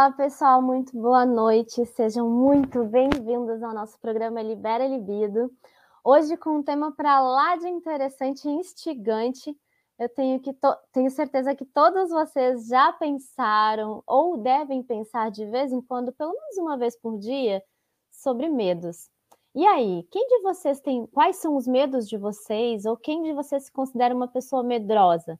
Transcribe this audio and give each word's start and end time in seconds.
Olá, 0.00 0.12
pessoal, 0.12 0.62
muito 0.62 0.98
boa 0.98 1.26
noite. 1.26 1.84
Sejam 1.84 2.26
muito 2.26 2.84
bem-vindos 2.84 3.62
ao 3.62 3.74
nosso 3.74 4.00
programa 4.00 4.40
Libera 4.40 4.88
Libido. 4.88 5.52
Hoje 6.02 6.38
com 6.38 6.56
um 6.56 6.62
tema 6.62 6.90
para 6.90 7.20
lá 7.20 7.56
de 7.56 7.68
interessante 7.68 8.48
e 8.48 8.50
instigante. 8.50 9.54
Eu 9.98 10.08
tenho, 10.08 10.40
que 10.40 10.56
tenho 10.90 11.10
certeza 11.10 11.54
que 11.54 11.66
todos 11.66 12.08
vocês 12.08 12.66
já 12.66 12.90
pensaram 12.94 14.02
ou 14.06 14.38
devem 14.38 14.82
pensar 14.82 15.30
de 15.30 15.44
vez 15.44 15.70
em 15.70 15.82
quando, 15.82 16.12
pelo 16.12 16.32
menos 16.32 16.56
uma 16.56 16.78
vez 16.78 16.96
por 16.96 17.18
dia, 17.18 17.62
sobre 18.10 18.48
medos. 18.48 19.10
E 19.54 19.66
aí, 19.66 20.08
quem 20.10 20.26
de 20.28 20.40
vocês 20.40 20.80
tem. 20.80 21.06
Quais 21.08 21.36
são 21.36 21.54
os 21.56 21.66
medos 21.66 22.08
de 22.08 22.16
vocês? 22.16 22.86
Ou 22.86 22.96
quem 22.96 23.22
de 23.22 23.34
vocês 23.34 23.64
se 23.64 23.70
considera 23.70 24.16
uma 24.16 24.28
pessoa 24.28 24.62
medrosa? 24.62 25.38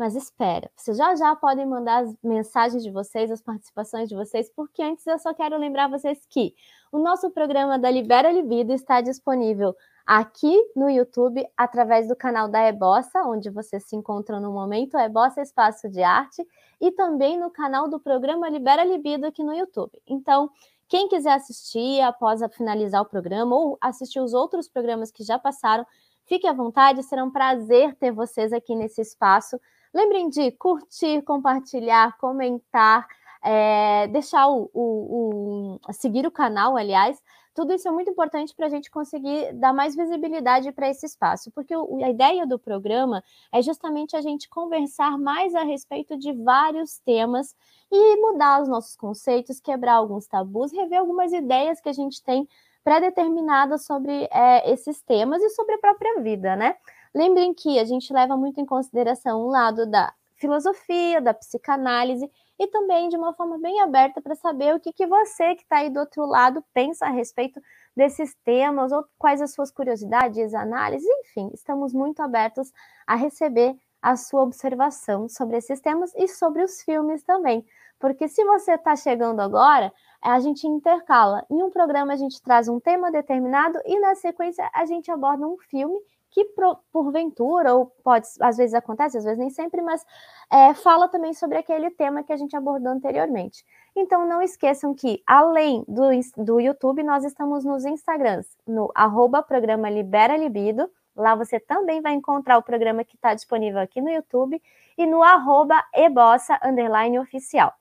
Mas 0.00 0.16
espera, 0.16 0.70
vocês 0.74 0.96
já 0.96 1.14
já 1.14 1.36
podem 1.36 1.66
mandar 1.66 2.04
as 2.04 2.16
mensagens 2.24 2.82
de 2.82 2.90
vocês, 2.90 3.30
as 3.30 3.42
participações 3.42 4.08
de 4.08 4.14
vocês, 4.14 4.50
porque 4.56 4.82
antes 4.82 5.06
eu 5.06 5.18
só 5.18 5.34
quero 5.34 5.58
lembrar 5.58 5.90
vocês 5.90 6.24
que 6.26 6.54
o 6.90 6.98
nosso 6.98 7.30
programa 7.30 7.78
da 7.78 7.90
Libera 7.90 8.32
Libido 8.32 8.72
está 8.72 9.02
disponível 9.02 9.76
aqui 10.06 10.56
no 10.74 10.88
YouTube, 10.88 11.46
através 11.54 12.08
do 12.08 12.16
canal 12.16 12.48
da 12.48 12.66
Ebossa, 12.66 13.24
onde 13.26 13.50
vocês 13.50 13.84
se 13.86 13.94
encontram 13.94 14.40
no 14.40 14.50
momento, 14.50 14.96
Ebossa 14.96 15.42
Espaço 15.42 15.86
de 15.90 16.02
Arte, 16.02 16.48
e 16.80 16.90
também 16.92 17.38
no 17.38 17.50
canal 17.50 17.86
do 17.86 18.00
programa 18.00 18.48
Libera 18.48 18.82
Libido 18.82 19.26
aqui 19.26 19.44
no 19.44 19.52
YouTube. 19.52 20.00
Então, 20.08 20.48
quem 20.88 21.08
quiser 21.08 21.34
assistir 21.34 22.00
após 22.00 22.40
finalizar 22.56 23.02
o 23.02 23.06
programa 23.06 23.54
ou 23.54 23.76
assistir 23.78 24.18
os 24.18 24.32
outros 24.32 24.66
programas 24.66 25.10
que 25.10 25.22
já 25.22 25.38
passaram, 25.38 25.86
fique 26.24 26.46
à 26.46 26.54
vontade, 26.54 27.02
será 27.02 27.22
um 27.22 27.30
prazer 27.30 27.94
ter 27.96 28.12
vocês 28.12 28.50
aqui 28.50 28.74
nesse 28.74 29.02
espaço 29.02 29.60
Lembrem 29.92 30.28
de 30.28 30.52
curtir, 30.52 31.22
compartilhar, 31.22 32.16
comentar, 32.18 33.06
é, 33.42 34.06
deixar 34.08 34.48
o, 34.48 34.70
o, 34.72 35.78
o, 35.88 35.92
seguir 35.92 36.26
o 36.26 36.30
canal, 36.30 36.76
aliás. 36.76 37.20
Tudo 37.52 37.72
isso 37.74 37.88
é 37.88 37.90
muito 37.90 38.10
importante 38.10 38.54
para 38.54 38.66
a 38.66 38.68
gente 38.68 38.90
conseguir 38.90 39.52
dar 39.54 39.72
mais 39.72 39.96
visibilidade 39.96 40.70
para 40.70 40.88
esse 40.88 41.04
espaço, 41.04 41.50
porque 41.50 41.74
o, 41.74 42.02
a 42.04 42.08
ideia 42.08 42.46
do 42.46 42.58
programa 42.58 43.22
é 43.52 43.60
justamente 43.60 44.16
a 44.16 44.20
gente 44.20 44.48
conversar 44.48 45.18
mais 45.18 45.54
a 45.54 45.64
respeito 45.64 46.16
de 46.16 46.32
vários 46.32 46.98
temas 46.98 47.56
e 47.90 48.16
mudar 48.20 48.62
os 48.62 48.68
nossos 48.68 48.94
conceitos, 48.94 49.60
quebrar 49.60 49.94
alguns 49.94 50.28
tabus, 50.28 50.72
rever 50.72 51.00
algumas 51.00 51.32
ideias 51.32 51.80
que 51.80 51.88
a 51.88 51.92
gente 51.92 52.22
tem 52.22 52.48
pré-determinadas 52.84 53.84
sobre 53.84 54.28
é, 54.30 54.70
esses 54.72 55.02
temas 55.02 55.42
e 55.42 55.50
sobre 55.50 55.74
a 55.74 55.78
própria 55.78 56.20
vida, 56.20 56.54
né? 56.54 56.76
Lembrem 57.14 57.52
que 57.52 57.78
a 57.78 57.84
gente 57.84 58.12
leva 58.12 58.36
muito 58.36 58.60
em 58.60 58.66
consideração 58.66 59.40
o 59.40 59.48
lado 59.48 59.84
da 59.84 60.12
filosofia, 60.36 61.20
da 61.20 61.34
psicanálise 61.34 62.30
e 62.58 62.66
também 62.66 63.08
de 63.08 63.16
uma 63.16 63.34
forma 63.34 63.58
bem 63.58 63.80
aberta 63.80 64.20
para 64.22 64.34
saber 64.34 64.74
o 64.74 64.80
que, 64.80 64.92
que 64.92 65.06
você 65.06 65.54
que 65.54 65.62
está 65.62 65.78
aí 65.78 65.90
do 65.90 66.00
outro 66.00 66.24
lado 66.24 66.64
pensa 66.72 67.06
a 67.06 67.10
respeito 67.10 67.60
desses 67.96 68.34
temas 68.44 68.92
ou 68.92 69.04
quais 69.18 69.42
as 69.42 69.52
suas 69.52 69.70
curiosidades, 69.70 70.54
análises, 70.54 71.08
enfim, 71.20 71.50
estamos 71.52 71.92
muito 71.92 72.20
abertos 72.20 72.72
a 73.06 73.16
receber 73.16 73.76
a 74.00 74.16
sua 74.16 74.42
observação 74.42 75.28
sobre 75.28 75.58
esses 75.58 75.80
temas 75.80 76.14
e 76.14 76.26
sobre 76.28 76.62
os 76.62 76.80
filmes 76.82 77.22
também. 77.22 77.66
Porque 77.98 78.28
se 78.28 78.42
você 78.44 78.74
está 78.74 78.96
chegando 78.96 79.40
agora, 79.40 79.92
a 80.22 80.40
gente 80.40 80.66
intercala. 80.66 81.44
Em 81.50 81.62
um 81.62 81.70
programa 81.70 82.14
a 82.14 82.16
gente 82.16 82.40
traz 82.40 82.68
um 82.68 82.80
tema 82.80 83.10
determinado 83.10 83.78
e 83.84 83.98
na 83.98 84.14
sequência 84.14 84.70
a 84.72 84.86
gente 84.86 85.10
aborda 85.10 85.46
um 85.46 85.58
filme 85.58 85.98
que 86.30 86.46
porventura, 86.92 87.74
ou 87.74 87.86
pode, 87.86 88.28
às 88.40 88.56
vezes 88.56 88.74
acontece, 88.74 89.18
às 89.18 89.24
vezes 89.24 89.38
nem 89.38 89.50
sempre, 89.50 89.82
mas 89.82 90.04
é, 90.50 90.72
fala 90.74 91.08
também 91.08 91.32
sobre 91.34 91.58
aquele 91.58 91.90
tema 91.90 92.22
que 92.22 92.32
a 92.32 92.36
gente 92.36 92.56
abordou 92.56 92.92
anteriormente. 92.92 93.64
Então 93.96 94.26
não 94.26 94.40
esqueçam 94.40 94.94
que, 94.94 95.22
além 95.26 95.84
do, 95.88 96.08
do 96.44 96.60
YouTube, 96.60 97.02
nós 97.02 97.24
estamos 97.24 97.64
nos 97.64 97.84
Instagrams, 97.84 98.56
no 98.66 98.90
arroba 98.94 99.42
programa 99.42 99.90
Libera 99.90 100.36
Libido, 100.36 100.88
lá 101.16 101.34
você 101.34 101.58
também 101.58 102.00
vai 102.00 102.14
encontrar 102.14 102.58
o 102.58 102.62
programa 102.62 103.04
que 103.04 103.16
está 103.16 103.34
disponível 103.34 103.80
aqui 103.80 104.00
no 104.00 104.10
YouTube, 104.10 104.62
e 104.96 105.06
no 105.06 105.22
arroba 105.22 105.82
ebossa, 105.94 106.60
underline 106.62 107.18
oficial. 107.18 107.72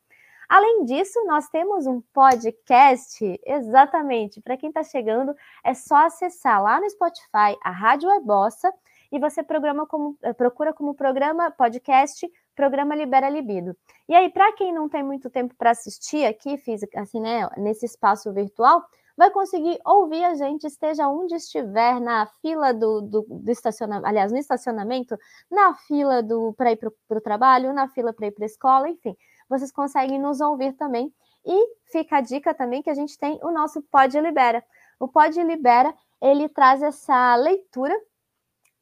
Além 0.50 0.84
disso, 0.84 1.24
nós 1.28 1.48
temos 1.48 1.86
um 1.86 2.02
podcast, 2.12 3.40
exatamente, 3.46 4.42
para 4.42 4.58
quem 4.58 4.70
está 4.70 4.84
chegando, 4.84 5.36
é 5.64 5.76
só 5.76 6.08
acessar 6.08 6.64
lá 6.64 6.82
no 6.82 6.90
Spotify 6.90 7.56
a 7.64 7.70
Rádio 7.70 8.10
Ebossa 8.10 8.74
e 9.12 9.20
você 9.20 9.44
programa 9.44 9.86
como, 9.86 10.18
eh, 10.24 10.34
procura 10.34 10.74
como 10.74 10.96
programa 10.96 11.52
podcast 11.52 12.28
Programa 12.56 12.96
Libera 12.96 13.30
Libido. 13.30 13.78
E 14.08 14.16
aí, 14.16 14.28
para 14.28 14.52
quem 14.54 14.74
não 14.74 14.90
tem 14.90 15.04
muito 15.04 15.30
tempo 15.30 15.54
para 15.56 15.70
assistir 15.70 16.26
aqui, 16.26 16.58
física, 16.58 17.00
assim, 17.00 17.22
né, 17.22 17.48
nesse 17.56 17.86
espaço 17.86 18.34
virtual, 18.34 18.84
vai 19.16 19.30
conseguir 19.30 19.80
ouvir 19.86 20.24
a 20.24 20.34
gente, 20.34 20.66
esteja 20.66 21.08
onde 21.08 21.36
estiver, 21.36 22.02
na 22.02 22.26
fila 22.42 22.74
do, 22.74 23.02
do, 23.02 23.22
do 23.30 23.52
estacionamento, 23.52 24.08
aliás, 24.08 24.32
no 24.32 24.38
estacionamento, 24.40 25.16
na 25.50 25.76
fila 25.76 26.24
do 26.24 26.54
para 26.54 26.72
ir 26.72 26.78
para 26.78 27.18
o 27.18 27.22
trabalho, 27.22 27.72
na 27.72 27.88
fila 27.88 28.12
para 28.12 28.26
ir 28.26 28.32
para 28.32 28.46
a 28.46 28.48
escola, 28.48 28.90
enfim 28.90 29.16
vocês 29.50 29.72
conseguem 29.72 30.20
nos 30.20 30.40
ouvir 30.40 30.74
também. 30.74 31.14
E 31.46 31.76
fica 31.92 32.18
a 32.18 32.22
dica 32.22 32.54
também 32.54 32.82
que 32.82 32.90
a 32.90 32.94
gente 32.94 33.18
tem 33.18 33.40
o 33.42 33.52
nosso 33.52 33.82
Pod 33.82 34.20
Libera. 34.20 34.64
O 35.00 35.08
Pod 35.08 35.42
Libera, 35.42 35.94
ele 36.22 36.48
traz 36.50 36.82
essa 36.82 37.36
leitura 37.36 37.96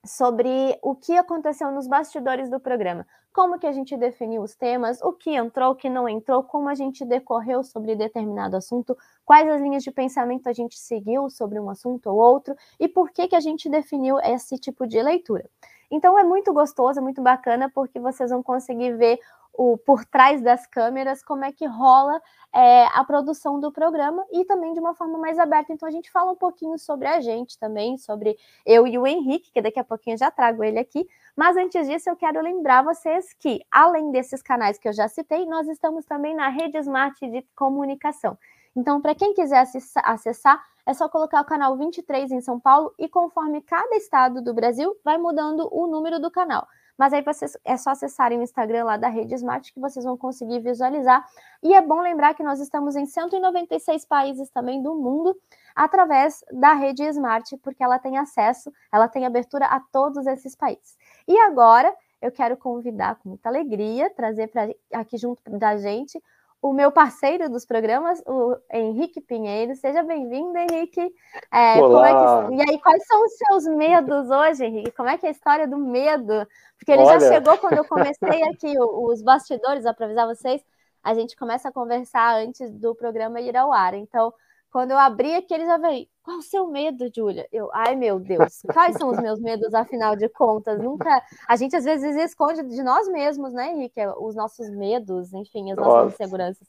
sobre 0.06 0.78
o 0.82 0.96
que 0.96 1.16
aconteceu 1.16 1.72
nos 1.72 1.88
bastidores 1.88 2.50
do 2.50 2.60
programa, 2.60 3.06
como 3.34 3.60
que 3.60 3.68
a 3.68 3.72
gente 3.72 3.96
definiu 3.96 4.42
os 4.42 4.56
temas, 4.56 5.00
o 5.02 5.12
que 5.12 5.36
entrou, 5.36 5.72
o 5.72 5.76
que 5.76 5.90
não 5.90 6.10
entrou, 6.10 6.42
como 6.44 6.70
a 6.70 6.76
gente 6.76 7.06
decorreu 7.06 7.64
sobre 7.64 7.96
determinado 7.96 8.56
assunto, 8.56 8.98
quais 9.26 9.48
as 9.48 9.62
linhas 9.62 9.84
de 9.84 9.92
pensamento 9.92 10.48
a 10.48 10.54
gente 10.54 10.80
seguiu 10.80 11.30
sobre 11.30 11.60
um 11.60 11.70
assunto 11.70 12.08
ou 12.08 12.18
outro 12.18 12.56
e 12.80 12.88
por 12.88 13.12
que 13.12 13.28
que 13.28 13.36
a 13.36 13.40
gente 13.40 13.70
definiu 13.70 14.18
esse 14.20 14.58
tipo 14.58 14.88
de 14.88 15.02
leitura. 15.02 15.48
Então 15.92 16.18
é 16.18 16.24
muito 16.24 16.54
gostoso, 16.54 17.00
é 17.00 17.02
muito 17.02 17.22
bacana 17.22 17.70
porque 17.74 18.00
vocês 18.00 18.30
vão 18.30 18.44
conseguir 18.44 18.98
ver 18.98 19.20
o, 19.58 19.78
por 19.78 20.06
trás 20.06 20.42
das 20.42 20.68
câmeras, 20.68 21.24
como 21.24 21.44
é 21.44 21.52
que 21.52 21.66
rola 21.66 22.22
é, 22.54 22.86
a 22.94 23.04
produção 23.04 23.60
do 23.60 23.72
programa 23.72 24.24
e 24.32 24.46
também 24.46 24.72
de 24.74 24.80
uma 24.80 24.94
forma 24.94 25.18
mais 25.18 25.40
aberta. 25.40 25.74
Então 25.74 25.90
a 25.90 25.92
gente 25.92 26.12
fala 26.12 26.32
um 26.32 26.36
pouquinho 26.36 26.78
sobre 26.78 27.08
a 27.08 27.20
gente 27.20 27.58
também, 27.58 27.98
sobre 27.98 28.38
eu 28.66 28.86
e 28.86 28.98
o 28.98 29.08
Henrique, 29.08 29.52
que 29.52 29.62
daqui 29.62 29.80
a 29.80 29.84
pouquinho 29.84 30.18
já 30.18 30.30
trago 30.30 30.64
ele 30.64 30.78
aqui. 30.78 31.08
Mas 31.36 31.58
antes 31.58 31.88
disso, 31.88 32.10
eu 32.10 32.16
quero 32.16 32.42
lembrar 32.42 32.84
vocês 32.84 33.34
que, 33.34 33.60
além 33.72 34.12
desses 34.12 34.42
canais 34.42 34.78
que 34.78 34.88
eu 34.88 34.94
já 34.94 35.08
citei, 35.08 35.46
nós 35.46 35.68
estamos 35.68 36.06
também 36.06 36.36
na 36.36 36.50
rede 36.50 36.78
Smart 36.78 37.20
de 37.28 37.44
comunicação. 37.56 38.38
Então, 38.76 39.02
para 39.02 39.16
quem 39.16 39.34
quiser 39.34 39.66
acessar, 40.04 40.64
é 40.86 40.94
só 40.94 41.10
colocar 41.10 41.42
o 41.42 41.46
canal 41.46 41.76
23 41.76 42.32
em 42.32 42.42
São 42.42 42.60
Paulo 42.60 42.94
e 42.98 43.10
conforme 43.10 43.62
cada 43.62 43.96
estado 43.96 44.42
do 44.42 44.54
Brasil, 44.54 44.96
vai 45.04 45.18
mudando 45.18 45.68
o 45.72 45.88
número 45.88 46.20
do 46.20 46.30
canal. 46.30 46.68
Mas 46.98 47.14
aí 47.14 47.22
vocês 47.22 47.58
é 47.64 47.78
só 47.78 47.92
acessarem 47.92 48.40
o 48.40 48.44
Instagram 48.44 48.86
lá 48.86 48.98
da 48.98 49.08
Rede 49.08 49.36
Smart 49.36 49.72
que 49.72 49.80
vocês 49.80 50.04
vão 50.04 50.18
conseguir 50.18 50.60
visualizar. 50.60 51.26
E 51.62 51.74
é 51.74 51.82
bom 51.82 52.02
lembrar 52.02 52.34
que 52.34 52.44
nós 52.44 52.60
estamos 52.60 52.96
em 52.96 53.06
196 53.06 54.06
países 54.06 54.50
também 54.50 54.82
do 54.82 54.96
mundo 54.96 55.36
através 55.76 56.44
da 56.52 56.74
Rede 56.74 57.04
Smart, 57.04 57.56
porque 57.58 57.84
ela 57.84 58.00
tem 58.00 58.18
acesso, 58.18 58.74
ela 58.92 59.08
tem 59.08 59.26
abertura 59.26 59.66
a 59.66 59.80
todos 59.80 60.26
esses 60.26 60.56
países. 60.56 60.98
E 61.28 61.38
agora 61.42 61.94
eu 62.22 62.32
quero 62.32 62.58
convidar 62.58 63.16
com 63.16 63.30
muita 63.30 63.48
alegria, 63.48 64.10
trazer 64.10 64.48
para 64.48 64.68
aqui 64.94 65.18
junto 65.18 65.42
da 65.52 65.78
gente 65.78 66.22
o 66.62 66.74
meu 66.74 66.92
parceiro 66.92 67.50
dos 67.50 67.66
programas, 67.66 68.22
o 68.26 68.56
Henrique 68.72 69.22
Pinheiro. 69.22 69.76
Seja 69.76 70.04
bem-vindo, 70.04 70.58
Henrique. 70.58 71.14
É, 71.52 71.80
Olá. 71.80 72.10
É 72.10 72.48
que... 72.48 72.56
E 72.56 72.62
aí, 72.62 72.80
quais 72.80 73.06
são 73.06 73.24
os 73.24 73.34
seus 73.38 73.66
medos 73.76 74.30
hoje, 74.30 74.66
Henrique? 74.66 74.92
Como 74.92 75.10
é 75.10 75.18
que 75.18 75.26
é 75.26 75.30
a 75.30 75.32
história 75.32 75.68
do 75.68 75.78
medo? 75.78 76.48
Porque 76.78 76.92
ele 76.92 77.04
Olha... 77.04 77.20
já 77.20 77.34
chegou 77.34 77.58
quando 77.58 77.78
eu 77.78 77.86
comecei 77.86 78.44
aqui 78.44 78.74
os 78.80 79.22
bastidores, 79.22 79.84
para 79.84 80.06
avisar 80.06 80.28
vocês, 80.28 80.64
a 81.04 81.14
gente 81.14 81.36
começa 81.38 81.70
a 81.70 81.72
conversar 81.72 82.38
antes 82.38 82.72
do 82.72 82.94
programa 82.96 83.40
ir 83.40 83.56
ao 83.56 83.72
ar. 83.72 83.94
Então, 83.94 84.34
quando 84.72 84.92
eu 84.92 84.98
abri 84.98 85.36
aqui, 85.36 85.54
ele 85.54 85.66
já 85.66 85.78
veio, 85.78 86.08
qual 86.28 86.40
o 86.40 86.42
seu 86.42 86.68
medo, 86.68 87.10
Júlia? 87.16 87.48
Eu, 87.54 87.70
ai 87.74 87.96
meu 87.96 88.20
Deus, 88.20 88.62
quais 88.74 88.98
são 88.98 89.10
os 89.10 89.18
meus 89.18 89.40
medos, 89.40 89.74
afinal 89.74 90.14
de 90.14 90.28
contas? 90.28 90.78
Nunca. 90.78 91.10
A 91.48 91.56
gente 91.56 91.74
às 91.74 91.86
vezes 91.86 92.18
esconde 92.18 92.64
de 92.64 92.84
nós 92.84 93.08
mesmos, 93.08 93.54
né, 93.54 93.72
Henrique? 93.72 94.02
Os 94.20 94.36
nossos 94.36 94.70
medos, 94.70 95.32
enfim, 95.32 95.72
as 95.72 95.78
nossas 95.78 96.04
Nossa. 96.04 96.24
inseguranças. 96.24 96.68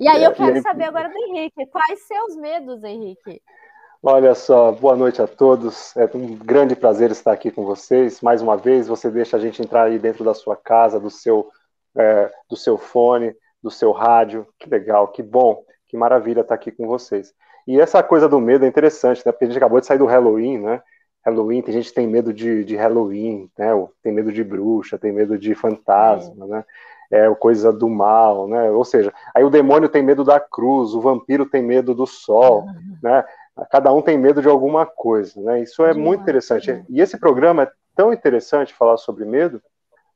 E 0.00 0.08
aí 0.08 0.24
eu 0.24 0.32
quero 0.32 0.60
saber 0.62 0.84
agora 0.84 1.08
do 1.08 1.16
Henrique, 1.16 1.64
quais 1.66 2.08
seus 2.08 2.34
medos, 2.34 2.82
Henrique? 2.82 3.40
Olha 4.02 4.34
só, 4.34 4.72
boa 4.72 4.96
noite 4.96 5.22
a 5.22 5.28
todos. 5.28 5.96
É 5.96 6.10
um 6.16 6.34
grande 6.34 6.74
prazer 6.74 7.12
estar 7.12 7.30
aqui 7.30 7.52
com 7.52 7.64
vocês. 7.64 8.20
Mais 8.20 8.42
uma 8.42 8.56
vez, 8.56 8.88
você 8.88 9.08
deixa 9.12 9.36
a 9.36 9.40
gente 9.40 9.62
entrar 9.62 9.84
aí 9.84 10.00
dentro 10.00 10.24
da 10.24 10.34
sua 10.34 10.56
casa, 10.56 10.98
do 10.98 11.08
seu, 11.08 11.48
é, 11.96 12.32
do 12.50 12.56
seu 12.56 12.76
fone, 12.76 13.32
do 13.62 13.70
seu 13.70 13.92
rádio. 13.92 14.44
Que 14.58 14.68
legal, 14.68 15.06
que 15.06 15.22
bom, 15.22 15.62
que 15.86 15.96
maravilha 15.96 16.40
estar 16.40 16.56
aqui 16.56 16.72
com 16.72 16.88
vocês. 16.88 17.32
E 17.68 17.78
essa 17.78 18.02
coisa 18.02 18.26
do 18.26 18.40
medo 18.40 18.64
é 18.64 18.68
interessante, 18.68 19.22
né? 19.26 19.30
Porque 19.30 19.44
a 19.44 19.48
gente 19.48 19.58
acabou 19.58 19.78
de 19.78 19.84
sair 19.84 19.98
do 19.98 20.06
Halloween, 20.06 20.56
né? 20.56 20.82
Halloween, 21.22 21.60
tem 21.60 21.74
gente 21.74 21.90
que 21.90 21.94
tem 21.94 22.06
medo 22.06 22.32
de, 22.32 22.64
de 22.64 22.74
Halloween, 22.74 23.50
né? 23.58 23.68
Tem 24.02 24.10
medo 24.10 24.32
de 24.32 24.42
bruxa, 24.42 24.96
tem 24.96 25.12
medo 25.12 25.38
de 25.38 25.54
fantasma, 25.54 26.46
é. 26.46 26.48
né? 26.48 26.64
é 27.10 27.34
coisa 27.34 27.70
do 27.70 27.86
mal, 27.86 28.48
né? 28.48 28.70
Ou 28.70 28.86
seja, 28.86 29.12
aí 29.34 29.44
o 29.44 29.50
demônio 29.50 29.90
tem 29.90 30.02
medo 30.02 30.24
da 30.24 30.40
cruz, 30.40 30.94
o 30.94 31.00
vampiro 31.02 31.44
tem 31.44 31.62
medo 31.62 31.94
do 31.94 32.06
sol, 32.06 32.64
né? 33.02 33.22
Cada 33.70 33.92
um 33.92 34.00
tem 34.00 34.16
medo 34.16 34.40
de 34.40 34.48
alguma 34.48 34.86
coisa, 34.86 35.38
né? 35.38 35.60
Isso 35.60 35.84
é 35.84 35.92
muito 35.92 36.22
interessante. 36.22 36.82
E 36.88 37.02
esse 37.02 37.18
programa 37.18 37.64
é 37.64 37.70
tão 37.94 38.14
interessante 38.14 38.72
falar 38.72 38.96
sobre 38.96 39.26
medo, 39.26 39.60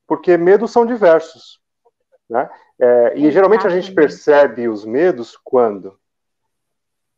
porque 0.06 0.38
medos 0.38 0.70
são 0.70 0.86
diversos, 0.86 1.60
né? 2.30 2.48
É, 2.80 3.12
e 3.14 3.30
geralmente 3.30 3.66
a 3.66 3.70
gente 3.70 3.92
percebe 3.92 4.68
os 4.68 4.86
medos 4.86 5.38
quando? 5.44 6.00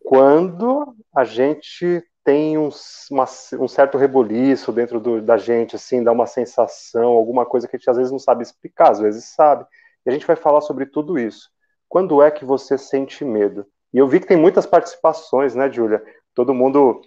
Quando 0.04 0.94
a 1.16 1.24
gente 1.24 2.04
tem 2.22 2.58
um, 2.58 2.68
uma, 3.10 3.24
um 3.58 3.66
certo 3.66 3.96
reboliço 3.96 4.70
dentro 4.70 5.00
do, 5.00 5.20
da 5.20 5.38
gente, 5.38 5.76
assim, 5.76 6.04
dá 6.04 6.12
uma 6.12 6.26
sensação, 6.26 7.12
alguma 7.12 7.46
coisa 7.46 7.66
que 7.66 7.74
a 7.74 7.78
gente 7.78 7.88
às 7.88 7.96
vezes 7.96 8.12
não 8.12 8.18
sabe 8.18 8.42
explicar, 8.42 8.90
às 8.90 9.00
vezes 9.00 9.24
sabe. 9.24 9.64
E 10.04 10.10
a 10.10 10.12
gente 10.12 10.26
vai 10.26 10.36
falar 10.36 10.60
sobre 10.60 10.84
tudo 10.84 11.18
isso. 11.18 11.50
Quando 11.88 12.22
é 12.22 12.30
que 12.30 12.44
você 12.44 12.76
sente 12.76 13.24
medo? 13.24 13.66
E 13.92 13.98
eu 13.98 14.06
vi 14.06 14.20
que 14.20 14.26
tem 14.26 14.36
muitas 14.36 14.66
participações, 14.66 15.54
né, 15.54 15.70
Júlia? 15.72 16.02
Todo 16.34 16.52
mundo 16.52 17.00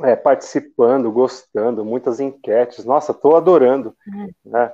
é, 0.00 0.16
participando, 0.16 1.12
gostando, 1.12 1.84
muitas 1.84 2.18
enquetes. 2.18 2.84
Nossa, 2.84 3.12
estou 3.12 3.36
adorando. 3.36 3.94
É. 4.08 4.48
Né? 4.48 4.72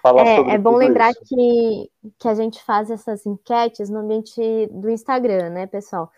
Falar 0.00 0.26
é, 0.26 0.36
sobre 0.36 0.52
é 0.52 0.58
bom 0.58 0.76
lembrar 0.76 1.12
que, 1.14 1.90
que 2.18 2.28
a 2.28 2.34
gente 2.34 2.62
faz 2.62 2.90
essas 2.90 3.26
enquetes 3.26 3.90
no 3.90 3.98
ambiente 3.98 4.66
do 4.70 4.88
Instagram, 4.88 5.50
né, 5.50 5.66
pessoal? 5.66 6.10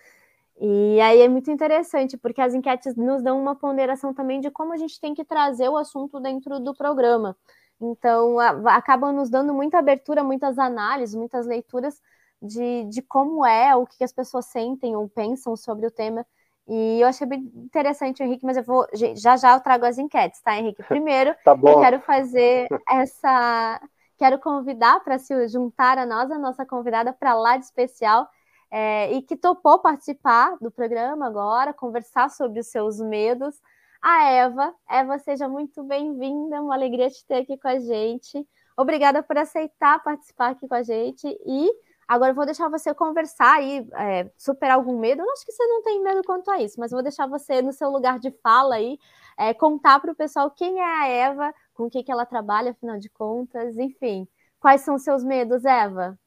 E 0.61 1.01
aí 1.01 1.21
é 1.21 1.29
muito 1.29 1.51
interessante, 1.51 2.17
porque 2.17 2.41
as 2.41 2.55
enquetes 2.55 2.95
nos 2.95 3.23
dão 3.23 3.41
uma 3.41 3.55
ponderação 3.55 4.15
também 4.15 4.41
de 4.41 4.51
como 4.51 4.73
a 4.73 4.77
gente 4.77 5.01
tem 5.01 5.15
que 5.15 5.25
trazer 5.25 5.69
o 5.69 5.77
assunto 5.77 6.21
dentro 6.21 6.61
do 6.61 6.75
programa. 6.75 7.37
Então, 7.81 8.39
a, 8.39 8.77
acabam 8.77 9.13
nos 9.13 9.29
dando 9.29 9.53
muita 9.53 9.79
abertura, 9.79 10.23
muitas 10.23 10.59
análises, 10.59 11.15
muitas 11.15 11.47
leituras 11.47 12.01
de, 12.41 12.85
de 12.85 13.03
como 13.03 13.45
é, 13.45 13.75
o 13.75 13.87
que 13.87 14.05
as 14.05 14.13
pessoas 14.13 14.47
sentem 14.47 14.95
ou 14.97 15.09
pensam 15.09 15.57
sobre 15.57 15.87
o 15.87 15.91
tema. 15.91 16.25
E 16.69 17.01
eu 17.01 17.09
achei 17.09 17.27
bem 17.27 17.51
interessante, 17.57 18.23
Henrique, 18.23 18.45
mas 18.45 18.57
eu 18.57 18.63
vou. 18.63 18.87
Já 19.15 19.37
já 19.37 19.55
eu 19.55 19.61
trago 19.61 19.85
as 19.85 19.99
enquetes, 19.99 20.41
tá, 20.43 20.57
Henrique? 20.57 20.83
Primeiro, 20.85 21.35
tá 21.45 21.57
eu 21.61 21.81
quero 21.81 22.01
fazer 22.01 22.69
essa. 22.89 23.81
Quero 24.17 24.39
convidar 24.39 25.01
para 25.01 25.19
se 25.19 25.49
juntar 25.49 25.99
a 25.99 26.07
nós, 26.07 26.31
a 26.31 26.39
nossa 26.39 26.65
convidada 26.65 27.13
para 27.13 27.35
lá 27.35 27.57
de 27.57 27.65
especial, 27.65 28.29
é, 28.73 29.13
e 29.13 29.21
que 29.21 29.37
topou 29.37 29.79
participar 29.81 30.57
do 30.59 30.71
programa 30.71 31.27
agora, 31.27 31.75
conversar 31.75 32.31
sobre 32.31 32.59
os 32.61 32.69
seus 32.69 32.99
medos. 32.99 33.61
A 34.01 34.31
Eva. 34.31 34.75
Eva, 34.89 35.19
seja 35.19 35.47
muito 35.47 35.85
bem-vinda, 35.85 36.63
uma 36.63 36.75
alegria 36.75 37.11
te 37.11 37.25
ter 37.27 37.43
aqui 37.43 37.59
com 37.59 37.69
a 37.69 37.79
gente. 37.79 38.49
Obrigada 38.75 39.23
por 39.23 39.37
aceitar 39.37 40.03
participar 40.03 40.53
aqui 40.53 40.67
com 40.67 40.75
a 40.75 40.83
gente. 40.83 41.29
E 41.47 41.71
agora 42.09 42.31
eu 42.31 42.35
vou 42.35 42.47
deixar 42.47 42.71
você 42.71 42.95
conversar 42.95 43.59
aí, 43.59 43.87
é, 43.95 44.31
superar 44.39 44.77
algum 44.77 44.99
medo. 44.99 45.21
Eu 45.21 45.31
acho 45.33 45.45
que 45.45 45.53
você 45.53 45.67
não 45.67 45.83
tem 45.83 46.03
medo 46.03 46.23
quanto 46.25 46.51
a 46.51 46.59
isso, 46.59 46.81
mas 46.81 46.93
vou 46.93 47.03
deixar 47.03 47.27
você 47.27 47.61
no 47.61 47.75
seu 47.75 47.91
lugar 47.91 48.19
de 48.19 48.31
fala 48.43 48.77
aí, 48.77 48.99
é, 49.39 49.53
contar 49.53 50.01
para 50.01 50.13
o 50.13 50.17
pessoal 50.17 50.51
quem 50.51 50.81
é 50.81 50.85
a 50.85 51.07
Eva, 51.09 51.55
com 51.75 51.85
o 51.85 51.91
que, 51.91 52.03
que 52.03 52.11
ela 52.11 52.25
trabalha, 52.25 52.71
afinal 52.71 52.99
de 52.99 53.11
contas, 53.11 53.77
enfim. 53.77 54.27
Quais 54.59 54.81
são 54.81 54.95
os 54.95 55.03
seus 55.05 55.23
medos, 55.23 55.65
Eva? 55.67 56.19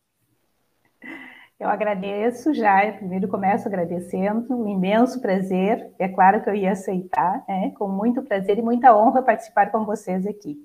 Eu 1.58 1.70
agradeço 1.70 2.54
já, 2.54 2.92
primeiro 2.92 3.30
começo 3.30 3.66
agradecendo, 3.66 4.54
um 4.54 4.68
imenso 4.68 5.22
prazer, 5.22 5.90
é 5.98 6.08
claro 6.08 6.44
que 6.44 6.50
eu 6.50 6.54
ia 6.54 6.74
aceitar, 6.74 7.46
né, 7.48 7.72
com 7.78 7.88
muito 7.88 8.22
prazer 8.22 8.60
e 8.60 8.62
muita 8.62 8.96
honra 8.96 9.24
participar 9.24 9.72
com 9.72 9.86
vocês 9.86 10.28
aqui. 10.28 10.60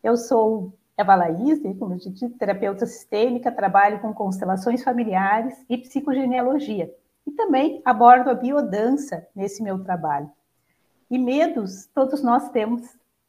Eu 0.00 0.16
sou 0.16 0.72
Eva 0.96 1.16
Laís, 1.16 1.60
né, 1.60 1.74
como 1.76 1.94
eu 1.94 1.98
disse, 1.98 2.28
terapeuta 2.30 2.86
sistêmica, 2.86 3.50
trabalho 3.50 4.00
com 4.00 4.14
constelações 4.14 4.84
familiares 4.84 5.54
e 5.68 5.76
psicogenealogia, 5.76 6.94
e 7.26 7.32
também 7.32 7.82
abordo 7.84 8.30
a 8.30 8.34
biodança 8.34 9.26
nesse 9.34 9.60
meu 9.60 9.82
trabalho. 9.82 10.30
E 11.10 11.18
medos, 11.18 11.86
todos 11.92 12.22
nós 12.22 12.48
temos, 12.50 12.82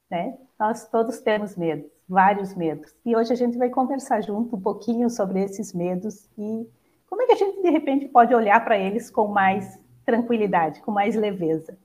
né? 0.10 0.38
Nós 0.60 0.88
todos 0.88 1.20
temos 1.20 1.58
medos, 1.58 1.92
vários 2.08 2.56
medos. 2.56 2.96
E 3.04 3.16
hoje 3.16 3.34
a 3.34 3.36
gente 3.36 3.58
vai 3.58 3.70
conversar 3.70 4.22
junto 4.22 4.56
um 4.56 4.62
pouquinho 4.62 5.10
sobre 5.10 5.44
esses 5.44 5.74
medos 5.74 6.30
e 6.38 6.66
como 7.14 7.22
é 7.22 7.28
que 7.28 7.34
a 7.34 7.36
gente, 7.36 7.62
de 7.62 7.70
repente, 7.70 8.08
pode 8.08 8.34
olhar 8.34 8.60
para 8.66 8.76
eles 8.76 9.12
com 9.12 9.28
mais 9.28 9.80
tranquilidade, 10.04 10.82
com 10.82 10.90
mais 10.90 11.16
leveza? 11.16 11.78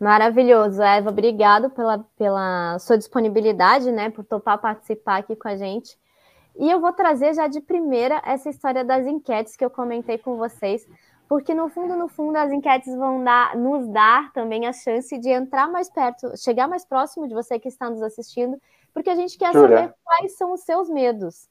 Maravilhoso, 0.00 0.80
Eva. 0.80 1.10
Obrigado 1.10 1.68
pela, 1.68 1.98
pela 2.16 2.78
sua 2.78 2.96
disponibilidade, 2.96 3.92
né? 3.92 4.08
Por 4.08 4.24
topar 4.24 4.56
participar 4.56 5.18
aqui 5.18 5.36
com 5.36 5.48
a 5.48 5.58
gente. 5.58 5.94
E 6.56 6.70
eu 6.70 6.80
vou 6.80 6.94
trazer 6.94 7.34
já 7.34 7.46
de 7.48 7.60
primeira 7.60 8.22
essa 8.24 8.48
história 8.48 8.82
das 8.82 9.06
enquetes 9.06 9.56
que 9.56 9.64
eu 9.64 9.68
comentei 9.68 10.16
com 10.16 10.38
vocês, 10.38 10.88
porque 11.28 11.54
no 11.54 11.68
fundo, 11.68 11.94
no 11.94 12.08
fundo, 12.08 12.36
as 12.36 12.50
enquetes 12.50 12.94
vão 12.96 13.22
dar, 13.22 13.56
nos 13.56 13.86
dar 13.88 14.32
também 14.32 14.66
a 14.66 14.72
chance 14.72 15.16
de 15.18 15.28
entrar 15.28 15.68
mais 15.68 15.90
perto, 15.90 16.36
chegar 16.36 16.66
mais 16.66 16.84
próximo 16.84 17.28
de 17.28 17.34
você 17.34 17.58
que 17.58 17.68
está 17.68 17.90
nos 17.90 18.02
assistindo 18.02 18.58
porque 18.98 19.10
a 19.10 19.14
gente 19.14 19.38
quer 19.38 19.52
Júlia. 19.52 19.76
saber 19.76 19.94
quais 20.04 20.36
são 20.36 20.52
os 20.52 20.62
seus 20.62 20.88
medos. 20.88 21.48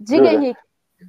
Diga, 0.00 0.24
Júlia. 0.24 0.38
Henrique. 0.38 0.60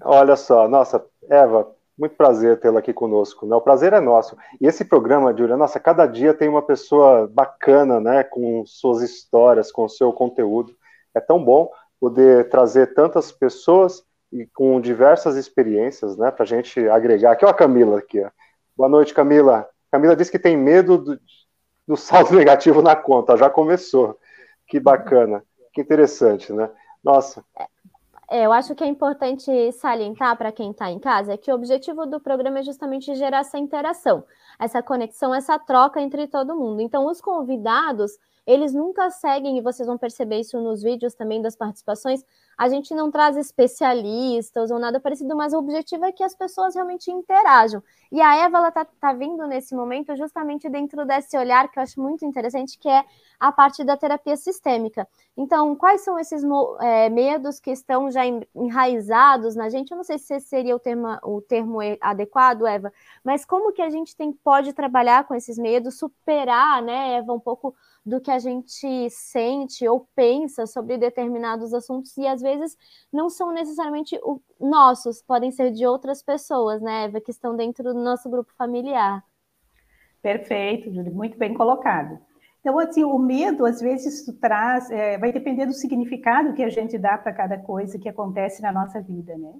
Olha 0.03 0.35
só, 0.35 0.67
nossa, 0.67 1.05
Eva, 1.29 1.73
muito 1.97 2.15
prazer 2.15 2.59
tê-la 2.59 2.79
aqui 2.79 2.91
conosco. 2.91 3.45
Né? 3.45 3.55
O 3.55 3.61
prazer 3.61 3.93
é 3.93 4.01
nosso. 4.01 4.37
E 4.59 4.67
esse 4.67 4.83
programa, 4.83 5.35
Júlia, 5.35 5.55
nossa, 5.55 5.79
cada 5.79 6.05
dia 6.05 6.33
tem 6.33 6.49
uma 6.49 6.61
pessoa 6.61 7.27
bacana, 7.27 7.99
né, 8.01 8.23
com 8.25 8.65
suas 8.65 9.01
histórias, 9.01 9.71
com 9.71 9.85
o 9.85 9.89
seu 9.89 10.11
conteúdo. 10.11 10.75
É 11.15 11.21
tão 11.21 11.41
bom 11.41 11.71
poder 11.99 12.49
trazer 12.49 12.93
tantas 12.93 13.31
pessoas 13.31 14.05
e 14.31 14.45
com 14.47 14.79
diversas 14.81 15.35
experiências, 15.35 16.17
né, 16.17 16.31
para 16.31 16.43
a 16.43 16.47
gente 16.47 16.79
agregar. 16.89 17.31
Aqui, 17.31 17.45
ó, 17.45 17.49
a 17.49 17.53
Camila 17.53 17.99
aqui. 17.99 18.25
Boa 18.75 18.89
noite, 18.89 19.13
Camila. 19.13 19.67
Camila 19.91 20.15
disse 20.15 20.31
que 20.31 20.39
tem 20.39 20.57
medo 20.57 20.97
do, 20.97 21.19
do 21.87 21.97
saldo 21.97 22.33
negativo 22.35 22.81
na 22.81 22.95
conta. 22.95 23.37
Já 23.37 23.49
começou. 23.49 24.19
Que 24.67 24.79
bacana, 24.79 25.43
que 25.73 25.81
interessante, 25.81 26.51
né? 26.51 26.69
Nossa. 27.03 27.43
É, 28.29 28.45
eu 28.45 28.51
acho 28.51 28.75
que 28.75 28.83
é 28.83 28.87
importante 28.87 29.71
salientar 29.71 30.37
para 30.37 30.51
quem 30.51 30.71
está 30.71 30.91
em 30.91 30.99
casa 30.99 31.33
é 31.33 31.37
que 31.37 31.49
o 31.49 31.55
objetivo 31.55 32.05
do 32.05 32.19
programa 32.19 32.59
é 32.59 32.63
justamente 32.63 33.15
gerar 33.15 33.39
essa 33.39 33.57
interação, 33.57 34.25
essa 34.59 34.83
conexão, 34.83 35.33
essa 35.33 35.57
troca 35.57 36.01
entre 36.01 36.27
todo 36.27 36.57
mundo. 36.57 36.81
Então, 36.81 37.05
os 37.05 37.21
convidados, 37.21 38.11
eles 38.47 38.73
nunca 38.73 39.11
seguem, 39.11 39.57
e 39.57 39.61
vocês 39.61 39.85
vão 39.85 39.97
perceber 39.97 40.39
isso 40.39 40.57
nos 40.61 40.81
vídeos 40.81 41.13
também 41.13 41.41
das 41.41 41.53
participações, 41.53 42.23
a 42.57 42.69
gente 42.69 42.95
não 42.95 43.11
traz 43.11 43.35
especialistas 43.35 44.71
ou 44.71 44.79
nada 44.79 45.01
parecido, 45.01 45.35
mas 45.35 45.53
o 45.53 45.59
objetivo 45.59 46.05
é 46.05 46.13
que 46.13 46.23
as 46.23 46.33
pessoas 46.33 46.73
realmente 46.73 47.11
interajam. 47.11 47.83
E 48.11 48.21
a 48.21 48.37
Eva, 48.37 48.57
ela 48.57 48.71
tá, 48.71 48.85
tá 48.85 49.11
vindo 49.11 49.45
nesse 49.45 49.75
momento 49.75 50.15
justamente 50.15 50.69
dentro 50.69 51.05
desse 51.05 51.37
olhar 51.37 51.69
que 51.69 51.77
eu 51.77 51.83
acho 51.83 52.01
muito 52.01 52.25
interessante, 52.25 52.79
que 52.79 52.87
é 52.87 53.03
a 53.37 53.51
parte 53.51 53.83
da 53.83 53.97
terapia 53.97 54.37
sistêmica. 54.37 55.07
Então, 55.35 55.75
quais 55.75 56.01
são 56.01 56.17
esses 56.17 56.41
é, 56.79 57.09
medos 57.09 57.59
que 57.59 57.69
estão 57.69 58.09
já 58.09 58.21
enraizados 58.55 59.55
na 59.55 59.69
gente? 59.69 59.91
Eu 59.91 59.97
não 59.97 60.03
sei 60.03 60.17
se 60.17 60.39
seria 60.39 60.75
o 60.75 60.79
termo, 60.79 61.07
o 61.23 61.41
termo 61.41 61.79
adequado, 62.01 62.65
Eva, 62.65 62.91
mas 63.23 63.45
como 63.45 63.73
que 63.73 63.81
a 63.81 63.89
gente 63.89 64.15
tem, 64.15 64.31
pode 64.31 64.73
trabalhar 64.73 65.27
com 65.27 65.35
esses 65.35 65.57
medos, 65.57 65.99
superar, 65.99 66.81
né, 66.81 67.17
Eva, 67.17 67.33
um 67.33 67.39
pouco 67.39 67.75
do 68.07 68.21
que 68.21 68.31
a 68.31 68.39
gente 68.39 69.09
sente 69.09 69.85
ou 69.85 70.07
pensa 70.15 70.65
sobre 70.65 70.97
determinados 70.97 71.73
assuntos 71.73 72.15
e 72.17 72.25
às 72.25 72.41
vezes 72.41 72.77
não 73.11 73.29
são 73.29 73.51
necessariamente 73.51 74.17
nossos, 74.57 75.21
podem 75.21 75.51
ser 75.51 75.71
de 75.71 75.85
outras 75.85 76.23
pessoas, 76.23 76.81
né, 76.81 77.03
Eva, 77.03 77.19
que 77.19 77.31
estão 77.31 77.53
dentro 77.53 77.83
do 77.83 77.93
nosso 77.93 78.29
grupo 78.29 78.53
familiar. 78.57 79.21
Perfeito, 80.21 80.89
Júlia, 80.89 81.11
muito 81.11 81.37
bem 81.37 81.53
colocado. 81.53 82.17
Então, 82.61 82.79
assim, 82.79 83.03
o 83.03 83.19
medo, 83.19 83.65
às 83.65 83.81
vezes, 83.81 84.25
traz, 84.39 84.89
é, 84.89 85.17
vai 85.17 85.33
depender 85.33 85.65
do 85.65 85.73
significado 85.73 86.53
que 86.53 86.63
a 86.63 86.69
gente 86.69 86.97
dá 86.97 87.17
para 87.17 87.33
cada 87.33 87.57
coisa 87.57 87.99
que 87.99 88.07
acontece 88.07 88.61
na 88.61 88.71
nossa 88.71 89.01
vida, 89.01 89.37
né? 89.37 89.53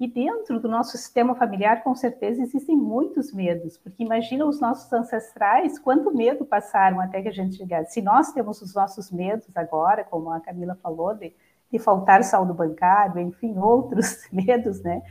E 0.00 0.08
dentro 0.08 0.58
do 0.58 0.66
nosso 0.66 0.96
sistema 0.96 1.34
familiar, 1.34 1.84
com 1.84 1.94
certeza, 1.94 2.40
existem 2.40 2.74
muitos 2.74 3.34
medos, 3.34 3.76
porque 3.76 4.02
imagina 4.02 4.46
os 4.46 4.58
nossos 4.58 4.90
ancestrais, 4.90 5.78
quanto 5.78 6.10
medo 6.10 6.42
passaram 6.42 6.98
até 6.98 7.20
que 7.20 7.28
a 7.28 7.32
gente 7.32 7.56
chegasse. 7.56 7.92
Se 7.92 8.00
nós 8.00 8.32
temos 8.32 8.62
os 8.62 8.74
nossos 8.74 9.10
medos 9.10 9.54
agora, 9.54 10.02
como 10.02 10.30
a 10.30 10.40
Camila 10.40 10.74
falou, 10.82 11.14
de, 11.14 11.34
de 11.70 11.78
faltar 11.78 12.24
saldo 12.24 12.54
bancário, 12.54 13.20
enfim, 13.20 13.58
outros 13.58 14.26
medos, 14.32 14.82
né? 14.82 15.02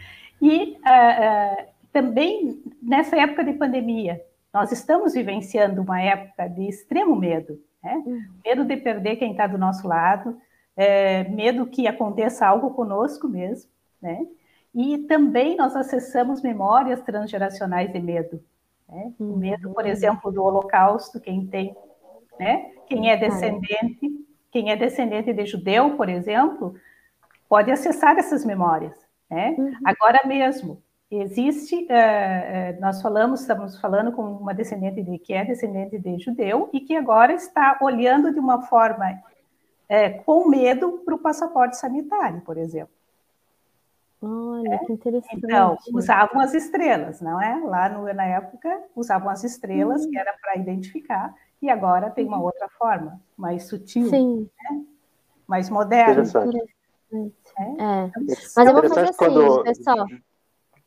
E 0.41 0.71
uh, 0.71 0.77
uh, 0.77 1.65
também 1.93 2.59
nessa 2.81 3.15
época 3.15 3.43
de 3.43 3.53
pandemia, 3.53 4.19
nós 4.51 4.71
estamos 4.71 5.13
vivenciando 5.13 5.83
uma 5.83 6.01
época 6.01 6.47
de 6.47 6.67
extremo 6.67 7.15
medo, 7.15 7.61
né? 7.83 7.93
Uhum. 8.07 8.23
Medo 8.43 8.65
de 8.65 8.75
perder 8.77 9.17
quem 9.17 9.33
está 9.33 9.45
do 9.45 9.59
nosso 9.59 9.87
lado, 9.87 10.35
é, 10.75 11.25
medo 11.25 11.67
que 11.67 11.87
aconteça 11.87 12.47
algo 12.47 12.71
conosco 12.71 13.27
mesmo, 13.27 13.69
né? 14.01 14.25
E 14.73 14.99
também 14.99 15.55
nós 15.55 15.75
acessamos 15.75 16.41
memórias 16.41 17.01
transgeracionais 17.01 17.91
de 17.91 17.99
medo. 17.99 18.43
Né? 18.87 19.13
O 19.19 19.35
medo, 19.35 19.71
por 19.73 19.83
uhum. 19.83 19.89
exemplo, 19.89 20.31
do 20.31 20.43
Holocausto, 20.43 21.19
quem 21.19 21.45
tem, 21.45 21.75
né? 22.39 22.71
quem 22.87 23.09
é 23.09 23.17
descendente, 23.17 24.27
quem 24.51 24.71
é 24.71 24.75
descendente 24.75 25.33
de 25.33 25.45
judeu, 25.45 25.95
por 25.95 26.09
exemplo, 26.09 26.75
pode 27.47 27.71
acessar 27.71 28.17
essas 28.17 28.45
memórias. 28.45 28.95
Né? 29.29 29.55
Uhum. 29.57 29.73
Agora 29.85 30.21
mesmo, 30.25 30.81
existe, 31.11 31.75
uh, 31.75 32.77
uh, 32.77 32.81
nós 32.81 33.01
falamos, 33.01 33.41
estamos 33.41 33.79
falando 33.79 34.11
com 34.11 34.21
uma 34.21 34.53
descendente 34.53 35.01
de, 35.01 35.17
que 35.17 35.33
é 35.33 35.43
descendente 35.43 35.97
de 35.97 36.19
judeu 36.19 36.69
e 36.71 36.79
que 36.79 36.95
agora 36.95 37.33
está 37.33 37.77
olhando 37.81 38.31
de 38.31 38.39
uma 38.39 38.61
forma 38.63 39.11
uh, 39.11 40.23
com 40.23 40.47
medo 40.47 41.01
para 41.03 41.15
o 41.15 41.19
passaporte 41.19 41.77
sanitário, 41.77 42.41
por 42.41 42.57
exemplo. 42.57 42.98
Olha, 44.21 44.79
que 44.85 44.93
interessante. 44.93 45.37
Então, 45.37 45.77
usavam 45.93 46.41
as 46.41 46.53
estrelas, 46.53 47.21
não 47.21 47.41
é? 47.41 47.61
Lá 47.63 47.89
no, 47.89 48.13
na 48.13 48.25
época, 48.25 48.83
usavam 48.95 49.29
as 49.29 49.43
estrelas, 49.43 50.03
uhum. 50.03 50.11
que 50.11 50.17
era 50.17 50.33
para 50.41 50.57
identificar, 50.57 51.33
e 51.61 51.69
agora 51.69 52.09
tem 52.09 52.25
uma 52.25 52.37
uhum. 52.37 52.43
outra 52.43 52.67
forma, 52.77 53.19
mais 53.37 53.63
sutil, 53.63 54.09
Sim. 54.09 54.49
Né? 54.61 54.83
mais 55.47 55.69
moderna. 55.69 56.11
Interessante. 56.11 56.75
É. 57.11 57.63
é. 57.63 58.11
Mas 58.55 58.67
eu 58.67 58.73
vou 58.73 58.87
fazer 58.87 59.01
assim, 59.01 59.13
quando... 59.17 59.63
pessoal. 59.63 60.05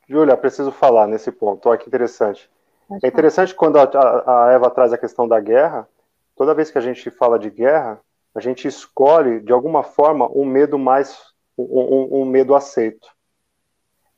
Júlia, 0.08 0.36
preciso 0.36 0.70
falar 0.70 1.08
nesse 1.08 1.32
ponto. 1.32 1.68
Olha 1.68 1.78
que 1.78 1.88
interessante. 1.88 2.48
Pode 2.88 3.04
é 3.04 3.08
interessante 3.08 3.54
falar. 3.54 3.58
quando 3.58 3.76
a, 3.78 4.46
a 4.46 4.52
Eva 4.52 4.70
traz 4.70 4.92
a 4.92 4.98
questão 4.98 5.26
da 5.26 5.40
guerra. 5.40 5.88
Toda 6.36 6.54
vez 6.54 6.70
que 6.70 6.78
a 6.78 6.82
gente 6.82 7.10
fala 7.10 7.38
de 7.38 7.50
guerra, 7.50 8.00
a 8.34 8.40
gente 8.40 8.68
escolhe, 8.68 9.40
de 9.40 9.52
alguma 9.52 9.82
forma, 9.82 10.30
um 10.32 10.44
medo 10.44 10.78
mais, 10.78 11.18
um, 11.58 11.64
um, 11.64 12.22
um 12.22 12.24
medo 12.24 12.54
aceito. 12.54 13.08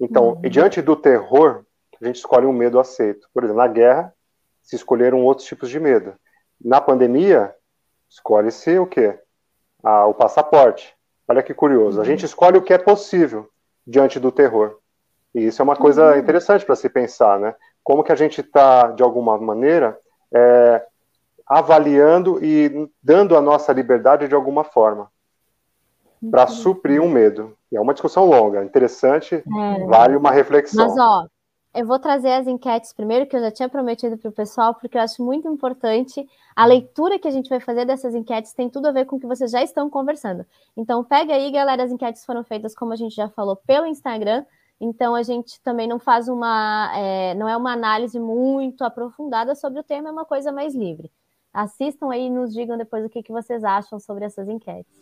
Então, 0.00 0.34
uhum. 0.34 0.40
diante 0.42 0.82
do 0.82 0.96
terror, 0.96 1.64
a 2.00 2.06
gente 2.06 2.16
escolhe 2.16 2.46
um 2.46 2.52
medo 2.52 2.78
aceito. 2.78 3.28
Por 3.32 3.44
exemplo, 3.44 3.62
na 3.62 3.68
guerra, 3.68 4.14
se 4.62 4.76
escolheram 4.76 5.22
outros 5.22 5.46
tipos 5.46 5.70
de 5.70 5.78
medo. 5.78 6.14
Na 6.62 6.80
pandemia, 6.80 7.54
escolhe-se 8.08 8.78
o 8.78 8.86
quê? 8.86 9.18
Ah, 9.82 10.06
o 10.06 10.14
passaporte. 10.14 10.94
Olha 11.28 11.42
que 11.42 11.54
curioso. 11.54 11.98
A 11.98 12.00
uhum. 12.00 12.06
gente 12.06 12.24
escolhe 12.24 12.58
o 12.58 12.62
que 12.62 12.72
é 12.72 12.78
possível 12.78 13.48
diante 13.86 14.18
do 14.18 14.32
terror. 14.32 14.78
E 15.34 15.46
isso 15.46 15.60
é 15.60 15.64
uma 15.64 15.76
coisa 15.76 16.12
uhum. 16.12 16.18
interessante 16.18 16.64
para 16.64 16.76
se 16.76 16.88
pensar, 16.88 17.38
né? 17.38 17.54
Como 17.82 18.02
que 18.02 18.12
a 18.12 18.16
gente 18.16 18.40
está, 18.40 18.90
de 18.92 19.02
alguma 19.02 19.38
maneira, 19.38 19.98
é, 20.32 20.86
avaliando 21.46 22.42
e 22.42 22.90
dando 23.02 23.36
a 23.36 23.40
nossa 23.40 23.72
liberdade 23.72 24.26
de 24.26 24.34
alguma 24.34 24.64
forma 24.64 25.12
para 26.31 26.47
suprir 26.47 27.00
um 27.00 27.09
medo. 27.09 27.57
E 27.71 27.76
é 27.76 27.81
uma 27.81 27.93
discussão 27.93 28.26
longa, 28.26 28.64
interessante, 28.64 29.35
é. 29.35 29.87
vale 29.87 30.16
uma 30.16 30.31
reflexão. 30.31 30.87
Mas, 30.87 30.97
ó, 30.99 31.26
eu 31.75 31.85
vou 31.85 31.99
trazer 31.99 32.33
as 32.33 32.47
enquetes 32.47 32.93
primeiro, 32.93 33.26
que 33.26 33.35
eu 33.35 33.40
já 33.40 33.50
tinha 33.50 33.69
prometido 33.69 34.16
para 34.16 34.28
o 34.28 34.33
pessoal, 34.33 34.75
porque 34.75 34.97
eu 34.97 35.02
acho 35.02 35.25
muito 35.25 35.49
importante. 35.49 36.25
A 36.54 36.64
leitura 36.64 37.19
que 37.19 37.26
a 37.26 37.31
gente 37.33 37.49
vai 37.49 37.59
fazer 37.59 37.85
dessas 37.85 38.14
enquetes 38.14 38.52
tem 38.52 38.71
tudo 38.71 38.87
a 38.87 38.93
ver 38.93 39.07
com 39.07 39.16
o 39.16 39.21
que 39.21 39.26
vocês 39.26 39.50
já 39.50 39.61
estão 39.61 39.90
conversando. 39.90 40.47
Então, 40.76 41.02
pega 41.02 41.35
aí, 41.35 41.50
galera, 41.50 41.83
as 41.83 41.90
enquetes 41.90 42.25
foram 42.25 42.45
feitas, 42.45 42.76
como 42.76 42.93
a 42.93 42.97
gente 42.97 43.16
já 43.16 43.28
falou, 43.28 43.57
pelo 43.57 43.87
Instagram. 43.87 44.45
Então, 44.81 45.16
a 45.16 45.25
gente 45.25 45.61
também 45.62 45.88
não 45.88 45.99
faz 45.99 46.28
uma. 46.28 46.93
É, 46.97 47.35
não 47.35 47.49
é 47.49 47.57
uma 47.57 47.73
análise 47.73 48.21
muito 48.21 48.85
aprofundada 48.85 49.57
sobre 49.57 49.81
o 49.81 49.85
tema, 49.85 50.11
é 50.11 50.12
uma 50.12 50.25
coisa 50.25 50.52
mais 50.52 50.76
livre. 50.76 51.11
Assistam 51.52 52.12
aí 52.12 52.26
e 52.26 52.31
nos 52.31 52.52
digam 52.52 52.78
depois 52.78 53.04
o 53.04 53.09
que, 53.09 53.23
que 53.23 53.33
vocês 53.33 53.64
acham 53.64 53.99
sobre 53.99 54.25
essas 54.25 54.49
enquetes. 54.49 54.93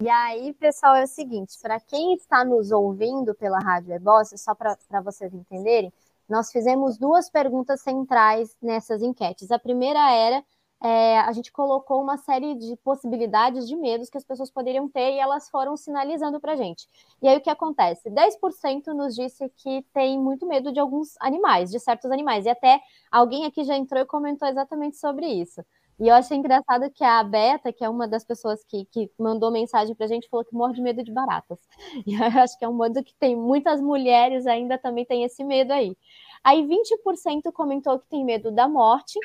E 0.00 0.08
aí, 0.08 0.52
pessoal, 0.54 0.96
é 0.96 1.04
o 1.04 1.06
seguinte: 1.06 1.58
para 1.60 1.80
quem 1.80 2.14
está 2.14 2.44
nos 2.44 2.70
ouvindo 2.70 3.34
pela 3.34 3.58
Rádio 3.58 3.94
Eboss, 3.94 4.34
só 4.36 4.54
para 4.54 5.00
vocês 5.02 5.32
entenderem, 5.32 5.92
nós 6.28 6.52
fizemos 6.52 6.98
duas 6.98 7.30
perguntas 7.30 7.80
centrais 7.80 8.54
nessas 8.60 9.02
enquetes. 9.02 9.50
A 9.50 9.58
primeira 9.58 10.12
era 10.12 10.44
é, 10.80 11.18
a 11.18 11.32
gente 11.32 11.50
colocou 11.50 12.00
uma 12.00 12.16
série 12.18 12.54
de 12.54 12.76
possibilidades 12.76 13.66
de 13.66 13.74
medos 13.74 14.08
que 14.08 14.16
as 14.16 14.24
pessoas 14.24 14.50
poderiam 14.50 14.88
ter 14.88 15.14
e 15.14 15.18
elas 15.18 15.50
foram 15.50 15.76
sinalizando 15.76 16.38
para 16.38 16.52
a 16.52 16.56
gente. 16.56 16.86
E 17.20 17.26
aí 17.26 17.36
o 17.36 17.40
que 17.40 17.50
acontece? 17.50 18.08
10% 18.08 18.88
nos 18.88 19.16
disse 19.16 19.48
que 19.56 19.84
tem 19.92 20.18
muito 20.18 20.46
medo 20.46 20.70
de 20.72 20.78
alguns 20.78 21.16
animais, 21.20 21.70
de 21.70 21.80
certos 21.80 22.10
animais, 22.10 22.46
e 22.46 22.50
até 22.50 22.80
alguém 23.10 23.44
aqui 23.44 23.64
já 23.64 23.76
entrou 23.76 24.02
e 24.02 24.06
comentou 24.06 24.46
exatamente 24.46 24.96
sobre 24.96 25.26
isso. 25.26 25.64
E 26.00 26.08
eu 26.08 26.14
achei 26.14 26.36
engraçado 26.36 26.90
que 26.90 27.02
a 27.02 27.22
Beta, 27.24 27.72
que 27.72 27.84
é 27.84 27.88
uma 27.88 28.06
das 28.06 28.24
pessoas 28.24 28.62
que, 28.64 28.84
que 28.86 29.10
mandou 29.18 29.50
mensagem 29.50 29.94
para 29.94 30.06
a 30.06 30.08
gente, 30.08 30.28
falou 30.28 30.44
que 30.44 30.54
morre 30.54 30.74
de 30.74 30.82
medo 30.82 31.02
de 31.02 31.12
baratas. 31.12 31.58
E 32.06 32.14
eu 32.14 32.40
acho 32.40 32.58
que 32.58 32.64
é 32.64 32.68
um 32.68 32.76
medo 32.76 33.02
que 33.02 33.14
tem 33.16 33.34
muitas 33.36 33.80
mulheres 33.80 34.46
ainda 34.46 34.78
também 34.78 35.04
tem 35.04 35.24
esse 35.24 35.42
medo 35.42 35.72
aí. 35.72 35.96
Aí 36.44 36.64
20% 36.64 37.52
comentou 37.52 37.98
que 37.98 38.08
tem 38.08 38.24
medo 38.24 38.52
da 38.52 38.68
morte, 38.68 39.18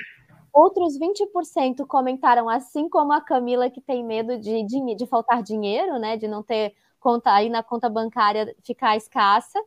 Outros 0.53 0.99
20% 0.99 1.83
comentaram, 1.87 2.47
assim 2.47 2.87
como 2.87 3.11
a 3.11 3.19
Camila, 3.19 3.71
que 3.71 3.81
tem 3.81 4.03
medo 4.05 4.37
de, 4.37 4.63
de, 4.63 4.95
de 4.95 5.07
faltar 5.07 5.41
dinheiro, 5.41 5.97
né? 5.97 6.15
De 6.15 6.27
não 6.27 6.43
ter 6.43 6.75
conta 6.99 7.33
aí 7.33 7.49
na 7.49 7.63
conta 7.63 7.89
bancária 7.89 8.55
ficar 8.63 8.95
escassa. 8.95 9.59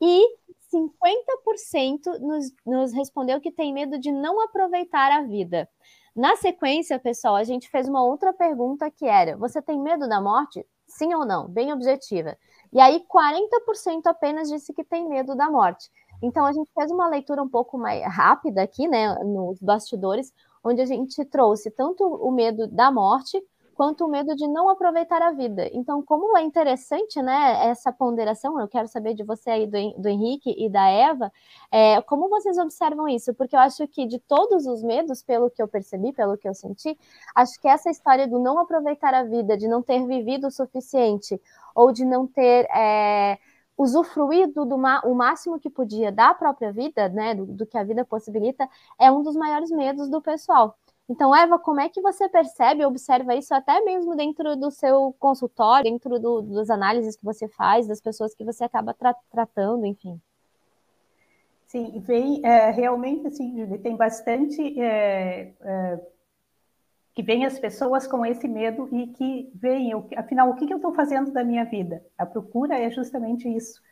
E 0.00 0.26
50% 0.72 2.18
nos, 2.20 2.46
nos 2.64 2.92
respondeu 2.94 3.38
que 3.38 3.52
tem 3.52 3.70
medo 3.70 3.98
de 3.98 4.10
não 4.10 4.40
aproveitar 4.40 5.12
a 5.12 5.22
vida. 5.22 5.68
Na 6.14 6.36
sequência, 6.36 6.98
pessoal, 6.98 7.36
a 7.36 7.44
gente 7.44 7.70
fez 7.70 7.88
uma 7.88 8.02
outra 8.02 8.32
pergunta 8.32 8.90
que 8.90 9.06
era: 9.06 9.36
você 9.36 9.62
tem 9.62 9.80
medo 9.80 10.08
da 10.08 10.20
morte? 10.20 10.66
Sim 10.86 11.14
ou 11.14 11.24
não? 11.24 11.48
Bem 11.48 11.72
objetiva. 11.72 12.36
E 12.72 12.80
aí, 12.80 13.04
40% 13.08 14.06
apenas 14.06 14.48
disse 14.48 14.72
que 14.72 14.84
tem 14.84 15.08
medo 15.08 15.34
da 15.36 15.50
morte. 15.50 15.88
Então, 16.22 16.44
a 16.44 16.52
gente 16.52 16.70
fez 16.74 16.90
uma 16.90 17.08
leitura 17.08 17.42
um 17.42 17.48
pouco 17.48 17.78
mais 17.78 18.02
rápida 18.04 18.62
aqui, 18.62 18.86
né, 18.88 19.14
nos 19.24 19.60
bastidores, 19.60 20.32
onde 20.62 20.82
a 20.82 20.84
gente 20.84 21.24
trouxe 21.24 21.70
tanto 21.70 22.04
o 22.04 22.30
medo 22.30 22.66
da 22.66 22.90
morte 22.90 23.42
quanto 23.80 24.04
o 24.04 24.08
medo 24.10 24.36
de 24.36 24.46
não 24.46 24.68
aproveitar 24.68 25.22
a 25.22 25.32
vida. 25.32 25.66
Então, 25.72 26.02
como 26.02 26.36
é 26.36 26.42
interessante, 26.42 27.22
né, 27.22 27.66
essa 27.66 27.90
ponderação, 27.90 28.60
eu 28.60 28.68
quero 28.68 28.86
saber 28.86 29.14
de 29.14 29.24
você 29.24 29.48
aí, 29.48 29.66
do, 29.66 30.02
do 30.02 30.06
Henrique 30.06 30.54
e 30.54 30.68
da 30.68 30.86
Eva, 30.86 31.32
é, 31.72 31.98
como 32.02 32.28
vocês 32.28 32.58
observam 32.58 33.08
isso? 33.08 33.32
Porque 33.32 33.56
eu 33.56 33.60
acho 33.60 33.88
que 33.88 34.04
de 34.04 34.18
todos 34.18 34.66
os 34.66 34.82
medos, 34.82 35.22
pelo 35.22 35.48
que 35.48 35.62
eu 35.62 35.66
percebi, 35.66 36.12
pelo 36.12 36.36
que 36.36 36.46
eu 36.46 36.52
senti, 36.52 36.94
acho 37.34 37.58
que 37.58 37.66
essa 37.66 37.88
história 37.88 38.28
do 38.28 38.38
não 38.38 38.58
aproveitar 38.58 39.14
a 39.14 39.24
vida, 39.24 39.56
de 39.56 39.66
não 39.66 39.80
ter 39.80 40.06
vivido 40.06 40.48
o 40.48 40.50
suficiente, 40.50 41.40
ou 41.74 41.90
de 41.90 42.04
não 42.04 42.26
ter... 42.26 42.66
É, 42.76 43.38
usufruído 43.78 44.66
do 44.66 44.76
o 44.76 45.14
máximo 45.14 45.58
que 45.58 45.70
podia 45.70 46.12
da 46.12 46.34
própria 46.34 46.70
vida, 46.70 47.08
né, 47.08 47.34
do, 47.34 47.46
do, 47.46 47.64
que 47.64 47.78
a 47.78 47.82
vida 47.82 48.04
possibilita, 48.04 48.68
é 48.98 49.10
um 49.10 49.22
dos 49.22 49.34
maiores 49.34 49.70
medos 49.70 50.10
do 50.10 50.20
pessoal. 50.20 50.76
Então, 51.10 51.34
Eva, 51.34 51.58
como 51.58 51.80
é 51.80 51.88
que 51.88 52.00
você 52.00 52.28
percebe, 52.28 52.86
observa 52.86 53.34
isso 53.34 53.52
até 53.52 53.80
mesmo 53.80 54.14
dentro 54.14 54.54
do 54.54 54.70
seu 54.70 55.12
consultório, 55.18 55.90
dentro 55.90 56.20
do, 56.20 56.40
das 56.40 56.70
análises 56.70 57.16
que 57.16 57.24
você 57.24 57.48
faz, 57.48 57.88
das 57.88 58.00
pessoas 58.00 58.32
que 58.32 58.44
você 58.44 58.62
acaba 58.62 58.94
tra 58.94 59.12
tratando, 59.28 59.84
enfim? 59.84 60.20
Sim, 61.66 61.98
vem 61.98 62.40
é, 62.46 62.70
realmente 62.70 63.26
assim, 63.26 63.66
tem 63.78 63.96
bastante 63.96 64.80
é, 64.80 65.52
é 65.60 66.00
que 67.12 67.24
vem 67.24 67.44
as 67.44 67.58
pessoas 67.58 68.06
com 68.06 68.24
esse 68.24 68.46
medo 68.46 68.88
e 68.92 69.08
que 69.08 69.50
veem, 69.52 69.92
afinal, 70.16 70.48
o 70.48 70.54
que, 70.54 70.72
eu 70.72 70.76
estou 70.76 70.94
fazendo 70.94 71.32
da 71.32 71.42
minha 71.42 71.64
vida? 71.64 72.04
A 72.16 72.24
procura 72.24 72.78
é 72.78 72.88
justamente 72.88 73.48
isso. 73.48 73.82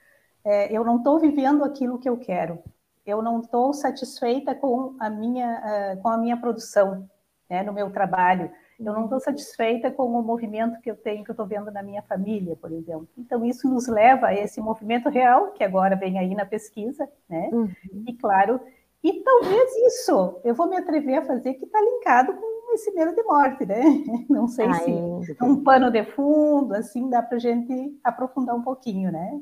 É, 0.45 0.73
eu 0.73 0.85
não 0.85 0.99
estou 0.99 1.19
vivendo 1.19 1.65
aquilo 1.65 1.99
que 1.99 2.09
eu 2.09 2.17
quero. 2.17 2.63
Eu 3.09 3.23
não 3.23 3.41
estou 3.41 3.73
satisfeita 3.73 4.55
com 4.55 4.95
a 5.01 5.09
minha, 5.09 5.97
uh, 5.97 6.03
com 6.03 6.11
a 6.11 6.19
minha 6.19 6.37
produção, 6.37 7.09
né, 7.49 7.63
no 7.63 7.73
meu 7.73 7.91
trabalho. 7.91 8.51
Eu 8.79 8.93
não 8.93 9.05
estou 9.05 9.19
satisfeita 9.19 9.91
com 9.91 10.05
o 10.05 10.23
movimento 10.23 10.79
que 10.83 10.91
eu 10.91 10.95
tenho, 10.95 11.25
que 11.25 11.31
eu 11.31 11.33
estou 11.33 11.47
vendo 11.47 11.71
na 11.71 11.83
minha 11.83 12.03
família, 12.03 12.55
por 12.55 12.71
exemplo. 12.71 13.09
Então, 13.17 13.47
isso 13.47 13.67
nos 13.67 13.89
leva 13.89 14.27
a 14.27 14.35
esse 14.35 14.61
movimento 14.61 15.09
real, 15.09 15.53
que 15.53 15.65
agora 15.65 15.97
vem 15.97 16.19
aí 16.19 16.35
na 16.35 16.45
pesquisa, 16.45 17.09
né? 17.27 17.49
Uhum. 17.51 17.71
E, 18.07 18.13
claro, 18.13 18.61
e 19.03 19.23
talvez 19.23 19.75
isso 19.87 20.41
eu 20.45 20.55
vou 20.55 20.69
me 20.69 20.77
atrever 20.77 21.19
a 21.19 21.25
fazer 21.25 21.55
que 21.55 21.65
está 21.65 21.81
linkado 21.81 22.35
com 22.35 22.75
esse 22.75 22.93
medo 22.93 23.15
de 23.15 23.23
morte, 23.23 23.65
né? 23.65 23.81
Não 24.29 24.47
sei 24.47 24.67
Ai. 24.67 24.85
se 25.25 25.37
um 25.43 25.65
pano 25.65 25.91
de 25.91 26.05
fundo, 26.05 26.75
assim, 26.75 27.09
dá 27.09 27.23
para 27.23 27.39
a 27.39 27.41
gente 27.41 27.99
aprofundar 28.05 28.55
um 28.55 28.63
pouquinho, 28.63 29.11
né? 29.11 29.41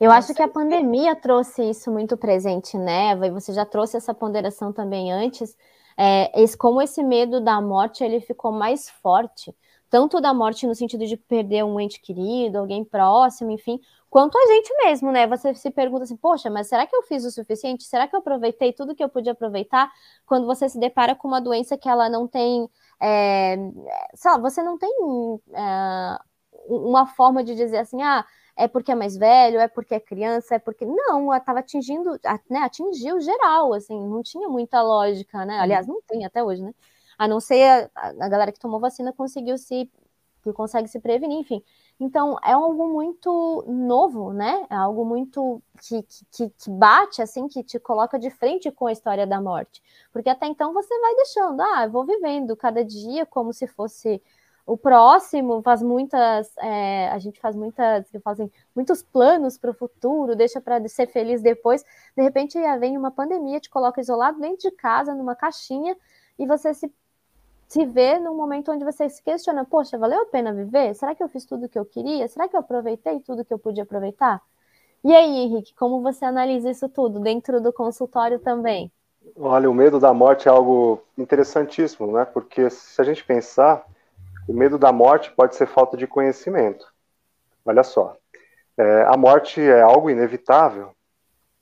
Eu 0.00 0.10
acho 0.10 0.34
que 0.34 0.42
a 0.42 0.48
pandemia 0.48 1.14
trouxe 1.16 1.62
isso 1.70 1.90
muito 1.90 2.16
presente, 2.16 2.76
né, 2.76 3.12
Eva? 3.12 3.26
E 3.26 3.30
você 3.30 3.52
já 3.52 3.64
trouxe 3.64 3.96
essa 3.96 4.14
ponderação 4.14 4.72
também 4.72 5.12
antes. 5.12 5.56
É, 5.96 6.42
esse, 6.42 6.56
como 6.56 6.82
esse 6.82 7.02
medo 7.02 7.40
da 7.40 7.60
morte 7.60 8.02
ele 8.02 8.20
ficou 8.20 8.50
mais 8.52 8.90
forte 8.90 9.54
tanto 9.94 10.20
da 10.20 10.34
morte 10.34 10.66
no 10.66 10.74
sentido 10.74 11.06
de 11.06 11.16
perder 11.16 11.62
um 11.64 11.78
ente 11.78 12.00
querido, 12.00 12.58
alguém 12.58 12.84
próximo, 12.84 13.52
enfim, 13.52 13.78
quanto 14.10 14.36
a 14.36 14.44
gente 14.44 14.74
mesmo, 14.78 15.12
né? 15.12 15.24
Você 15.28 15.54
se 15.54 15.70
pergunta 15.70 16.02
assim, 16.02 16.16
poxa, 16.16 16.50
mas 16.50 16.66
será 16.66 16.84
que 16.84 16.96
eu 16.96 17.02
fiz 17.04 17.24
o 17.24 17.30
suficiente? 17.30 17.84
Será 17.84 18.08
que 18.08 18.16
eu 18.16 18.18
aproveitei 18.18 18.72
tudo 18.72 18.92
que 18.92 19.04
eu 19.04 19.08
podia 19.08 19.30
aproveitar? 19.30 19.88
Quando 20.26 20.46
você 20.46 20.68
se 20.68 20.80
depara 20.80 21.14
com 21.14 21.28
uma 21.28 21.40
doença 21.40 21.78
que 21.78 21.88
ela 21.88 22.08
não 22.08 22.26
tem, 22.26 22.68
é, 23.00 23.56
sei 24.16 24.32
lá, 24.32 24.38
você 24.38 24.64
não 24.64 24.76
tem 24.76 24.90
é, 25.52 26.18
uma 26.66 27.06
forma 27.06 27.44
de 27.44 27.54
dizer 27.54 27.78
assim, 27.78 28.02
ah, 28.02 28.26
é 28.56 28.68
porque 28.68 28.92
é 28.92 28.94
mais 28.94 29.16
velho, 29.16 29.58
é 29.58 29.68
porque 29.68 29.94
é 29.94 30.00
criança, 30.00 30.54
é 30.56 30.58
porque. 30.58 30.84
Não, 30.86 31.26
ela 31.26 31.38
estava 31.38 31.58
atingindo, 31.60 32.18
né, 32.48 32.60
atingiu 32.60 33.20
geral, 33.20 33.72
assim, 33.74 33.98
não 34.08 34.22
tinha 34.22 34.48
muita 34.48 34.80
lógica, 34.82 35.44
né? 35.44 35.58
Aliás, 35.58 35.86
não 35.86 36.00
tem 36.02 36.24
até 36.24 36.42
hoje, 36.42 36.62
né? 36.62 36.72
A 37.18 37.28
não 37.28 37.40
ser 37.40 37.90
a, 37.94 38.08
a 38.20 38.28
galera 38.28 38.52
que 38.52 38.58
tomou 38.58 38.80
vacina 38.80 39.12
conseguiu 39.12 39.58
se. 39.58 39.90
que 40.42 40.52
consegue 40.52 40.88
se 40.88 41.00
prevenir, 41.00 41.38
enfim. 41.38 41.62
Então, 41.98 42.36
é 42.44 42.52
algo 42.52 42.88
muito 42.88 43.64
novo, 43.68 44.32
né? 44.32 44.66
É 44.70 44.74
algo 44.74 45.04
muito 45.04 45.62
que, 45.80 46.02
que, 46.32 46.50
que 46.50 46.70
bate, 46.70 47.22
assim, 47.22 47.48
que 47.48 47.62
te 47.62 47.78
coloca 47.78 48.18
de 48.18 48.30
frente 48.30 48.70
com 48.70 48.86
a 48.86 48.92
história 48.92 49.26
da 49.26 49.40
morte. 49.40 49.82
Porque 50.12 50.28
até 50.28 50.46
então 50.46 50.72
você 50.72 50.98
vai 51.00 51.14
deixando, 51.16 51.60
ah, 51.60 51.84
eu 51.84 51.90
vou 51.90 52.04
vivendo 52.04 52.56
cada 52.56 52.84
dia 52.84 53.24
como 53.26 53.52
se 53.52 53.66
fosse 53.66 54.20
o 54.66 54.78
próximo 54.78 55.60
faz 55.62 55.82
muitas, 55.82 56.56
é, 56.56 57.08
a 57.10 57.18
gente 57.18 57.38
faz 57.38 57.54
muitas, 57.54 58.08
que 58.10 58.18
fazem 58.18 58.50
muitos 58.74 59.02
planos 59.02 59.58
para 59.58 59.70
o 59.70 59.74
futuro, 59.74 60.34
deixa 60.34 60.60
para 60.60 60.86
ser 60.88 61.06
feliz 61.08 61.42
depois. 61.42 61.84
De 62.16 62.22
repente 62.22 62.58
vem 62.78 62.96
uma 62.96 63.10
pandemia, 63.10 63.60
te 63.60 63.68
coloca 63.68 64.00
isolado 64.00 64.40
dentro 64.40 64.70
de 64.70 64.70
casa, 64.70 65.14
numa 65.14 65.34
caixinha, 65.34 65.96
e 66.38 66.46
você 66.46 66.72
se, 66.72 66.90
se 67.68 67.84
vê 67.84 68.18
num 68.18 68.34
momento 68.34 68.72
onde 68.72 68.84
você 68.84 69.08
se 69.08 69.22
questiona: 69.22 69.64
poxa, 69.64 69.98
valeu 69.98 70.22
a 70.22 70.26
pena 70.26 70.52
viver? 70.52 70.94
Será 70.94 71.14
que 71.14 71.22
eu 71.22 71.28
fiz 71.28 71.44
tudo 71.44 71.66
o 71.66 71.68
que 71.68 71.78
eu 71.78 71.84
queria? 71.84 72.26
Será 72.26 72.48
que 72.48 72.56
eu 72.56 72.60
aproveitei 72.60 73.20
tudo 73.20 73.44
que 73.44 73.52
eu 73.52 73.58
podia 73.58 73.82
aproveitar? 73.82 74.40
E 75.04 75.14
aí, 75.14 75.40
Henrique, 75.40 75.74
como 75.74 76.00
você 76.00 76.24
analisa 76.24 76.70
isso 76.70 76.88
tudo 76.88 77.20
dentro 77.20 77.60
do 77.60 77.70
consultório 77.70 78.38
também? 78.38 78.90
Olha, 79.36 79.68
o 79.68 79.74
medo 79.74 80.00
da 80.00 80.14
morte 80.14 80.48
é 80.48 80.50
algo 80.50 81.02
interessantíssimo, 81.18 82.10
né? 82.10 82.24
Porque 82.24 82.70
se 82.70 83.00
a 83.02 83.04
gente 83.04 83.22
pensar, 83.22 83.84
o 84.48 84.52
medo 84.52 84.78
da 84.78 84.92
morte 84.92 85.30
pode 85.32 85.54
ser 85.56 85.66
falta 85.66 85.96
de 85.96 86.06
conhecimento. 86.06 86.86
Olha 87.64 87.82
só, 87.82 88.16
é, 88.76 89.04
a 89.08 89.16
morte 89.16 89.60
é 89.60 89.80
algo 89.80 90.10
inevitável. 90.10 90.94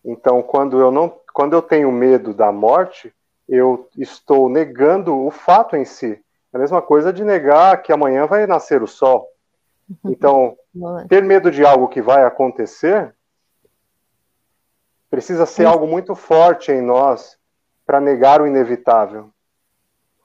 Então, 0.04 0.42
quando 0.42 0.80
eu 0.80 0.90
não, 0.90 1.08
quando 1.32 1.52
eu 1.52 1.62
tenho 1.62 1.92
medo 1.92 2.34
da 2.34 2.50
morte, 2.50 3.14
eu 3.48 3.88
estou 3.96 4.48
negando 4.48 5.16
o 5.16 5.30
fato 5.30 5.76
em 5.76 5.84
si. 5.84 6.20
É 6.52 6.56
a 6.56 6.60
mesma 6.60 6.82
coisa 6.82 7.12
de 7.12 7.24
negar 7.24 7.82
que 7.82 7.92
amanhã 7.92 8.26
vai 8.26 8.46
nascer 8.46 8.82
o 8.82 8.86
sol. 8.86 9.28
Então, 10.04 10.56
ter 11.08 11.22
medo 11.22 11.50
de 11.50 11.64
algo 11.64 11.88
que 11.88 12.02
vai 12.02 12.24
acontecer 12.24 13.14
precisa 15.10 15.44
ser 15.44 15.66
algo 15.66 15.86
muito 15.86 16.14
forte 16.14 16.72
em 16.72 16.80
nós 16.80 17.38
para 17.84 18.00
negar 18.00 18.40
o 18.40 18.46
inevitável. 18.46 19.30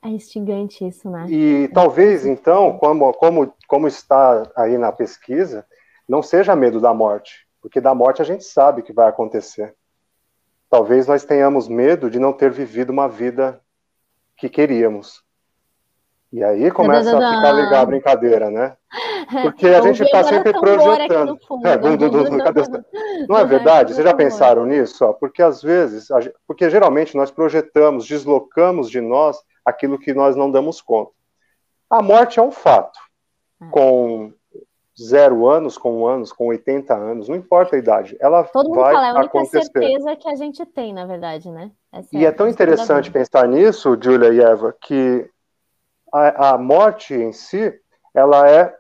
É 0.07 0.09
instigante 0.09 0.87
isso, 0.87 1.09
né? 1.09 1.25
E 1.27 1.67
talvez, 1.73 2.25
então, 2.25 2.77
como, 2.77 3.11
como, 3.13 3.53
como 3.67 3.87
está 3.89 4.49
aí 4.55 4.77
na 4.77 4.89
pesquisa, 4.89 5.65
não 6.07 6.23
seja 6.23 6.55
medo 6.55 6.79
da 6.79 6.93
morte, 6.93 7.45
porque 7.61 7.81
da 7.81 7.93
morte 7.93 8.21
a 8.21 8.25
gente 8.25 8.45
sabe 8.45 8.83
que 8.83 8.93
vai 8.93 9.09
acontecer. 9.09 9.75
Talvez 10.69 11.07
nós 11.07 11.25
tenhamos 11.25 11.67
medo 11.67 12.09
de 12.09 12.19
não 12.19 12.31
ter 12.31 12.49
vivido 12.49 12.89
uma 12.89 13.09
vida 13.09 13.59
que 14.37 14.47
queríamos. 14.47 15.25
E 16.31 16.41
aí 16.41 16.71
começa 16.71 17.09
a 17.09 17.35
ficar 17.35 17.51
legal 17.51 17.81
a 17.81 17.85
brincadeira, 17.85 18.49
né? 18.49 18.77
Porque 19.43 19.67
a 19.67 19.81
gente 19.81 20.03
está 20.03 20.23
sempre 20.23 20.53
projetando. 20.53 21.37
É, 21.65 23.27
não 23.27 23.37
é 23.37 23.43
verdade? 23.43 23.93
Vocês 23.93 24.07
já 24.07 24.13
pensaram 24.13 24.65
nisso? 24.65 25.13
Porque 25.15 25.41
às 25.41 25.61
vezes, 25.61 26.07
porque 26.47 26.69
geralmente 26.69 27.17
nós 27.17 27.29
projetamos, 27.29 28.07
deslocamos 28.07 28.89
de 28.89 29.01
nós 29.01 29.37
aquilo 29.67 29.99
que 29.99 30.13
nós 30.13 30.35
não 30.35 30.49
damos 30.49 30.81
conta. 30.81 31.11
A 31.89 32.01
morte 32.01 32.39
é 32.39 32.41
um 32.41 32.51
fato. 32.51 32.99
É. 33.61 33.67
Com 33.69 34.33
zero 34.99 35.47
anos, 35.47 35.77
com 35.77 36.01
um 36.01 36.07
anos, 36.07 36.31
com 36.31 36.47
80 36.47 36.93
anos, 36.95 37.29
não 37.29 37.35
importa 37.35 37.75
a 37.75 37.79
idade, 37.79 38.17
ela 38.19 38.43
Todo 38.45 38.73
vai 38.73 38.93
fala, 38.93 39.07
é 39.07 39.09
a 39.09 39.13
única 39.13 39.37
acontecer. 39.37 39.61
certeza 39.63 40.15
que 40.15 40.27
a 40.27 40.35
gente 40.35 40.65
tem, 40.65 40.91
na 40.91 41.05
verdade, 41.05 41.51
né? 41.51 41.71
É 41.93 42.01
e 42.13 42.25
é 42.25 42.31
tão 42.31 42.47
interessante 42.47 43.11
pensar 43.11 43.47
nisso, 43.47 43.97
Julia 44.01 44.33
e 44.33 44.41
Eva, 44.41 44.75
que 44.81 45.29
a, 46.11 46.49
a 46.49 46.57
morte 46.57 47.13
em 47.13 47.31
si, 47.31 47.73
ela 48.13 48.49
é, 48.49 48.75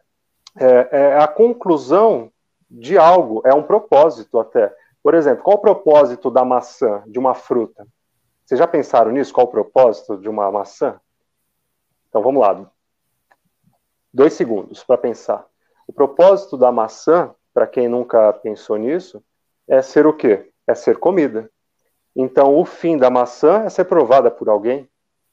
é, 0.59 0.89
é, 0.91 1.17
a 1.17 1.27
conclusão 1.27 2.31
de 2.69 2.97
algo, 2.97 3.41
é 3.45 3.53
um 3.53 3.63
propósito 3.63 4.39
até. 4.39 4.73
Por 5.03 5.13
exemplo, 5.13 5.43
qual 5.43 5.57
o 5.57 5.61
propósito 5.61 6.31
da 6.31 6.43
maçã, 6.43 7.03
de 7.05 7.19
uma 7.19 7.35
fruta? 7.35 7.85
Vocês 8.47 8.59
já 8.59 8.65
pensaram 8.65 9.11
nisso? 9.11 9.33
Qual 9.33 9.45
o 9.45 9.51
propósito 9.51 10.17
de 10.17 10.29
uma 10.29 10.49
maçã? 10.49 11.01
Então 12.07 12.21
vamos 12.21 12.41
lá. 12.41 12.71
Dois 14.13 14.31
segundos 14.31 14.85
para 14.85 14.97
pensar. 14.97 15.45
O 15.85 15.91
propósito 15.91 16.55
da 16.55 16.71
maçã, 16.71 17.35
para 17.53 17.67
quem 17.67 17.89
nunca 17.89 18.31
pensou 18.31 18.77
nisso, 18.77 19.21
é 19.67 19.81
ser 19.81 20.07
o 20.07 20.13
quê? 20.13 20.49
É 20.65 20.73
ser 20.73 20.97
comida. 20.97 21.51
Então 22.15 22.57
o 22.57 22.63
fim 22.63 22.97
da 22.97 23.09
maçã 23.09 23.63
é 23.65 23.69
ser 23.69 23.83
provada 23.83 24.31
por 24.31 24.47
alguém. 24.47 24.89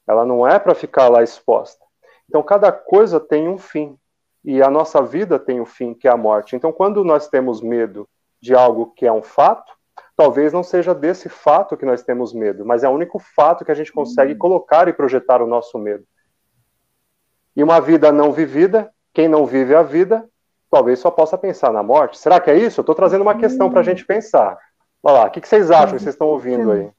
Ela 0.08 0.26
não 0.26 0.44
é 0.44 0.58
para 0.58 0.74
ficar 0.74 1.08
lá 1.08 1.22
exposta. 1.22 1.84
Então 2.28 2.42
cada 2.42 2.72
coisa 2.72 3.20
tem 3.20 3.48
um 3.48 3.58
fim. 3.58 3.96
E 4.44 4.60
a 4.60 4.68
nossa 4.68 5.00
vida 5.00 5.38
tem 5.38 5.60
um 5.60 5.64
fim, 5.64 5.94
que 5.94 6.08
é 6.08 6.10
a 6.10 6.16
morte. 6.16 6.56
Então 6.56 6.72
quando 6.72 7.04
nós 7.04 7.28
temos 7.28 7.60
medo 7.60 8.08
de 8.42 8.56
algo 8.56 8.86
que 8.86 9.06
é 9.06 9.12
um 9.12 9.22
fato, 9.22 9.72
talvez 10.16 10.52
não 10.52 10.62
seja 10.62 10.94
desse 10.94 11.28
fato 11.28 11.76
que 11.76 11.84
nós 11.84 12.02
temos 12.02 12.32
medo, 12.32 12.64
mas 12.64 12.84
é 12.84 12.88
o 12.88 12.92
único 12.92 13.18
fato 13.18 13.64
que 13.64 13.72
a 13.72 13.74
gente 13.74 13.92
consegue 13.92 14.32
uhum. 14.32 14.38
colocar 14.38 14.88
e 14.88 14.92
projetar 14.92 15.42
o 15.42 15.46
nosso 15.46 15.78
medo. 15.78 16.04
E 17.56 17.62
uma 17.62 17.80
vida 17.80 18.10
não 18.10 18.32
vivida, 18.32 18.92
quem 19.12 19.28
não 19.28 19.46
vive 19.46 19.74
a 19.74 19.82
vida, 19.82 20.28
talvez 20.70 20.98
só 20.98 21.10
possa 21.10 21.38
pensar 21.38 21.72
na 21.72 21.82
morte. 21.82 22.18
Será 22.18 22.40
que 22.40 22.50
é 22.50 22.56
isso? 22.56 22.80
Eu 22.80 22.82
estou 22.82 22.94
trazendo 22.94 23.22
uma 23.22 23.36
questão 23.36 23.70
para 23.70 23.80
a 23.80 23.84
gente 23.84 24.04
pensar. 24.04 24.58
Olha 25.02 25.18
lá, 25.18 25.26
o 25.26 25.30
que, 25.30 25.40
que 25.40 25.48
vocês 25.48 25.70
acham 25.70 25.96
que 25.96 26.02
vocês 26.02 26.14
estão 26.14 26.28
ouvindo 26.28 26.72
aí? 26.72 26.90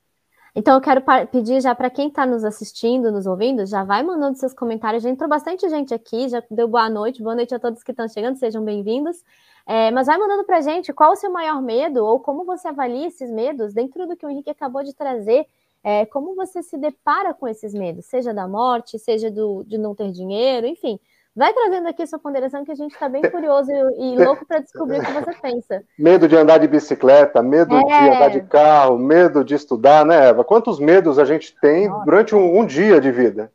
Então, 0.58 0.76
eu 0.76 0.82
quero 0.82 1.02
pedir 1.30 1.60
já 1.60 1.76
para 1.76 1.90
quem 1.90 2.08
está 2.08 2.26
nos 2.26 2.46
assistindo, 2.46 3.12
nos 3.12 3.26
ouvindo, 3.28 3.66
já 3.66 3.84
vai 3.84 4.02
mandando 4.02 4.38
seus 4.38 4.54
comentários. 4.54 5.04
Já 5.04 5.10
entrou 5.10 5.30
bastante 5.30 5.68
gente 5.68 5.94
aqui, 5.94 6.30
já 6.30 6.42
deu 6.50 6.66
boa 6.66 6.90
noite. 6.90 7.22
Boa 7.22 7.36
noite 7.36 7.54
a 7.54 7.60
todos 7.60 7.84
que 7.84 7.92
estão 7.92 8.08
chegando, 8.08 8.38
sejam 8.38 8.64
bem-vindos. 8.64 9.22
É, 9.68 9.92
mas 9.92 10.08
vai 10.08 10.18
mandando 10.18 10.46
para 10.46 10.62
gente 10.62 10.94
qual 10.94 11.12
o 11.12 11.16
seu 11.18 11.30
maior 11.30 11.62
medo 11.62 12.06
ou 12.06 12.22
como 12.22 12.46
você 12.46 12.70
avalia 12.70 13.08
esses 13.08 13.30
medos 13.30 13.74
dentro 13.74 14.08
do 14.08 14.16
que 14.16 14.26
o 14.26 14.30
Henrique 14.30 14.50
acabou 14.50 14.82
de 14.82 14.94
trazer. 14.94 15.46
É, 15.84 16.06
como 16.06 16.34
você 16.36 16.64
se 16.64 16.78
depara 16.78 17.34
com 17.34 17.48
esses 17.48 17.74
medos, 17.74 18.06
seja 18.06 18.34
da 18.34 18.48
morte, 18.48 18.98
seja 18.98 19.30
do, 19.30 19.62
de 19.66 19.78
não 19.78 19.94
ter 19.94 20.10
dinheiro, 20.12 20.66
enfim. 20.66 20.98
Vai 21.36 21.54
trazendo 21.54 21.90
aqui 21.90 22.08
sua 22.08 22.18
ponderação 22.18 22.64
que 22.64 22.72
a 22.72 22.76
gente 22.76 22.94
está 22.94 23.10
bem 23.10 23.22
curioso 23.30 23.70
e, 23.70 24.16
louco 24.16 24.46
para 24.46 24.60
descobrir 24.60 25.00
o 25.00 25.06
que 25.06 25.12
você 25.12 25.34
pensa. 25.42 25.84
Medo 26.00 26.30
de 26.30 26.36
andar 26.38 26.60
de 26.60 26.68
bicicleta, 26.68 27.44
medo 27.44 27.76
é... 27.76 27.84
de 27.84 28.16
andar 28.16 28.30
de 28.30 28.42
carro, 28.44 28.98
medo 28.98 29.44
de 29.44 29.54
estudar, 29.54 30.06
né, 30.06 30.30
Eva? 30.30 30.46
Quantos 30.46 30.80
medos 30.80 31.20
a 31.20 31.26
gente 31.26 31.54
tem 31.60 31.90
Nossa. 31.90 32.06
durante 32.06 32.34
um, 32.34 32.60
um, 32.60 32.66
dia 32.66 33.02
de 33.02 33.12
vida? 33.12 33.52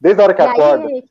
Desde 0.00 0.20
a 0.20 0.24
hora 0.24 0.34
que 0.34 0.42
e 0.42 0.44
acorda. 0.44 0.86
Aí, 0.86 1.02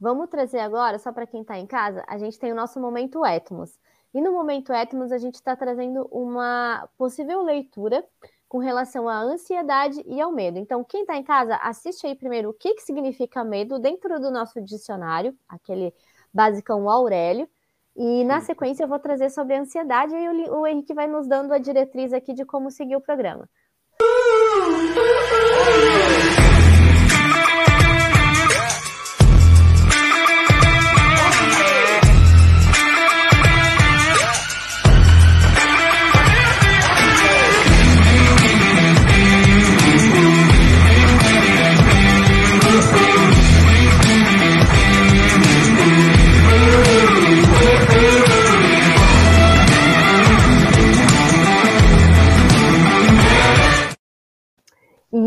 Vamos 0.00 0.28
trazer 0.28 0.58
agora, 0.58 0.98
só 0.98 1.12
para 1.12 1.26
quem 1.26 1.42
está 1.42 1.56
em 1.56 1.66
casa, 1.66 2.02
a 2.08 2.18
gente 2.18 2.36
tem 2.36 2.50
o 2.50 2.56
nosso 2.56 2.80
momento 2.80 3.24
Etmos. 3.24 3.78
E 4.12 4.20
no 4.20 4.32
momento 4.32 4.72
Etmos, 4.72 5.12
a 5.12 5.18
gente 5.18 5.36
está 5.36 5.54
trazendo 5.54 6.08
uma 6.10 6.88
possível 6.98 7.42
leitura 7.42 8.04
com 8.54 8.58
relação 8.58 9.08
à 9.08 9.18
ansiedade 9.20 10.00
e 10.06 10.20
ao 10.20 10.30
medo. 10.30 10.58
Então, 10.58 10.84
quem 10.84 11.00
está 11.00 11.16
em 11.16 11.24
casa, 11.24 11.56
assiste 11.56 12.06
aí 12.06 12.14
primeiro 12.14 12.50
o 12.50 12.54
que, 12.54 12.74
que 12.74 12.82
significa 12.82 13.42
medo 13.42 13.80
dentro 13.80 14.20
do 14.20 14.30
nosso 14.30 14.60
dicionário, 14.60 15.36
aquele 15.48 15.92
basicão 16.32 16.88
Aurélio. 16.88 17.48
E 17.96 18.22
na 18.22 18.40
sequência 18.40 18.84
eu 18.84 18.88
vou 18.88 19.00
trazer 19.00 19.28
sobre 19.30 19.56
a 19.56 19.60
ansiedade 19.60 20.14
e 20.14 20.48
o, 20.48 20.60
o 20.60 20.66
Henrique 20.68 20.94
vai 20.94 21.08
nos 21.08 21.26
dando 21.26 21.52
a 21.52 21.58
diretriz 21.58 22.12
aqui 22.12 22.32
de 22.32 22.44
como 22.44 22.70
seguir 22.70 22.94
o 22.94 23.00
programa. 23.00 23.50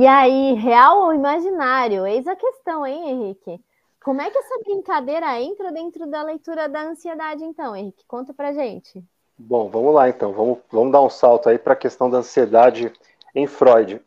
Aí, 0.08 0.54
real 0.54 1.04
ou 1.04 1.14
imaginário? 1.14 2.06
Eis 2.06 2.28
a 2.28 2.36
questão, 2.36 2.86
hein, 2.86 3.10
Henrique? 3.10 3.62
Como 4.04 4.22
é 4.22 4.30
que 4.30 4.38
essa 4.38 4.60
brincadeira 4.64 5.42
entra 5.42 5.72
dentro 5.72 6.08
da 6.08 6.24
leitura 6.24 6.70
da 6.70 6.82
ansiedade, 6.84 7.44
então, 7.44 7.76
Henrique? 7.76 8.06
Conta 8.08 8.34
pra 8.34 8.54
gente. 8.54 9.04
Bom, 9.38 9.70
vamos 9.70 9.94
lá 9.94 10.10
então. 10.10 10.32
Vamos, 10.34 10.60
vamos 10.72 10.92
dar 10.92 11.02
um 11.02 11.10
salto 11.10 11.50
aí 11.50 11.58
para 11.58 11.74
a 11.74 11.76
questão 11.76 12.10
da 12.10 12.20
ansiedade 12.20 12.92
em 13.36 13.46
Freud. 13.46 14.02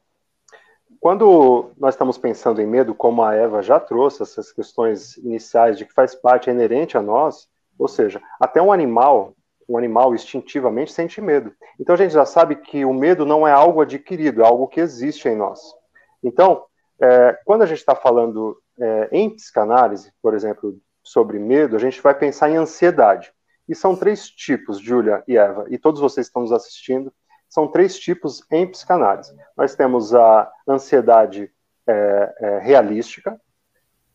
Quando 0.99 1.71
nós 1.79 1.95
estamos 1.95 2.19
pensando 2.19 2.61
em 2.61 2.67
medo, 2.67 2.95
como 2.95 3.23
a 3.23 3.35
Eva 3.35 3.63
já 3.63 3.79
trouxe 3.79 4.23
essas 4.23 4.53
questões 4.53 5.17
iniciais 5.19 5.79
de 5.79 5.87
que 5.87 5.95
faz 5.95 6.15
parte, 6.15 6.51
é 6.51 6.53
inerente 6.53 6.99
a 6.99 7.03
nós, 7.03 7.49
ou 7.79 7.89
seja, 7.89 8.21
até 8.39 8.61
um 8.61 8.73
animal, 8.73 9.33
um 9.69 9.79
animal 9.79 10.15
instintivamente 10.15 10.93
sente 10.93 11.21
medo. 11.21 11.53
Então 11.79 11.95
a 11.95 11.99
gente 11.99 12.13
já 12.13 12.27
sabe 12.27 12.57
que 12.57 12.85
o 12.85 12.93
medo 12.93 13.25
não 13.25 13.47
é 13.47 13.53
algo 13.53 13.81
adquirido, 13.81 14.43
é 14.43 14.47
algo 14.47 14.67
que 14.67 14.81
existe 14.81 15.29
em 15.29 15.37
nós. 15.37 15.75
Então, 16.23 16.65
é, 17.01 17.39
quando 17.45 17.63
a 17.63 17.67
gente 17.67 17.79
está 17.79 17.95
falando 17.95 18.61
é, 18.79 19.09
em 19.13 19.31
psicanálise, 19.31 20.13
por 20.23 20.35
exemplo, 20.35 20.79
sobre 21.03 21.39
medo, 21.39 21.77
a 21.77 21.79
gente 21.79 22.01
vai 22.01 22.15
pensar 22.15 22.51
em 22.51 22.57
ansiedade. 22.57 23.33
E 23.69 23.75
são 23.75 23.97
três 23.97 24.29
tipos, 24.29 24.79
Júlia 24.79 25.23
e 25.27 25.37
Eva, 25.37 25.67
e 25.69 25.79
todos 25.79 26.01
vocês 26.01 26.27
que 26.27 26.31
estão 26.31 26.43
nos 26.43 26.53
assistindo, 26.53 27.13
são 27.49 27.67
três 27.67 27.99
tipos 27.99 28.45
em 28.51 28.67
psicanálise. 28.67 29.35
Nós 29.57 29.75
temos 29.75 30.15
a 30.15 30.51
ansiedade 30.69 31.51
é, 31.87 32.35
é, 32.39 32.59
realística, 32.59 33.41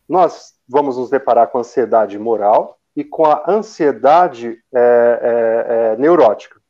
nós 0.07 0.53
vamos 0.67 0.97
nos 0.97 1.09
deparar 1.09 1.47
com 1.47 1.57
a 1.57 1.61
ansiedade 1.61 2.17
moral 2.19 2.79
e 2.95 3.03
com 3.03 3.25
a 3.25 3.43
ansiedade 3.47 4.57
é, 4.73 4.79
é, 4.79 5.93
é 5.93 5.97
neurótica. 5.97 6.61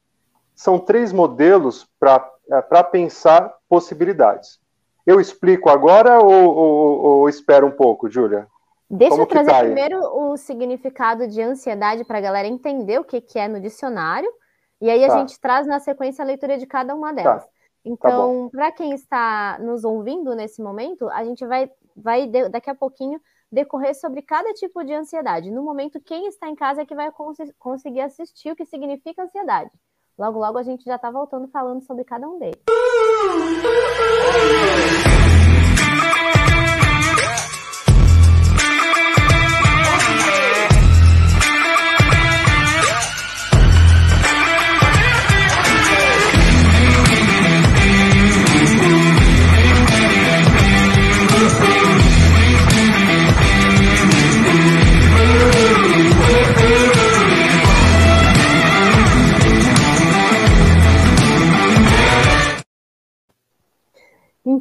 São 0.56 0.80
três 0.80 1.12
modelos 1.12 1.88
para 2.00 2.32
é, 2.50 2.84
pensar 2.84 3.54
possibilidades. 3.68 4.60
Eu 5.06 5.20
explico 5.20 5.70
agora 5.70 6.20
ou, 6.20 6.56
ou, 6.56 7.00
ou 7.04 7.30
espero 7.30 7.68
um 7.68 7.72
pouco, 7.72 8.10
Júlia? 8.10 8.48
Deixa 8.90 9.12
Como 9.12 9.24
eu 9.24 9.28
trazer 9.28 9.52
tá 9.52 9.60
primeiro 9.60 10.00
o 10.00 10.38
significado 10.38 11.28
de 11.28 11.42
ansiedade 11.42 12.04
para 12.04 12.20
a 12.20 12.22
galera 12.22 12.48
entender 12.48 13.00
o 13.00 13.04
que, 13.04 13.20
que 13.20 13.40
é 13.40 13.48
no 13.48 13.60
dicionário, 13.60 14.32
e 14.80 14.90
aí 14.90 15.04
a 15.04 15.08
tá. 15.08 15.18
gente 15.20 15.40
traz 15.40 15.66
na 15.66 15.80
sequência 15.80 16.24
a 16.24 16.26
leitura 16.26 16.58
de 16.58 16.68
cada 16.68 16.94
uma 16.94 17.12
delas. 17.12 17.44
Tá. 17.44 17.48
tá 17.48 17.54
então, 17.84 18.50
tá 18.52 18.58
para 18.58 18.72
quem 18.72 18.94
está 18.94 19.58
nos 19.60 19.84
ouvindo 19.84 20.36
nesse 20.36 20.62
momento, 20.62 21.10
a 21.10 21.24
gente 21.24 21.46
vai, 21.46 21.70
vai 21.96 22.28
daqui 22.28 22.70
a 22.70 22.76
pouquinho 22.76 23.20
decorrer 23.52 23.96
sobre 23.96 24.22
cada 24.22 24.54
tipo 24.54 24.84
de 24.84 24.94
ansiedade. 24.94 25.50
No 25.50 25.64
momento, 25.64 26.00
quem 26.00 26.28
está 26.28 26.48
em 26.48 26.56
casa 26.56 26.82
é 26.82 26.86
que 26.86 26.96
vai 26.96 27.12
cons 27.12 27.38
conseguir 27.58 28.02
assistir 28.02 28.52
o 28.52 28.56
que 28.56 28.66
significa 28.66 29.24
ansiedade. 29.24 29.72
Logo, 30.18 30.40
logo 30.40 30.58
a 30.58 30.64
gente 30.64 30.84
já 30.86 30.96
está 30.96 31.10
voltando 31.12 31.48
falando 31.48 31.82
sobre 31.82 32.04
cada 32.04 32.28
um 32.28 32.38
deles. 32.40 32.62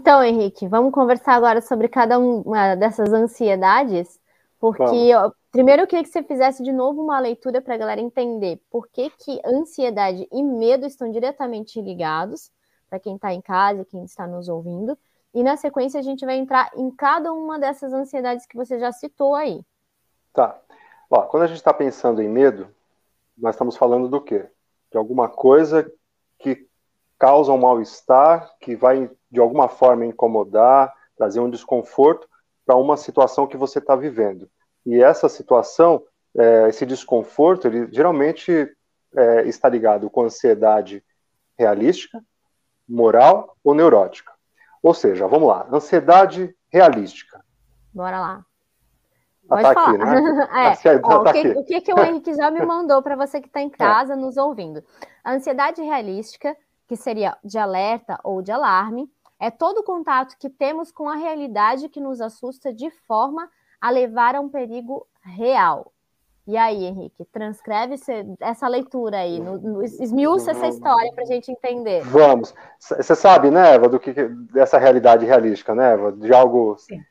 Então, 0.04 0.22
Henrique, 0.22 0.68
vamos 0.68 0.92
conversar 0.92 1.32
agora 1.32 1.62
sobre 1.62 1.88
cada 1.88 2.18
uma 2.18 2.74
dessas 2.74 3.10
ansiedades, 3.10 4.20
porque 4.60 5.14
ó, 5.14 5.32
primeiro 5.50 5.80
eu 5.80 5.86
queria 5.86 6.04
que 6.04 6.10
você 6.10 6.22
fizesse 6.22 6.62
de 6.62 6.72
novo 6.72 7.02
uma 7.02 7.18
leitura 7.18 7.62
para 7.62 7.72
a 7.72 7.78
galera 7.78 8.02
entender 8.02 8.60
por 8.70 8.86
que, 8.88 9.08
que 9.08 9.40
ansiedade 9.46 10.28
e 10.30 10.42
medo 10.42 10.84
estão 10.84 11.10
diretamente 11.10 11.80
ligados, 11.80 12.52
para 12.86 13.00
quem 13.00 13.14
está 13.14 13.32
em 13.32 13.40
casa, 13.40 13.86
quem 13.86 14.04
está 14.04 14.26
nos 14.26 14.46
ouvindo, 14.46 14.94
e 15.32 15.42
na 15.42 15.56
sequência 15.56 15.98
a 15.98 16.02
gente 16.02 16.26
vai 16.26 16.36
entrar 16.36 16.70
em 16.76 16.90
cada 16.90 17.32
uma 17.32 17.58
dessas 17.58 17.90
ansiedades 17.94 18.44
que 18.44 18.58
você 18.58 18.78
já 18.78 18.92
citou 18.92 19.34
aí. 19.34 19.64
Tá. 20.34 20.54
Ó, 21.08 21.22
quando 21.22 21.44
a 21.44 21.46
gente 21.46 21.56
está 21.56 21.72
pensando 21.72 22.20
em 22.20 22.28
medo, 22.28 22.68
nós 23.38 23.54
estamos 23.54 23.74
falando 23.74 24.06
do 24.06 24.20
quê? 24.20 24.44
De 24.92 24.98
alguma 24.98 25.30
coisa 25.30 25.90
que 26.38 26.68
causa 27.18 27.52
um 27.52 27.58
mal-estar, 27.58 28.50
que 28.60 28.74
vai 28.76 29.10
de 29.30 29.40
alguma 29.40 29.68
forma 29.68 30.06
incomodar, 30.06 30.92
trazer 31.16 31.40
um 31.40 31.50
desconforto 31.50 32.28
para 32.64 32.76
uma 32.76 32.96
situação 32.96 33.46
que 33.46 33.56
você 33.56 33.78
está 33.78 33.94
vivendo. 33.94 34.48
E 34.84 35.02
essa 35.02 35.28
situação, 35.28 36.02
é, 36.36 36.68
esse 36.68 36.84
desconforto, 36.84 37.66
ele 37.66 37.88
geralmente 37.92 38.70
é, 39.14 39.42
está 39.48 39.68
ligado 39.68 40.10
com 40.10 40.22
ansiedade 40.22 41.02
realística, 41.58 42.22
moral 42.88 43.56
ou 43.62 43.74
neurótica. 43.74 44.32
Ou 44.82 44.92
seja, 44.92 45.26
vamos 45.26 45.48
lá, 45.48 45.66
ansiedade 45.72 46.54
realística. 46.68 47.42
Bora 47.92 48.20
lá. 48.20 48.44
Pode 49.48 49.62
tá 49.62 49.74
falar. 49.74 49.88
Aqui, 50.70 50.88
né? 50.88 50.94
é. 50.94 51.00
Ó, 51.02 51.22
tá 51.22 51.30
o, 51.30 51.32
que, 51.32 51.48
o, 51.48 51.64
que, 51.64 51.80
que, 51.80 51.94
o 51.94 52.04
Henrique 52.04 52.34
já 52.34 52.50
me 52.50 52.64
mandou 52.64 53.02
para 53.02 53.16
você 53.16 53.40
que 53.40 53.46
está 53.46 53.60
em 53.60 53.68
é. 53.68 53.70
casa 53.76 54.14
é. 54.14 54.16
nos 54.16 54.36
ouvindo? 54.36 54.82
A 55.22 55.32
ansiedade 55.32 55.82
realística 55.82 56.56
que 56.86 56.96
seria 56.96 57.36
de 57.42 57.58
alerta 57.58 58.18
ou 58.22 58.42
de 58.42 58.52
alarme, 58.52 59.10
é 59.38 59.50
todo 59.50 59.78
o 59.78 59.84
contato 59.84 60.36
que 60.38 60.48
temos 60.48 60.90
com 60.90 61.08
a 61.08 61.16
realidade 61.16 61.88
que 61.88 62.00
nos 62.00 62.20
assusta 62.20 62.72
de 62.72 62.90
forma 62.90 63.50
a 63.80 63.90
levar 63.90 64.34
a 64.34 64.40
um 64.40 64.48
perigo 64.48 65.06
real. 65.22 65.92
E 66.46 66.58
aí, 66.58 66.84
Henrique, 66.84 67.24
transcreve 67.24 67.94
essa 68.38 68.68
leitura 68.68 69.18
aí, 69.18 69.40
no, 69.40 69.56
no, 69.58 69.82
esmiuça 69.82 70.50
essa 70.50 70.68
história 70.68 71.10
para 71.14 71.24
a 71.24 71.26
gente 71.26 71.50
entender. 71.50 72.02
Vamos. 72.02 72.54
Você 72.78 73.14
sabe, 73.14 73.50
né, 73.50 73.74
Eva, 73.74 73.88
do 73.88 73.98
que 73.98 74.12
dessa 74.52 74.76
realidade 74.76 75.24
realística, 75.24 75.74
né, 75.74 75.94
Eva? 75.94 76.12
De 76.12 76.34
algo. 76.34 76.76
Sim. 76.78 77.02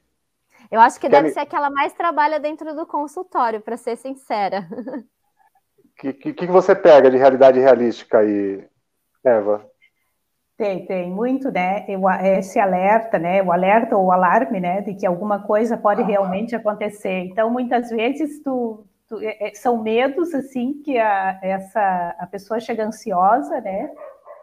Eu 0.70 0.80
acho 0.80 1.00
que, 1.00 1.08
que 1.08 1.12
deve 1.12 1.30
me... 1.30 1.34
ser 1.34 1.42
a 1.42 1.46
que 1.48 1.56
ela 1.56 1.72
mais 1.72 1.94
trabalha 1.94 2.40
dentro 2.40 2.76
do 2.76 2.86
consultório, 2.86 3.60
para 3.60 3.76
ser 3.76 3.96
sincera. 3.96 4.68
O 4.72 5.96
que, 5.96 6.14
que, 6.14 6.34
que, 6.34 6.48
você 6.48 6.76
pega 6.76 7.10
de 7.10 7.18
realidade 7.18 7.60
realística 7.60 8.18
aí, 8.18 8.68
Eva? 9.24 9.66
Tem, 10.56 10.86
tem 10.86 11.10
muito, 11.10 11.52
né? 11.52 11.86
Esse 12.38 12.60
alerta, 12.60 13.18
né? 13.18 13.42
O 13.42 13.52
alerta 13.52 13.98
ou 13.98 14.06
o 14.06 14.12
alarme, 14.12 14.60
né? 14.60 14.82
De 14.82 14.94
que 14.94 15.06
alguma 15.06 15.42
coisa 15.42 15.76
pode 15.76 16.04
realmente 16.04 16.56
acontecer. 16.56 17.26
Então, 17.26 17.50
muitas 17.50 17.90
vezes, 17.90 18.42
tu, 18.44 18.86
tu 19.08 19.20
é, 19.20 19.50
é, 19.50 19.54
são 19.56 19.82
medos, 19.82 20.34
assim, 20.34 20.82
que 20.84 20.98
a, 20.98 21.40
essa, 21.42 22.16
a 22.20 22.28
pessoa 22.28 22.60
chega 22.60 22.86
ansiosa, 22.86 23.60
né? 23.62 23.90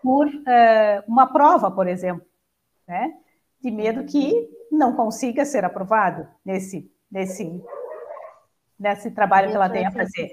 Por 0.02 0.26
uh, 0.26 1.02
uma 1.06 1.32
prova, 1.32 1.70
por 1.70 1.86
exemplo, 1.86 2.26
né? 2.88 3.12
De 3.62 3.70
medo 3.70 4.04
que 4.04 4.48
não 4.72 4.96
consiga 4.96 5.44
ser 5.44 5.64
aprovado 5.64 6.26
nesse, 6.44 6.90
nesse, 7.10 7.62
nesse 8.78 9.10
trabalho 9.12 9.50
que 9.50 9.56
ela 9.56 9.70
tem 9.70 9.86
a 9.86 9.92
fazer. 9.92 10.30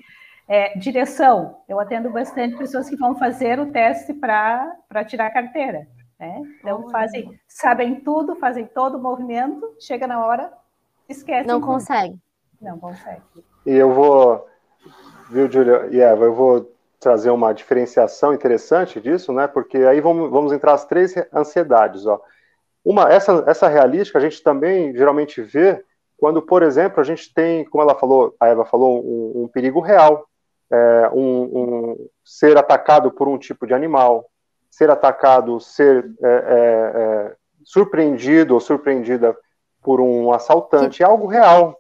É, 0.47 0.77
direção, 0.77 1.57
eu 1.67 1.79
atendo 1.79 2.10
bastante 2.10 2.55
pessoas 2.55 2.89
que 2.89 2.95
vão 2.95 3.15
fazer 3.17 3.60
o 3.60 3.71
teste 3.71 4.13
para 4.13 5.03
tirar 5.05 5.27
a 5.27 5.33
carteira. 5.33 5.88
Né? 6.17 6.41
Então, 6.60 6.89
fazem, 6.89 7.39
sabem 7.47 7.99
tudo, 7.99 8.36
fazem 8.36 8.65
todo 8.65 8.97
o 8.97 9.01
movimento, 9.01 9.75
chega 9.79 10.07
na 10.07 10.25
hora, 10.25 10.51
esquece. 11.10 11.47
Não 11.47 11.60
tudo. 11.60 11.73
consegue. 11.73 12.17
Não 12.62 12.79
consegue. 12.79 13.21
E 13.65 13.73
eu 13.73 13.93
vou, 13.93 14.47
viu, 15.29 15.51
Julia 15.51 15.89
e 15.91 15.99
Eva, 15.99 16.25
eu 16.25 16.33
vou 16.33 16.71
trazer 16.99 17.29
uma 17.29 17.53
diferenciação 17.53 18.33
interessante 18.33 18.99
disso, 18.99 19.31
né? 19.31 19.47
Porque 19.47 19.77
aí 19.77 20.01
vamos, 20.01 20.31
vamos 20.31 20.51
entrar 20.51 20.73
as 20.73 20.86
três 20.86 21.13
ansiedades, 21.33 22.05
ó. 22.05 22.19
Uma, 22.83 23.12
essa, 23.12 23.43
essa 23.45 23.67
realística 23.67 24.17
a 24.17 24.21
gente 24.21 24.41
também 24.41 24.95
geralmente 24.95 25.41
vê 25.41 25.83
quando, 26.17 26.41
por 26.41 26.63
exemplo, 26.63 26.99
a 26.99 27.03
gente 27.03 27.31
tem, 27.33 27.63
como 27.65 27.83
ela 27.83 27.93
falou, 27.93 28.36
a 28.39 28.47
Eva 28.47 28.65
falou, 28.65 29.03
um, 29.05 29.43
um 29.43 29.47
perigo 29.47 29.79
real 29.79 30.26
é, 30.71 31.10
um, 31.13 31.43
um, 31.43 32.10
ser 32.23 32.58
atacado 32.58 33.12
por 33.12 33.27
um 33.27 33.38
tipo 33.38 33.65
de 33.65 33.73
animal, 33.73 34.30
ser 34.69 34.89
atacado, 34.89 35.60
ser 35.60 36.10
é, 36.21 36.27
é, 36.27 36.32
é 36.32 37.36
surpreendido 37.63 38.53
ou 38.53 38.60
surpreendida 38.60 39.36
por 39.82 40.01
um 40.01 40.32
assaltante, 40.32 41.03
é 41.03 41.06
algo 41.06 41.27
real. 41.27 41.80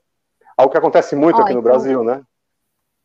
Algo 0.57 0.71
que 0.71 0.77
acontece 0.77 1.15
muito 1.15 1.41
aqui 1.41 1.53
no 1.53 1.59
então, 1.59 1.61
Brasil, 1.61 2.03
né? 2.03 2.23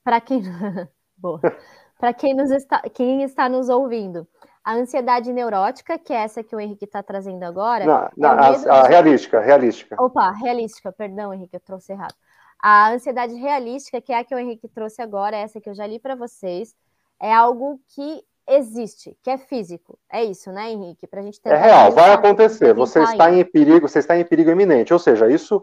Para 0.02 0.20
quem, 0.20 0.42
para 1.98 2.12
quem, 2.14 2.34
nos 2.34 2.50
está, 2.50 2.80
quem 2.94 3.22
está 3.22 3.48
nos 3.48 3.68
ouvindo, 3.68 4.26
a 4.64 4.74
ansiedade 4.74 5.32
neurótica, 5.32 5.98
que 5.98 6.12
é 6.12 6.16
essa 6.16 6.42
que 6.42 6.54
o 6.54 6.60
Henrique 6.60 6.84
está 6.84 7.02
trazendo 7.02 7.42
agora. 7.42 7.84
Não, 7.84 8.10
não, 8.16 8.30
é 8.30 8.68
a, 8.68 8.80
a, 8.80 8.86
realística, 8.86 9.40
realística. 9.40 9.96
Opa, 10.00 10.30
realística, 10.32 10.90
perdão, 10.92 11.34
Henrique, 11.34 11.56
eu 11.56 11.60
trouxe 11.60 11.92
errado. 11.92 12.14
A 12.62 12.92
ansiedade 12.92 13.34
realística, 13.34 14.00
que 14.00 14.12
é 14.12 14.18
a 14.18 14.24
que 14.24 14.34
o 14.34 14.38
Henrique 14.38 14.68
trouxe 14.68 15.02
agora, 15.02 15.36
essa 15.36 15.60
que 15.60 15.68
eu 15.68 15.74
já 15.74 15.84
li 15.86 15.98
para 15.98 16.14
vocês, 16.14 16.74
é 17.20 17.32
algo 17.32 17.80
que 17.88 18.22
existe, 18.48 19.16
que 19.22 19.30
é 19.30 19.36
físico. 19.36 19.98
É 20.10 20.22
isso, 20.22 20.52
né, 20.52 20.70
Henrique? 20.70 21.06
Para 21.06 21.20
a 21.20 21.22
gente 21.24 21.40
É 21.44 21.56
real, 21.56 21.90
vai 21.90 22.12
acontecer. 22.12 22.72
Você 22.74 23.02
está 23.02 23.32
em 23.32 23.44
perigo, 23.44 23.88
você 23.88 23.98
está 23.98 24.16
em 24.16 24.24
perigo 24.24 24.50
iminente. 24.50 24.92
Ou 24.92 24.98
seja, 24.98 25.28
isso 25.28 25.62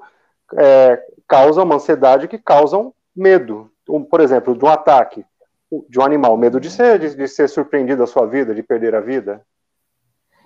é, 0.58 1.02
causam 1.28 1.64
uma 1.64 1.76
ansiedade 1.76 2.28
que 2.28 2.38
causam 2.38 2.94
medo. 3.16 3.72
Um, 3.88 4.04
por 4.04 4.20
exemplo, 4.20 4.58
de 4.58 4.64
um 4.64 4.70
ataque 4.70 5.26
de 5.88 6.00
um 6.00 6.04
animal, 6.04 6.36
medo 6.36 6.60
de 6.60 6.70
ser, 6.70 6.98
de, 6.98 7.16
de 7.16 7.28
ser 7.28 7.48
surpreendido 7.48 8.02
a 8.02 8.08
sua 8.08 8.26
vida, 8.26 8.56
de 8.56 8.64
perder 8.64 8.96
a 8.96 9.00
vida. 9.00 9.46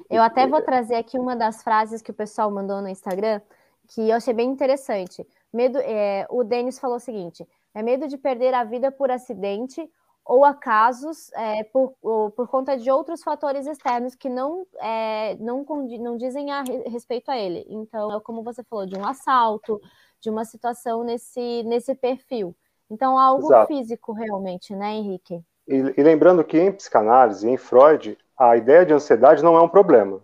Eu 0.09 0.21
até 0.21 0.45
vou 0.45 0.61
trazer 0.61 0.95
aqui 0.95 1.17
uma 1.17 1.35
das 1.35 1.63
frases 1.63 2.01
que 2.01 2.11
o 2.11 2.13
pessoal 2.13 2.51
mandou 2.51 2.81
no 2.81 2.89
Instagram, 2.89 3.41
que 3.87 4.09
eu 4.09 4.15
achei 4.15 4.33
bem 4.33 4.49
interessante. 4.49 5.25
Medo, 5.53 5.77
é, 5.79 6.25
o 6.29 6.43
Denis 6.43 6.79
falou 6.79 6.97
o 6.97 6.99
seguinte: 6.99 7.47
é 7.75 7.83
medo 7.83 8.07
de 8.07 8.17
perder 8.17 8.53
a 8.53 8.63
vida 8.63 8.91
por 8.91 9.11
acidente 9.11 9.89
ou 10.25 10.45
acasos 10.45 11.31
é, 11.33 11.63
por, 11.65 11.93
ou 12.01 12.31
por 12.31 12.47
conta 12.47 12.77
de 12.77 12.89
outros 12.89 13.21
fatores 13.21 13.67
externos 13.67 14.15
que 14.15 14.29
não, 14.29 14.65
é, 14.79 15.35
não, 15.35 15.65
não 15.99 16.17
dizem 16.17 16.49
a 16.51 16.63
respeito 16.87 17.29
a 17.29 17.37
ele. 17.37 17.65
Então, 17.69 18.15
é 18.15 18.19
como 18.21 18.41
você 18.41 18.63
falou, 18.63 18.85
de 18.85 18.97
um 18.97 19.05
assalto, 19.05 19.81
de 20.21 20.29
uma 20.29 20.45
situação 20.45 21.03
nesse, 21.03 21.63
nesse 21.63 21.93
perfil. 21.93 22.55
Então, 22.89 23.17
algo 23.19 23.47
Exato. 23.47 23.67
físico 23.67 24.13
realmente, 24.13 24.73
né, 24.75 24.93
Henrique? 24.93 25.43
E, 25.67 25.93
e, 25.97 26.03
lembrando 26.03 26.43
que 26.43 26.59
em 26.59 26.71
psicanálise, 26.71 27.49
em 27.49 27.57
Freud, 27.57 28.17
a 28.37 28.55
ideia 28.55 28.85
de 28.85 28.93
ansiedade 28.93 29.43
não 29.43 29.57
é 29.57 29.61
um 29.61 29.69
problema. 29.69 30.21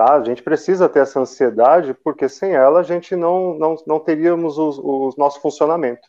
Tá? 0.00 0.14
A 0.14 0.24
gente 0.24 0.42
precisa 0.42 0.88
ter 0.88 1.00
essa 1.00 1.20
ansiedade, 1.20 1.92
porque 1.92 2.26
sem 2.26 2.54
ela 2.54 2.80
a 2.80 2.82
gente 2.82 3.14
não, 3.14 3.52
não, 3.58 3.76
não 3.86 4.00
teríamos 4.00 4.56
o 4.56 5.12
nosso 5.18 5.42
funcionamento. 5.42 6.08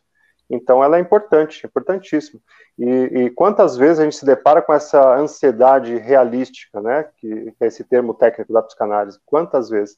Então, 0.49 0.82
ela 0.82 0.95
é 0.95 1.01
importante, 1.01 1.65
importantíssima. 1.65 2.39
E, 2.80 2.86
e, 2.86 3.30
quantas 3.32 3.75
vezes 3.75 3.99
a 3.99 4.06
gente 4.06 4.15
se 4.15 4.25
depara 4.25 4.62
com 4.62 4.71
essa 4.71 5.17
ansiedade 5.17 5.97
realística, 5.97 6.80
né? 6.80 7.10
Que, 7.17 7.51
que 7.51 7.63
é 7.65 7.67
esse 7.67 7.84
termo 7.84 8.13
técnico 8.13 8.54
da 8.54 8.62
psicanálise. 8.62 9.19
Quantas 9.25 9.69
vezes? 9.69 9.97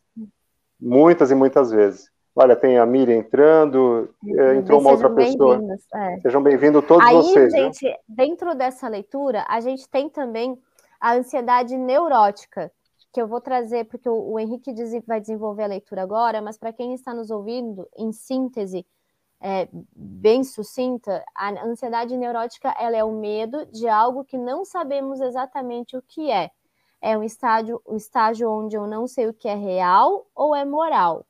Muitas 0.82 1.30
e 1.30 1.36
muitas 1.36 1.70
vezes. 1.70 2.10
Olha, 2.36 2.56
tem 2.56 2.80
a 2.80 2.88
Miriam 2.88 3.18
entrando, 3.18 4.10
uhum, 4.24 4.54
entrou 4.54 4.80
uma 4.82 4.90
outra 4.90 5.12
pessoa. 5.12 5.62
É. 5.94 6.20
Sejam 6.22 6.42
bem-vindos 6.42 6.84
todos 6.88 7.06
Aí, 7.06 7.14
vocês. 7.14 7.54
gente, 7.54 7.86
né? 7.86 7.96
dentro 8.10 8.56
dessa 8.56 8.88
leitura, 8.88 9.46
a 9.48 9.60
gente 9.60 9.88
tem 9.88 10.10
também 10.10 10.58
a 11.00 11.14
ansiedade 11.14 11.78
neurótica, 11.78 12.72
que 13.14 13.22
eu 13.22 13.28
vou 13.28 13.40
trazer, 13.40 13.86
porque 13.86 14.10
o, 14.10 14.40
Henrique 14.40 14.74
vai 15.06 15.22
desenvolver 15.22 15.64
a 15.64 15.68
leitura 15.68 16.02
agora, 16.02 16.42
mas 16.42 16.58
para 16.58 16.74
quem 16.74 16.96
está 16.96 17.14
nos 17.14 17.30
ouvindo, 17.30 17.88
em 17.96 18.12
síntese, 18.12 18.86
é, 19.40 19.70
bem 19.96 20.44
sucinta, 20.44 21.24
a 21.36 21.52
ansiedade 21.64 22.18
neurótica 22.18 22.76
ela 22.80 22.98
é 22.98 23.04
o 23.04 23.12
medo 23.12 23.66
de 23.68 23.88
algo 23.88 24.26
que 24.26 24.38
não 24.38 24.66
sabemos 24.66 25.22
exatamente 25.22 25.96
o 25.96 26.02
que 26.02 26.32
é. 26.32 26.50
É 27.00 27.16
um 27.18 27.24
estágio, 27.24 27.82
um 27.88 27.98
estágio 27.98 28.50
onde 28.50 28.76
eu 28.76 28.88
não 28.88 29.06
sei 29.06 29.28
o 29.28 29.34
que 29.34 29.48
é 29.48 29.56
real 29.56 30.26
ou 30.34 30.56
é 30.56 30.66
moral. 30.66 31.26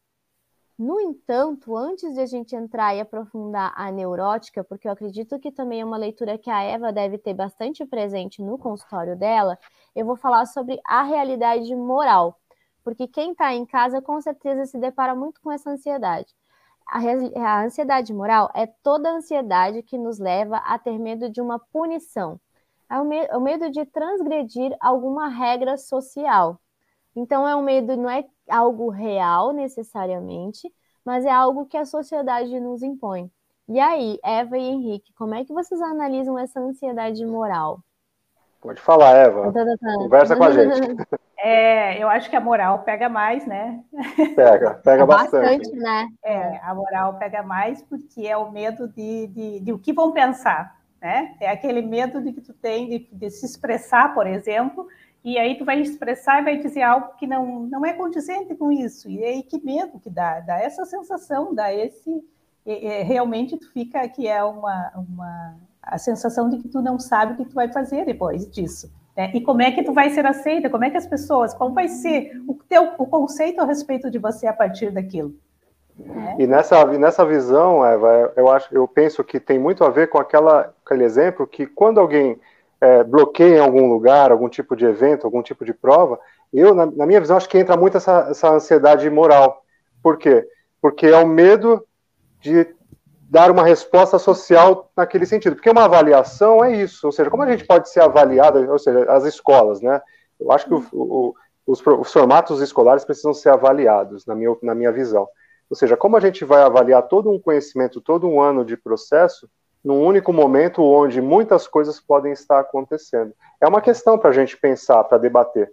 No 0.78 1.00
entanto, 1.00 1.78
antes 1.78 2.14
de 2.16 2.20
a 2.20 2.26
gente 2.26 2.56
entrar 2.56 2.96
e 2.96 3.00
aprofundar 3.02 3.72
a 3.76 3.92
neurótica, 3.92 4.64
porque 4.64 4.88
eu 4.88 4.92
acredito 4.92 5.40
que 5.40 5.52
também 5.52 5.82
é 5.82 5.86
uma 5.86 5.98
leitura 5.98 6.38
que 6.38 6.50
a 6.50 6.64
Eva 6.64 6.92
deve 6.92 7.18
ter 7.18 7.34
bastante 7.34 7.86
presente 7.86 8.42
no 8.42 8.58
consultório 8.58 9.16
dela, 9.16 9.58
eu 9.96 10.06
vou 10.06 10.16
falar 10.16 10.46
sobre 10.48 10.80
a 10.86 11.04
realidade 11.04 11.76
moral. 11.76 12.40
Porque 12.84 13.08
quem 13.08 13.32
está 13.32 13.54
em 13.54 13.66
casa 13.66 14.02
com 14.02 14.20
certeza 14.20 14.66
se 14.66 14.78
depara 14.80 15.16
muito 15.16 15.40
com 15.42 15.52
essa 15.52 15.70
ansiedade. 15.70 16.34
A, 16.88 17.00
a 17.40 17.64
ansiedade 17.64 18.14
moral 18.14 18.50
é 18.54 18.66
toda 18.68 19.10
a 19.10 19.16
ansiedade 19.16 19.84
que 19.84 19.98
nos 19.98 20.20
leva 20.20 20.58
a 20.58 20.78
ter 20.80 20.98
medo 21.00 21.30
de 21.30 21.40
uma 21.40 21.60
punição. 21.60 22.40
É 22.90 23.00
o, 23.00 23.06
me 23.06 23.26
o 23.28 23.40
medo 23.40 23.70
de 23.72 23.86
transgredir 23.86 24.76
alguma 24.80 25.28
regra 25.30 25.78
social. 25.78 26.60
Então, 27.16 27.48
é 27.48 27.56
um 27.56 27.62
medo, 27.62 27.96
não 27.96 28.10
é 28.10 28.26
algo 28.50 28.90
real 28.90 29.52
necessariamente, 29.52 30.72
mas 31.06 31.26
é 31.26 31.32
algo 31.32 31.66
que 31.66 31.78
a 31.78 31.86
sociedade 31.86 32.60
nos 32.60 32.82
impõe. 32.82 33.32
E 33.68 33.80
aí, 33.80 34.20
Eva 34.24 34.58
e 34.58 34.62
Henrique, 34.62 35.14
como 35.14 35.36
é 35.36 35.46
que 35.46 35.54
vocês 35.54 35.82
analisam 35.82 36.38
essa 36.38 36.60
ansiedade 36.60 37.26
moral? 37.26 37.80
Pode 38.62 38.80
falar, 38.80 39.12
Eva. 39.18 39.52
Conversa 39.98 40.36
com 40.36 40.44
a 40.44 40.52
gente. 40.52 40.80
É, 41.46 42.02
eu 42.02 42.08
acho 42.08 42.30
que 42.30 42.38
a 42.38 42.40
moral 42.40 42.84
pega 42.84 43.10
mais, 43.10 43.46
né? 43.46 43.84
Pega, 44.34 44.76
pega 44.76 45.04
é 45.04 45.06
bastante. 45.06 45.58
bastante. 45.58 45.76
né? 45.76 46.08
É, 46.24 46.58
a 46.64 46.74
moral 46.74 47.16
pega 47.16 47.44
mais 47.44 47.82
porque 47.82 48.26
é 48.26 48.38
o 48.38 48.50
medo 48.50 48.88
de, 48.88 49.28
de, 49.28 49.60
de, 49.60 49.74
o 49.74 49.78
que 49.78 49.92
vão 49.92 50.14
pensar, 50.14 50.74
né? 51.02 51.36
É 51.42 51.50
aquele 51.50 51.82
medo 51.82 52.22
de 52.22 52.32
que 52.32 52.40
tu 52.40 52.54
tem 52.54 52.88
de, 52.88 53.10
de 53.12 53.30
se 53.30 53.46
expressar, 53.46 54.14
por 54.14 54.26
exemplo, 54.26 54.88
e 55.24 55.38
aí 55.38 55.58
tu 55.58 55.64
vai 55.64 55.80
expressar 55.80 56.42
e 56.42 56.44
vai 56.44 56.58
dizer 56.58 56.82
algo 56.82 57.16
que 57.18 57.26
não, 57.26 57.62
não 57.62 57.86
é 57.86 57.94
condizente 57.94 58.54
com 58.56 58.72
isso. 58.72 59.10
E 59.10 59.24
aí 59.24 59.44
que 59.44 59.64
medo 59.64 60.00
que 60.00 60.10
dá, 60.10 60.40
dá 60.42 60.60
essa 60.60 60.86
sensação, 60.86 61.54
dá 61.54 61.74
esse 61.74 62.24
realmente 62.66 63.58
tu 63.58 63.72
fica 63.72 64.08
que 64.08 64.28
é 64.28 64.44
uma, 64.44 64.92
uma 64.96 65.56
a 65.82 65.98
sensação 65.98 66.50
de 66.50 66.60
que 66.60 66.70
tu 66.70 66.82
não 66.82 66.98
sabe 66.98 67.34
o 67.34 67.36
que 67.38 67.46
tu 67.46 67.56
vai 67.56 67.72
fazer 67.72 68.06
depois 68.06 68.50
disso. 68.50 68.90
Né? 69.16 69.32
E 69.34 69.42
como 69.42 69.62
é 69.62 69.72
que 69.72 69.84
tu 69.84 69.94
vai 69.94 70.10
ser 70.10 70.26
aceita? 70.26 70.70
Como 70.70 70.84
é 70.84 70.90
que 70.90 70.98
as 70.98 71.06
pessoas, 71.06 71.54
qual 71.54 71.72
vai 71.74 71.88
ser 71.88 72.32
o 72.48 72.54
teu 72.68 72.94
o 72.98 73.06
conceito 73.06 73.60
a 73.60 73.66
respeito 73.66 74.10
de 74.10 74.18
você 74.18 74.48
a 74.48 74.54
partir 74.54 74.92
daquilo? 74.92 75.34
Né? 75.98 76.38
E 76.40 76.48
nessa, 76.48 76.86
nessa 76.86 77.26
visão, 77.26 77.86
Eva, 77.86 78.34
eu 78.36 78.50
acho, 78.50 78.74
eu 78.74 78.88
penso 78.88 79.24
que 79.24 79.40
tem 79.40 79.60
muito 79.60 79.84
a 79.84 79.90
ver 79.90 80.08
com 80.08 80.18
aquela, 80.18 80.74
aquele 80.84 81.04
exemplo 81.04 81.46
que 81.46 81.68
quando 81.68 82.00
alguém 82.00 82.40
é, 82.84 83.44
em 83.44 83.60
algum 83.60 83.90
lugar, 83.90 84.32
algum 84.32 84.50
tipo 84.50 84.76
de 84.76 84.86
evento, 84.86 85.26
algum 85.26 85.42
tipo 85.42 85.64
de 85.64 85.74
prova, 85.74 86.20
eu, 86.52 86.76
na, 86.76 86.86
na 86.86 87.06
minha 87.06 87.22
visão, 87.22 87.38
acho 87.38 87.50
que 87.50 87.58
entra 87.58 87.78
muito 87.78 87.98
essa, 87.98 88.28
essa 88.30 88.52
ansiedade 88.52 89.10
moral. 89.10 89.64
Por 90.02 90.18
quê? 90.18 90.48
Porque 90.82 91.08
é 91.08 91.18
o 91.18 91.28
medo 91.28 91.86
de 92.40 92.68
dar 93.30 93.50
uma 93.50 93.64
resposta 93.64 94.20
social 94.20 94.92
naquele 94.96 95.26
sentido. 95.26 95.56
Porque 95.56 95.70
uma 95.70 95.86
avaliação 95.86 96.64
é 96.64 96.76
isso, 96.76 97.08
ou 97.08 97.12
seja, 97.12 97.30
como 97.30 97.42
a 97.42 97.50
gente 97.50 97.66
pode 97.66 97.90
ser 97.90 98.02
avaliado, 98.02 98.70
ou 98.70 98.78
seja, 98.78 99.12
as 99.12 99.24
escolas, 99.24 99.82
né? 99.82 100.00
Eu 100.40 100.52
acho 100.52 100.68
que 100.68 100.74
o, 100.74 100.86
o, 100.92 101.36
os, 101.66 101.82
os, 101.82 102.12
formatos 102.12 102.62
escolares 102.62 103.06
precisam 103.06 103.34
ser 103.34 103.50
avaliados, 103.50 104.26
na 104.26 104.36
minha, 104.36 104.56
na 104.62 104.76
minha 104.76 104.92
visão. 104.92 105.28
Ou 105.70 105.76
seja, 105.76 105.98
como 105.98 106.18
a 106.18 106.20
gente 106.20 106.46
vai 106.46 106.62
avaliar 106.62 107.02
todo 107.04 107.32
um 107.32 107.40
conhecimento, 107.40 108.02
todo 108.02 108.28
um 108.28 108.40
ano 108.42 108.64
de 108.64 108.78
processo, 108.78 109.50
num 109.84 110.02
único 110.02 110.32
momento 110.32 110.82
onde 110.82 111.22
muitas 111.22 111.68
coisas 111.68 112.00
podem 112.00 112.32
estar 112.32 112.60
acontecendo. 112.60 113.34
É 113.60 113.68
uma 113.68 113.82
questão 113.82 114.18
para 114.18 114.30
a 114.30 114.34
gente 114.34 114.58
pensar, 114.58 115.04
para 115.04 115.18
debater. 115.18 115.72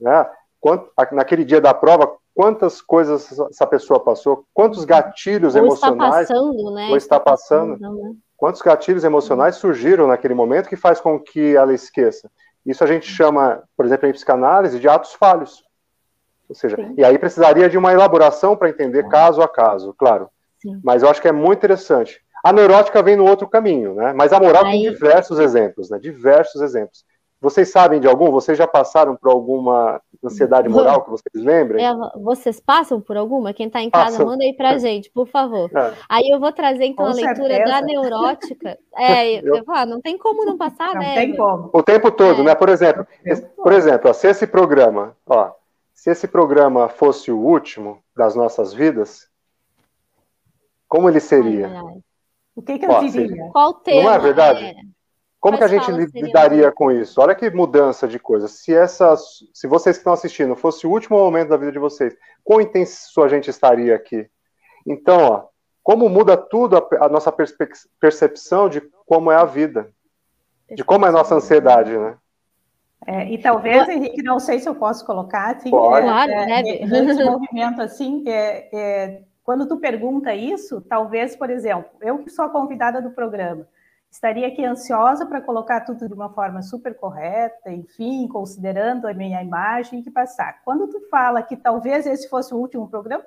Né? 0.00 0.26
Quanto, 0.58 0.90
naquele 1.12 1.44
dia 1.44 1.60
da 1.60 1.74
prova, 1.74 2.16
quantas 2.34 2.80
coisas 2.80 3.38
essa 3.50 3.66
pessoa 3.66 4.00
passou, 4.00 4.44
quantos 4.54 4.84
gatilhos 4.84 5.54
ou 5.54 5.62
emocionais. 5.62 6.22
Está 6.22 6.34
passando, 6.34 6.74
né? 6.74 6.88
Ou 6.88 6.96
está, 6.96 7.16
está 7.16 7.20
passando. 7.20 7.78
passando 7.78 8.02
né? 8.02 8.14
Quantos 8.36 8.62
gatilhos 8.62 9.04
emocionais 9.04 9.56
surgiram 9.56 10.06
naquele 10.06 10.32
momento 10.32 10.68
que 10.68 10.76
faz 10.76 10.98
com 10.98 11.20
que 11.20 11.54
ela 11.54 11.74
esqueça? 11.74 12.30
Isso 12.64 12.82
a 12.82 12.86
gente 12.86 13.06
chama, 13.06 13.62
por 13.76 13.84
exemplo, 13.84 14.08
em 14.08 14.12
psicanálise, 14.12 14.80
de 14.80 14.88
atos 14.88 15.12
falhos. 15.12 15.62
Ou 16.48 16.54
seja, 16.54 16.76
Sim. 16.76 16.94
e 16.96 17.04
aí 17.04 17.18
precisaria 17.18 17.68
de 17.68 17.76
uma 17.76 17.92
elaboração 17.92 18.56
para 18.56 18.70
entender 18.70 19.06
caso 19.08 19.42
a 19.42 19.48
caso, 19.48 19.94
claro. 19.96 20.28
Sim. 20.60 20.80
Mas 20.82 21.02
eu 21.02 21.10
acho 21.10 21.20
que 21.20 21.28
é 21.28 21.32
muito 21.32 21.58
interessante. 21.58 22.20
A 22.42 22.52
neurótica 22.52 23.02
vem 23.02 23.16
no 23.16 23.26
outro 23.26 23.48
caminho, 23.48 23.94
né? 23.94 24.12
Mas 24.12 24.32
a 24.32 24.40
moral 24.40 24.64
Aí... 24.64 24.72
tem 24.72 24.92
diversos 24.92 25.38
exemplos, 25.38 25.90
né? 25.90 25.98
Diversos 25.98 26.62
exemplos. 26.62 27.04
Vocês 27.40 27.70
sabem 27.70 27.98
de 27.98 28.06
algum? 28.06 28.30
Vocês 28.30 28.58
já 28.58 28.66
passaram 28.66 29.16
por 29.16 29.30
alguma 29.30 30.00
ansiedade 30.22 30.68
moral 30.68 31.02
que 31.02 31.10
vocês 31.10 31.42
lembrem? 31.42 31.82
É, 31.82 31.90
vocês 32.16 32.60
passam 32.60 33.00
por 33.00 33.16
alguma? 33.16 33.54
Quem 33.54 33.66
está 33.66 33.80
em 33.80 33.88
casa, 33.88 34.18
Passam. 34.18 34.26
manda 34.26 34.44
aí 34.44 34.52
pra 34.52 34.76
gente, 34.76 35.10
por 35.10 35.26
favor. 35.26 35.70
É. 35.74 35.94
Aí 36.06 36.28
eu 36.28 36.38
vou 36.38 36.52
trazer, 36.52 36.84
então, 36.84 37.06
Com 37.06 37.12
a 37.12 37.14
leitura 37.14 37.48
certeza. 37.48 37.64
da 37.64 37.82
neurótica. 37.82 38.78
É, 38.92 39.38
eu, 39.40 39.56
eu 39.56 39.64
falo, 39.64 39.92
não 39.92 40.00
tem 40.00 40.18
como 40.18 40.44
não 40.44 40.58
passar, 40.58 40.94
não 40.94 41.00
né? 41.00 41.08
Não 41.08 41.14
tem 41.14 41.36
como. 41.36 41.70
O 41.72 41.82
tempo 41.82 42.10
todo, 42.10 42.42
é. 42.42 42.44
né? 42.44 42.54
Por 42.54 42.68
exemplo, 42.68 43.06
por 43.56 43.72
exemplo, 43.72 44.10
ó, 44.10 44.12
se 44.12 44.26
esse 44.26 44.46
programa, 44.46 45.16
ó, 45.24 45.52
se 45.94 46.10
esse 46.10 46.28
programa 46.28 46.88
fosse 46.88 47.32
o 47.32 47.38
último 47.38 48.02
das 48.14 48.34
nossas 48.34 48.74
vidas, 48.74 49.28
como 50.86 51.08
ele 51.08 51.20
seria? 51.20 51.68
Ai, 51.68 51.76
ai. 51.76 52.00
O 52.54 52.62
que, 52.62 52.78
que 52.78 52.86
eu 52.86 53.00
diria? 53.00 53.48
Qual 53.52 53.74
tema? 53.74 54.02
Não 54.02 54.12
é 54.12 54.18
verdade? 54.18 54.64
É. 54.64 54.74
Como 55.40 55.56
que 55.56 55.64
a 55.64 55.68
gente 55.68 55.90
lidaria 55.90 56.70
com 56.70 56.92
isso? 56.92 57.18
Olha 57.20 57.34
que 57.34 57.48
mudança 57.50 58.06
de 58.06 58.18
coisa. 58.18 58.46
Se 58.46 58.74
essas, 58.74 59.42
se 59.54 59.66
vocês 59.66 59.96
que 59.96 60.00
estão 60.00 60.12
assistindo 60.12 60.54
fosse 60.54 60.86
o 60.86 60.90
último 60.90 61.18
momento 61.18 61.48
da 61.48 61.56
vida 61.56 61.72
de 61.72 61.78
vocês, 61.78 62.14
quão 62.44 62.60
intenso 62.60 63.22
a 63.22 63.28
gente 63.28 63.48
estaria 63.48 63.94
aqui? 63.94 64.28
Então, 64.86 65.18
ó, 65.18 65.44
como 65.82 66.10
muda 66.10 66.36
tudo 66.36 66.76
a, 66.76 67.06
a 67.06 67.08
nossa 67.08 67.34
percepção 67.98 68.68
de 68.68 68.82
como 69.06 69.32
é 69.32 69.36
a 69.36 69.46
vida, 69.46 69.90
de 70.70 70.84
como 70.84 71.06
é 71.06 71.08
a 71.08 71.12
nossa 71.12 71.34
ansiedade, 71.34 71.96
né? 71.96 72.18
É, 73.06 73.32
e 73.32 73.38
talvez, 73.38 73.88
Henrique, 73.88 74.22
não 74.22 74.38
sei 74.38 74.60
se 74.60 74.68
eu 74.68 74.74
posso 74.74 75.06
colocar, 75.06 75.56
assim, 75.56 75.70
Pode. 75.70 76.06
É, 76.06 76.60
é, 76.60 76.86
nesse 76.86 77.24
movimento 77.24 77.80
assim, 77.80 78.22
é, 78.28 78.68
é 78.72 79.22
quando 79.50 79.66
tu 79.66 79.78
pergunta 79.78 80.32
isso, 80.32 80.80
talvez, 80.82 81.34
por 81.34 81.50
exemplo, 81.50 81.90
eu 82.00 82.18
que 82.18 82.30
sou 82.30 82.44
a 82.44 82.48
convidada 82.48 83.02
do 83.02 83.10
programa, 83.10 83.66
estaria 84.08 84.46
aqui 84.46 84.64
ansiosa 84.64 85.26
para 85.26 85.40
colocar 85.40 85.80
tudo 85.80 86.06
de 86.06 86.14
uma 86.14 86.32
forma 86.32 86.62
super 86.62 86.94
correta, 86.94 87.68
enfim, 87.68 88.28
considerando 88.28 89.08
a 89.08 89.12
minha 89.12 89.42
imagem 89.42 90.04
que 90.04 90.10
passar. 90.12 90.60
Quando 90.64 90.86
tu 90.86 91.00
fala 91.10 91.42
que 91.42 91.56
talvez 91.56 92.06
esse 92.06 92.28
fosse 92.28 92.54
o 92.54 92.58
último 92.58 92.88
programa, 92.88 93.24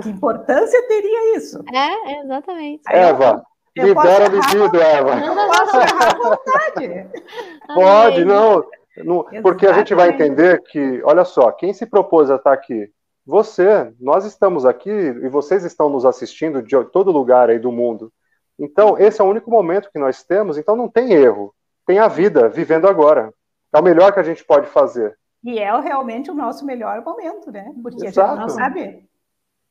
Que 0.00 0.08
importância 0.08 0.80
teria 0.86 1.36
isso? 1.36 1.60
É, 1.74 2.20
exatamente. 2.20 2.82
Eva, 2.88 3.42
eu, 3.74 3.88
libera 3.88 4.26
a 4.26 4.28
libido, 4.28 4.80
Eva. 4.80 5.18
Eu 5.18 5.34
posso 5.34 5.76
errar 5.78 6.14
à 6.14 6.16
vontade. 6.16 7.10
Pode, 7.74 8.24
não, 8.24 8.64
não 8.98 9.24
porque 9.42 9.66
a 9.66 9.72
gente 9.72 9.96
vai 9.96 10.10
entender 10.10 10.62
que, 10.62 11.02
olha 11.02 11.24
só, 11.24 11.50
quem 11.50 11.72
se 11.72 11.86
propôs 11.86 12.30
a 12.30 12.36
estar 12.36 12.52
aqui? 12.52 12.88
Você, 13.26 13.92
nós 14.00 14.24
estamos 14.24 14.64
aqui 14.64 14.88
e 14.88 15.28
vocês 15.28 15.64
estão 15.64 15.90
nos 15.90 16.04
assistindo 16.04 16.62
de 16.62 16.76
todo 16.84 17.10
lugar 17.10 17.50
aí 17.50 17.58
do 17.58 17.72
mundo. 17.72 18.12
Então, 18.56 18.96
esse 18.96 19.20
é 19.20 19.24
o 19.24 19.28
único 19.28 19.50
momento 19.50 19.90
que 19.90 19.98
nós 19.98 20.22
temos, 20.22 20.56
então 20.56 20.76
não 20.76 20.88
tem 20.88 21.12
erro. 21.12 21.52
Tem 21.84 21.98
a 21.98 22.06
vida 22.06 22.48
vivendo 22.48 22.86
agora. 22.86 23.34
É 23.72 23.78
o 23.78 23.82
melhor 23.82 24.12
que 24.12 24.20
a 24.20 24.22
gente 24.22 24.44
pode 24.44 24.68
fazer. 24.68 25.18
E 25.42 25.58
é 25.58 25.80
realmente 25.80 26.30
o 26.30 26.34
nosso 26.34 26.64
melhor 26.64 27.02
momento, 27.04 27.50
né? 27.50 27.72
Porque 27.82 28.06
Exato. 28.06 28.28
a 28.28 28.30
gente 28.32 28.40
não 28.40 28.48
sabe. 28.48 29.08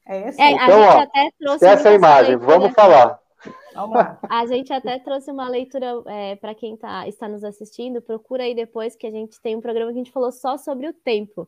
É, 0.05 0.29
esse. 0.29 0.41
é 0.41 0.51
então, 0.51 0.65
a 0.65 0.87
gente 0.87 0.97
ó, 0.97 1.01
até 1.01 1.29
trouxe 1.39 1.65
essa 1.65 1.91
imagem, 1.93 2.35
leitura. 2.35 2.57
vamos 2.57 2.73
falar. 2.73 3.19
Vamos 3.73 3.97
lá. 3.97 4.19
A 4.29 4.45
gente 4.45 4.71
até 4.71 4.97
trouxe 4.99 5.29
uma 5.29 5.49
leitura 5.49 6.01
é, 6.07 6.35
para 6.37 6.55
quem 6.55 6.77
tá, 6.77 7.07
está 7.07 7.27
nos 7.27 7.43
assistindo. 7.43 8.01
Procura 8.01 8.43
aí 8.43 8.55
depois 8.55 8.95
que 8.95 9.05
a 9.05 9.11
gente 9.11 9.39
tem 9.41 9.55
um 9.55 9.61
programa 9.61 9.91
que 9.91 9.99
a 9.99 10.03
gente 10.03 10.13
falou 10.13 10.31
só 10.31 10.57
sobre 10.57 10.87
o 10.87 10.93
tempo. 10.93 11.47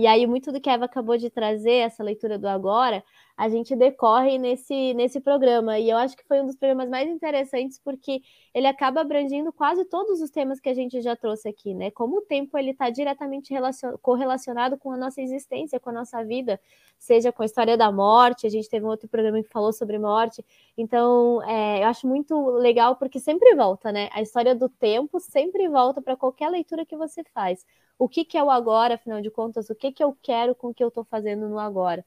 E 0.00 0.06
aí, 0.06 0.28
muito 0.28 0.52
do 0.52 0.60
que 0.60 0.70
a 0.70 0.74
Eva 0.74 0.84
acabou 0.84 1.16
de 1.18 1.28
trazer, 1.28 1.72
essa 1.78 2.04
leitura 2.04 2.38
do 2.38 2.46
agora, 2.48 3.02
a 3.38 3.48
gente 3.48 3.76
decorre 3.76 4.36
nesse, 4.36 4.92
nesse 4.94 5.20
programa. 5.20 5.78
E 5.78 5.88
eu 5.88 5.96
acho 5.96 6.16
que 6.16 6.24
foi 6.26 6.40
um 6.40 6.46
dos 6.46 6.56
programas 6.56 6.90
mais 6.90 7.08
interessantes, 7.08 7.78
porque 7.78 8.20
ele 8.52 8.66
acaba 8.66 9.00
abrangindo 9.00 9.52
quase 9.52 9.84
todos 9.84 10.20
os 10.20 10.28
temas 10.28 10.58
que 10.58 10.68
a 10.68 10.74
gente 10.74 11.00
já 11.00 11.14
trouxe 11.14 11.48
aqui, 11.48 11.72
né? 11.72 11.88
Como 11.92 12.18
o 12.18 12.20
tempo 12.22 12.58
ele 12.58 12.72
está 12.72 12.90
diretamente 12.90 13.54
correlacionado 14.02 14.76
com 14.76 14.90
a 14.90 14.96
nossa 14.96 15.22
existência, 15.22 15.78
com 15.78 15.90
a 15.90 15.92
nossa 15.92 16.24
vida, 16.24 16.60
seja 16.98 17.30
com 17.30 17.44
a 17.44 17.46
história 17.46 17.76
da 17.76 17.92
morte, 17.92 18.44
a 18.44 18.50
gente 18.50 18.68
teve 18.68 18.84
um 18.84 18.88
outro 18.88 19.08
programa 19.08 19.40
que 19.40 19.48
falou 19.48 19.72
sobre 19.72 20.00
morte. 20.00 20.44
Então, 20.76 21.40
é, 21.44 21.84
eu 21.84 21.86
acho 21.86 22.08
muito 22.08 22.50
legal, 22.50 22.96
porque 22.96 23.20
sempre 23.20 23.54
volta, 23.54 23.92
né? 23.92 24.08
A 24.12 24.20
história 24.20 24.52
do 24.52 24.68
tempo 24.68 25.20
sempre 25.20 25.68
volta 25.68 26.02
para 26.02 26.16
qualquer 26.16 26.50
leitura 26.50 26.84
que 26.84 26.96
você 26.96 27.22
faz 27.32 27.64
o 27.98 28.08
que, 28.08 28.24
que 28.24 28.38
é 28.38 28.42
o 28.42 28.50
agora, 28.50 28.94
afinal 28.94 29.20
de 29.20 29.28
contas, 29.30 29.68
o 29.70 29.74
que, 29.74 29.90
que 29.90 30.02
eu 30.02 30.16
quero 30.22 30.54
com 30.54 30.68
o 30.68 30.74
que 30.74 30.82
eu 30.84 30.88
estou 30.88 31.04
fazendo 31.04 31.48
no 31.48 31.58
agora. 31.58 32.04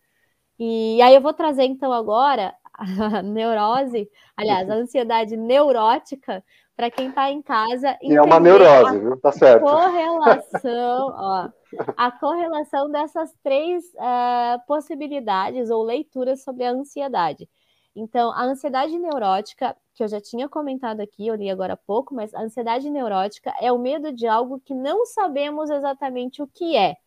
E 0.63 1.01
aí 1.01 1.15
eu 1.15 1.21
vou 1.21 1.33
trazer 1.33 1.63
então 1.63 1.91
agora 1.91 2.53
a 2.71 2.83
neurose, 3.25 4.07
aliás, 4.37 4.69
a 4.69 4.75
ansiedade 4.75 5.35
neurótica 5.35 6.43
para 6.75 6.91
quem 6.91 7.09
está 7.09 7.31
em 7.31 7.41
casa. 7.41 7.97
E 7.99 8.15
é 8.15 8.21
uma 8.21 8.39
neurose, 8.39 8.99
viu? 8.99 9.19
Tá 9.19 9.31
certo. 9.31 9.63
Correlação, 9.63 11.15
ó, 11.17 11.49
a 11.97 12.11
correlação 12.11 12.91
dessas 12.91 13.33
três 13.41 13.83
uh, 13.95 14.63
possibilidades 14.67 15.71
ou 15.71 15.81
leituras 15.81 16.43
sobre 16.43 16.63
a 16.63 16.69
ansiedade. 16.69 17.49
Então, 17.95 18.31
a 18.31 18.43
ansiedade 18.43 18.95
neurótica, 18.99 19.75
que 19.95 20.03
eu 20.03 20.07
já 20.07 20.21
tinha 20.21 20.47
comentado 20.47 20.99
aqui, 20.99 21.25
eu 21.25 21.33
li 21.33 21.49
agora 21.49 21.73
há 21.73 21.77
pouco, 21.77 22.13
mas 22.13 22.35
a 22.35 22.41
ansiedade 22.43 22.87
neurótica 22.87 23.51
é 23.59 23.71
o 23.71 23.79
medo 23.79 24.13
de 24.13 24.27
algo 24.27 24.61
que 24.63 24.75
não 24.75 25.07
sabemos 25.07 25.71
exatamente 25.71 26.39
o 26.39 26.45
que 26.45 26.77
é. 26.77 26.97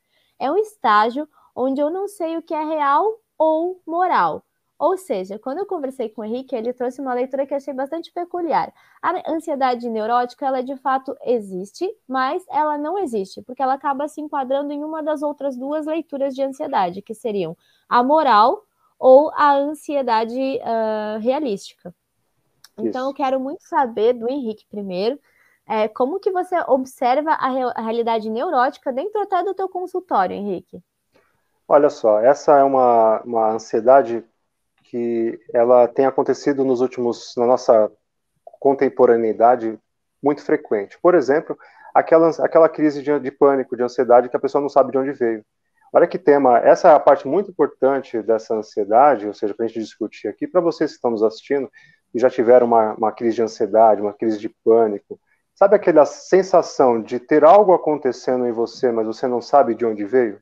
É 0.41 0.51
um 0.51 0.57
estágio 0.57 1.29
onde 1.55 1.81
eu 1.81 1.89
não 1.89 2.09
sei 2.09 2.37
o 2.37 2.43
que 2.43 2.53
é 2.53 2.65
real 2.65 3.23
ou 3.39 3.81
moral. 3.87 4.45
Ou 4.79 4.97
seja, 4.99 5.39
quando 5.39 5.59
eu 5.59 5.67
conversei 5.67 6.09
com 6.09 6.23
o 6.23 6.25
Henrique, 6.25 6.55
ele 6.55 6.73
trouxe 6.73 7.01
uma 7.01 7.15
leitura 7.15 7.47
que 7.47 7.55
eu 7.55 7.57
achei 7.57 7.73
bastante 7.73 8.13
peculiar. 8.13 8.73
A 9.01 9.33
ansiedade 9.33 9.89
neurótica, 9.89 10.47
ela 10.47 10.63
de 10.63 10.77
fato 10.77 11.17
existe, 11.23 11.89
mas 12.09 12.45
ela 12.51 12.77
não 12.77 12.99
existe, 12.99 13.41
porque 13.43 13.63
ela 13.63 13.75
acaba 13.75 14.09
se 14.09 14.21
enquadrando 14.21 14.73
em 14.73 14.83
uma 14.83 15.03
das 15.03 15.23
outras 15.23 15.57
duas 15.57 15.87
leituras 15.87 16.35
de 16.35 16.43
ansiedade, 16.43 17.03
que 17.03 17.15
seriam 17.15 17.57
a 17.89 18.03
moral 18.03 18.65
ou 18.99 19.31
a 19.35 19.55
ansiedade 19.55 20.39
uh, 20.39 21.21
realística. 21.21 21.95
Então, 22.77 23.03
Isso. 23.03 23.11
eu 23.11 23.15
quero 23.15 23.39
muito 23.39 23.63
saber 23.63 24.13
do 24.15 24.29
Henrique 24.29 24.67
primeiro, 24.69 25.21
é, 25.67 25.89
como 25.89 26.21
que 26.21 26.31
você 26.31 26.57
observa 26.69 27.33
a, 27.33 27.47
a, 27.47 27.81
realidade 27.81 28.29
neurótica 28.29 28.93
dentro 28.93 29.21
até 29.21 29.43
do 29.43 29.55
teu 29.55 29.69
consultório, 29.69 30.37
Henrique? 30.37 30.83
Olha 31.67 31.89
só, 31.89 32.21
essa 32.21 32.59
é 32.59 32.63
uma, 32.63 33.23
uma 33.23 33.53
ansiedade 33.53 34.25
que 34.85 35.41
ela 35.53 35.89
tem 35.89 36.05
acontecido 36.07 36.65
nos 36.65 36.81
últimos, 36.81 37.35
na 37.37 37.47
nossa 37.47 37.91
contemporaneidade, 38.45 39.79
muito 40.23 40.43
frequente. 40.43 40.99
Por 41.01 41.15
exemplo, 41.15 41.57
aquela, 41.95 42.29
aquela 42.41 42.69
crise 42.69 43.03
de, 43.03 43.19
de 43.19 43.31
pânico, 43.31 43.77
de 43.77 43.83
ansiedade 43.83 44.29
que 44.29 44.37
a 44.37 44.41
pessoa 44.41 44.61
não 44.61 44.69
sabe 44.69 44.93
de 44.93 44.99
onde 44.99 45.13
veio. 45.13 45.45
Olha 45.93 46.07
que 46.07 46.19
tema, 46.19 46.59
essa 46.59 46.89
é 46.89 46.95
a 46.95 47.01
parte 47.01 47.27
muito 47.27 47.51
importante 47.51 48.21
dessa 48.21 48.55
ansiedade, 48.55 49.27
ou 49.27 49.33
seja, 49.33 49.55
para 49.55 49.65
a 49.65 49.69
gente 49.69 49.81
discutir 49.81 50.29
aqui, 50.29 50.47
para 50.47 50.61
vocês 50.61 50.91
que 50.91 50.97
estão 50.97 51.13
nos 51.13 51.23
assistindo 51.23 51.71
e 52.13 52.19
já 52.19 52.29
tiveram 52.29 52.67
uma, 52.67 52.95
uma 52.95 53.13
crise 53.13 53.37
de 53.37 53.43
ansiedade, 53.43 54.03
uma 54.03 54.13
crise 54.13 54.39
de 54.39 54.49
pânico, 54.49 55.21
sabe 55.55 55.77
aquela 55.77 56.05
sensação 56.05 57.01
de 57.01 57.21
ter 57.21 57.45
algo 57.45 57.73
acontecendo 57.73 58.47
em 58.47 58.53
você, 58.53 58.91
mas 58.91 59.07
você 59.07 59.27
não 59.27 59.41
sabe 59.41 59.75
de 59.75 59.87
onde 59.87 60.05
veio? 60.05 60.41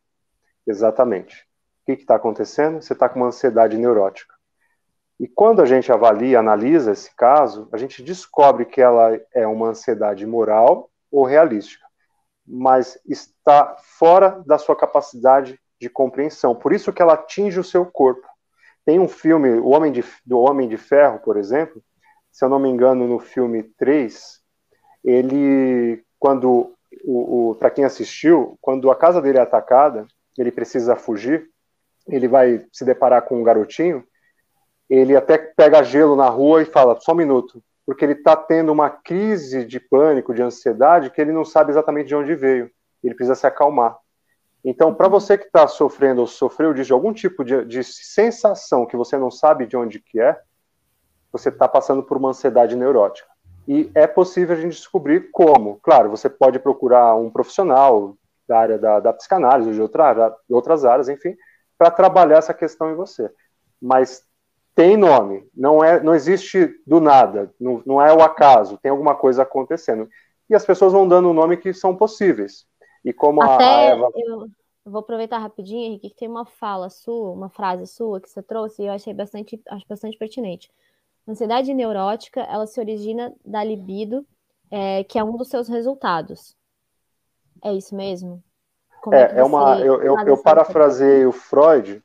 Exatamente. 0.66 1.46
O 1.82 1.86
que 1.86 1.92
está 1.92 2.16
acontecendo? 2.16 2.80
Você 2.80 2.92
está 2.92 3.08
com 3.08 3.20
uma 3.20 3.28
ansiedade 3.28 3.76
neurótica. 3.76 4.34
E 5.18 5.28
quando 5.28 5.62
a 5.62 5.66
gente 5.66 5.92
avalia, 5.92 6.38
analisa 6.38 6.92
esse 6.92 7.14
caso, 7.14 7.68
a 7.72 7.76
gente 7.76 8.02
descobre 8.02 8.64
que 8.64 8.80
ela 8.80 9.20
é 9.34 9.46
uma 9.46 9.68
ansiedade 9.68 10.26
moral 10.26 10.90
ou 11.10 11.24
realística 11.24 11.82
mas 12.46 12.98
está 13.06 13.76
fora 13.78 14.42
da 14.46 14.58
sua 14.58 14.76
capacidade 14.76 15.58
de 15.80 15.88
compreensão. 15.88 16.54
Por 16.54 16.72
isso 16.72 16.92
que 16.92 17.00
ela 17.00 17.14
atinge 17.14 17.58
o 17.58 17.64
seu 17.64 17.86
corpo. 17.86 18.26
Tem 18.84 18.98
um 18.98 19.08
filme, 19.08 19.50
o 19.50 19.68
Homem 19.68 19.92
de, 19.92 20.04
do 20.24 20.40
Homem 20.40 20.68
de 20.68 20.76
Ferro, 20.76 21.20
por 21.20 21.36
exemplo, 21.36 21.82
se 22.30 22.44
eu 22.44 22.48
não 22.48 22.58
me 22.58 22.68
engano, 22.68 23.06
no 23.06 23.18
filme 23.18 23.62
3, 23.62 24.40
ele, 25.04 26.04
quando, 26.18 26.74
o, 27.04 27.50
o 27.50 27.54
para 27.56 27.70
quem 27.70 27.84
assistiu, 27.84 28.58
quando 28.60 28.90
a 28.90 28.96
casa 28.96 29.20
dele 29.20 29.38
é 29.38 29.42
atacada, 29.42 30.06
ele 30.38 30.50
precisa 30.50 30.96
fugir, 30.96 31.48
ele 32.08 32.28
vai 32.28 32.64
se 32.72 32.84
deparar 32.84 33.22
com 33.22 33.40
um 33.40 33.42
garotinho, 33.42 34.04
ele 34.88 35.16
até 35.16 35.38
pega 35.38 35.82
gelo 35.82 36.16
na 36.16 36.28
rua 36.28 36.62
e 36.62 36.66
fala, 36.66 37.00
só 37.00 37.12
um 37.12 37.16
minuto, 37.16 37.62
porque 37.86 38.04
ele 38.04 38.12
está 38.12 38.36
tendo 38.36 38.70
uma 38.70 38.90
crise 38.90 39.64
de 39.64 39.80
pânico, 39.80 40.34
de 40.34 40.42
ansiedade, 40.42 41.10
que 41.10 41.20
ele 41.20 41.32
não 41.32 41.44
sabe 41.44 41.70
exatamente 41.70 42.08
de 42.08 42.14
onde 42.14 42.34
veio. 42.34 42.70
Ele 43.02 43.14
precisa 43.14 43.34
se 43.34 43.46
acalmar. 43.46 43.96
Então, 44.64 44.94
para 44.94 45.08
você 45.08 45.36
que 45.36 45.46
está 45.46 45.66
sofrendo 45.66 46.20
ou 46.20 46.26
sofreu 46.26 46.72
de 46.72 46.92
algum 46.92 47.12
tipo 47.12 47.44
de, 47.44 47.64
de, 47.64 47.82
sensação 47.82 48.86
que 48.86 48.96
você 48.96 49.18
não 49.18 49.30
sabe 49.30 49.66
de 49.66 49.76
onde 49.76 49.98
que 49.98 50.20
é, 50.20 50.38
você 51.32 51.48
está 51.48 51.66
passando 51.66 52.02
por 52.02 52.16
uma 52.16 52.28
ansiedade 52.28 52.76
neurótica. 52.76 53.28
E 53.66 53.90
é 53.94 54.06
possível 54.06 54.56
a 54.56 54.60
gente 54.60 54.76
descobrir 54.76 55.30
como. 55.32 55.80
Claro, 55.82 56.10
você 56.10 56.28
pode 56.28 56.58
procurar 56.58 57.16
um 57.16 57.30
profissional 57.30 58.16
da 58.48 58.58
área 58.58 58.78
da, 58.78 59.00
da 59.00 59.12
psicanálise 59.12 59.72
de, 59.72 59.80
outra, 59.80 60.30
de 60.48 60.54
outras 60.54 60.84
áreas, 60.84 61.08
enfim, 61.08 61.36
para 61.78 61.90
trabalhar 61.90 62.38
essa 62.38 62.54
questão 62.54 62.90
em 62.90 62.94
você. 62.94 63.30
Mas 63.80 64.24
tem 64.74 64.96
nome, 64.96 65.46
não 65.54 65.82
é, 65.84 66.02
não 66.02 66.14
existe 66.14 66.80
do 66.86 67.00
nada, 67.00 67.52
não, 67.60 67.82
não 67.84 68.00
é 68.00 68.12
o 68.12 68.22
acaso, 68.22 68.78
tem 68.78 68.90
alguma 68.90 69.14
coisa 69.14 69.42
acontecendo. 69.42 70.08
E 70.48 70.54
as 70.54 70.64
pessoas 70.64 70.92
vão 70.92 71.06
dando 71.06 71.30
o 71.30 71.34
nome 71.34 71.56
que 71.56 71.72
são 71.72 71.96
possíveis. 71.96 72.66
E 73.04 73.12
como 73.12 73.42
Até 73.42 73.64
a, 73.64 73.80
Eva... 73.82 74.08
eu 74.14 74.46
vou 74.84 75.00
aproveitar 75.00 75.38
rapidinho, 75.38 75.84
Henrique, 75.84 76.10
que 76.10 76.16
tem 76.16 76.28
uma 76.28 76.44
fala 76.44 76.88
sua, 76.88 77.30
uma 77.30 77.48
frase 77.48 77.86
sua 77.86 78.20
que 78.20 78.28
você 78.28 78.42
trouxe 78.42 78.82
e 78.82 78.86
eu 78.86 78.92
achei 78.92 79.12
bastante, 79.12 79.60
acho 79.68 79.86
bastante 79.88 80.16
pertinente. 80.16 80.70
Ansiedade 81.28 81.72
neurótica, 81.72 82.40
ela 82.40 82.66
se 82.66 82.80
origina 82.80 83.32
da 83.44 83.62
libido, 83.62 84.26
é, 84.70 85.04
que 85.04 85.18
é 85.18 85.24
um 85.24 85.36
dos 85.36 85.48
seus 85.48 85.68
resultados. 85.68 86.56
É 87.62 87.72
isso 87.72 87.94
mesmo? 87.94 88.42
Como 89.02 89.16
é, 89.16 89.32
é, 89.34 89.38
é 89.38 89.44
uma. 89.44 89.78
Eu, 89.80 90.02
eu, 90.02 90.18
eu 90.26 90.42
parafraseei 90.42 91.26
o 91.26 91.32
Freud 91.32 92.02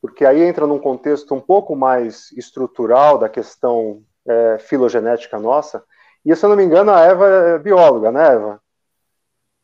porque 0.00 0.24
aí 0.24 0.42
entra 0.42 0.66
num 0.66 0.78
contexto 0.78 1.34
um 1.34 1.40
pouco 1.40 1.76
mais 1.76 2.32
estrutural 2.32 3.18
da 3.18 3.28
questão 3.28 4.02
é, 4.26 4.58
filogenética 4.58 5.38
nossa. 5.38 5.84
E 6.24 6.34
se 6.34 6.44
eu 6.44 6.48
não 6.48 6.56
me 6.56 6.64
engano, 6.64 6.90
a 6.90 7.00
Eva 7.00 7.26
é 7.26 7.58
bióloga, 7.58 8.10
né, 8.10 8.34
Eva? 8.34 8.60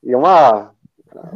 E 0.03 0.13
é 0.13 0.17
uma 0.17 0.75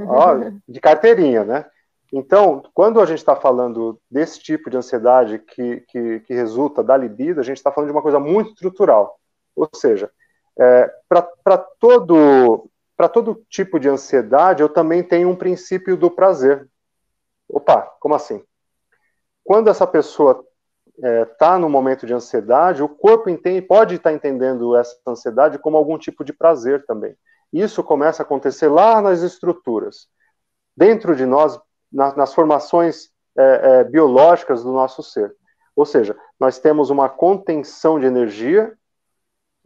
ó, 0.07 0.35
de 0.69 0.81
carteirinha, 0.81 1.45
né? 1.45 1.67
Então, 2.13 2.63
quando 2.75 3.01
a 3.01 3.07
gente 3.07 3.19
está 3.19 3.37
falando 3.37 4.01
desse 4.11 4.41
tipo 4.41 4.69
de 4.69 4.77
ansiedade 4.77 5.39
que, 5.39 5.81
que, 5.89 6.21
que, 6.21 6.35
resulta 6.35 6.83
da 6.83 6.97
libido, 6.97 7.41
a 7.41 7.45
gente 7.45 7.59
está 7.59 7.71
falando 7.71 7.89
de 7.89 7.95
uma 7.95 8.03
coisa 8.03 8.19
muito 8.19 8.51
estrutural. 8.51 9.17
Ou 9.55 9.69
seja, 9.75 10.11
é, 10.59 10.91
para 11.09 11.57
todo, 11.79 12.69
todo 13.09 13.45
tipo 13.49 13.79
de 13.79 13.89
ansiedade, 13.89 14.63
eu 14.63 14.69
também 14.69 15.03
tenho 15.03 15.29
um 15.29 15.37
princípio 15.37 15.97
do 15.97 16.11
prazer. 16.11 16.69
Opa, 17.49 17.83
como 18.01 18.15
assim? 18.15 18.43
quando 19.51 19.69
essa 19.69 19.85
pessoa 19.85 20.45
está 20.97 21.09
é, 21.09 21.25
tá 21.25 21.59
no 21.59 21.69
momento 21.69 22.07
de 22.07 22.15
ansiedade, 22.15 22.85
o 22.85 22.89
corpo 22.89 23.29
entende, 23.29 23.63
pode 23.63 23.97
estar 23.97 24.11
tá 24.11 24.15
entendendo 24.15 24.77
essa 24.77 24.97
ansiedade 25.07 25.59
como 25.59 25.77
algum 25.77 25.99
tipo 25.99 26.23
de 26.25 26.33
prazer 26.33 26.85
também. 26.87 27.17
Isso 27.53 27.83
começa 27.83 28.23
a 28.23 28.25
acontecer 28.25 28.69
lá 28.69 29.03
nas 29.03 29.23
estruturas. 29.23 30.07
Dentro 30.77 31.17
de 31.17 31.27
nós, 31.27 31.59
na, 31.93 32.15
nas 32.15 32.33
formações 32.33 33.11
é, 33.37 33.43
é, 33.43 33.85
biológicas 33.85 34.63
do 34.63 34.71
nosso 34.71 35.03
ser. 35.03 35.35
Ou 35.75 35.85
seja, 35.85 36.17
nós 36.39 36.61
temos 36.61 36.89
uma 36.89 37.09
contenção 37.09 37.99
de 37.99 38.07
energia, 38.07 38.73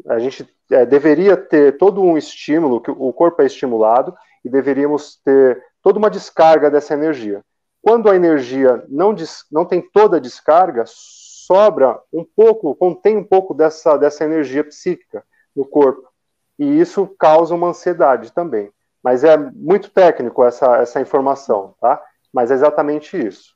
a 0.06 0.18
gente 0.18 0.48
é, 0.70 0.86
deveria 0.86 1.36
ter 1.36 1.76
todo 1.76 2.02
um 2.02 2.16
estímulo, 2.16 2.80
que 2.80 2.90
o 2.90 3.12
corpo 3.12 3.42
é 3.42 3.46
estimulado, 3.46 4.14
e 4.44 4.48
deveríamos 4.48 5.16
ter 5.24 5.62
toda 5.82 5.98
uma 5.98 6.10
descarga 6.10 6.70
dessa 6.70 6.94
energia. 6.94 7.42
Quando 7.82 8.10
a 8.10 8.16
energia 8.16 8.84
não, 8.88 9.14
não 9.52 9.64
tem 9.64 9.82
toda 9.82 10.16
a 10.16 10.20
descarga, 10.20 10.84
sobra 10.86 12.00
um 12.12 12.24
pouco, 12.24 12.74
contém 12.74 13.16
um 13.16 13.24
pouco 13.24 13.52
dessa, 13.52 13.96
dessa 13.96 14.24
energia 14.24 14.64
psíquica 14.64 15.22
no 15.54 15.64
corpo. 15.66 16.08
E 16.58 16.80
isso 16.80 17.06
causa 17.18 17.54
uma 17.54 17.68
ansiedade 17.68 18.32
também. 18.32 18.70
Mas 19.02 19.22
é 19.22 19.36
muito 19.36 19.90
técnico 19.90 20.42
essa, 20.44 20.78
essa 20.78 21.00
informação, 21.00 21.74
tá? 21.80 22.02
Mas 22.32 22.50
é 22.50 22.54
exatamente 22.54 23.18
isso. 23.18 23.54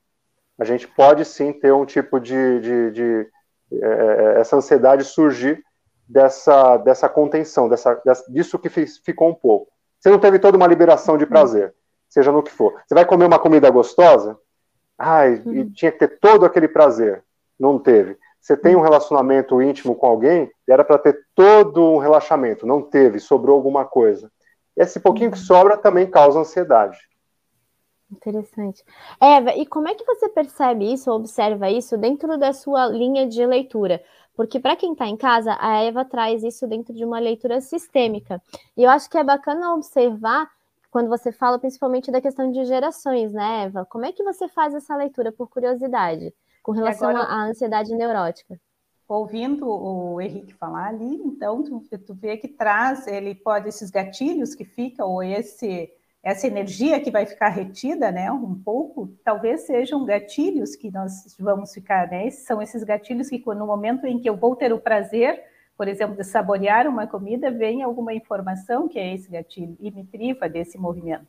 A 0.59 0.65
gente 0.65 0.87
pode 0.87 1.25
sim 1.25 1.53
ter 1.53 1.73
um 1.73 1.87
tipo 1.87 2.21
de. 2.21 2.61
de, 2.61 2.91
de 2.91 3.31
é, 3.73 4.41
essa 4.41 4.57
ansiedade 4.57 5.05
surgir 5.05 5.63
dessa, 6.09 6.77
dessa 6.79 7.09
contenção, 7.09 7.69
dessa, 7.69 7.95
dessa, 8.05 8.31
disso 8.31 8.59
que 8.59 8.69
ficou 8.69 9.29
um 9.29 9.35
pouco. 9.35 9.71
Você 9.99 10.11
não 10.11 10.19
teve 10.19 10.39
toda 10.39 10.57
uma 10.57 10.67
liberação 10.67 11.19
de 11.19 11.27
prazer, 11.27 11.75
seja 12.09 12.33
no 12.33 12.43
que 12.43 12.51
for. 12.51 12.81
Você 12.87 12.95
vai 12.95 13.05
comer 13.05 13.27
uma 13.27 13.39
comida 13.39 13.69
gostosa? 13.71 14.39
Ai, 14.97 15.43
e 15.45 15.61
uhum. 15.61 15.73
tinha 15.73 15.93
que 15.93 15.99
ter 15.99 16.19
todo 16.19 16.45
aquele 16.45 16.69
prazer 16.69 17.23
não 17.59 17.79
teve. 17.79 18.17
Você 18.41 18.57
tem 18.57 18.77
um 18.77 18.81
relacionamento 18.81 19.61
íntimo 19.61 19.95
com 19.95 20.07
alguém, 20.07 20.51
era 20.69 20.85
para 20.85 20.99
ter 20.99 21.27
todo 21.35 21.85
um 21.85 21.99
relaxamento, 21.99 22.67
não 22.67 22.81
teve, 22.81 23.19
sobrou 23.19 23.57
alguma 23.57 23.85
coisa. 23.85 24.31
Esse 24.77 25.01
pouquinho 25.01 25.33
que 25.33 25.39
sobra 25.39 25.77
também 25.77 26.09
causa 26.09 26.39
ansiedade. 26.39 26.99
Interessante. 28.11 28.83
Eva, 29.21 29.55
e 29.55 29.67
como 29.67 29.89
é 29.89 29.95
que 29.95 30.05
você 30.05 30.29
percebe 30.31 30.91
isso, 30.91 31.11
observa 31.11 31.69
isso 31.69 31.99
dentro 31.99 32.39
da 32.39 32.53
sua 32.55 32.87
linha 32.87 33.27
de 33.27 33.45
leitura? 33.45 34.03
Porque 34.39 34.59
para 34.59 34.75
quem 34.75 34.93
está 34.93 35.07
em 35.07 35.19
casa, 35.19 35.55
a 35.61 35.83
Eva 35.83 36.03
traz 36.03 36.43
isso 36.43 36.67
dentro 36.67 36.95
de 36.95 37.05
uma 37.05 37.19
leitura 37.19 37.61
sistêmica. 37.61 38.41
E 38.75 38.85
eu 38.85 38.91
acho 38.91 39.11
que 39.11 39.19
é 39.19 39.25
bacana 39.25 39.75
observar 39.75 40.49
quando 40.91 41.09
você 41.09 41.31
fala 41.31 41.59
principalmente 41.59 42.11
da 42.11 42.21
questão 42.21 42.51
de 42.51 42.65
gerações, 42.65 43.33
né, 43.33 43.65
Eva? 43.65 43.85
Como 43.85 44.07
é 44.07 44.13
que 44.13 44.23
você 44.23 44.49
faz 44.49 44.73
essa 44.75 44.97
leitura 44.97 45.31
por 45.31 45.49
curiosidade? 45.51 46.33
com 46.69 46.73
relação 46.73 47.09
agora, 47.09 47.25
à 47.25 47.47
ansiedade 47.47 47.95
neurótica. 47.95 48.61
Ouvindo 49.09 49.67
o 49.67 50.21
Henrique 50.21 50.53
falar 50.53 50.89
ali, 50.89 51.15
então 51.25 51.63
tu, 51.63 51.81
tu 51.99 52.13
vê 52.13 52.37
que 52.37 52.47
traz, 52.47 53.07
ele 53.07 53.35
pode 53.35 53.71
esses 53.71 53.91
gatilhos 53.91 54.55
que 54.55 54.67
ficam, 54.67 55.11
ou 55.11 55.23
esse 55.23 55.91
essa 56.23 56.47
energia 56.47 57.01
que 57.01 57.11
vai 57.11 57.25
ficar 57.27 57.49
retida, 57.49 58.11
né, 58.11 58.31
um 58.31 58.55
pouco, 58.55 59.09
talvez 59.25 59.63
sejam 59.63 60.05
gatilhos 60.05 60.75
que 60.75 60.91
nós 60.91 61.37
vamos 61.39 61.73
ficar, 61.73 62.09
né? 62.09 62.29
São 62.31 62.61
esses 62.61 62.83
gatilhos 62.83 63.29
que 63.29 63.43
no 63.47 63.67
momento 63.67 64.07
em 64.07 64.19
que 64.19 64.29
eu 64.29 64.37
vou 64.37 64.57
ter 64.57 64.73
o 64.73 64.81
prazer, 64.81 65.43
por 65.77 65.87
exemplo, 65.87 66.17
de 66.17 66.25
saborear 66.25 66.89
uma 66.89 67.07
comida, 67.07 67.51
vem 67.51 67.83
alguma 67.83 68.13
informação 68.13 68.89
que 68.89 68.99
é 68.99 69.15
esse 69.15 69.31
gatilho 69.31 69.77
e 69.79 69.91
me 69.91 70.05
priva 70.05 70.49
desse 70.49 70.77
movimento. 70.77 71.27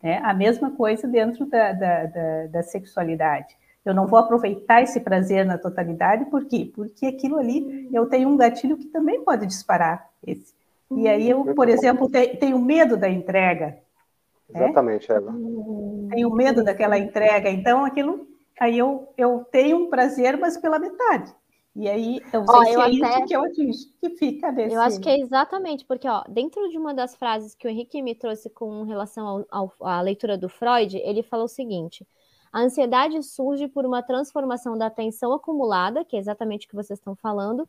Né? 0.00 0.20
A 0.22 0.32
mesma 0.32 0.70
coisa 0.70 1.08
dentro 1.08 1.44
da, 1.46 1.72
da, 1.72 2.06
da, 2.06 2.46
da 2.46 2.62
sexualidade. 2.62 3.56
Eu 3.84 3.94
não 3.94 4.06
vou 4.06 4.18
aproveitar 4.18 4.82
esse 4.82 5.00
prazer 5.00 5.44
na 5.44 5.58
totalidade, 5.58 6.26
por 6.26 6.44
quê? 6.44 6.70
Porque 6.74 7.06
aquilo 7.06 7.38
ali 7.38 7.88
eu 7.92 8.06
tenho 8.06 8.28
um 8.28 8.36
gatilho 8.36 8.76
que 8.76 8.86
também 8.86 9.24
pode 9.24 9.46
disparar 9.46 10.08
esse. 10.24 10.54
E 10.90 11.08
aí 11.08 11.28
eu, 11.28 11.54
por 11.54 11.68
exemplo, 11.68 12.08
tenho 12.08 12.58
medo 12.58 12.96
da 12.96 13.08
entrega. 13.08 13.78
Né? 14.48 14.64
Exatamente, 14.64 15.10
Eva. 15.12 15.32
Tenho 16.10 16.30
medo 16.30 16.64
daquela 16.64 16.98
entrega, 16.98 17.50
então 17.50 17.84
aquilo 17.84 18.26
aí 18.58 18.78
eu, 18.78 19.12
eu 19.16 19.46
tenho 19.50 19.76
um 19.76 19.88
prazer, 19.88 20.36
mas 20.36 20.56
pela 20.56 20.78
metade. 20.78 21.34
E 21.76 21.88
aí, 21.88 22.20
eu 22.32 22.44
sei 22.44 22.56
ó, 22.56 22.64
se 22.64 22.72
eu 22.72 22.80
é 22.80 22.84
até... 22.84 22.90
isso 22.90 23.26
que 23.26 23.36
eu 23.36 23.44
atingo, 23.44 23.72
que 24.00 24.10
fica 24.16 24.50
desse... 24.50 24.74
Eu 24.74 24.80
acho 24.80 24.98
que 25.00 25.08
é 25.08 25.20
exatamente, 25.20 25.84
porque, 25.84 26.08
ó, 26.08 26.24
dentro 26.28 26.68
de 26.68 26.76
uma 26.76 26.92
das 26.92 27.14
frases 27.14 27.54
que 27.54 27.68
o 27.68 27.70
Henrique 27.70 28.02
me 28.02 28.16
trouxe 28.16 28.50
com 28.50 28.82
relação 28.82 29.24
ao, 29.26 29.46
ao, 29.48 29.72
à 29.86 30.00
leitura 30.00 30.36
do 30.36 30.48
Freud, 30.48 30.96
ele 30.96 31.22
falou 31.22 31.44
o 31.44 31.48
seguinte, 31.48 32.04
a 32.52 32.62
ansiedade 32.62 33.22
surge 33.22 33.68
por 33.68 33.86
uma 33.86 34.02
transformação 34.02 34.76
da 34.76 34.90
tensão 34.90 35.32
acumulada, 35.32 36.04
que 36.04 36.16
é 36.16 36.18
exatamente 36.18 36.66
o 36.66 36.70
que 36.70 36.74
vocês 36.74 36.98
estão 36.98 37.14
falando. 37.14 37.68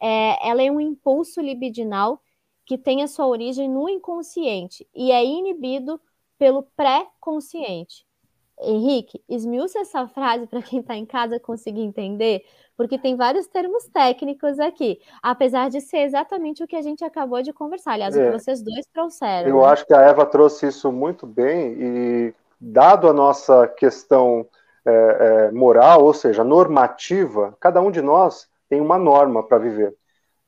É, 0.00 0.48
ela 0.48 0.62
é 0.62 0.70
um 0.70 0.80
impulso 0.80 1.40
libidinal 1.42 2.22
que 2.64 2.78
tem 2.78 3.02
a 3.02 3.08
sua 3.08 3.26
origem 3.26 3.68
no 3.68 3.88
inconsciente 3.88 4.88
e 4.94 5.10
é 5.10 5.22
inibido 5.22 6.00
pelo 6.40 6.62
pré-consciente. 6.74 8.06
Henrique, 8.62 9.22
esmiuça 9.28 9.80
essa 9.80 10.08
frase 10.08 10.46
para 10.46 10.62
quem 10.62 10.80
está 10.80 10.94
em 10.94 11.04
casa 11.04 11.38
conseguir 11.38 11.82
entender, 11.82 12.42
porque 12.78 12.98
tem 12.98 13.14
vários 13.14 13.46
termos 13.46 13.86
técnicos 13.88 14.58
aqui, 14.58 15.00
apesar 15.22 15.68
de 15.68 15.82
ser 15.82 15.98
exatamente 15.98 16.64
o 16.64 16.66
que 16.66 16.76
a 16.76 16.82
gente 16.82 17.04
acabou 17.04 17.42
de 17.42 17.52
conversar. 17.52 17.92
Aliás, 17.92 18.16
é, 18.16 18.22
o 18.22 18.26
que 18.32 18.38
vocês 18.38 18.62
dois 18.62 18.86
trouxeram. 18.86 19.50
Eu 19.50 19.60
né? 19.60 19.66
acho 19.66 19.86
que 19.86 19.92
a 19.92 20.00
Eva 20.00 20.24
trouxe 20.24 20.66
isso 20.66 20.90
muito 20.90 21.26
bem 21.26 21.76
e 21.78 22.34
dado 22.58 23.06
a 23.06 23.12
nossa 23.12 23.68
questão 23.68 24.46
é, 24.86 24.92
é, 24.92 25.50
moral, 25.52 26.04
ou 26.04 26.14
seja, 26.14 26.42
normativa, 26.42 27.54
cada 27.60 27.82
um 27.82 27.90
de 27.90 28.00
nós 28.00 28.48
tem 28.66 28.80
uma 28.80 28.98
norma 28.98 29.42
para 29.42 29.58
viver. 29.58 29.94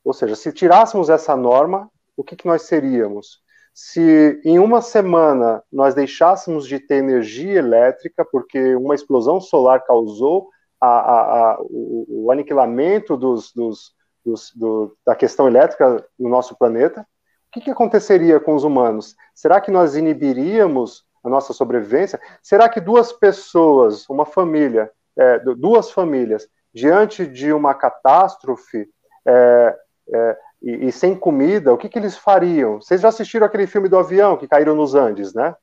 Ou 0.03 0.15
seja, 0.15 0.35
se 0.37 0.53
tirássemos 0.53 1.11
essa 1.11 1.37
norma, 1.37 1.91
o 2.17 2.25
que, 2.25 2.35
que 2.35 2.47
nós 2.47 2.63
seríamos? 2.63 3.43
Se 3.75 4.41
em 4.45 4.59
uma 4.59 4.83
semana 4.83 5.63
nós 5.73 5.95
deixássemos 5.95 6.67
de 6.67 6.79
ter 6.79 6.97
energia 6.97 7.59
elétrica, 7.59 8.25
porque 8.25 8.75
uma 8.77 8.95
explosão 8.95 9.41
solar 9.41 9.85
causou 9.85 10.51
a, 10.81 10.87
a, 10.87 11.21
a, 11.21 11.59
o, 11.61 12.25
o, 12.27 12.33
aniquilamento 12.33 13.17
dos, 13.17 13.53
dos, 13.53 13.95
dos, 14.25 14.53
do, 14.55 14.97
da 15.07 15.15
questão 15.15 15.47
elétrica 15.47 16.05
no 16.19 16.29
nosso 16.29 16.57
planeta, 16.57 17.01
o 17.01 17.07
que, 17.53 17.61
que 17.61 17.71
aconteceria 17.71 18.41
com 18.41 18.55
os 18.55 18.65
humanos? 18.65 19.15
Será 19.35 19.61
que 19.61 19.71
nós 19.71 19.95
inibiríamos 19.95 21.05
a 21.25 21.29
nossa 21.29 21.53
sobrevivência, 21.53 22.21
será 22.43 22.69
que 22.69 22.81
duas 22.81 23.13
pessoas, 23.13 24.09
uma 24.09 24.27
família, 24.27 24.91
é, 25.17 25.39
duas 25.39 25.91
famílias, 25.91 26.49
diante 26.75 27.27
de 27.27 27.53
uma 27.53 27.75
catástrofe 27.75 28.89
é, 29.27 29.79
é, 30.13 30.39
e, 30.63 30.87
e, 30.87 30.93
sem 30.93 31.15
comida, 31.15 31.73
o 31.73 31.79
que, 31.79 31.89
que 31.89 31.99
eles 31.99 32.17
fariam? 32.17 32.81
Vocês 32.81 33.01
já 33.01 33.09
assistiram 33.09 33.47
aquele 33.47 33.67
filme 33.67 33.89
do 33.89 33.99
avião 33.99 34.37
que 34.37 34.49
caíram 34.49 34.75
nos 34.75 34.95
Andes, 34.95 35.35
né? 35.35 35.55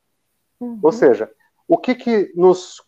Uhum. 0.60 0.80
Ou 0.84 0.92
seja, 0.92 1.32
o 1.68 1.78
que, 1.78 1.96
que 1.96 2.32
nos 2.36 2.84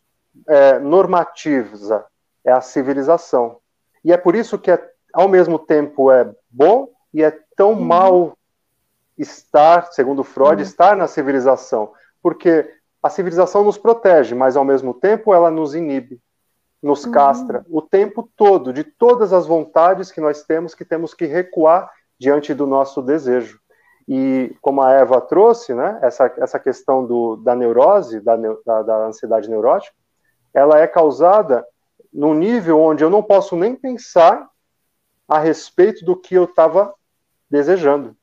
é, 0.47 0.79
normatiza 0.79 2.05
é 2.43 2.51
a 2.51 2.61
civilização. 2.61 3.57
E 4.03 4.11
é 4.11 4.17
por 4.17 4.35
isso 4.35 4.59
que 4.59 4.71
é, 4.71 4.91
ao 5.13 5.27
mesmo 5.27 5.57
tempo 5.57 6.11
é 6.11 6.29
bom 6.49 6.89
e 7.13 7.23
é 7.23 7.31
tão 7.55 7.73
uhum. 7.73 7.81
mal 7.81 8.37
estar, 9.17 9.91
segundo 9.91 10.23
Freud, 10.23 10.55
uhum. 10.55 10.67
estar 10.67 10.97
na 10.97 11.07
civilização 11.07 11.93
porque 12.21 12.71
a 13.01 13.09
civilização 13.09 13.63
nos 13.63 13.77
protege, 13.77 14.35
mas 14.35 14.55
ao 14.55 14.63
mesmo 14.63 14.93
tempo 14.93 15.33
ela 15.33 15.49
nos 15.49 15.73
inibe, 15.73 16.21
nos 16.81 17.03
uhum. 17.03 17.11
castra 17.11 17.65
o 17.69 17.81
tempo 17.81 18.29
todo, 18.35 18.71
de 18.71 18.83
todas 18.83 19.33
as 19.33 19.47
vontades 19.47 20.11
que 20.11 20.21
nós 20.21 20.43
temos, 20.43 20.75
que 20.75 20.85
temos 20.85 21.13
que 21.13 21.25
recuar 21.25 21.89
diante 22.21 22.53
do 22.53 22.67
nosso 22.67 23.01
desejo. 23.01 23.59
E 24.07 24.55
como 24.61 24.79
a 24.83 24.91
Eva 24.91 25.19
trouxe, 25.19 25.73
né, 25.73 25.97
essa, 26.03 26.31
essa 26.37 26.59
questão 26.59 27.03
do, 27.03 27.35
da 27.37 27.55
neurose, 27.55 28.19
da, 28.19 28.37
da, 28.63 28.83
da 28.83 29.05
ansiedade 29.07 29.49
neurótica, 29.49 29.95
ela 30.53 30.79
é 30.79 30.85
causada 30.85 31.65
num 32.13 32.35
nível 32.35 32.79
onde 32.79 33.03
eu 33.03 33.09
não 33.09 33.23
posso 33.23 33.55
nem 33.55 33.75
pensar 33.75 34.47
a 35.27 35.39
respeito 35.39 36.05
do 36.05 36.15
que 36.15 36.35
eu 36.35 36.43
estava 36.43 36.93
desejando. 37.49 38.15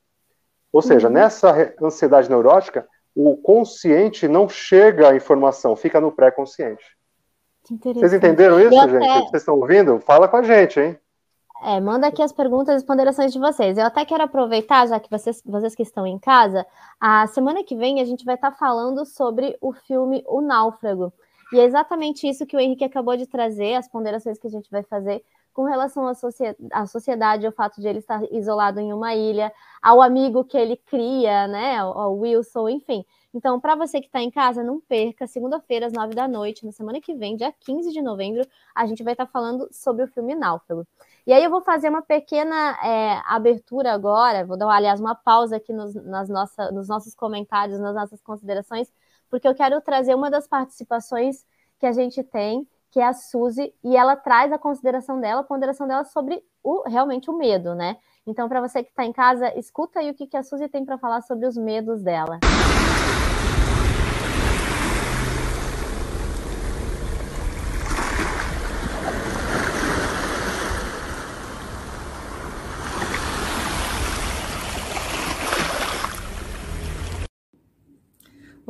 Ou 0.71 0.81
seja, 0.81 1.07
uhum. 1.07 1.13
nessa 1.13 1.53
ansiedade 1.81 2.29
neurótica, 2.29 2.87
o 3.13 3.35
consciente 3.35 4.29
não 4.29 4.47
chega 4.47 5.09
à 5.09 5.15
informação, 5.15 5.75
fica 5.75 5.99
no 5.99 6.11
pré-consciente. 6.11 6.85
Vocês 7.83 8.13
entenderam 8.13 8.61
isso, 8.61 8.79
gente? 8.87 8.95
Até... 8.95 9.19
Vocês 9.25 9.41
estão 9.41 9.55
ouvindo? 9.55 9.99
Fala 9.99 10.29
com 10.29 10.37
a 10.37 10.43
gente, 10.43 10.79
hein? 10.79 10.97
É, 11.61 11.79
manda 11.81 12.07
aqui 12.07 12.21
as 12.21 12.31
perguntas 12.31 12.81
e 12.81 12.85
ponderações 12.85 13.33
de 13.33 13.39
vocês. 13.39 13.77
Eu 13.77 13.85
até 13.85 14.05
quero 14.05 14.23
aproveitar, 14.23 14.87
já 14.87 14.99
que 14.99 15.09
vocês, 15.09 15.41
vocês 15.45 15.75
que 15.75 15.83
estão 15.83 16.07
em 16.07 16.17
casa, 16.17 16.65
a 16.99 17.27
semana 17.27 17.63
que 17.63 17.75
vem 17.75 17.99
a 17.99 18.05
gente 18.05 18.23
vai 18.23 18.35
estar 18.35 18.51
falando 18.51 19.05
sobre 19.05 19.57
o 19.59 19.73
filme 19.73 20.23
O 20.25 20.39
Náufrago. 20.39 21.11
E 21.51 21.59
é 21.59 21.65
exatamente 21.65 22.27
isso 22.27 22.45
que 22.45 22.55
o 22.55 22.59
Henrique 22.59 22.83
acabou 22.85 23.17
de 23.17 23.25
trazer, 23.27 23.75
as 23.75 23.89
ponderações 23.89 24.39
que 24.39 24.47
a 24.47 24.49
gente 24.49 24.69
vai 24.69 24.83
fazer 24.83 25.21
com 25.51 25.63
relação 25.63 26.07
à, 26.07 26.13
à 26.71 26.85
sociedade, 26.85 27.45
ao 27.45 27.51
fato 27.51 27.81
de 27.81 27.87
ele 27.87 27.99
estar 27.99 28.21
isolado 28.31 28.79
em 28.79 28.93
uma 28.93 29.13
ilha, 29.13 29.51
ao 29.81 30.01
amigo 30.01 30.45
que 30.45 30.57
ele 30.57 30.77
cria, 30.77 31.47
né, 31.47 31.77
ao 31.77 32.17
Wilson, 32.17 32.69
enfim. 32.69 33.03
Então, 33.33 33.59
para 33.59 33.75
você 33.75 33.99
que 33.99 34.07
está 34.07 34.21
em 34.21 34.31
casa, 34.31 34.63
não 34.63 34.79
perca, 34.79 35.27
segunda-feira, 35.27 35.87
às 35.87 35.93
nove 35.93 36.15
da 36.15 36.27
noite, 36.27 36.65
na 36.65 36.71
semana 36.71 37.01
que 37.01 37.13
vem, 37.13 37.35
dia 37.35 37.53
15 37.59 37.91
de 37.91 38.01
novembro, 38.01 38.47
a 38.73 38.85
gente 38.85 39.03
vai 39.03 39.13
estar 39.13 39.25
falando 39.25 39.67
sobre 39.71 40.03
o 40.03 40.07
filme 40.07 40.33
Náufrago. 40.33 40.87
E 41.29 41.31
aí 41.31 41.43
eu 41.43 41.51
vou 41.51 41.61
fazer 41.61 41.89
uma 41.89 42.01
pequena 42.01 42.75
é, 42.83 43.21
abertura 43.23 43.93
agora, 43.93 44.43
vou 44.43 44.57
dar, 44.57 44.67
aliás, 44.67 44.99
uma 44.99 45.13
pausa 45.13 45.57
aqui 45.57 45.71
nos, 45.71 45.93
nas 45.93 46.27
nossa, 46.27 46.71
nos 46.71 46.87
nossos 46.87 47.13
comentários, 47.13 47.79
nas 47.79 47.93
nossas 47.93 48.19
considerações, 48.19 48.91
porque 49.29 49.47
eu 49.47 49.53
quero 49.53 49.79
trazer 49.79 50.15
uma 50.15 50.31
das 50.31 50.47
participações 50.47 51.45
que 51.77 51.85
a 51.85 51.91
gente 51.91 52.23
tem 52.23 52.67
que 52.89 52.99
é 52.99 53.05
a 53.05 53.13
Suzy, 53.13 53.71
e 53.83 53.95
ela 53.95 54.15
traz 54.15 54.51
a 54.51 54.57
consideração 54.57 55.21
dela, 55.21 55.41
a 55.41 55.43
ponderação 55.43 55.87
dela 55.87 56.03
sobre 56.03 56.43
o, 56.63 56.81
realmente 56.89 57.29
o 57.29 57.37
medo, 57.37 57.75
né? 57.75 57.97
Então, 58.25 58.49
para 58.49 58.59
você 58.59 58.81
que 58.81 58.89
está 58.89 59.05
em 59.05 59.13
casa, 59.13 59.55
escuta 59.55 59.99
aí 59.99 60.09
o 60.09 60.15
que, 60.15 60.25
que 60.25 60.35
a 60.35 60.41
Suzy 60.41 60.67
tem 60.67 60.83
para 60.83 60.97
falar 60.97 61.21
sobre 61.21 61.45
os 61.45 61.55
medos 61.55 62.01
dela. 62.01 62.39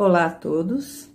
Olá 0.01 0.27
a 0.27 0.29
todos. 0.29 1.09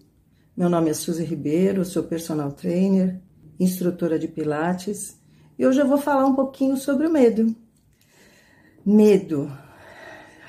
Meu 0.55 0.68
nome 0.68 0.91
é 0.91 0.93
Suzy 0.93 1.24
Ribeiro, 1.24 1.87
sou 1.87 2.03
personal 2.03 2.53
trainer, 2.53 3.18
instrutora 3.59 4.18
de 4.18 4.28
Pilates, 4.28 5.16
e 5.59 5.66
hoje 5.66 5.80
eu 5.80 5.89
vou 5.89 5.97
falar 5.97 6.26
um 6.26 6.35
pouquinho 6.35 6.76
sobre 6.76 7.07
o 7.07 7.11
medo. 7.11 7.57
Medo. 8.85 9.51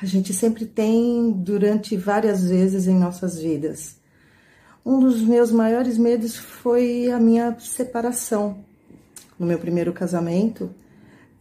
A 0.01 0.05
gente 0.05 0.33
sempre 0.33 0.65
tem 0.65 1.31
durante 1.31 1.95
várias 1.95 2.43
vezes 2.49 2.87
em 2.87 2.99
nossas 2.99 3.39
vidas. 3.39 4.01
Um 4.85 4.99
dos 4.99 5.21
meus 5.21 5.49
maiores 5.49 5.97
medos 5.97 6.35
foi 6.35 7.09
a 7.09 7.17
minha 7.17 7.57
separação. 7.57 8.65
No 9.39 9.47
meu 9.47 9.59
primeiro 9.59 9.93
casamento, 9.93 10.75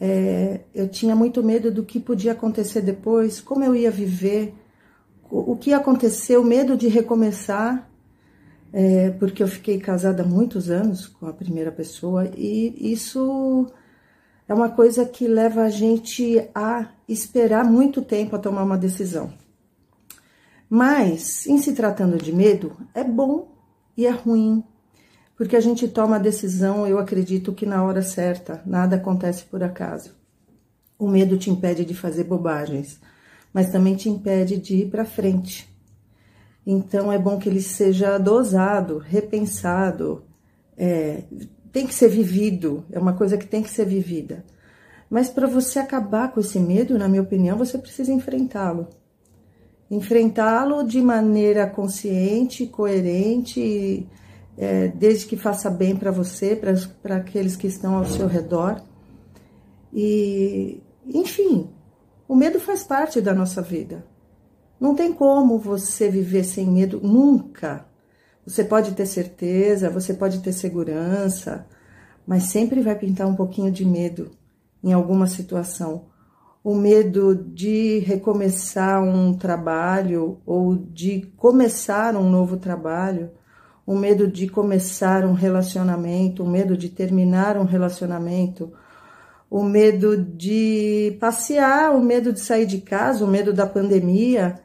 é, 0.01 0.61
eu 0.73 0.89
tinha 0.89 1.17
muito 1.17 1.43
medo 1.43 1.73
do 1.73 1.83
que 1.83 1.99
podia 1.99 2.31
acontecer 2.31 2.83
depois, 2.83 3.41
como 3.41 3.65
eu 3.65 3.75
ia 3.75 3.91
viver, 3.91 4.55
o 5.31 5.57
que 5.57 5.73
aconteceu, 5.73 6.43
medo 6.45 6.77
de 6.77 6.89
recomeçar 6.89 7.89
é, 8.77 9.11
porque 9.11 9.41
eu 9.41 9.47
fiquei 9.47 9.79
casada 9.79 10.25
há 10.25 10.27
muitos 10.27 10.69
anos 10.69 11.07
com 11.07 11.29
a 11.29 11.33
primeira 11.33 11.71
pessoa 11.71 12.29
e 12.37 12.93
isso 12.93 13.69
é 14.49 14.53
uma 14.53 14.69
coisa 14.69 15.07
que 15.07 15.29
leva 15.29 15.63
a 15.63 15.71
gente 15.71 16.45
a 16.53 16.89
esperar 17.09 17.65
muito 17.65 18.03
tempo 18.03 18.35
a 18.35 18.39
tomar 18.39 18.65
uma 18.65 18.77
decisão. 18.77 19.33
Mas, 20.69 21.47
em 21.47 21.57
se 21.59 21.73
tratando 21.73 22.17
de 22.17 22.33
medo, 22.33 22.77
é 22.93 23.05
bom 23.05 23.55
e 23.97 24.07
é 24.07 24.11
ruim, 24.11 24.65
porque 25.37 25.55
a 25.55 25.61
gente 25.61 25.87
toma 25.87 26.17
a 26.17 26.19
decisão, 26.19 26.85
eu 26.85 26.99
acredito 26.99 27.53
que 27.53 27.65
na 27.65 27.85
hora 27.85 28.03
certa, 28.03 28.61
nada 28.67 28.97
acontece 28.97 29.45
por 29.45 29.63
acaso. 29.63 30.17
O 30.99 31.07
medo 31.07 31.37
te 31.37 31.49
impede 31.49 31.85
de 31.85 31.95
fazer 31.95 32.25
bobagens, 32.25 32.99
mas 33.55 33.71
também 33.71 33.95
te 33.95 34.09
impede 34.09 34.59
de 34.59 34.79
ir 34.79 34.91
para 34.91 35.05
frente. 35.05 35.73
Então 36.67 37.13
é 37.13 37.19
bom 37.19 37.39
que 37.39 37.49
ele 37.49 37.63
seja 37.63 38.19
dosado, 38.19 38.99
repensado, 38.99 40.25
é, 40.77 41.23
tem 41.71 41.87
que 41.87 41.95
ser 41.95 42.09
vivido, 42.09 42.85
é 42.91 42.99
uma 42.99 43.13
coisa 43.13 43.39
que 43.39 43.47
tem 43.47 43.63
que 43.63 43.71
ser 43.71 43.87
vivida. 43.87 44.45
Mas 45.09 45.29
para 45.29 45.47
você 45.47 45.79
acabar 45.79 46.33
com 46.33 46.41
esse 46.41 46.59
medo, 46.59 46.99
na 46.99 47.09
minha 47.09 47.23
opinião, 47.23 47.57
você 47.57 47.79
precisa 47.79 48.13
enfrentá-lo. 48.13 48.89
Enfrentá-lo 49.91 50.83
de 50.83 51.01
maneira 51.01 51.69
consciente, 51.69 52.67
coerente, 52.67 54.09
é, 54.57 54.89
desde 54.89 55.27
que 55.27 55.37
faça 55.37 55.71
bem 55.71 55.95
para 55.95 56.11
você, 56.11 56.59
para 57.03 57.17
aqueles 57.17 57.55
que 57.55 57.67
estão 57.67 57.97
ao 57.97 58.07
seu 58.07 58.27
redor. 58.27 58.83
E, 59.93 60.83
enfim, 61.07 61.69
o 62.27 62.35
medo 62.35 62.59
faz 62.59 62.83
parte 62.83 63.21
da 63.21 63.35
nossa 63.35 63.61
vida. 63.61 64.05
Não 64.81 64.95
tem 64.95 65.13
como 65.13 65.59
você 65.59 66.09
viver 66.09 66.45
sem 66.45 66.67
medo 66.67 67.01
nunca. 67.03 67.87
Você 68.47 68.65
pode 68.65 68.93
ter 68.93 69.07
certeza, 69.07 69.91
você 69.91 70.13
pode 70.13 70.41
ter 70.41 70.53
segurança, 70.53 71.67
mas 72.27 72.45
sempre 72.45 72.83
vai 72.83 72.95
pintar 72.95 73.27
um 73.27 73.35
pouquinho 73.35 73.71
de 73.71 73.85
medo 73.85 74.31
em 74.83 74.93
alguma 74.93 75.27
situação. 75.27 76.07
O 76.63 76.75
medo 76.75 77.35
de 77.35 77.99
recomeçar 78.01 79.03
um 79.03 79.35
trabalho 79.35 80.39
ou 80.47 80.77
de 80.77 81.33
começar 81.37 82.17
um 82.17 82.29
novo 82.29 82.57
trabalho, 82.57 83.31
o 83.87 83.95
medo 83.95 84.27
de 84.27 84.49
começar 84.49 85.27
um 85.27 85.35
relacionamento, 85.35 86.43
o 86.43 86.49
medo 86.49 86.77
de 86.77 86.89
terminar 86.89 87.59
um 87.59 87.65
relacionamento, 87.65 88.73
o 89.55 89.63
medo 89.63 90.21
de 90.21 91.17
passear, 91.21 91.95
o 91.95 92.03
medo 92.03 92.33
de 92.33 92.41
sair 92.41 92.67
de 92.67 92.81
casa, 92.81 93.25
o 93.25 93.29
medo 93.29 93.53
da 93.53 93.65
pandemia, 93.65 94.61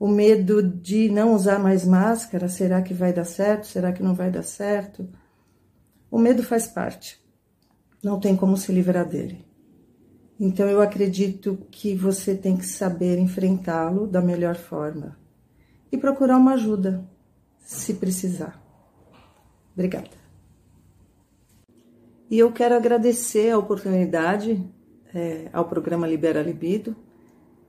o 0.00 0.08
medo 0.08 0.60
de 0.60 1.08
não 1.08 1.32
usar 1.32 1.60
mais 1.60 1.84
máscara, 1.86 2.48
será 2.48 2.82
que 2.82 2.92
vai 2.92 3.12
dar 3.12 3.22
certo? 3.22 3.68
Será 3.68 3.92
que 3.92 4.02
não 4.02 4.16
vai 4.16 4.32
dar 4.32 4.42
certo? 4.42 5.08
O 6.10 6.18
medo 6.18 6.42
faz 6.42 6.66
parte. 6.66 7.20
Não 8.02 8.18
tem 8.18 8.34
como 8.34 8.56
se 8.56 8.72
livrar 8.72 9.08
dele. 9.08 9.46
Então 10.40 10.68
eu 10.68 10.82
acredito 10.82 11.56
que 11.70 11.94
você 11.94 12.34
tem 12.34 12.56
que 12.56 12.66
saber 12.66 13.20
enfrentá-lo 13.20 14.08
da 14.08 14.20
melhor 14.20 14.56
forma 14.56 15.16
e 15.92 15.96
procurar 15.96 16.36
uma 16.36 16.54
ajuda, 16.54 17.08
se 17.60 17.94
precisar. 17.94 18.60
Obrigada. 19.72 20.21
E 22.32 22.38
eu 22.38 22.50
quero 22.50 22.74
agradecer 22.74 23.50
a 23.50 23.58
oportunidade 23.58 24.58
é, 25.14 25.50
ao 25.52 25.66
programa 25.66 26.06
Libera 26.06 26.40
Libido 26.40 26.96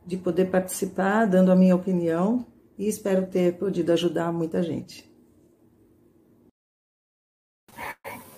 de 0.05 0.15
poder 0.15 0.49
participar, 0.49 1.25
dando 1.25 1.51
a 1.51 1.55
minha 1.55 1.75
opinião 1.75 2.45
e 2.77 2.87
espero 2.87 3.27
ter 3.27 3.57
podido 3.57 3.91
ajudar 3.91 4.31
muita 4.31 4.63
gente. 4.63 5.05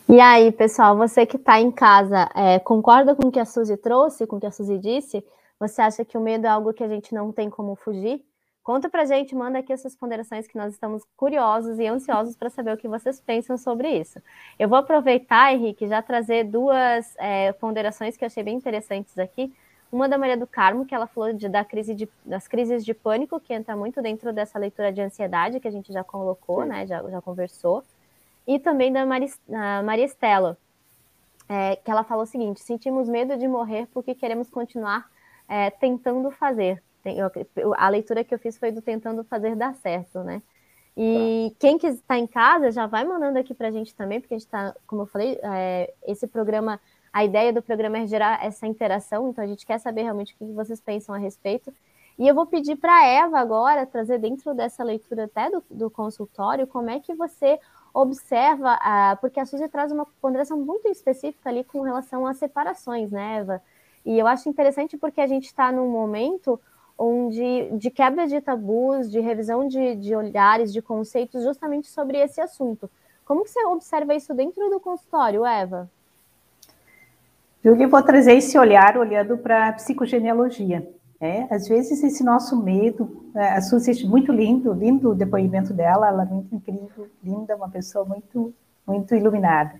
E 0.09 0.19
aí, 0.19 0.51
pessoal, 0.51 0.97
você 0.97 1.27
que 1.27 1.37
está 1.37 1.59
em 1.59 1.69
casa, 1.69 2.27
é, 2.33 2.57
concorda 2.57 3.13
com 3.13 3.27
o 3.27 3.31
que 3.31 3.39
a 3.39 3.45
Suzy 3.45 3.77
trouxe, 3.77 4.25
com 4.25 4.37
o 4.37 4.39
que 4.39 4.47
a 4.47 4.51
Suzy 4.51 4.79
disse? 4.79 5.23
Você 5.59 5.79
acha 5.79 6.03
que 6.03 6.17
o 6.17 6.21
medo 6.21 6.47
é 6.47 6.49
algo 6.49 6.73
que 6.73 6.83
a 6.83 6.87
gente 6.87 7.13
não 7.13 7.31
tem 7.31 7.51
como 7.51 7.75
fugir? 7.75 8.25
Conta 8.65 8.89
pra 8.89 9.05
gente, 9.05 9.35
manda 9.35 9.59
aqui 9.59 9.71
as 9.71 9.79
suas 9.79 9.95
ponderações 9.95 10.47
que 10.47 10.57
nós 10.57 10.73
estamos 10.73 11.03
curiosos 11.15 11.77
e 11.77 11.85
ansiosos 11.85 12.35
para 12.35 12.49
saber 12.49 12.73
o 12.73 12.77
que 12.77 12.87
vocês 12.87 13.21
pensam 13.21 13.59
sobre 13.59 13.87
isso. 13.89 14.19
Eu 14.57 14.67
vou 14.67 14.79
aproveitar, 14.79 15.53
Henrique, 15.53 15.87
já 15.87 16.01
trazer 16.01 16.45
duas 16.45 17.15
é, 17.19 17.51
ponderações 17.53 18.17
que 18.17 18.25
eu 18.25 18.25
achei 18.25 18.41
bem 18.41 18.55
interessantes 18.57 19.19
aqui. 19.19 19.53
Uma 19.91 20.09
da 20.09 20.17
Maria 20.17 20.35
do 20.35 20.47
Carmo, 20.47 20.83
que 20.83 20.95
ela 20.95 21.05
falou 21.05 21.31
de, 21.31 21.47
da 21.47 21.63
crise 21.63 21.93
de, 21.93 22.09
das 22.25 22.47
crises 22.47 22.83
de 22.83 22.91
pânico, 22.91 23.39
que 23.39 23.53
entra 23.53 23.77
muito 23.77 24.01
dentro 24.01 24.33
dessa 24.33 24.57
leitura 24.57 24.91
de 24.91 24.99
ansiedade 24.99 25.59
que 25.59 25.67
a 25.67 25.71
gente 25.71 25.93
já 25.93 26.03
colocou, 26.03 26.63
Sim. 26.63 26.69
né? 26.69 26.87
Já, 26.87 27.07
já 27.07 27.21
conversou. 27.21 27.83
E 28.47 28.57
também 28.57 28.91
da 28.91 29.05
Maria, 29.05 29.29
Maria 29.83 30.05
Estela, 30.05 30.57
é, 31.47 31.75
que 31.75 31.91
ela 31.91 32.03
falou 32.03 32.23
o 32.23 32.27
seguinte: 32.27 32.61
sentimos 32.61 33.07
medo 33.07 33.37
de 33.37 33.47
morrer 33.47 33.87
porque 33.93 34.15
queremos 34.15 34.49
continuar 34.49 35.07
é, 35.47 35.69
tentando 35.69 36.31
fazer. 36.31 36.81
Eu, 37.13 37.73
a 37.75 37.89
leitura 37.89 38.23
que 38.23 38.33
eu 38.33 38.39
fiz 38.39 38.57
foi 38.57 38.71
do 38.71 38.81
tentando 38.81 39.23
fazer 39.23 39.55
dar 39.55 39.75
certo, 39.75 40.19
né? 40.23 40.41
E 40.97 41.49
tá. 41.51 41.55
quem 41.59 41.77
que 41.77 41.87
está 41.87 42.17
em 42.17 42.25
casa 42.25 42.71
já 42.71 42.87
vai 42.87 43.03
mandando 43.03 43.37
aqui 43.37 43.53
para 43.53 43.67
a 43.67 43.71
gente 43.71 43.93
também, 43.93 44.21
porque 44.21 44.33
a 44.33 44.37
gente 44.37 44.47
está, 44.47 44.73
como 44.87 45.01
eu 45.01 45.05
falei, 45.05 45.37
é, 45.43 45.93
esse 46.07 46.25
programa 46.25 46.79
a 47.15 47.23
ideia 47.23 47.53
do 47.53 47.61
programa 47.61 47.99
é 47.99 48.05
gerar 48.05 48.45
essa 48.45 48.67
interação, 48.67 49.29
então 49.29 49.41
a 49.41 49.47
gente 49.47 49.65
quer 49.65 49.79
saber 49.79 50.01
realmente 50.01 50.33
o 50.33 50.37
que 50.37 50.51
vocês 50.51 50.81
pensam 50.81 51.15
a 51.15 51.17
respeito. 51.17 51.73
E 52.19 52.27
eu 52.27 52.35
vou 52.35 52.45
pedir 52.45 52.75
para 52.75 52.93
a 52.93 53.07
Eva 53.07 53.39
agora 53.39 53.85
trazer 53.85 54.17
dentro 54.19 54.53
dessa 54.53 54.83
leitura 54.83 55.23
até 55.23 55.49
do, 55.49 55.63
do 55.69 55.89
consultório 55.89 56.67
como 56.67 56.89
é 56.89 56.99
que 56.99 57.15
você 57.15 57.57
observa, 57.93 58.73
a, 58.81 59.17
porque 59.21 59.39
a 59.39 59.45
Suzy 59.45 59.69
traz 59.69 59.93
uma 59.93 60.05
ponderação 60.21 60.59
muito 60.59 60.89
específica 60.89 61.49
ali 61.49 61.63
com 61.63 61.79
relação 61.83 62.27
às 62.27 62.35
separações, 62.35 63.09
né, 63.09 63.37
Eva? 63.37 63.61
E 64.05 64.19
eu 64.19 64.27
acho 64.27 64.49
interessante 64.49 64.97
porque 64.97 65.21
a 65.21 65.27
gente 65.27 65.45
está 65.45 65.71
num 65.71 65.89
momento 65.89 66.59
onde 66.97 67.69
de 67.77 67.89
quebra 67.89 68.27
de 68.27 68.39
tabus, 68.41 69.11
de 69.11 69.19
revisão 69.19 69.67
de, 69.67 69.95
de 69.95 70.15
olhares, 70.15 70.71
de 70.71 70.81
conceitos 70.81 71.43
justamente 71.43 71.87
sobre 71.87 72.17
esse 72.17 72.39
assunto. 72.39 72.89
Como 73.25 73.43
que 73.43 73.49
você 73.49 73.63
observa 73.65 74.13
isso 74.13 74.33
dentro 74.33 74.69
do 74.69 74.79
consultório, 74.79 75.45
Eva? 75.45 75.89
Eu 77.63 77.89
vou 77.89 78.03
trazer 78.03 78.33
esse 78.33 78.57
olhar 78.57 78.97
olhando 78.97 79.37
para 79.37 79.69
a 79.69 79.73
psicogenealogia. 79.73 80.87
É, 81.19 81.47
às 81.49 81.67
vezes 81.67 82.03
esse 82.03 82.23
nosso 82.23 82.61
medo, 82.61 83.25
é, 83.33 83.53
a 83.53 83.61
Suzy, 83.61 84.05
muito 84.05 84.31
lindo, 84.31 84.71
lindo 84.73 85.09
o 85.09 85.15
depoimento 85.15 85.73
dela, 85.73 86.09
ela 86.09 86.23
é 86.23 86.25
muito 86.25 86.53
incrível, 86.53 87.07
linda, 87.23 87.55
uma 87.55 87.69
pessoa 87.69 88.05
muito, 88.05 88.53
muito 88.85 89.15
iluminada. 89.15 89.79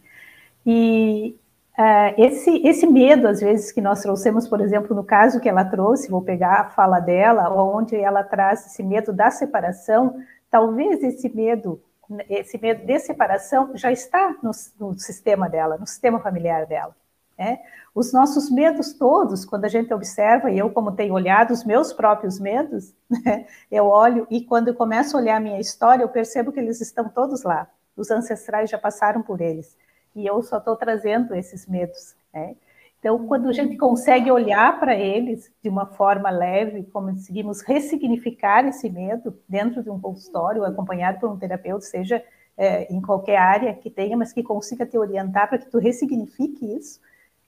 E 0.65 1.35
uh, 1.77 2.13
esse, 2.17 2.65
esse 2.65 2.87
medo, 2.87 3.27
às 3.27 3.39
vezes, 3.39 3.71
que 3.71 3.81
nós 3.81 4.01
trouxemos, 4.01 4.47
por 4.47 4.61
exemplo, 4.61 4.95
no 4.95 5.03
caso 5.03 5.39
que 5.39 5.49
ela 5.49 5.65
trouxe, 5.65 6.09
vou 6.09 6.21
pegar 6.21 6.61
a 6.61 6.69
fala 6.69 6.99
dela, 6.99 7.49
onde 7.53 7.95
ela 7.95 8.23
traz 8.23 8.65
esse 8.65 8.83
medo 8.83 9.13
da 9.13 9.31
separação, 9.31 10.15
talvez 10.49 11.03
esse 11.03 11.33
medo, 11.33 11.81
esse 12.29 12.57
medo 12.57 12.85
de 12.85 12.99
separação 12.99 13.71
já 13.75 13.91
está 13.91 14.35
no, 14.41 14.51
no 14.79 14.97
sistema 14.99 15.49
dela, 15.49 15.77
no 15.77 15.87
sistema 15.87 16.19
familiar 16.19 16.65
dela. 16.65 16.95
É? 17.37 17.59
Os 17.93 18.13
nossos 18.13 18.49
medos 18.49 18.93
todos, 18.93 19.43
quando 19.43 19.65
a 19.65 19.69
gente 19.69 19.93
observa, 19.93 20.49
e 20.49 20.57
eu, 20.57 20.69
como 20.69 20.93
tenho 20.93 21.13
olhado 21.13 21.51
os 21.51 21.65
meus 21.65 21.91
próprios 21.91 22.39
medos, 22.39 22.93
né, 23.09 23.45
eu 23.69 23.87
olho 23.87 24.25
e 24.29 24.41
quando 24.41 24.69
eu 24.69 24.73
começo 24.73 25.17
a 25.17 25.19
olhar 25.19 25.35
a 25.35 25.39
minha 25.41 25.59
história, 25.59 26.03
eu 26.03 26.09
percebo 26.09 26.53
que 26.53 26.59
eles 26.61 26.79
estão 26.79 27.09
todos 27.09 27.43
lá. 27.43 27.67
Os 27.97 28.09
ancestrais 28.09 28.69
já 28.69 28.77
passaram 28.77 29.21
por 29.21 29.41
eles. 29.41 29.75
E 30.15 30.25
eu 30.25 30.41
só 30.41 30.57
estou 30.57 30.75
trazendo 30.75 31.35
esses 31.35 31.67
medos. 31.67 32.15
Né? 32.33 32.55
Então, 32.99 33.27
quando 33.27 33.49
a 33.49 33.53
gente 33.53 33.77
consegue 33.77 34.31
olhar 34.31 34.79
para 34.79 34.95
eles 34.95 35.51
de 35.61 35.69
uma 35.69 35.85
forma 35.85 36.29
leve, 36.31 36.83
conseguimos 36.85 37.61
ressignificar 37.61 38.65
esse 38.65 38.89
medo 38.89 39.37
dentro 39.47 39.83
de 39.83 39.91
um 39.91 39.99
consultório, 39.99 40.65
acompanhado 40.65 41.19
por 41.19 41.29
um 41.29 41.37
terapeuta, 41.37 41.85
seja 41.85 42.23
é, 42.57 42.91
em 42.91 42.99
qualquer 42.99 43.37
área 43.37 43.73
que 43.75 43.89
tenha, 43.89 44.17
mas 44.17 44.33
que 44.33 44.41
consiga 44.41 44.85
te 44.85 44.97
orientar 44.97 45.47
para 45.47 45.57
que 45.57 45.69
tu 45.69 45.77
ressignifique 45.77 46.65
isso, 46.75 46.99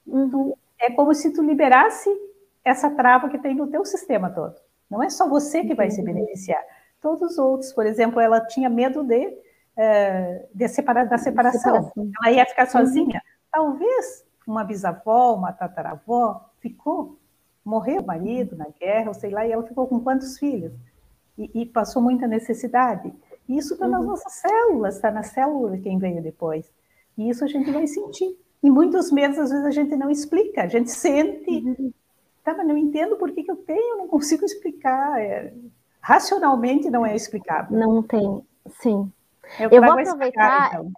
uhum. 0.05 0.53
é 0.80 0.91
como 0.91 1.13
se 1.13 1.34
tu 1.34 1.41
liberasse 1.41 2.09
essa 2.63 2.89
trava 2.91 3.30
que 3.30 3.39
tem 3.39 3.55
no 3.55 3.68
teu 3.68 3.84
sistema 3.86 4.30
todo. 4.30 4.55
Não 4.89 5.01
é 5.01 5.09
só 5.09 5.28
você 5.28 5.63
que 5.63 5.74
vai 5.74 5.89
se 5.89 5.99
uhum. 5.99 6.05
beneficiar. 6.05 6.61
Todos 7.01 7.32
os 7.32 7.38
outros, 7.38 7.74
por 7.74 7.86
exemplo, 7.86 8.20
ela 8.20 8.41
tinha 8.41 8.70
medo 8.70 9.03
de, 9.03 9.36
é, 9.78 10.45
de 10.53 10.67
separa, 10.67 11.05
da 11.05 11.17
separação. 11.17 11.91
Ela 11.95 12.32
ia 12.34 12.45
ficar 12.45 12.65
sozinha. 12.65 13.21
Talvez 13.51 14.25
uma 14.45 14.63
bisavó, 14.63 15.36
uma 15.36 15.51
tataravó 15.51 16.49
ficou, 16.59 17.17
morreu 17.63 18.01
o 18.01 18.05
marido 18.05 18.55
na 18.55 18.67
guerra, 18.80 19.09
ou 19.09 19.13
sei 19.13 19.30
lá, 19.30 19.45
e 19.45 19.51
ela 19.51 19.63
ficou 19.63 19.88
com 19.88 19.99
quantos 19.99 20.38
filhos? 20.39 20.73
E, 21.38 21.61
e 21.61 21.65
passou 21.65 22.01
muita 22.01 22.25
necessidade. 22.25 23.13
E 23.47 23.57
isso 23.57 23.73
está 23.73 23.88
nas 23.88 24.01
uhum. 24.01 24.07
nossas 24.07 24.34
células, 24.34 24.95
está 24.95 25.11
na 25.11 25.23
célula 25.23 25.78
quem 25.78 25.99
veio 25.99 26.21
depois. 26.21 26.71
E 27.17 27.30
isso 27.30 27.43
a 27.43 27.47
gente 27.47 27.71
vai 27.71 27.86
sentir. 27.88 28.38
E 28.63 28.71
muitos 28.71 29.11
medos, 29.11 29.38
às 29.38 29.51
vezes, 29.51 29.65
a 29.65 29.71
gente 29.71 29.95
não 29.95 30.09
explica, 30.09 30.63
a 30.63 30.67
gente 30.67 30.91
sente. 30.91 31.49
Uhum. 31.49 31.93
Tá, 32.43 32.55
mas 32.55 32.67
não 32.67 32.78
entendo 32.78 33.17
por 33.17 33.32
que, 33.32 33.43
que 33.43 33.51
eu 33.51 33.57
tenho, 33.57 33.97
não 33.97 34.07
consigo 34.07 34.43
explicar. 34.45 35.21
É, 35.21 35.53
racionalmente 36.01 36.89
não 36.89 37.05
é 37.05 37.15
explicável. 37.15 37.78
Não 37.78 38.01
tem, 38.01 38.41
sim. 38.82 39.11
Eu, 39.60 39.70
eu 39.70 39.82
vou 39.82 39.91
aproveitar. 39.91 40.70
Então. 40.74 40.91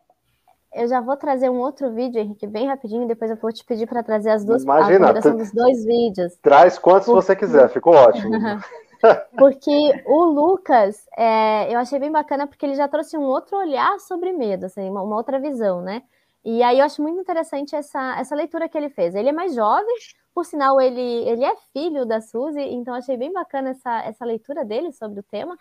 Eu 0.74 0.88
já 0.88 1.02
vou 1.02 1.18
trazer 1.18 1.50
um 1.50 1.58
outro 1.58 1.92
vídeo, 1.92 2.22
Henrique, 2.22 2.46
bem 2.46 2.68
rapidinho, 2.68 3.08
depois 3.08 3.32
eu 3.32 3.38
vou 3.38 3.52
te 3.52 3.66
pedir 3.66 3.88
para 3.88 4.04
trazer 4.04 4.30
as 4.30 4.46
duas 4.46 4.64
Imagina, 4.64 5.10
a 5.10 5.14
dos 5.14 5.52
dois 5.52 5.84
vídeos. 5.84 6.36
Traz 6.44 6.78
quantos 6.78 7.08
Por... 7.08 7.16
você 7.16 7.36
quiser, 7.36 7.68
ficou 7.70 7.96
ótimo. 7.96 8.30
Porque 9.38 10.04
o 10.06 10.26
Lucas, 10.26 11.08
é, 11.18 11.74
eu 11.74 11.80
achei 11.80 12.00
bem 12.00 12.12
bacana 12.12 12.46
porque 12.48 12.66
ele 12.66 12.76
já 12.76 12.88
trouxe 12.88 13.18
um 13.18 13.24
outro 13.24 13.58
olhar 13.58 14.00
sobre 14.00 14.34
medo, 14.34 14.66
assim, 14.66 14.90
uma, 14.90 15.02
uma, 15.02 15.16
outra 15.16 15.40
visão, 15.40 15.82
né? 15.82 16.04
E 16.44 16.62
aí 16.64 16.80
eu 16.80 16.86
acho 16.86 17.02
muito 17.02 17.20
interessante 17.20 17.76
essa, 17.76 18.18
essa 18.20 18.36
leitura 18.36 18.68
que 18.68 18.78
ele 18.78 18.90
fez. 18.90 19.16
Ele 19.16 19.30
é 19.30 19.32
mais 19.32 19.56
jovem, 19.56 19.96
por 20.34 20.46
sinal, 20.46 20.80
ele, 20.80 21.02
ele 21.02 21.44
é 21.44 21.56
filho 21.74 22.06
da 22.06 22.22
Suzy, 22.22 22.62
então 22.62 22.94
achei 22.94 23.18
bem 23.18 23.32
bacana 23.32 23.70
essa, 23.70 24.04
essa 24.04 24.26
leitura 24.26 24.66
dele 24.66 24.92
sobre 24.92 25.20
o 25.20 25.24
tema. 25.24 25.58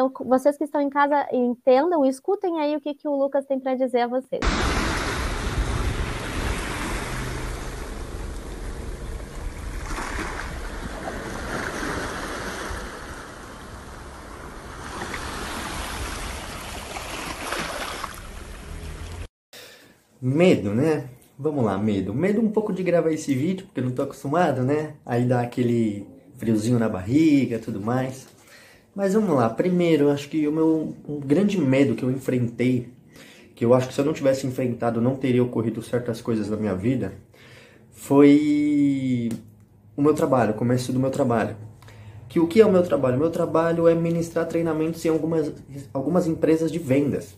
Então, 0.00 0.10
vocês 0.26 0.56
que 0.56 0.64
estão 0.64 0.80
em 0.80 0.88
casa, 0.88 1.28
entendam, 1.30 2.06
escutem 2.06 2.58
aí 2.58 2.74
o 2.74 2.80
que, 2.80 2.94
que 2.94 3.06
o 3.06 3.14
Lucas 3.14 3.44
tem 3.44 3.60
para 3.60 3.74
dizer 3.74 4.00
a 4.00 4.06
vocês. 4.06 4.40
Medo, 20.22 20.74
né? 20.74 21.10
Vamos 21.38 21.62
lá, 21.62 21.76
medo. 21.76 22.14
Medo 22.14 22.40
um 22.40 22.50
pouco 22.50 22.72
de 22.72 22.82
gravar 22.82 23.12
esse 23.12 23.34
vídeo, 23.34 23.66
porque 23.66 23.80
eu 23.80 23.84
não 23.84 23.92
tô 23.92 24.00
acostumado, 24.00 24.62
né? 24.62 24.94
Aí 25.04 25.26
dá 25.26 25.42
aquele 25.42 26.06
friozinho 26.38 26.78
na 26.78 26.88
barriga, 26.88 27.58
tudo 27.58 27.82
mais. 27.82 28.39
Mas 28.94 29.14
vamos 29.14 29.34
lá. 29.34 29.48
Primeiro, 29.48 30.10
acho 30.10 30.28
que 30.28 30.46
o 30.46 30.52
meu 30.52 30.94
um 31.08 31.20
grande 31.20 31.58
medo 31.58 31.94
que 31.94 32.02
eu 32.02 32.10
enfrentei, 32.10 32.88
que 33.54 33.64
eu 33.64 33.74
acho 33.74 33.88
que 33.88 33.94
se 33.94 34.00
eu 34.00 34.04
não 34.04 34.12
tivesse 34.12 34.46
enfrentado 34.46 35.00
não 35.00 35.16
teria 35.16 35.42
ocorrido 35.42 35.82
certas 35.82 36.20
coisas 36.20 36.48
na 36.48 36.56
minha 36.56 36.74
vida, 36.74 37.12
foi 37.90 39.28
o 39.96 40.02
meu 40.02 40.14
trabalho, 40.14 40.52
o 40.52 40.56
começo 40.56 40.92
do 40.92 40.98
meu 40.98 41.10
trabalho. 41.10 41.56
Que 42.28 42.40
o 42.40 42.46
que 42.46 42.60
é 42.60 42.66
o 42.66 42.70
meu 42.70 42.82
trabalho? 42.82 43.16
O 43.16 43.20
meu 43.20 43.30
trabalho 43.30 43.88
é 43.88 43.94
ministrar 43.94 44.46
treinamentos 44.46 45.04
em 45.04 45.08
algumas, 45.08 45.52
algumas 45.92 46.26
empresas 46.26 46.70
de 46.70 46.78
vendas. 46.78 47.36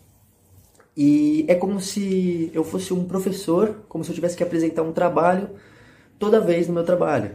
E 0.97 1.47
é 1.49 1.55
como 1.55 1.81
se 1.81 2.51
eu 2.53 2.63
fosse 2.63 2.93
um 2.93 3.05
professor, 3.05 3.77
como 3.89 4.05
se 4.05 4.11
eu 4.11 4.15
tivesse 4.15 4.37
que 4.37 4.43
apresentar 4.43 4.83
um 4.83 4.93
trabalho 4.93 5.51
toda 6.19 6.41
vez 6.41 6.69
no 6.69 6.75
meu 6.75 6.85
trabalho. 6.85 7.31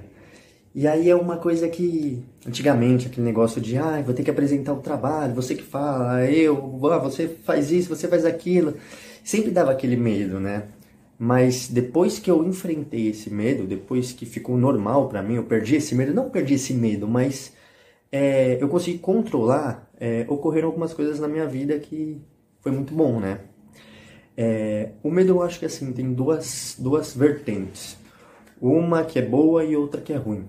E 0.78 0.86
aí 0.86 1.10
é 1.10 1.16
uma 1.16 1.38
coisa 1.38 1.68
que, 1.68 2.24
antigamente, 2.48 3.08
aquele 3.08 3.26
negócio 3.26 3.60
de, 3.60 3.76
ah, 3.80 4.00
vou 4.04 4.14
ter 4.14 4.22
que 4.22 4.30
apresentar 4.30 4.74
o 4.74 4.80
trabalho, 4.80 5.34
você 5.34 5.56
que 5.56 5.64
fala, 5.64 6.24
eu, 6.30 6.80
ah, 6.92 7.00
você 7.00 7.28
faz 7.28 7.72
isso, 7.72 7.90
você 7.90 8.08
faz 8.08 8.24
aquilo. 8.26 8.76
Sempre 9.24 9.50
dava 9.50 9.72
aquele 9.72 9.96
medo, 9.96 10.40
né? 10.40 10.66
Mas 11.18 11.68
depois 11.68 12.20
que 12.20 12.30
eu 12.30 12.46
enfrentei 12.46 13.08
esse 13.08 13.28
medo, 13.34 13.66
depois 13.66 14.12
que 14.14 14.24
ficou 14.24 14.56
normal 14.56 15.10
para 15.10 15.24
mim, 15.24 15.34
eu 15.38 15.46
perdi 15.46 15.78
esse 15.78 15.96
medo, 15.96 16.14
não 16.14 16.30
perdi 16.30 16.54
esse 16.54 16.76
medo, 16.76 17.08
mas 17.08 17.54
é, 18.12 18.60
eu 18.62 18.70
consegui 18.70 19.00
controlar, 19.00 19.90
é, 20.00 20.28
ocorreram 20.30 20.68
algumas 20.68 20.94
coisas 20.94 21.20
na 21.20 21.28
minha 21.28 21.48
vida 21.48 21.80
que 21.80 22.22
foi 22.62 22.72
muito 22.72 22.94
bom, 22.94 23.20
né? 23.20 23.40
É, 24.38 24.92
o 25.02 25.10
medo 25.10 25.34
eu 25.34 25.42
acho 25.42 25.58
que 25.58 25.66
assim, 25.66 25.92
tem 25.92 26.14
duas, 26.14 26.76
duas 26.78 27.16
vertentes. 27.16 27.98
Uma 28.62 29.04
que 29.04 29.18
é 29.18 29.24
boa 29.24 29.64
e 29.64 29.76
outra 29.76 30.00
que 30.02 30.14
é 30.14 30.18
ruim. 30.18 30.46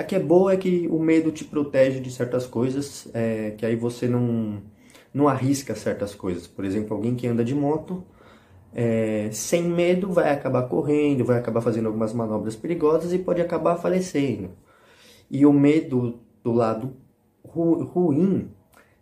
A 0.00 0.02
que 0.02 0.16
é 0.16 0.18
boa 0.18 0.54
é 0.54 0.56
que 0.56 0.88
o 0.90 0.98
medo 0.98 1.30
te 1.30 1.44
protege 1.44 2.00
de 2.00 2.10
certas 2.10 2.46
coisas, 2.46 3.06
é, 3.12 3.50
que 3.50 3.66
aí 3.66 3.76
você 3.76 4.08
não, 4.08 4.62
não 5.12 5.28
arrisca 5.28 5.74
certas 5.74 6.14
coisas. 6.14 6.46
Por 6.46 6.64
exemplo, 6.64 6.96
alguém 6.96 7.14
que 7.14 7.26
anda 7.26 7.44
de 7.44 7.54
moto, 7.54 8.02
é, 8.74 9.28
sem 9.30 9.62
medo, 9.62 10.10
vai 10.10 10.32
acabar 10.32 10.62
correndo, 10.68 11.22
vai 11.22 11.38
acabar 11.38 11.60
fazendo 11.60 11.84
algumas 11.84 12.14
manobras 12.14 12.56
perigosas 12.56 13.12
e 13.12 13.18
pode 13.18 13.42
acabar 13.42 13.76
falecendo. 13.76 14.52
E 15.30 15.44
o 15.44 15.52
medo 15.52 16.18
do 16.42 16.52
lado 16.52 16.96
ru, 17.44 17.84
ruim 17.84 18.48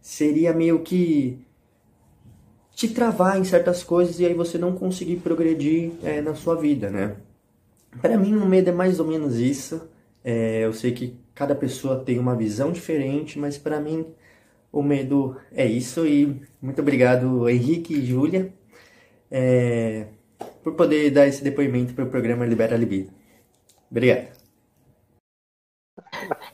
seria 0.01 0.53
meio 0.53 0.81
que 0.81 1.47
te 2.75 2.89
travar 2.89 3.39
em 3.39 3.45
certas 3.45 3.85
coisas 3.85 4.19
e 4.19 4.27
aí 4.27 4.35
você 4.35 4.59
não 4.59 4.73
conseguir 4.73 5.19
progredir 5.19 5.93
é, 6.03 6.21
na 6.21 6.35
sua 6.35 6.57
vida, 6.57 6.91
né? 6.91 7.19
Para 8.03 8.19
mim, 8.19 8.35
o 8.35 8.45
medo 8.45 8.71
é 8.71 8.73
mais 8.73 8.99
ou 8.99 9.07
menos 9.07 9.37
isso. 9.37 9.81
É, 10.31 10.61
eu 10.63 10.75
sei 10.75 10.93
que 10.93 11.19
cada 11.35 11.55
pessoa 11.55 12.05
tem 12.05 12.19
uma 12.19 12.37
visão 12.37 12.71
diferente, 12.71 13.39
mas 13.39 13.57
para 13.57 13.81
mim 13.81 14.05
o 14.71 14.83
medo 14.83 15.41
é 15.51 15.65
isso. 15.65 16.07
E 16.07 16.43
muito 16.61 16.83
obrigado, 16.83 17.49
Henrique 17.49 17.95
e 17.95 18.05
Júlia, 18.05 18.53
é, 19.31 20.09
por 20.63 20.75
poder 20.75 21.11
dar 21.13 21.27
esse 21.27 21.43
depoimento 21.43 21.95
para 21.95 22.05
o 22.05 22.11
programa 22.11 22.45
Libera 22.45 22.77
Libido. 22.77 23.11
Obrigado. 23.91 24.37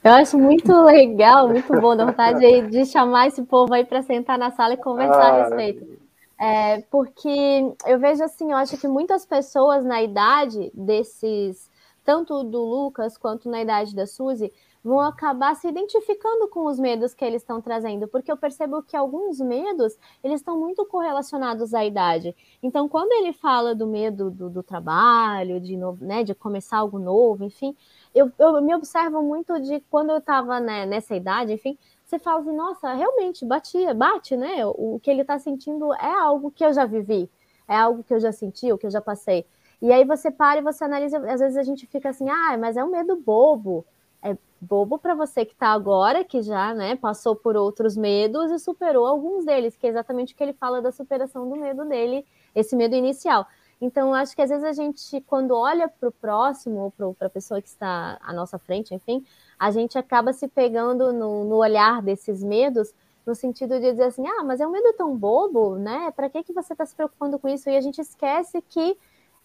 Eu 0.05 0.13
acho 0.13 0.39
muito 0.39 0.73
legal, 0.85 1.49
muito 1.49 1.73
bom, 1.81 1.97
da 1.97 2.07
vontade 2.07 2.69
de 2.71 2.87
chamar 2.87 3.27
esse 3.27 3.43
povo 3.43 3.75
aí 3.75 3.85
para 3.85 4.03
sentar 4.03 4.39
na 4.39 4.53
sala 4.53 4.75
e 4.75 4.77
conversar 4.77 5.17
ah, 5.17 5.35
a 5.35 5.45
respeito. 5.47 5.99
É, 6.41 6.81
porque 6.93 7.75
eu 7.87 7.99
vejo 7.99 8.23
assim, 8.23 8.53
eu 8.53 8.57
acho 8.57 8.77
que 8.77 8.87
muitas 8.87 9.27
pessoas 9.27 9.85
na 9.85 10.01
idade 10.01 10.71
desses, 10.73 11.69
tanto 12.05 12.45
do 12.45 12.63
Lucas 12.63 13.17
quanto 13.17 13.49
na 13.49 13.63
idade 13.63 13.95
da 13.95 14.07
Suzy, 14.07 14.53
vão 14.85 15.01
acabar 15.01 15.57
se 15.57 15.67
identificando 15.67 16.47
com 16.49 16.67
os 16.67 16.79
medos 16.79 17.15
que 17.15 17.25
eles 17.25 17.41
estão 17.41 17.59
trazendo, 17.63 18.07
porque 18.07 18.31
eu 18.31 18.37
percebo 18.37 18.83
que 18.83 18.95
alguns 18.95 19.41
medos, 19.41 19.99
eles 20.23 20.41
estão 20.41 20.61
muito 20.61 20.85
correlacionados 20.85 21.73
à 21.73 21.83
idade. 21.83 22.37
Então, 22.63 22.87
quando 22.87 23.11
ele 23.13 23.33
fala 23.33 23.75
do 23.75 23.87
medo 23.87 24.31
do, 24.31 24.51
do 24.51 24.63
trabalho, 24.63 25.59
de, 25.59 25.75
novo, 25.75 26.05
né, 26.05 26.23
de 26.23 26.35
começar 26.35 26.79
algo 26.79 26.99
novo, 26.99 27.43
enfim, 27.45 27.75
eu, 28.15 28.31
eu 28.39 28.61
me 28.61 28.75
observo 28.75 29.23
muito 29.23 29.59
de 29.59 29.81
quando 29.91 30.11
eu 30.11 30.19
estava 30.19 30.61
né, 30.61 30.85
nessa 30.85 31.17
idade, 31.17 31.55
enfim, 31.55 31.79
você 32.05 32.19
fala 32.19 32.41
assim, 32.41 32.55
nossa, 32.55 32.93
realmente 32.93 33.47
batia, 33.47 33.95
bate, 33.95 34.37
né? 34.37 34.67
O 34.67 35.01
que 35.03 35.11
ele 35.11 35.23
está 35.23 35.39
sentindo 35.39 35.95
é 35.95 36.13
algo 36.21 36.51
que 36.51 36.63
eu 36.63 36.75
já 36.75 36.85
vivi, 36.85 37.31
é 37.67 37.75
algo 37.75 38.05
que 38.05 38.13
eu 38.13 38.21
já 38.21 38.31
senti, 38.31 38.71
o 38.71 38.77
que 38.77 38.87
eu 38.87 38.91
já 38.91 39.01
passei. 39.01 39.47
E 39.85 39.93
aí 39.93 40.03
você 40.03 40.31
para 40.31 40.61
e 40.61 40.63
você 40.63 40.83
analisa, 40.83 41.19
às 41.31 41.41
vezes 41.41 41.59
a 41.59 41.63
gente 41.63 41.87
fica 41.87 42.09
assim, 42.09 42.27
ah, 42.27 42.57
mas 42.57 42.75
é 42.75 42.83
um 42.83 42.91
medo 42.91 43.17
bobo. 43.17 43.85
É 44.23 44.35
bobo 44.59 44.99
para 44.99 45.15
você 45.15 45.45
que 45.45 45.53
está 45.53 45.69
agora, 45.69 46.25
que 46.25 46.41
já 46.41 46.73
né, 46.73 46.97
passou 46.97 47.37
por 47.37 47.55
outros 47.55 47.95
medos 47.95 48.51
e 48.51 48.59
superou 48.59 49.07
alguns 49.07 49.45
deles, 49.45 49.77
que 49.77 49.87
é 49.87 49.91
exatamente 49.91 50.33
o 50.33 50.37
que 50.39 50.43
ele 50.43 50.55
fala 50.55 50.81
da 50.81 50.91
superação 50.91 51.47
do 51.51 51.57
medo 51.57 51.85
dele, 51.85 52.25
esse 52.55 52.75
medo 52.75 52.95
inicial. 52.95 53.47
Então, 53.79 54.15
acho 54.15 54.35
que 54.35 54.41
às 54.41 54.49
vezes 54.49 54.65
a 54.65 54.73
gente, 54.73 55.21
quando 55.27 55.55
olha 55.55 55.87
para 55.87 56.09
o 56.09 56.13
próximo, 56.13 56.91
para 57.19 57.27
a 57.27 57.31
pessoa 57.31 57.61
que 57.61 57.69
está 57.69 58.17
à 58.23 58.33
nossa 58.33 58.59
frente, 58.59 58.95
enfim, 58.95 59.23
a 59.59 59.71
gente 59.71 59.99
acaba 59.99 60.33
se 60.33 60.49
pegando 60.49 61.13
no, 61.13 61.45
no 61.45 61.57
olhar 61.57 62.01
desses 62.01 62.43
medos, 62.43 62.95
no 63.27 63.35
sentido 63.35 63.79
de 63.79 63.91
dizer 63.91 64.05
assim, 64.05 64.27
ah, 64.27 64.43
mas 64.45 64.61
é 64.63 64.67
um 64.67 64.71
medo 64.71 64.95
tão 64.95 65.15
bobo, 65.15 65.77
né? 65.77 66.11
Para 66.17 66.31
que, 66.31 66.43
que 66.43 66.55
você 66.55 66.73
está 66.73 66.87
se 66.87 66.95
preocupando 66.95 67.39
com 67.39 67.51
isso? 67.51 67.69
E 67.69 67.77
a 67.77 67.81
gente 67.83 68.01
esquece 68.01 68.63
que 68.63 68.97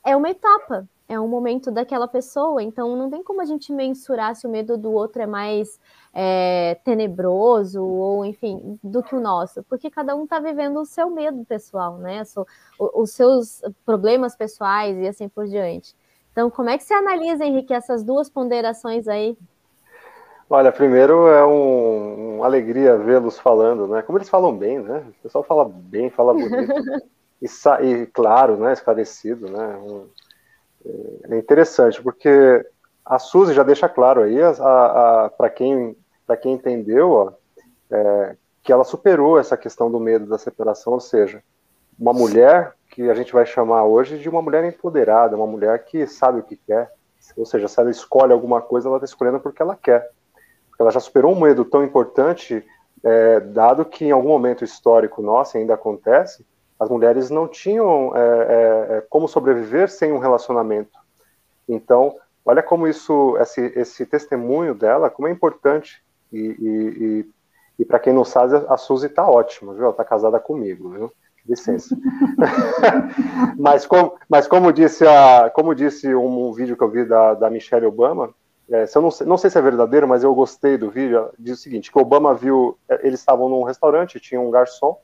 é 0.05 0.15
uma 0.15 0.29
etapa, 0.29 0.87
é 1.07 1.19
um 1.19 1.27
momento 1.27 1.71
daquela 1.71 2.07
pessoa, 2.07 2.61
então 2.61 2.95
não 2.95 3.09
tem 3.09 3.23
como 3.23 3.41
a 3.41 3.45
gente 3.45 3.73
mensurar 3.73 4.35
se 4.35 4.45
o 4.45 4.49
medo 4.49 4.77
do 4.77 4.91
outro 4.91 5.21
é 5.21 5.25
mais 5.25 5.79
é, 6.13 6.79
tenebroso 6.83 7.83
ou, 7.83 8.23
enfim, 8.23 8.79
do 8.83 9.01
que 9.01 9.15
o 9.15 9.19
nosso, 9.19 9.63
porque 9.63 9.89
cada 9.89 10.15
um 10.15 10.25
está 10.25 10.39
vivendo 10.39 10.79
o 10.79 10.85
seu 10.85 11.09
medo 11.09 11.43
pessoal, 11.45 11.97
né? 11.97 12.21
Os 12.77 13.11
seus 13.11 13.61
problemas 13.85 14.35
pessoais 14.35 14.97
e 14.97 15.07
assim 15.07 15.27
por 15.27 15.47
diante. 15.47 15.95
Então, 16.31 16.49
como 16.49 16.69
é 16.69 16.77
que 16.77 16.83
você 16.83 16.93
analisa, 16.93 17.43
Henrique, 17.43 17.73
essas 17.73 18.03
duas 18.03 18.29
ponderações 18.29 19.07
aí? 19.07 19.35
Olha, 20.47 20.71
primeiro 20.71 21.27
é 21.27 21.45
um, 21.45 22.37
uma 22.37 22.45
alegria 22.45 22.97
vê-los 22.97 23.37
falando, 23.37 23.87
né? 23.87 24.01
Como 24.03 24.17
eles 24.17 24.29
falam 24.29 24.55
bem, 24.55 24.79
né? 24.79 25.05
O 25.19 25.23
pessoal 25.23 25.43
fala 25.43 25.65
bem, 25.65 26.09
fala 26.09 26.33
bonito. 26.33 26.73
e, 27.41 27.47
e, 27.85 28.05
claro, 28.07 28.57
né? 28.57 28.73
Esclarecido, 28.73 29.49
né? 29.49 29.77
Um, 29.77 30.07
é 31.29 31.37
interessante, 31.37 32.01
porque 32.01 32.65
a 33.05 33.19
Suzy 33.19 33.53
já 33.53 33.63
deixa 33.63 33.89
claro 33.89 34.21
aí, 34.21 34.37
para 35.37 35.49
quem, 35.49 35.95
quem 36.41 36.53
entendeu, 36.53 37.11
ó, 37.11 37.33
é, 37.91 38.35
que 38.63 38.71
ela 38.71 38.83
superou 38.83 39.37
essa 39.37 39.57
questão 39.57 39.91
do 39.91 39.99
medo 39.99 40.25
da 40.25 40.37
separação, 40.37 40.93
ou 40.93 40.99
seja, 40.99 41.43
uma 41.99 42.13
mulher 42.13 42.73
que 42.91 43.09
a 43.09 43.13
gente 43.13 43.33
vai 43.33 43.45
chamar 43.45 43.83
hoje 43.83 44.17
de 44.17 44.29
uma 44.29 44.41
mulher 44.41 44.63
empoderada, 44.63 45.35
uma 45.35 45.47
mulher 45.47 45.83
que 45.83 46.07
sabe 46.07 46.39
o 46.39 46.43
que 46.43 46.55
quer, 46.55 46.89
ou 47.35 47.45
seja, 47.45 47.67
se 47.67 47.79
ela 47.79 47.91
escolhe 47.91 48.31
alguma 48.31 48.61
coisa, 48.61 48.87
ela 48.87 48.97
está 48.97 49.05
escolhendo 49.05 49.39
porque 49.39 49.61
ela 49.61 49.75
quer 49.75 50.09
ela 50.79 50.91
já 50.91 50.99
superou 50.99 51.35
um 51.35 51.41
medo 51.41 51.65
tão 51.65 51.83
importante, 51.83 52.65
é, 53.03 53.39
dado 53.41 53.83
que 53.83 54.05
em 54.05 54.11
algum 54.11 54.29
momento 54.29 54.63
histórico 54.63 55.21
nosso 55.21 55.57
ainda 55.57 55.73
acontece, 55.73 56.45
as 56.79 56.89
mulheres 56.89 57.29
não 57.29 57.47
tinham 57.47 58.15
é, 58.15 58.19
é, 58.19 58.97
é, 58.97 59.01
como 59.09 59.27
sobreviver 59.27 59.89
sem 59.89 60.13
um 60.13 60.17
relacionamento. 60.17 60.97
Então, 61.67 62.15
olha 62.45 62.63
como 62.63 62.87
isso, 62.87 63.37
esse, 63.37 63.61
esse 63.75 64.05
testemunho 64.05 64.73
dela, 64.73 65.09
como 65.09 65.27
é 65.27 65.31
importante. 65.31 66.01
E, 66.31 66.39
e, 66.39 67.03
e, 67.03 67.29
e 67.79 67.85
para 67.85 67.99
quem 67.99 68.13
não 68.13 68.23
sabe, 68.23 68.63
a 68.69 68.77
Suzy 68.77 69.07
está 69.07 69.27
ótima, 69.29 69.73
viu? 69.73 69.89
Está 69.89 70.05
casada 70.05 70.39
comigo, 70.39 70.89
viu? 70.89 71.11
Licença. 71.45 71.97
mas, 73.57 73.85
como, 73.85 74.13
mas 74.29 74.47
como 74.47 74.71
disse, 74.71 75.05
a, 75.05 75.49
como 75.49 75.75
disse 75.75 76.13
um, 76.15 76.47
um 76.47 76.53
vídeo 76.53 76.77
que 76.77 76.83
eu 76.83 76.89
vi 76.89 77.03
da, 77.03 77.33
da 77.33 77.49
Michelle 77.49 77.85
Obama, 77.85 78.33
é, 78.69 78.85
se 78.85 78.97
eu 78.97 79.01
não, 79.01 79.11
sei, 79.11 79.25
não 79.25 79.37
sei 79.37 79.49
se 79.49 79.57
é 79.57 79.61
verdadeiro, 79.61 80.07
mas 80.07 80.23
eu 80.23 80.33
gostei 80.33 80.77
do 80.77 80.91
vídeo, 80.91 81.29
diz 81.37 81.57
o 81.57 81.61
seguinte, 81.61 81.91
que 81.91 81.99
Obama 81.99 82.35
viu, 82.35 82.77
é, 82.87 83.05
eles 83.05 83.19
estavam 83.19 83.49
num 83.49 83.63
restaurante, 83.63 84.19
tinha 84.19 84.39
um 84.39 84.51
garçom, 84.51 84.97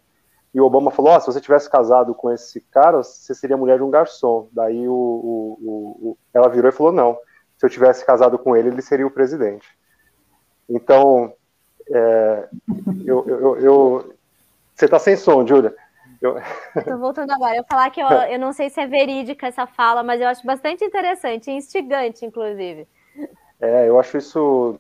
e 0.56 0.62
o 0.62 0.66
Obama 0.66 0.90
falou, 0.90 1.14
oh, 1.14 1.20
se 1.20 1.26
você 1.26 1.42
tivesse 1.42 1.70
casado 1.70 2.16
com 2.16 2.32
esse 2.32 2.62
cara, 2.62 3.04
você 3.04 3.36
seria 3.36 3.58
mulher 3.58 3.76
de 3.76 3.84
um 3.84 3.92
garçom. 3.92 4.48
Daí 4.54 4.88
o, 4.88 4.94
o, 4.94 6.00
o, 6.02 6.18
ela 6.34 6.48
virou 6.48 6.70
e 6.70 6.72
falou, 6.72 6.94
não, 6.94 7.18
se 7.58 7.66
eu 7.66 7.70
tivesse 7.70 8.06
casado 8.06 8.40
com 8.40 8.56
ele, 8.56 8.70
ele 8.70 8.82
seria 8.82 9.06
o 9.06 9.12
presidente. 9.12 9.68
Então, 10.70 11.34
é, 11.92 12.48
eu, 13.06 13.28
eu, 13.28 13.58
eu, 13.58 14.14
você 14.74 14.86
está 14.86 14.98
sem 14.98 15.18
som, 15.18 15.46
Júlia. 15.46 15.76
Eu... 16.22 16.38
Tô 16.86 16.98
voltando 17.00 17.32
agora. 17.32 17.58
Eu 17.58 17.66
falar 17.66 17.90
que 17.90 18.00
eu, 18.00 18.08
eu 18.08 18.40
não 18.40 18.54
sei 18.54 18.70
se 18.70 18.80
é 18.80 18.88
verídica 18.88 19.48
essa 19.48 19.68
fala, 19.68 20.04
mas 20.04 20.22
eu 20.22 20.28
acho 20.30 20.48
bastante 20.48 20.86
interessante, 20.86 21.52
instigante, 21.52 22.26
inclusive. 22.26 22.88
É, 23.60 23.90
eu 23.90 24.00
acho 24.00 24.18
isso 24.18 24.80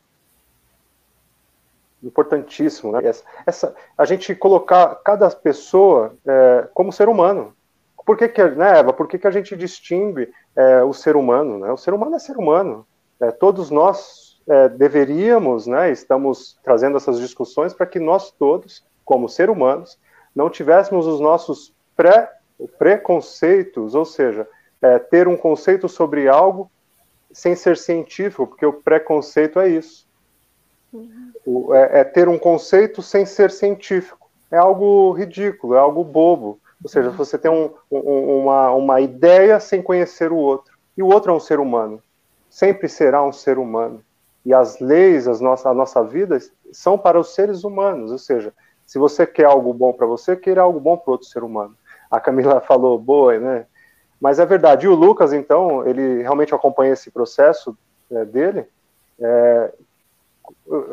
importantíssimo, 2.05 2.91
né? 2.91 2.99
Essa, 3.03 3.23
essa, 3.45 3.75
a 3.97 4.05
gente 4.05 4.35
colocar 4.35 4.95
cada 5.03 5.29
pessoa 5.31 6.15
é, 6.25 6.67
como 6.73 6.93
ser 6.93 7.09
humano. 7.09 7.53
Por 8.05 8.15
que, 8.15 8.27
que 8.29 8.43
né, 8.43 8.79
Eva, 8.79 8.93
por 8.93 9.07
que, 9.07 9.17
que 9.17 9.27
a 9.27 9.31
gente 9.31 9.55
distingue 9.55 10.31
é, 10.55 10.83
o 10.83 10.93
ser 10.93 11.15
humano? 11.15 11.57
Né? 11.57 11.71
O 11.71 11.77
ser 11.77 11.93
humano 11.93 12.15
é 12.15 12.19
ser 12.19 12.37
humano. 12.37 12.85
É, 13.19 13.31
todos 13.31 13.71
nós 13.71 14.39
é, 14.47 14.69
deveríamos, 14.69 15.65
né, 15.65 15.91
estamos 15.91 16.59
trazendo 16.63 16.97
essas 16.97 17.19
discussões 17.19 17.73
para 17.73 17.87
que 17.87 17.99
nós 17.99 18.29
todos, 18.31 18.85
como 19.03 19.27
ser 19.27 19.49
humanos, 19.49 19.97
não 20.35 20.49
tivéssemos 20.49 21.07
os 21.07 21.19
nossos 21.19 21.73
pré, 21.95 22.31
preconceitos, 22.77 23.95
ou 23.95 24.05
seja, 24.05 24.47
é, 24.81 24.99
ter 24.99 25.27
um 25.27 25.37
conceito 25.37 25.89
sobre 25.89 26.27
algo 26.27 26.69
sem 27.31 27.55
ser 27.55 27.75
científico, 27.75 28.45
porque 28.45 28.65
o 28.65 28.73
preconceito 28.73 29.59
é 29.59 29.67
isso. 29.67 30.07
O, 31.45 31.73
é, 31.73 32.01
é, 32.01 32.03
ter 32.03 32.27
um 32.27 32.37
conceito 32.37 33.01
sem 33.01 33.25
ser 33.25 33.51
científico. 33.51 34.29
É 34.51 34.57
algo 34.57 35.11
ridículo, 35.11 35.75
é 35.75 35.79
algo 35.79 36.03
bobo. 36.03 36.59
Ou 36.83 36.89
seja, 36.89 37.09
uhum. 37.09 37.15
você 37.15 37.37
tem 37.37 37.49
um, 37.49 37.71
um, 37.91 38.41
uma, 38.41 38.71
uma 38.71 39.01
ideia 39.01 39.59
sem 39.59 39.81
conhecer 39.81 40.31
o 40.31 40.37
outro. 40.37 40.73
E 40.97 41.03
o 41.03 41.07
outro 41.07 41.31
é 41.31 41.35
um 41.35 41.39
ser 41.39 41.59
humano. 41.59 42.01
Sempre 42.49 42.87
será 42.87 43.23
um 43.23 43.31
ser 43.31 43.57
humano. 43.57 44.01
E 44.45 44.53
as 44.53 44.79
leis, 44.79 45.27
as 45.27 45.41
nossa, 45.41 45.69
a 45.69 45.73
nossa 45.73 46.03
vida, 46.03 46.37
são 46.71 46.97
para 46.97 47.19
os 47.19 47.33
seres 47.33 47.63
humanos. 47.63 48.11
Ou 48.11 48.17
seja, 48.17 48.53
se 48.85 48.99
você 48.99 49.25
quer 49.25 49.45
algo 49.45 49.73
bom 49.73 49.91
para 49.91 50.05
você, 50.05 50.35
queira 50.35 50.61
algo 50.61 50.79
bom 50.79 50.95
para 50.95 51.11
outro 51.11 51.27
ser 51.27 51.43
humano. 51.43 51.75
A 52.09 52.19
Camila 52.19 52.61
falou, 52.61 52.99
boa, 52.99 53.37
né? 53.39 53.65
Mas 54.21 54.39
é 54.39 54.45
verdade. 54.45 54.85
E 54.85 54.89
o 54.89 54.95
Lucas, 54.95 55.33
então, 55.33 55.85
ele 55.87 56.21
realmente 56.21 56.53
acompanha 56.53 56.93
esse 56.93 57.11
processo 57.11 57.77
é, 58.11 58.23
dele. 58.25 58.65
É, 59.19 59.73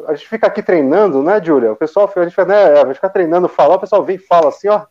a 0.06 0.14
gente 0.14 0.28
fica 0.28 0.46
aqui 0.46 0.62
treinando, 0.62 1.22
né, 1.22 1.42
Júlia? 1.42 1.72
O 1.72 1.76
pessoal, 1.76 2.10
a 2.14 2.24
gente, 2.24 2.44
né, 2.44 2.80
a 2.80 2.84
gente 2.86 2.94
fica 2.94 3.08
treinando 3.08 3.48
falar, 3.48 3.76
o 3.76 3.80
pessoal 3.80 4.02
vem 4.02 4.16
e 4.16 4.18
fala 4.18 4.48
assim, 4.48 4.68
ó, 4.68 4.86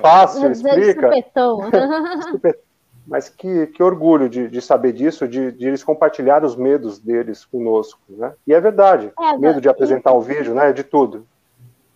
fácil, 0.00 0.50
explica. 0.50 1.10
Mas 3.06 3.28
que, 3.28 3.68
que 3.68 3.82
orgulho 3.82 4.28
de, 4.28 4.48
de 4.48 4.60
saber 4.60 4.92
disso, 4.92 5.28
de, 5.28 5.52
de, 5.52 5.68
eles 5.68 5.84
compartilhar 5.84 6.44
os 6.44 6.56
medos 6.56 6.98
deles 6.98 7.44
conosco, 7.44 8.00
né? 8.08 8.32
E 8.44 8.52
é 8.52 8.60
verdade, 8.60 9.12
Eva, 9.16 9.38
medo 9.38 9.60
de 9.60 9.68
apresentar 9.68 10.12
o 10.12 10.18
um 10.18 10.20
vídeo, 10.20 10.52
né, 10.52 10.72
de 10.72 10.82
tudo. 10.82 11.24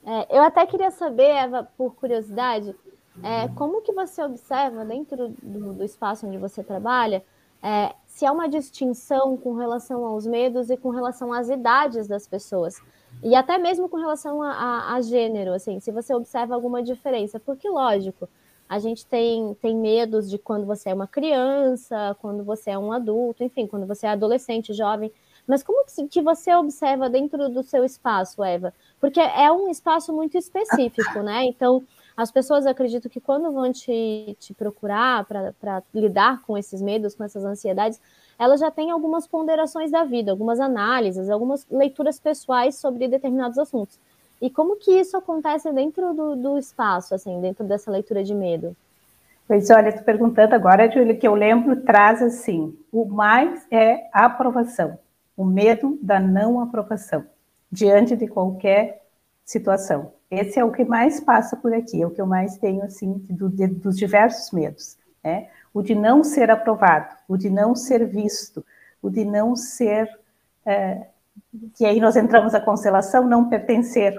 É, 0.06 0.38
eu 0.38 0.42
até 0.42 0.64
queria 0.66 0.92
saber, 0.92 1.30
Eva, 1.30 1.68
por 1.76 1.96
curiosidade, 1.96 2.76
é, 3.24 3.48
como 3.56 3.82
que 3.82 3.92
você 3.92 4.22
observa 4.22 4.84
dentro 4.84 5.34
do, 5.42 5.74
do 5.74 5.84
espaço 5.84 6.28
onde 6.28 6.38
você 6.38 6.62
trabalha 6.62 7.24
é, 7.62 7.92
se 8.10 8.26
há 8.26 8.32
uma 8.32 8.48
distinção 8.48 9.36
com 9.36 9.54
relação 9.54 10.04
aos 10.04 10.26
medos 10.26 10.68
e 10.68 10.76
com 10.76 10.90
relação 10.90 11.32
às 11.32 11.48
idades 11.48 12.08
das 12.08 12.26
pessoas 12.26 12.82
e 13.22 13.34
até 13.34 13.56
mesmo 13.56 13.88
com 13.88 13.96
relação 13.96 14.42
a, 14.42 14.50
a, 14.50 14.94
a 14.94 15.00
gênero, 15.00 15.52
assim, 15.52 15.78
se 15.78 15.92
você 15.92 16.12
observa 16.12 16.54
alguma 16.54 16.82
diferença, 16.82 17.38
porque 17.38 17.68
lógico, 17.68 18.28
a 18.68 18.78
gente 18.78 19.06
tem, 19.06 19.54
tem 19.54 19.76
medos 19.76 20.28
de 20.28 20.38
quando 20.38 20.66
você 20.66 20.90
é 20.90 20.94
uma 20.94 21.06
criança, 21.06 22.16
quando 22.20 22.42
você 22.42 22.70
é 22.70 22.78
um 22.78 22.92
adulto, 22.92 23.44
enfim, 23.44 23.66
quando 23.66 23.86
você 23.86 24.06
é 24.06 24.10
adolescente, 24.10 24.74
jovem. 24.74 25.12
Mas 25.46 25.62
como 25.62 25.84
que 26.08 26.22
você 26.22 26.54
observa 26.54 27.08
dentro 27.10 27.48
do 27.48 27.62
seu 27.62 27.84
espaço, 27.84 28.42
Eva? 28.42 28.72
Porque 29.00 29.20
é 29.20 29.50
um 29.50 29.68
espaço 29.68 30.12
muito 30.12 30.38
específico, 30.38 31.20
né? 31.20 31.44
Então, 31.44 31.82
as 32.16 32.30
pessoas 32.30 32.66
acreditam 32.66 33.10
que 33.10 33.20
quando 33.20 33.52
vão 33.52 33.72
te, 33.72 34.36
te 34.38 34.52
procurar 34.52 35.24
para 35.24 35.82
lidar 35.94 36.42
com 36.42 36.56
esses 36.56 36.82
medos, 36.82 37.14
com 37.14 37.24
essas 37.24 37.44
ansiedades, 37.44 38.00
elas 38.38 38.60
já 38.60 38.70
têm 38.70 38.90
algumas 38.90 39.26
ponderações 39.26 39.90
da 39.90 40.04
vida, 40.04 40.30
algumas 40.30 40.60
análises, 40.60 41.28
algumas 41.28 41.66
leituras 41.70 42.18
pessoais 42.18 42.76
sobre 42.76 43.08
determinados 43.08 43.58
assuntos. 43.58 43.98
E 44.40 44.48
como 44.48 44.76
que 44.76 44.92
isso 44.92 45.16
acontece 45.16 45.70
dentro 45.72 46.14
do, 46.14 46.34
do 46.34 46.58
espaço, 46.58 47.14
assim, 47.14 47.40
dentro 47.40 47.64
dessa 47.64 47.90
leitura 47.90 48.24
de 48.24 48.34
medo? 48.34 48.74
Pois 49.46 49.68
olha, 49.68 49.88
estou 49.88 50.04
perguntando 50.04 50.54
agora, 50.54 50.90
Júlia, 50.90 51.16
que 51.16 51.26
eu 51.26 51.34
lembro, 51.34 51.82
traz 51.82 52.22
assim, 52.22 52.78
o 52.92 53.04
mais 53.04 53.66
é 53.70 54.08
a 54.12 54.26
aprovação, 54.26 54.98
o 55.36 55.44
medo 55.44 55.98
da 56.00 56.20
não 56.20 56.60
aprovação, 56.60 57.26
diante 57.70 58.16
de 58.16 58.28
qualquer 58.28 59.02
situação. 59.44 60.12
Esse 60.30 60.60
é 60.60 60.64
o 60.64 60.70
que 60.70 60.84
mais 60.84 61.20
passa 61.20 61.56
por 61.56 61.74
aqui, 61.74 62.00
é 62.00 62.06
o 62.06 62.10
que 62.10 62.20
eu 62.20 62.26
mais 62.26 62.56
tenho, 62.56 62.84
assim, 62.84 63.14
do, 63.28 63.48
de, 63.48 63.66
dos 63.66 63.96
diversos 63.96 64.52
medos, 64.52 64.96
né? 65.24 65.48
O 65.74 65.82
de 65.82 65.94
não 65.94 66.22
ser 66.22 66.50
aprovado, 66.50 67.14
o 67.28 67.36
de 67.36 67.50
não 67.50 67.74
ser 67.74 68.06
visto, 68.06 68.64
o 69.02 69.10
de 69.10 69.24
não 69.24 69.56
ser... 69.56 70.08
É, 70.64 71.06
que 71.74 71.84
aí 71.84 72.00
nós 72.00 72.16
entramos 72.16 72.52
na 72.52 72.60
constelação, 72.60 73.26
não 73.26 73.48
pertencer 73.48 74.14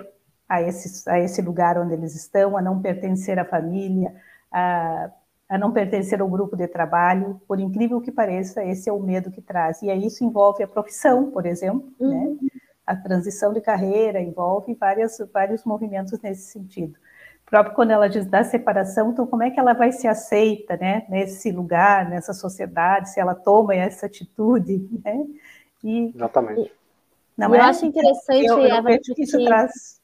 a 0.49 0.61
esse, 0.61 1.09
a 1.09 1.19
esse 1.19 1.41
lugar 1.41 1.77
onde 1.77 1.93
eles 1.93 2.13
estão, 2.13 2.57
a 2.57 2.61
não 2.61 2.81
pertencer 2.81 3.39
à 3.39 3.45
família, 3.45 4.13
a, 4.51 5.09
a 5.47 5.57
não 5.57 5.71
pertencer 5.71 6.21
ao 6.21 6.27
grupo 6.27 6.57
de 6.57 6.67
trabalho, 6.67 7.41
por 7.47 7.59
incrível 7.59 8.01
que 8.01 8.11
pareça, 8.11 8.63
esse 8.65 8.89
é 8.89 8.93
o 8.93 8.99
medo 8.99 9.31
que 9.31 9.41
traz. 9.41 9.81
E 9.81 9.89
aí 9.89 10.05
isso 10.05 10.25
envolve 10.25 10.61
a 10.61 10.67
profissão, 10.67 11.31
por 11.31 11.45
exemplo, 11.45 11.89
né? 11.99 12.07
uhum. 12.07 12.37
né? 12.41 12.49
A 12.91 12.95
transição 12.95 13.53
de 13.53 13.61
carreira, 13.61 14.19
envolve 14.19 14.73
várias, 14.75 15.17
vários 15.33 15.63
movimentos 15.63 16.19
nesse 16.21 16.51
sentido. 16.51 16.97
Próprio 17.45 17.75
quando 17.75 17.91
ela 17.91 18.07
diz 18.07 18.25
da 18.25 18.43
separação, 18.43 19.11
então 19.11 19.27
como 19.27 19.43
é 19.43 19.51
que 19.51 19.59
ela 19.59 19.73
vai 19.73 19.91
ser 19.91 20.07
aceita, 20.07 20.77
né, 20.77 21.05
nesse 21.09 21.51
lugar, 21.51 22.09
nessa 22.09 22.33
sociedade, 22.33 23.09
se 23.09 23.19
ela 23.19 23.35
toma 23.35 23.75
essa 23.75 24.05
atitude, 24.05 24.87
né? 25.03 25.25
E, 25.83 26.13
Exatamente. 26.15 26.71
Não 27.37 27.53
eu 27.53 27.61
é? 27.61 27.63
acho 27.63 27.85
interessante, 27.85 28.45
eu, 28.45 28.59
eu 28.59 28.75
Eva, 28.75 28.89
que 28.97 29.23
isso 29.23 29.43
traz... 29.43 29.99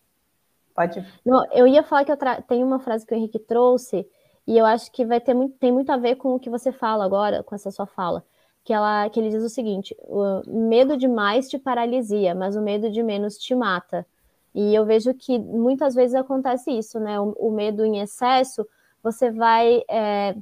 Pode. 0.76 1.06
Não, 1.26 1.46
eu 1.52 1.66
ia 1.66 1.84
falar 1.84 2.06
que 2.06 2.12
eu 2.12 2.18
tra... 2.18 2.42
tem 2.42 2.64
uma 2.64 2.80
frase 2.80 3.06
que 3.06 3.14
o 3.14 3.18
Henrique 3.18 3.40
trouxe, 3.40 4.08
e 4.46 4.58
eu 4.58 4.66
acho 4.66 4.92
que 4.92 5.06
vai 5.06 5.20
ter 5.20 5.34
muito, 5.34 5.58
tem 5.58 5.72
muito 5.72 5.92
a 5.92 5.98
ver 5.98 6.16
com 6.16 6.36
o 6.36 6.40
que 6.40 6.50
você 6.50 6.72
fala 6.72 7.04
agora, 7.04 7.44
com 7.44 7.56
essa 7.56 7.72
sua 7.72 7.86
fala, 7.86 8.24
que, 8.68 8.74
ela, 8.74 9.10
que 9.10 9.18
ele 9.18 9.30
diz 9.30 9.42
o 9.42 9.50
seguinte: 9.50 9.96
o 10.02 10.44
medo 10.46 10.98
demais 10.98 11.50
te 11.50 11.58
paralisia, 11.58 12.36
mas 12.36 12.58
o 12.58 12.62
medo 12.62 12.92
de 12.92 13.02
menos 13.02 13.38
te 13.38 13.56
mata. 13.56 14.06
E 14.54 14.76
eu 14.76 14.86
vejo 14.86 15.14
que 15.14 15.40
muitas 15.40 15.96
vezes 15.96 16.14
acontece 16.14 16.72
isso, 16.72 17.00
né? 17.00 17.18
O, 17.18 17.32
o 17.40 17.50
medo 17.50 17.86
em 17.86 18.02
excesso, 18.02 18.68
você 19.02 19.32
vai 19.32 19.84
é, 19.90 20.36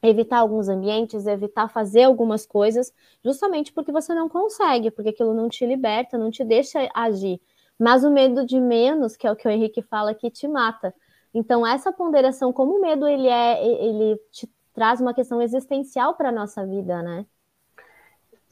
evitar 0.00 0.38
alguns 0.38 0.68
ambientes, 0.68 1.26
evitar 1.26 1.68
fazer 1.68 2.04
algumas 2.04 2.46
coisas, 2.46 2.92
justamente 3.24 3.72
porque 3.72 3.90
você 3.90 4.14
não 4.14 4.28
consegue, 4.28 4.92
porque 4.92 5.10
aquilo 5.10 5.34
não 5.34 5.48
te 5.48 5.66
liberta, 5.66 6.16
não 6.16 6.30
te 6.30 6.44
deixa 6.44 6.88
agir. 6.94 7.40
Mas 7.76 8.04
o 8.04 8.12
medo 8.12 8.46
de 8.46 8.60
menos, 8.60 9.16
que 9.16 9.26
é 9.26 9.32
o 9.32 9.34
que 9.34 9.48
o 9.48 9.50
Henrique 9.50 9.82
fala, 9.82 10.14
que 10.14 10.30
te 10.30 10.46
mata. 10.46 10.94
Então, 11.34 11.66
essa 11.66 11.92
ponderação, 11.92 12.52
como 12.52 12.76
o 12.76 12.80
medo 12.80 13.08
ele 13.08 13.26
é, 13.26 13.66
ele 13.66 14.16
te 14.30 14.48
traz 14.72 15.00
uma 15.00 15.12
questão 15.12 15.42
existencial 15.42 16.14
para 16.14 16.28
a 16.28 16.32
nossa 16.32 16.64
vida, 16.64 17.02
né? 17.02 17.26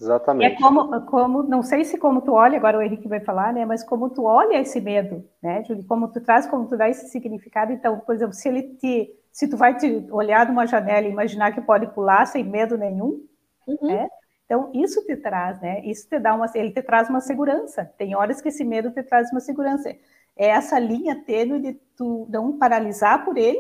Exatamente. 0.01 0.55
É 0.55 0.57
como, 0.57 1.01
como, 1.07 1.43
não 1.43 1.63
sei 1.63 1.85
se 1.85 1.99
como 1.99 2.21
tu 2.21 2.33
olha, 2.33 2.57
agora 2.57 2.79
o 2.79 2.83
Henrique 2.83 3.09
vai 3.09 3.19
falar, 3.19 3.53
né? 3.53 3.65
Mas 3.65 3.83
como 3.83 4.09
tu 4.09 4.25
olha 4.25 4.61
esse 4.61 4.81
medo, 4.81 5.25
né, 5.43 5.65
Júlio? 5.65 5.85
Como 5.85 6.07
tu 6.09 6.21
traz, 6.21 6.47
como 6.47 6.69
tu 6.69 6.77
dá 6.77 6.89
esse 6.89 7.09
significado. 7.09 7.73
Então, 7.73 7.99
por 7.99 8.15
exemplo, 8.15 8.33
se 8.33 8.49
ele 8.49 8.63
te, 8.63 9.11
se 9.33 9.49
tu 9.49 9.57
vai 9.57 9.77
te 9.77 10.07
olhar 10.11 10.47
numa 10.47 10.67
janela 10.67 11.07
e 11.07 11.11
imaginar 11.11 11.53
que 11.53 11.61
pode 11.61 11.89
pular 11.89 12.27
sem 12.27 12.45
medo 12.45 12.79
nenhum, 12.79 13.25
uhum. 13.67 13.89
né? 13.89 14.09
Então, 14.45 14.71
isso 14.73 15.05
te 15.05 15.17
traz, 15.17 15.61
né? 15.61 15.85
Isso 15.85 16.09
te 16.09 16.19
dá 16.19 16.33
uma, 16.33 16.47
ele 16.55 16.71
te 16.71 16.81
traz 16.81 17.11
uma 17.11 17.21
segurança. 17.21 17.85
Tem 17.99 18.15
horas 18.15 18.41
que 18.41 18.49
esse 18.49 18.65
medo 18.65 18.93
te 18.93 19.03
traz 19.03 19.31
uma 19.33 19.41
segurança. 19.41 19.91
É 20.37 20.47
essa 20.47 20.79
linha 20.79 21.17
tênue 21.25 21.61
de 21.61 21.73
tu 21.97 22.27
não 22.31 22.57
paralisar 22.57 23.25
por 23.25 23.37
ele, 23.37 23.59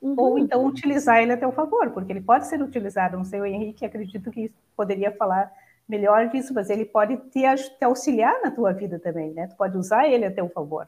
uhum. 0.00 0.14
ou 0.16 0.38
então 0.38 0.64
utilizar 0.64 1.20
ele 1.20 1.32
a 1.32 1.36
teu 1.36 1.50
favor, 1.50 1.90
porque 1.90 2.12
ele 2.12 2.20
pode 2.20 2.46
ser 2.46 2.62
utilizado. 2.62 3.16
Não 3.16 3.24
sei, 3.24 3.40
o 3.40 3.44
Henrique 3.44 3.84
acredito 3.84 4.30
que 4.30 4.52
poderia 4.76 5.10
falar 5.10 5.52
melhor 5.88 6.28
disso, 6.28 6.52
mas 6.54 6.70
ele 6.70 6.84
pode 6.84 7.16
te, 7.30 7.42
te 7.42 7.84
auxiliar 7.84 8.40
na 8.42 8.50
tua 8.50 8.72
vida 8.72 8.98
também, 8.98 9.32
né? 9.32 9.46
Tu 9.46 9.56
pode 9.56 9.76
usar 9.76 10.08
ele 10.08 10.24
a 10.24 10.32
teu 10.32 10.48
favor. 10.48 10.86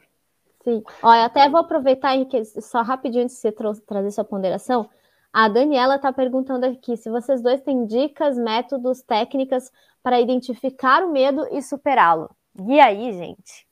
Sim. 0.63 0.83
Olha, 1.01 1.25
até 1.25 1.47
vou 1.49 1.61
aproveitar, 1.61 2.15
Henrique, 2.15 2.43
só 2.61 2.81
rapidinho 2.81 3.23
antes 3.23 3.35
de 3.35 3.41
você 3.41 3.51
trazer 3.85 4.11
sua 4.11 4.25
ponderação. 4.25 4.89
A 5.31 5.47
Daniela 5.47 5.95
está 5.95 6.11
perguntando 6.11 6.65
aqui 6.65 6.97
se 6.97 7.09
vocês 7.09 7.41
dois 7.41 7.61
têm 7.61 7.85
dicas, 7.85 8.37
métodos, 8.37 9.01
técnicas 9.01 9.71
para 10.01 10.19
identificar 10.19 11.03
o 11.03 11.11
medo 11.11 11.47
e 11.51 11.61
superá-lo. 11.61 12.29
E 12.67 12.79
aí, 12.79 13.13
gente? 13.13 13.67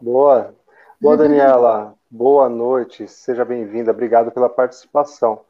Boa. 0.00 0.54
Boa, 1.00 1.16
Daniela. 1.16 1.94
Boa 2.10 2.48
noite. 2.48 3.06
Seja 3.06 3.44
bem-vinda. 3.44 3.90
Obrigado 3.90 4.30
pela 4.30 4.48
participação. 4.48 5.40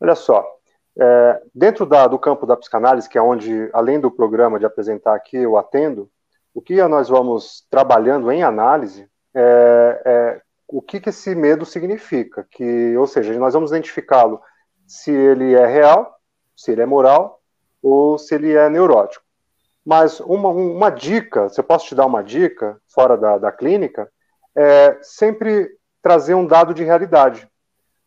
Olha 0.00 0.14
só, 0.14 0.44
é, 0.98 1.42
dentro 1.54 1.86
da, 1.86 2.06
do 2.06 2.18
campo 2.18 2.46
da 2.46 2.56
psicanálise, 2.56 3.08
que 3.08 3.18
é 3.18 3.22
onde, 3.22 3.70
além 3.72 3.98
do 3.98 4.10
programa 4.10 4.58
de 4.58 4.66
apresentar 4.66 5.14
aqui, 5.14 5.36
eu 5.36 5.56
atendo, 5.56 6.10
o 6.54 6.60
que 6.60 6.82
nós 6.86 7.08
vamos 7.08 7.66
trabalhando 7.70 8.30
em 8.30 8.42
análise 8.42 9.08
é, 9.34 10.02
é 10.04 10.42
o 10.68 10.82
que, 10.82 11.00
que 11.00 11.08
esse 11.08 11.34
medo 11.34 11.64
significa. 11.64 12.46
Que, 12.50 12.96
ou 12.96 13.06
seja, 13.06 13.38
nós 13.38 13.54
vamos 13.54 13.70
identificá-lo 13.70 14.40
se 14.86 15.10
ele 15.10 15.54
é 15.54 15.66
real, 15.66 16.14
se 16.56 16.72
ele 16.72 16.82
é 16.82 16.86
moral 16.86 17.40
ou 17.82 18.18
se 18.18 18.34
ele 18.34 18.54
é 18.54 18.68
neurótico. 18.68 19.24
Mas 19.84 20.20
uma, 20.20 20.48
uma 20.50 20.90
dica, 20.90 21.48
se 21.48 21.58
eu 21.58 21.64
posso 21.64 21.86
te 21.86 21.94
dar 21.94 22.06
uma 22.06 22.22
dica 22.22 22.80
fora 22.94 23.16
da, 23.16 23.38
da 23.38 23.50
clínica, 23.50 24.10
é 24.54 24.98
sempre 25.02 25.68
trazer 26.00 26.34
um 26.34 26.46
dado 26.46 26.72
de 26.72 26.84
realidade. 26.84 27.48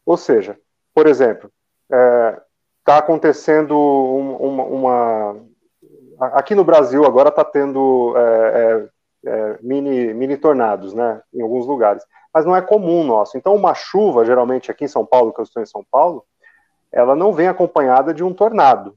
Ou 0.06 0.16
seja, 0.16 0.58
por 0.94 1.08
exemplo, 1.08 1.52
é, 1.92 2.42
está 2.86 3.00
acontecendo 3.00 3.76
uma, 3.76 4.64
uma, 4.64 5.36
Aqui 6.20 6.54
no 6.54 6.64
Brasil 6.64 7.04
agora 7.04 7.30
está 7.30 7.44
tendo 7.44 8.14
é, 8.16 8.22
é, 8.22 9.30
é, 9.30 9.58
mini, 9.62 10.14
mini 10.14 10.38
tornados, 10.38 10.94
né? 10.94 11.20
Em 11.34 11.42
alguns 11.42 11.66
lugares. 11.66 12.06
Mas 12.32 12.46
não 12.46 12.56
é 12.56 12.62
comum 12.62 13.04
nosso. 13.04 13.38
Então, 13.38 13.56
uma 13.56 13.74
chuva, 13.74 14.24
geralmente 14.24 14.70
aqui 14.70 14.86
em 14.86 14.88
São 14.88 15.06
Paulo, 15.06 15.34
que 15.34 15.42
eu 15.42 15.44
estou 15.44 15.64
em 15.64 15.66
São 15.66 15.84
Paulo, 15.92 16.24
ela 16.92 17.16
não 17.16 17.34
vem 17.34 17.48
acompanhada 17.48 18.14
de 18.14 18.24
um 18.24 18.34
tornado. 18.34 18.96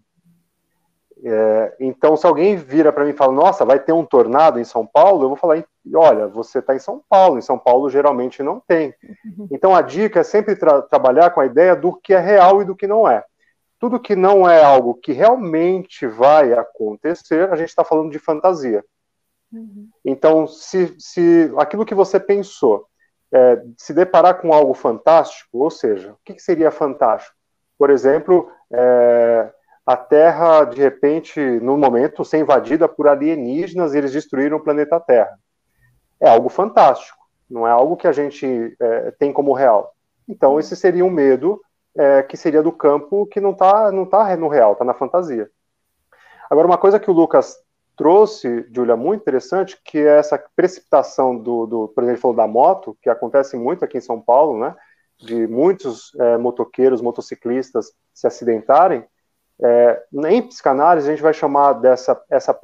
É, 1.25 1.75
então, 1.81 2.17
se 2.17 2.27
alguém 2.27 2.57
vira 2.57 2.93
para 2.93 3.05
mim 3.05 3.11
e 3.11 3.17
fala, 3.17 3.33
nossa, 3.33 3.65
vai 3.65 3.81
ter 3.81 3.93
um 3.93 4.05
tornado 4.05 4.61
em 4.61 4.65
São 4.65 4.87
Paulo, 4.87 5.25
eu 5.25 5.29
vou 5.29 5.37
falar, 5.37 5.65
olha, 5.95 6.29
você 6.29 6.61
está 6.61 6.77
em 6.77 6.79
São 6.79 7.03
Paulo, 7.09 7.39
em 7.39 7.43
São 7.43 7.59
Paulo 7.59 7.91
geralmente 7.91 8.43
não 8.43 8.61
tem. 8.61 8.95
Então, 9.51 9.75
a 9.75 9.83
dica 9.83 10.21
é 10.21 10.25
sempre 10.25 10.55
tra 10.55 10.83
trabalhar 10.83 11.31
com 11.31 11.41
a 11.41 11.47
ideia 11.47 11.75
do 11.75 11.93
que 11.93 12.15
é 12.15 12.21
real 12.21 12.63
e 12.63 12.65
do 12.65 12.77
que 12.77 12.87
não 12.87 13.09
é 13.09 13.25
tudo 13.79 14.01
que 14.01 14.17
não 14.17 14.49
é 14.49 14.63
algo 14.63 14.95
que 14.95 15.13
realmente 15.13 16.07
vai 16.07 16.53
acontecer, 16.53 17.51
a 17.51 17.57
gente 17.57 17.69
está 17.69 17.85
falando 17.85 18.11
de 18.11 18.19
fantasia. 18.19 18.85
Uhum. 19.53 19.89
Então, 20.05 20.47
se, 20.47 20.95
se 20.99 21.53
aquilo 21.57 21.87
que 21.87 21.95
você 21.95 22.19
pensou 22.19 22.87
é, 23.33 23.63
se 23.77 23.95
deparar 23.95 24.41
com 24.41 24.53
algo 24.53 24.75
fantástico, 24.75 25.59
ou 25.59 25.71
seja, 25.71 26.13
o 26.13 26.19
que, 26.25 26.35
que 26.35 26.43
seria 26.43 26.71
fantástico? 26.71 27.37
Por 27.79 27.91
exemplo, 27.91 28.51
é, 28.73 29.53
a 29.87 29.97
Terra, 29.97 30.65
de 30.65 30.83
repente, 30.83 31.41
no 31.41 31.77
momento, 31.77 32.25
ser 32.25 32.39
invadida 32.39 32.89
por 32.89 33.07
alienígenas 33.07 33.95
e 33.95 33.99
eles 33.99 34.13
destruíram 34.13 34.57
o 34.57 34.63
planeta 34.63 35.01
Terra. 35.01 35.39
É 36.21 36.29
algo 36.29 36.49
fantástico, 36.49 37.19
não 37.49 37.67
é 37.67 37.71
algo 37.71 37.97
que 37.97 38.09
a 38.09 38.13
gente 38.13 38.77
é, 38.81 39.11
tem 39.13 39.33
como 39.33 39.53
real. 39.53 39.95
Então, 40.29 40.59
esse 40.59 40.75
seria 40.77 41.05
um 41.05 41.11
medo 41.11 41.61
é, 41.97 42.23
que 42.23 42.37
seria 42.37 42.63
do 42.63 42.73
campo 42.73 43.27
que 43.27 43.41
não 43.41 43.51
está 43.51 43.91
não 43.93 44.07
tá 44.07 44.37
no 44.37 44.49
real, 44.49 44.73
está 44.73 44.85
na 44.85 44.95
fantasia. 44.95 45.51
Agora, 46.51 46.67
uma 46.67 46.79
coisa 46.79 46.99
que 46.99 47.11
o 47.11 47.15
Lucas 47.15 47.57
trouxe, 47.97 48.67
Julia, 48.73 48.97
muito 48.97 49.23
interessante, 49.23 49.79
que 49.85 49.99
é 49.99 50.19
essa 50.19 50.43
precipitação 50.55 51.37
do, 51.37 51.67
do 51.67 51.89
por 51.89 52.05
exemplo, 52.05 52.23
falou 52.23 52.37
da 52.37 52.47
moto, 52.47 52.97
que 53.03 53.11
acontece 53.11 53.57
muito 53.57 53.85
aqui 53.85 53.99
em 53.99 54.01
São 54.01 54.21
Paulo, 54.21 54.59
né, 54.59 54.75
de 55.19 55.47
muitos 55.49 56.15
é, 56.15 56.39
motoqueiros, 56.39 57.03
motociclistas 57.03 57.93
se 58.15 58.27
acidentarem, 58.27 59.05
é, 59.61 60.05
em 60.27 60.43
psicanálise 60.43 61.09
a 61.09 61.11
gente 61.11 61.23
vai 61.23 61.35
chamar 61.35 61.73
dessa 61.75 62.21
essa 62.31 62.57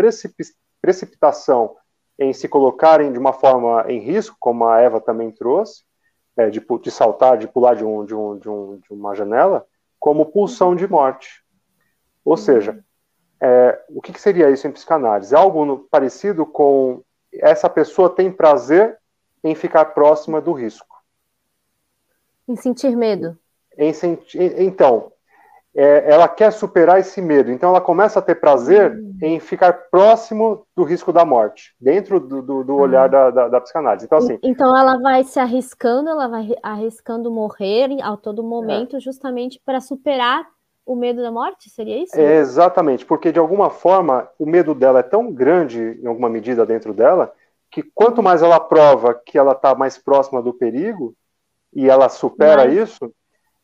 precipitação 0.80 1.74
em 2.16 2.32
se 2.32 2.48
colocarem 2.48 3.12
de 3.12 3.18
uma 3.18 3.32
forma 3.32 3.84
em 3.88 3.98
risco, 3.98 4.36
como 4.38 4.64
a 4.66 4.80
Eva 4.80 5.00
também 5.00 5.32
trouxe, 5.32 5.82
é, 6.36 6.50
de, 6.50 6.60
de, 6.60 6.90
saltar, 6.90 7.38
de 7.38 7.48
pular 7.48 7.74
de, 7.74 7.84
um, 7.84 8.04
de, 8.04 8.14
um, 8.14 8.38
de, 8.38 8.48
um, 8.48 8.78
de 8.78 8.92
uma 8.92 9.14
janela, 9.14 9.66
como 9.98 10.26
pulsão 10.26 10.74
de 10.74 10.86
morte. 10.86 11.44
Ou 12.24 12.36
seja, 12.36 12.84
é, 13.40 13.84
o 13.88 14.00
que, 14.00 14.12
que, 14.12 14.20
seria 14.20 14.50
isso 14.50 14.66
em 14.66 14.72
psicanálise? 14.72 15.34
Algo 15.34 15.64
no, 15.64 15.78
parecido 15.78 16.44
com 16.46 17.02
essa 17.32 17.68
pessoa 17.68 18.08
tem 18.08 18.30
prazer 18.30 18.98
em 19.42 19.54
ficar 19.54 19.86
próxima 19.86 20.40
do 20.40 20.52
risco. 20.52 21.02
Em 22.48 22.56
sentir 22.56 22.96
medo. 22.96 23.38
Em 23.76 23.92
sentir, 23.92 24.60
então, 24.60 25.12
é, 25.74 26.12
ela 26.12 26.28
quer 26.28 26.52
superar 26.52 27.00
esse 27.00 27.20
medo. 27.20 27.50
Então, 27.50 27.70
ela 27.70 27.80
começa 27.80 28.20
a 28.20 28.22
ter 28.22 28.36
prazer 28.36 28.92
uhum. 28.92 29.16
em 29.20 29.40
ficar 29.40 29.72
próximo 29.90 30.64
do 30.76 30.84
risco 30.84 31.12
da 31.12 31.24
morte, 31.24 31.74
dentro 31.80 32.20
do, 32.20 32.40
do, 32.40 32.64
do 32.64 32.76
olhar 32.76 33.06
uhum. 33.06 33.10
da, 33.10 33.30
da, 33.30 33.48
da, 33.48 33.60
psicanálise. 33.60 34.06
Então, 34.06 34.18
assim, 34.18 34.38
então, 34.42 34.76
ela 34.76 34.98
vai 34.98 35.24
se 35.24 35.40
arriscando, 35.40 36.10
ela 36.10 36.28
vai 36.28 36.54
arriscando 36.62 37.30
morrer 37.30 37.88
a 38.02 38.16
todo 38.16 38.42
momento, 38.42 38.96
é. 38.96 39.00
justamente 39.00 39.60
para 39.64 39.80
superar 39.80 40.46
o 40.86 40.94
medo 40.94 41.22
da 41.22 41.32
morte? 41.32 41.68
Seria 41.68 42.02
isso? 42.02 42.14
É, 42.14 42.36
exatamente, 42.36 43.04
porque 43.04 43.32
de 43.32 43.38
alguma 43.38 43.70
forma 43.70 44.28
o 44.38 44.46
medo 44.46 44.74
dela 44.74 45.00
é 45.00 45.02
tão 45.02 45.32
grande, 45.32 45.98
em 46.00 46.06
alguma 46.06 46.28
medida, 46.28 46.64
dentro 46.64 46.92
dela, 46.92 47.32
que 47.70 47.82
quanto 47.82 48.22
mais 48.22 48.42
ela 48.42 48.60
prova 48.60 49.14
que 49.14 49.36
ela 49.36 49.52
está 49.52 49.74
mais 49.74 49.98
próxima 49.98 50.40
do 50.40 50.54
perigo 50.54 51.14
e 51.72 51.88
ela 51.90 52.08
supera 52.08 52.66
Mas... 52.66 52.74
isso 52.74 53.12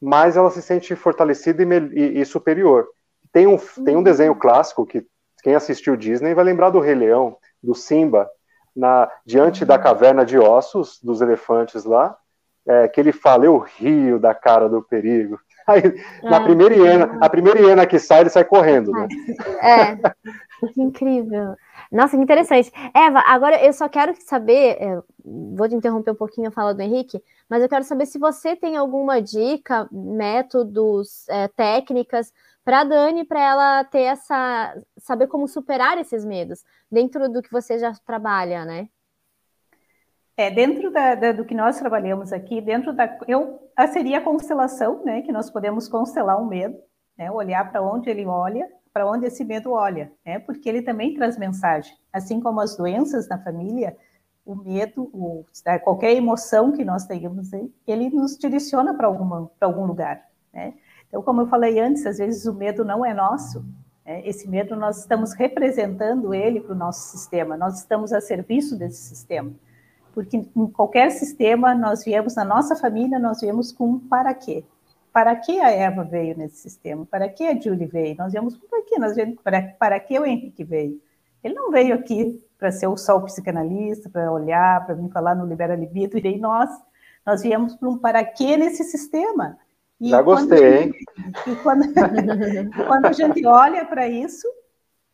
mais 0.00 0.36
ela 0.36 0.50
se 0.50 0.62
sente 0.62 0.94
fortalecida 0.96 1.62
e, 1.62 1.66
e, 1.66 2.20
e 2.20 2.24
superior. 2.24 2.88
Tem 3.32 3.46
um, 3.46 3.56
tem 3.84 3.96
um 3.96 4.02
desenho 4.02 4.34
clássico 4.34 4.86
que 4.86 5.06
quem 5.42 5.54
assistiu 5.54 5.96
Disney 5.96 6.34
vai 6.34 6.44
lembrar 6.44 6.70
do 6.70 6.80
Rei 6.80 6.94
Leão, 6.94 7.36
do 7.62 7.74
Simba, 7.74 8.28
na, 8.74 9.10
diante 9.26 9.64
da 9.64 9.78
caverna 9.78 10.24
de 10.24 10.38
ossos 10.38 10.98
dos 11.02 11.20
elefantes 11.20 11.84
lá, 11.84 12.16
é, 12.66 12.88
que 12.88 13.00
ele 13.00 13.12
fala, 13.12 13.44
eu 13.44 13.58
rio 13.58 14.18
da 14.18 14.34
cara 14.34 14.68
do 14.68 14.82
perigo. 14.82 15.38
Aí, 15.66 15.82
é, 16.22 16.28
na 16.28 16.40
primeira 16.40 16.74
hiena, 16.74 17.18
a 17.20 17.28
primeira 17.28 17.60
hiena 17.60 17.86
que 17.86 17.98
sai, 17.98 18.20
ele 18.20 18.30
sai 18.30 18.44
correndo, 18.44 18.92
né? 18.92 19.08
É, 19.60 19.96
que 20.68 20.80
incrível. 20.80 21.56
Nossa, 21.90 22.16
que 22.16 22.22
interessante. 22.22 22.70
Eva, 22.94 23.22
agora 23.26 23.64
eu 23.64 23.72
só 23.72 23.88
quero 23.88 24.14
saber, 24.20 24.76
é, 24.80 25.02
vou 25.24 25.68
te 25.68 25.74
interromper 25.74 26.12
um 26.12 26.16
pouquinho 26.16 26.48
a 26.48 26.52
fala 26.52 26.74
do 26.74 26.82
Henrique, 26.82 27.22
mas 27.48 27.62
eu 27.62 27.68
quero 27.68 27.84
saber 27.84 28.06
se 28.06 28.18
você 28.18 28.54
tem 28.54 28.76
alguma 28.76 29.20
dica, 29.20 29.88
métodos, 29.90 31.28
é, 31.28 31.48
técnicas 31.48 32.32
para 32.64 32.80
a 32.80 32.84
Dani, 32.84 33.24
para 33.24 33.40
ela 33.40 33.84
ter 33.84 34.02
essa. 34.02 34.74
saber 34.98 35.26
como 35.26 35.48
superar 35.48 35.98
esses 35.98 36.24
medos, 36.24 36.64
dentro 36.90 37.28
do 37.28 37.42
que 37.42 37.50
você 37.50 37.78
já 37.78 37.92
trabalha, 38.06 38.64
né? 38.64 38.88
É, 40.36 40.50
dentro 40.50 40.90
da, 40.90 41.14
da, 41.14 41.32
do 41.32 41.44
que 41.44 41.54
nós 41.54 41.78
trabalhamos 41.78 42.32
aqui, 42.32 42.60
dentro 42.60 42.92
da. 42.92 43.18
Eu, 43.26 43.70
seria 43.92 44.18
a 44.18 44.22
constelação, 44.22 45.02
né? 45.04 45.22
Que 45.22 45.32
nós 45.32 45.50
podemos 45.50 45.88
constelar 45.88 46.40
o 46.40 46.46
medo, 46.46 46.78
né? 47.16 47.30
Olhar 47.30 47.70
para 47.70 47.82
onde 47.82 48.08
ele 48.08 48.24
olha, 48.26 48.66
para 48.92 49.08
onde 49.08 49.26
esse 49.26 49.44
medo 49.44 49.72
olha, 49.72 50.12
né? 50.24 50.38
Porque 50.38 50.68
ele 50.68 50.82
também 50.82 51.14
traz 51.14 51.38
mensagem. 51.38 51.96
Assim 52.12 52.40
como 52.40 52.60
as 52.60 52.76
doenças 52.76 53.28
na 53.28 53.38
família, 53.38 53.96
o 54.44 54.54
medo, 54.54 55.08
o, 55.12 55.44
né, 55.64 55.78
qualquer 55.78 56.12
emoção 56.12 56.72
que 56.72 56.84
nós 56.84 57.04
tenhamos, 57.04 57.50
ele 57.86 58.10
nos 58.10 58.36
direciona 58.36 58.94
para 58.94 59.06
algum 59.06 59.86
lugar, 59.86 60.26
né? 60.52 60.74
Então, 61.08 61.22
como 61.22 61.40
eu 61.40 61.48
falei 61.48 61.80
antes, 61.80 62.06
às 62.06 62.18
vezes 62.18 62.46
o 62.46 62.54
medo 62.54 62.84
não 62.84 63.04
é 63.04 63.12
nosso. 63.12 63.64
Né? 64.06 64.26
Esse 64.26 64.48
medo 64.48 64.76
nós 64.76 64.98
estamos 65.00 65.32
representando 65.32 66.32
ele 66.32 66.60
para 66.60 66.72
o 66.72 66.78
nosso 66.78 67.10
sistema. 67.10 67.56
Nós 67.56 67.78
estamos 67.78 68.12
a 68.12 68.20
serviço 68.20 68.76
desse 68.76 69.02
sistema, 69.02 69.52
porque 70.14 70.36
em 70.36 70.66
qualquer 70.68 71.10
sistema 71.10 71.74
nós 71.74 72.04
viemos 72.04 72.36
na 72.36 72.44
nossa 72.44 72.76
família, 72.76 73.18
nós 73.18 73.40
viemos 73.40 73.72
com 73.72 73.90
um 73.90 73.98
para 73.98 74.32
quê? 74.34 74.64
Para 75.20 75.36
que 75.36 75.60
a 75.60 75.70
Eva 75.70 76.02
veio 76.02 76.34
nesse 76.34 76.56
sistema? 76.56 77.04
Para 77.04 77.28
que 77.28 77.46
a 77.46 77.60
Julie 77.60 77.86
veio? 77.86 78.16
Nós 78.16 78.32
viemos 78.32 78.56
para 78.56 78.80
quê? 78.80 78.98
Nós 78.98 79.14
viemos 79.14 79.36
para, 79.42 79.60
para 79.78 80.00
que 80.00 80.18
o 80.18 80.24
Henrique 80.24 80.64
veio? 80.64 80.98
Ele 81.44 81.52
não 81.52 81.70
veio 81.70 81.94
aqui 81.94 82.42
para 82.58 82.72
ser 82.72 82.86
o 82.86 82.96
só 82.96 83.20
psicanalista, 83.20 84.08
para 84.08 84.32
olhar, 84.32 84.86
para 84.86 84.94
vir 84.94 85.10
falar 85.10 85.34
no 85.34 85.44
Libera 85.44 85.76
Libido, 85.76 86.16
e 86.16 86.38
nós, 86.38 86.70
nós 87.26 87.42
viemos 87.42 87.76
para 87.76 87.88
um 87.90 87.98
para 87.98 88.24
quê 88.24 88.56
nesse 88.56 88.82
sistema. 88.84 89.58
E 90.00 90.08
Já 90.08 90.22
gostei, 90.22 90.84
hein? 90.84 90.92
E 91.46 91.54
quando, 91.56 91.84
quando 92.88 93.04
a 93.04 93.12
gente 93.12 93.44
olha 93.44 93.84
para 93.84 94.08
isso, 94.08 94.48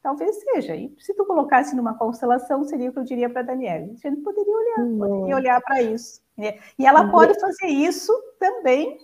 talvez 0.00 0.36
seja. 0.38 0.76
E 0.76 0.94
se 1.00 1.14
tu 1.14 1.24
colocasse 1.24 1.74
numa 1.74 1.98
constelação, 1.98 2.62
seria 2.62 2.90
o 2.90 2.92
que 2.92 3.00
eu 3.00 3.04
diria 3.04 3.28
para 3.28 3.40
a 3.40 3.44
Daniela. 3.44 3.86
A 3.86 4.09
gente 4.09 4.20
poderia 4.22 4.54
olhar, 4.54 4.98
poderia 4.98 5.34
olhar 5.34 5.61
para 5.62 5.82
isso. 5.82 6.22
E 6.78 6.86
ela 6.86 7.11
pode 7.11 7.40
fazer 7.40 7.66
isso 7.66 8.12
também 8.38 8.98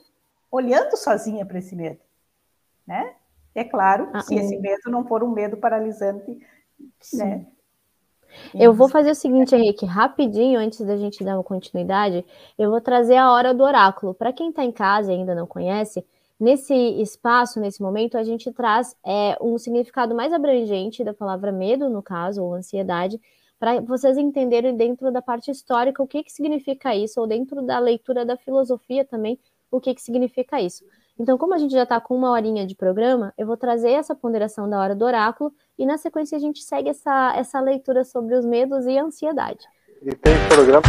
olhando 0.52 0.94
sozinha 0.96 1.46
para 1.46 1.58
esse 1.58 1.74
medo, 1.74 1.98
né? 2.86 3.14
É 3.54 3.64
claro, 3.64 4.10
ah, 4.12 4.20
se 4.20 4.34
esse 4.34 4.58
medo 4.58 4.90
não 4.90 5.04
for 5.04 5.24
um 5.24 5.30
medo 5.30 5.56
paralisante, 5.56 6.38
sim. 7.00 7.16
né? 7.18 7.46
Eu 8.54 8.72
vou 8.72 8.88
fazer 8.88 9.10
o 9.10 9.14
seguinte, 9.14 9.54
Henrique, 9.54 9.84
rapidinho, 9.84 10.58
antes 10.58 10.80
da 10.80 10.96
gente 10.96 11.22
dar 11.22 11.36
uma 11.36 11.44
continuidade, 11.44 12.24
eu 12.58 12.70
vou 12.70 12.80
trazer 12.80 13.16
a 13.16 13.30
hora 13.30 13.52
do 13.52 13.62
oráculo. 13.62 14.14
Para 14.14 14.32
quem 14.32 14.48
está 14.48 14.64
em 14.64 14.72
casa 14.72 15.12
e 15.12 15.16
ainda 15.16 15.34
não 15.34 15.46
conhece, 15.46 16.04
nesse 16.40 16.74
espaço, 16.74 17.60
nesse 17.60 17.82
momento, 17.82 18.16
a 18.16 18.24
gente 18.24 18.50
traz 18.52 18.96
é, 19.04 19.36
um 19.38 19.58
significado 19.58 20.14
mais 20.14 20.32
abrangente 20.32 21.04
da 21.04 21.12
palavra 21.12 21.52
medo, 21.52 21.90
no 21.90 22.02
caso, 22.02 22.42
ou 22.42 22.54
ansiedade, 22.54 23.20
para 23.58 23.80
vocês 23.80 24.16
entenderem 24.16 24.74
dentro 24.76 25.12
da 25.12 25.20
parte 25.20 25.50
histórica 25.50 26.02
o 26.02 26.06
que, 26.06 26.24
que 26.24 26.32
significa 26.32 26.96
isso, 26.96 27.20
ou 27.20 27.26
dentro 27.26 27.60
da 27.62 27.78
leitura 27.78 28.24
da 28.24 28.36
filosofia 28.36 29.04
também, 29.04 29.38
o 29.72 29.80
que, 29.80 29.94
que 29.94 30.02
significa 30.02 30.60
isso. 30.60 30.84
Então, 31.18 31.36
como 31.36 31.54
a 31.54 31.58
gente 31.58 31.72
já 31.72 31.82
está 31.82 32.00
com 32.00 32.14
uma 32.14 32.30
horinha 32.30 32.66
de 32.66 32.74
programa, 32.74 33.32
eu 33.36 33.46
vou 33.46 33.56
trazer 33.56 33.92
essa 33.92 34.14
ponderação 34.14 34.68
da 34.68 34.78
hora 34.78 34.94
do 34.94 35.04
oráculo 35.04 35.52
e 35.78 35.86
na 35.86 35.98
sequência 35.98 36.36
a 36.36 36.40
gente 36.40 36.62
segue 36.62 36.90
essa, 36.90 37.34
essa 37.36 37.60
leitura 37.60 38.04
sobre 38.04 38.34
os 38.34 38.44
medos 38.44 38.86
e 38.86 38.98
a 38.98 39.04
ansiedade. 39.04 39.66
E 40.02 40.14
tem 40.14 40.34
programa. 40.48 40.82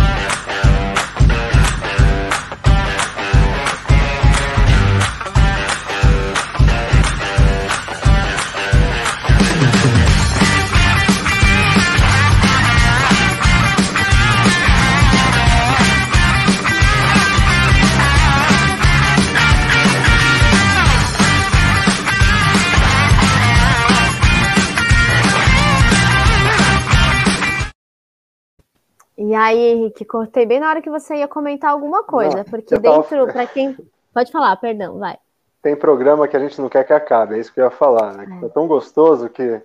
E 29.34 29.36
aí, 29.36 29.58
Henrique, 29.72 30.06
cortei 30.06 30.46
bem 30.46 30.60
na 30.60 30.70
hora 30.70 30.80
que 30.80 30.92
você 30.92 31.16
ia 31.16 31.28
comentar 31.28 31.72
alguma 31.72 32.04
coisa, 32.04 32.38
não, 32.38 32.44
porque 32.44 32.78
dentro, 32.78 33.04
tava... 33.04 33.34
para 33.34 33.48
quem. 33.48 33.76
Pode 34.14 34.32
falar, 34.32 34.56
perdão, 34.58 35.00
vai. 35.00 35.18
Tem 35.60 35.76
programa 35.76 36.28
que 36.28 36.38
a 36.38 36.40
gente 36.40 36.62
não 36.62 36.70
quer 36.70 36.84
que 36.84 36.94
acabe, 36.94 37.34
é 37.34 37.40
isso 37.40 37.52
que 37.52 37.60
eu 37.60 37.64
ia 37.64 37.72
falar, 37.72 38.14
né? 38.14 38.28
É, 38.44 38.46
é 38.46 38.50
tão 38.50 38.68
gostoso 38.68 39.28
que 39.30 39.60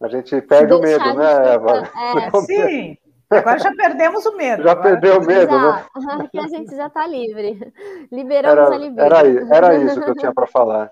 a 0.00 0.08
gente 0.08 0.40
perde 0.40 0.72
o 0.72 0.80
medo, 0.80 1.04
né, 1.12 1.52
Eva? 1.52 1.90
É, 1.94 2.30
sim. 2.46 2.96
Agora 3.28 3.58
já 3.58 3.74
perdemos 3.74 4.24
o 4.24 4.34
medo. 4.38 4.62
Já 4.62 4.72
agora. 4.72 4.88
perdeu 4.88 5.18
o 5.18 5.26
medo, 5.26 5.52
né? 5.52 5.84
Aqui 6.24 6.38
a 6.38 6.48
gente 6.48 6.74
já 6.74 6.86
está 6.86 7.06
livre. 7.06 7.74
Liberamos 8.10 8.58
era, 8.58 8.74
a 8.74 8.78
libido. 8.78 9.00
Era, 9.02 9.54
era 9.54 9.74
isso 9.76 10.00
que 10.00 10.08
eu 10.08 10.14
tinha 10.14 10.32
para 10.32 10.46
falar. 10.46 10.90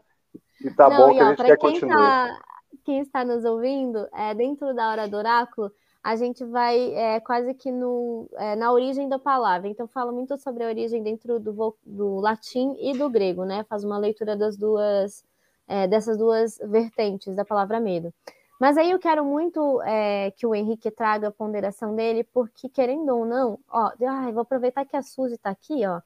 E 0.62 0.70
tá 0.70 0.90
não, 0.90 0.96
bom 0.98 1.14
que 1.14 1.22
ó, 1.22 1.24
a 1.24 1.28
gente 1.30 1.44
quer 1.44 1.56
quem 1.56 1.72
continuar. 1.72 2.28
Tá, 2.28 2.38
quem 2.84 3.00
está 3.00 3.24
nos 3.24 3.42
ouvindo, 3.46 4.06
é, 4.14 4.34
dentro 4.34 4.74
da 4.74 4.90
hora 4.90 5.08
do 5.08 5.16
oráculo, 5.16 5.72
a 6.08 6.16
gente 6.16 6.42
vai 6.42 6.94
é, 6.94 7.20
quase 7.20 7.52
que 7.52 7.70
no, 7.70 8.30
é, 8.38 8.56
na 8.56 8.72
origem 8.72 9.10
da 9.10 9.18
palavra. 9.18 9.68
Então, 9.68 9.86
fala 9.86 10.10
muito 10.10 10.38
sobre 10.38 10.64
a 10.64 10.66
origem 10.66 11.02
dentro 11.02 11.38
do, 11.38 11.76
do 11.84 12.18
latim 12.18 12.74
e 12.80 12.96
do 12.96 13.10
grego, 13.10 13.44
né? 13.44 13.62
Faz 13.68 13.84
uma 13.84 13.98
leitura 13.98 14.34
das 14.34 14.56
duas, 14.56 15.22
é, 15.66 15.86
dessas 15.86 16.16
duas 16.16 16.56
vertentes 16.64 17.36
da 17.36 17.44
palavra 17.44 17.78
medo. 17.78 18.10
Mas 18.58 18.78
aí 18.78 18.90
eu 18.90 18.98
quero 18.98 19.22
muito 19.22 19.82
é, 19.82 20.30
que 20.30 20.46
o 20.46 20.54
Henrique 20.54 20.90
traga 20.90 21.28
a 21.28 21.30
ponderação 21.30 21.94
dele, 21.94 22.24
porque 22.24 22.70
querendo 22.70 23.14
ou 23.14 23.26
não, 23.26 23.58
ó, 23.68 23.92
ai, 24.08 24.32
vou 24.32 24.40
aproveitar 24.40 24.86
que 24.86 24.96
a 24.96 25.02
Suzy 25.02 25.34
está 25.34 25.50
aqui, 25.50 25.86
ó. 25.86 26.00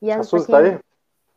E 0.00 0.10
a, 0.10 0.20
a 0.20 0.22
Suzy 0.22 0.44
está 0.44 0.60
aí? 0.60 0.80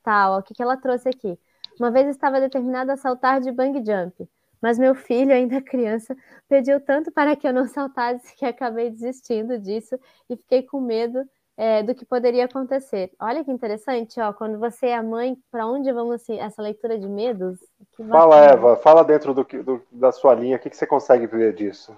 Tá, 0.02 0.32
ó, 0.32 0.40
o 0.40 0.42
que, 0.42 0.54
que 0.54 0.64
ela 0.64 0.78
trouxe 0.78 1.10
aqui? 1.10 1.38
Uma 1.78 1.92
vez 1.92 2.08
estava 2.08 2.40
determinada 2.40 2.94
a 2.94 2.98
saltar 2.98 3.42
de 3.42 3.52
bang 3.52 3.84
jump. 3.86 4.26
Mas 4.66 4.80
meu 4.80 4.96
filho, 4.96 5.32
ainda 5.32 5.62
criança, 5.62 6.18
pediu 6.50 6.82
tanto 6.82 7.12
para 7.12 7.36
que 7.36 7.48
eu 7.48 7.54
não 7.54 7.68
saltasse 7.68 8.36
que 8.36 8.44
acabei 8.44 8.90
desistindo 8.90 9.60
disso 9.60 9.96
e 10.28 10.36
fiquei 10.36 10.64
com 10.64 10.82
medo 10.82 11.24
é, 11.56 11.84
do 11.84 11.94
que 11.94 12.04
poderia 12.04 12.46
acontecer. 12.46 13.12
Olha 13.20 13.44
que 13.44 13.52
interessante, 13.52 14.20
ó, 14.20 14.34
quando 14.34 14.58
você 14.58 14.88
é 14.88 15.00
mãe, 15.04 15.38
para 15.52 15.68
onde 15.68 15.94
vamos 15.94 16.16
assim, 16.16 16.40
essa 16.40 16.64
leitura 16.64 16.98
de 16.98 17.08
medos? 17.08 17.60
Fala, 18.10 18.40
Eva, 18.40 18.76
fala 18.78 19.04
dentro 19.04 19.36
do, 19.36 19.44
do, 19.44 19.84
da 19.92 20.12
sua 20.12 20.34
linha, 20.34 20.56
o 20.56 20.60
que, 20.60 20.72
que 20.72 20.78
você 20.78 20.88
consegue 20.88 21.28
ver 21.28 21.54
disso? 21.54 21.96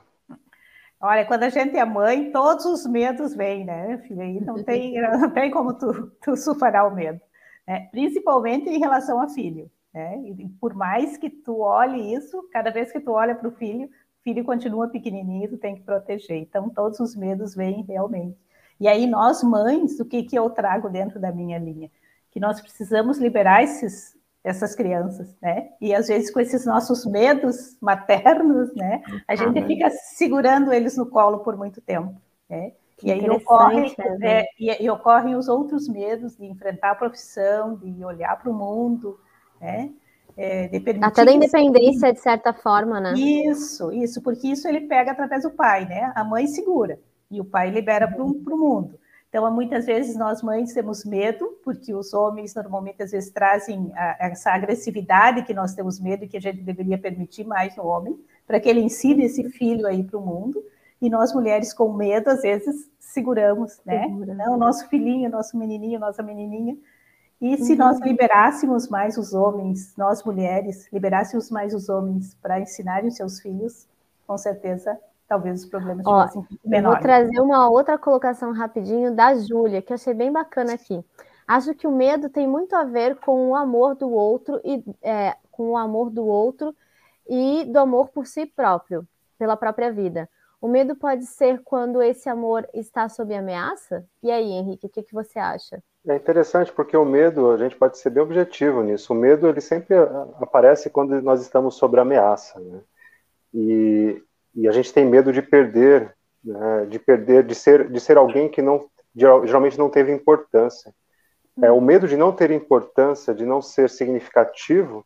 Olha, 1.00 1.26
quando 1.26 1.44
a 1.44 1.50
gente 1.50 1.78
é 1.78 1.86
mãe, 1.86 2.34
todos 2.34 2.66
os 2.66 2.86
medos 2.86 3.34
vêm, 3.34 3.64
né, 3.64 3.98
filha? 4.00 4.26
E 4.26 4.42
não 4.42 4.62
tem, 4.62 5.00
não 5.18 5.30
tem 5.30 5.50
como 5.52 5.74
tu, 5.74 6.12
tu 6.22 6.36
superar 6.36 6.86
o 6.86 6.94
medo, 6.94 7.22
né? 7.66 7.88
principalmente 7.92 8.70
em 8.70 8.78
relação 8.78 9.22
a 9.22 9.30
filho. 9.30 9.72
Né? 9.94 10.22
E 10.22 10.50
por 10.60 10.74
mais 10.74 11.18
que 11.18 11.30
tu 11.30 11.60
olhe 11.60 12.14
isso, 12.14 12.48
cada 12.52 12.70
vez 12.70 12.92
que 12.92 13.00
tu 13.00 13.12
olha 13.12 13.36
para 13.36 13.48
o 13.48 13.52
filho, 13.52 13.88
o 13.88 14.24
filho 14.24 14.44
continua 14.44 14.90
pequenininho, 14.90 15.50
tu 15.50 15.58
tem 15.58 15.76
que 15.76 15.82
proteger. 15.82 16.38
Então, 16.38 16.70
todos 16.70 17.00
os 17.00 17.16
medos 17.16 17.56
vêm 17.56 17.84
realmente. 17.84 18.38
E 18.80 18.88
aí, 18.88 19.08
nós 19.08 19.42
mães, 19.44 20.00
o 20.00 20.06
que, 20.06 20.24
que 20.24 20.38
eu 20.38 20.50
trago 20.50 20.90
dentro 20.90 21.20
da 21.20 21.32
minha 21.32 21.58
linha? 21.58 21.90
Que 22.32 22.40
nós 22.40 22.62
precisamos 22.62 23.18
liberar 23.18 23.64
esses, 23.64 24.16
essas 24.44 24.76
crianças, 24.76 25.36
né? 25.42 25.70
E 25.82 25.96
às 25.96 26.08
vezes 26.08 26.32
com 26.32 26.40
esses 26.40 26.66
nossos 26.66 27.06
medos 27.06 27.78
maternos, 27.82 28.74
né? 28.76 29.02
A 29.28 29.36
gente 29.36 29.66
fica 29.66 29.90
segurando 29.90 30.72
eles 30.72 30.96
no 30.96 31.06
colo 31.08 31.40
por 31.40 31.58
muito 31.58 31.82
tempo, 31.82 32.22
né? 32.50 32.74
e 33.04 33.12
aí 33.12 33.30
ocorrem, 33.30 33.94
né? 34.18 34.42
é, 34.42 34.46
e, 34.60 34.84
e 34.84 34.90
ocorrem 34.90 35.36
os 35.36 35.48
outros 35.48 35.88
medos 35.88 36.36
de 36.36 36.46
enfrentar 36.46 36.92
a 36.92 36.96
profissão, 36.96 37.76
de 37.76 38.04
olhar 38.04 38.36
para 38.40 38.50
o 38.50 38.54
mundo, 38.54 39.20
né? 39.60 39.92
É, 40.38 40.70
Até 41.02 41.26
da 41.26 41.32
independência, 41.32 42.14
de 42.14 42.20
certa 42.20 42.54
forma, 42.54 43.00
né? 43.00 43.14
Isso, 43.14 43.92
isso, 43.92 44.22
porque 44.22 44.48
isso 44.48 44.68
ele 44.68 44.82
pega 44.82 45.12
através 45.12 45.44
do 45.44 45.50
pai, 45.50 45.86
né? 45.86 46.12
A 46.16 46.24
mãe 46.24 46.46
segura 46.46 47.00
e 47.30 47.42
o 47.42 47.46
pai 47.46 47.72
libera 47.72 48.08
para 48.08 48.24
o 48.24 48.36
mundo. 48.46 49.00
Então, 49.30 49.52
muitas 49.54 49.86
vezes 49.86 50.16
nós 50.16 50.42
mães 50.42 50.74
temos 50.74 51.04
medo, 51.04 51.58
porque 51.64 51.94
os 51.94 52.14
homens 52.14 52.56
normalmente 52.56 53.04
às 53.04 53.12
vezes 53.12 53.32
trazem 53.32 53.92
a, 53.94 54.28
essa 54.28 54.52
agressividade 54.52 55.44
que 55.44 55.54
nós 55.54 55.74
temos 55.74 56.00
medo 56.00 56.24
e 56.24 56.28
que 56.28 56.38
a 56.38 56.42
gente 56.42 56.62
deveria 56.62 56.98
permitir 56.98 57.44
mais 57.44 57.76
no 57.76 57.86
homem, 57.86 58.18
para 58.46 58.60
que 58.60 58.70
ele 58.70 58.80
ensine 58.80 59.26
esse 59.26 59.44
filho 59.50 59.86
aí 59.86 60.04
para 60.04 60.18
o 60.18 60.26
mundo. 60.26 60.64
E 61.02 61.10
nós 61.10 61.34
mulheres 61.34 61.74
com 61.74 61.92
medo, 61.94 62.30
às 62.30 62.42
vezes, 62.42 62.90
seguramos, 63.00 63.80
né? 63.86 64.04
Segura. 64.04 64.34
Não, 64.34 64.58
nosso 64.58 64.88
filhinho, 64.88 65.30
nosso 65.30 65.58
menininho, 65.58 66.00
nossa 66.00 66.24
menininha, 66.24 66.78
e 67.40 67.56
se 67.58 67.74
uhum. 67.74 67.78
nós 67.78 68.00
liberássemos 68.00 68.88
mais 68.88 69.18
os 69.18 69.34
homens, 69.34 69.94
nós 69.96 70.24
mulheres, 70.24 70.92
liberássemos 70.92 71.52
mais 71.52 71.74
os 71.74 71.88
homens 71.88 72.36
para 72.42 72.60
ensinarem 72.60 73.10
os 73.10 73.16
seus 73.16 73.40
filhos, 73.40 73.88
com 74.26 74.38
certeza, 74.38 75.00
talvez 75.28 75.64
os 75.64 75.70
problemas 75.70 76.06
Ó, 76.06 76.24
fossem 76.24 76.48
menores. 76.66 77.00
Vou 77.00 77.08
trazer 77.08 77.40
uma 77.40 77.70
outra 77.70 77.98
colocação 77.98 78.52
rapidinho 78.52 79.14
da 79.14 79.36
Júlia, 79.36 79.82
que 79.82 79.94
eu 79.94 79.96
achei 79.96 80.14
bem 80.14 80.32
bacana 80.32 80.74
aqui. 80.74 81.04
Acho 81.48 81.76
que 81.76 81.88
o 81.88 81.92
medo 81.92 82.28
tem 82.30 82.48
muito 82.48 82.76
a 82.76 82.84
ver 82.84 83.18
com 83.18 83.50
o 83.50 83.56
amor 83.56 83.96
do 83.96 84.12
outro 84.12 84.60
e 84.66 84.84
é, 85.02 85.36
com 85.52 85.70
o 85.70 85.78
amor 85.78 86.10
do 86.10 86.26
outro 86.26 86.76
e 87.28 87.66
do 87.66 87.78
amor 87.78 88.10
por 88.10 88.26
si 88.26 88.46
próprio, 88.46 89.08
pela 89.38 89.56
própria 89.56 89.92
vida. 89.92 90.28
O 90.60 90.68
medo 90.68 90.96
pode 90.96 91.26
ser 91.26 91.62
quando 91.64 92.02
esse 92.02 92.28
amor 92.28 92.68
está 92.74 93.08
sob 93.08 93.34
ameaça? 93.34 94.04
E 94.24 94.32
aí, 94.32 94.52
Henrique, 94.52 94.88
o 94.88 94.90
que, 94.90 95.04
que 95.04 95.14
você 95.14 95.38
acha? 95.38 95.84
É 96.08 96.16
interessante 96.16 96.72
porque 96.72 96.96
o 96.96 97.04
medo, 97.04 97.52
a 97.52 97.58
gente 97.58 97.76
pode 97.76 97.98
ser 97.98 98.10
bem 98.10 98.24
objetivo 98.24 98.82
nisso. 98.82 99.12
O 99.12 99.16
medo 99.16 99.48
ele 99.48 99.60
sempre 99.60 99.94
aparece 100.40 100.90
quando 100.90 101.22
nós 101.22 101.42
estamos 101.42 101.76
sob 101.76 102.00
ameaça, 102.00 102.60
né? 102.62 102.80
E, 103.54 104.24
e 104.56 104.68
a 104.70 104.72
gente 104.72 104.94
tem 104.94 105.06
medo 105.06 105.34
de 105.34 105.42
perder, 105.42 106.16
né? 106.44 106.86
de 106.86 106.98
perder, 106.98 107.44
de 107.44 107.54
ser, 107.54 107.90
de 107.90 108.00
ser 108.00 108.18
alguém 108.18 108.48
que 108.48 108.62
não 108.62 108.90
geralmente 109.14 109.78
não 109.78 109.90
teve 109.90 110.12
importância. 110.12 110.94
É, 111.62 111.72
o 111.72 111.82
medo 111.82 112.08
de 112.08 112.16
não 112.16 112.32
ter 112.32 112.52
importância, 112.52 113.34
de 113.34 113.46
não 113.46 113.62
ser 113.62 113.90
significativo, 113.90 115.06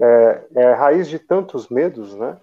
é, 0.00 0.44
é 0.54 0.72
raiz 0.72 1.08
de 1.08 1.18
tantos 1.18 1.68
medos, 1.68 2.14
né? 2.14 2.38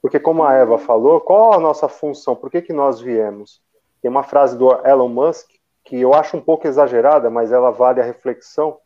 Porque 0.00 0.18
como 0.18 0.44
a 0.44 0.54
Eva 0.54 0.78
falou, 0.78 1.20
qual 1.20 1.52
a 1.52 1.58
nossa 1.58 1.88
função? 1.88 2.34
Por 2.34 2.50
que, 2.50 2.62
que 2.62 2.72
nós 2.72 3.00
viemos? 3.00 3.60
Tem 4.00 4.10
uma 4.10 4.22
frase 4.22 4.56
do 4.56 4.70
Elon 4.86 5.08
Musk 5.08 5.50
que 5.84 6.00
eu 6.00 6.14
acho 6.14 6.36
um 6.36 6.40
pouco 6.40 6.66
exagerada, 6.66 7.28
mas 7.30 7.52
ela 7.52 7.70
vale 7.70 8.00
a 8.00 8.04
reflexão. 8.04 8.78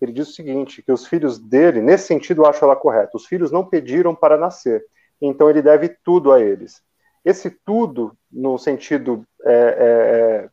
Ele 0.00 0.12
diz 0.12 0.28
o 0.28 0.32
seguinte: 0.32 0.82
que 0.82 0.92
os 0.92 1.06
filhos 1.06 1.38
dele, 1.38 1.80
nesse 1.80 2.06
sentido, 2.06 2.42
eu 2.42 2.46
acho 2.46 2.64
ela 2.64 2.76
correta, 2.76 3.16
os 3.16 3.26
filhos 3.26 3.50
não 3.50 3.64
pediram 3.64 4.14
para 4.14 4.36
nascer, 4.36 4.84
então 5.20 5.48
ele 5.48 5.62
deve 5.62 5.88
tudo 5.88 6.32
a 6.32 6.40
eles. 6.40 6.82
Esse 7.24 7.50
tudo, 7.50 8.16
no 8.30 8.58
sentido 8.58 9.24
é, 9.44 9.52
é, 9.52 9.54
é 9.56 10.50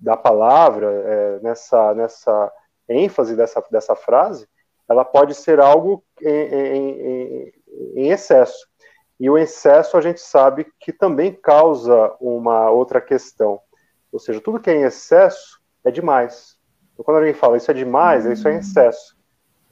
da 0.00 0.16
palavra, 0.16 0.90
é, 0.90 1.40
nessa, 1.40 1.94
nessa 1.94 2.52
ênfase 2.88 3.36
dessa, 3.36 3.62
dessa 3.70 3.94
frase, 3.94 4.48
ela 4.88 5.04
pode 5.04 5.34
ser 5.34 5.60
algo 5.60 6.02
em, 6.20 6.28
em, 6.28 7.52
em 7.94 8.08
excesso. 8.08 8.66
E 9.20 9.28
o 9.28 9.38
excesso 9.38 9.96
a 9.96 10.00
gente 10.00 10.20
sabe 10.20 10.66
que 10.80 10.92
também 10.92 11.32
causa 11.32 12.16
uma 12.18 12.70
outra 12.70 13.00
questão 13.00 13.60
ou 14.12 14.18
seja, 14.18 14.40
tudo 14.40 14.60
que 14.60 14.70
é 14.70 14.76
em 14.76 14.82
excesso 14.82 15.60
é 15.84 15.90
demais. 15.90 16.58
Então, 16.92 17.04
quando 17.04 17.18
alguém 17.18 17.34
fala 17.34 17.56
isso 17.56 17.70
é 17.70 17.74
demais, 17.74 18.26
uhum. 18.26 18.32
isso 18.32 18.48
é 18.48 18.54
em 18.54 18.58
excesso. 18.58 19.16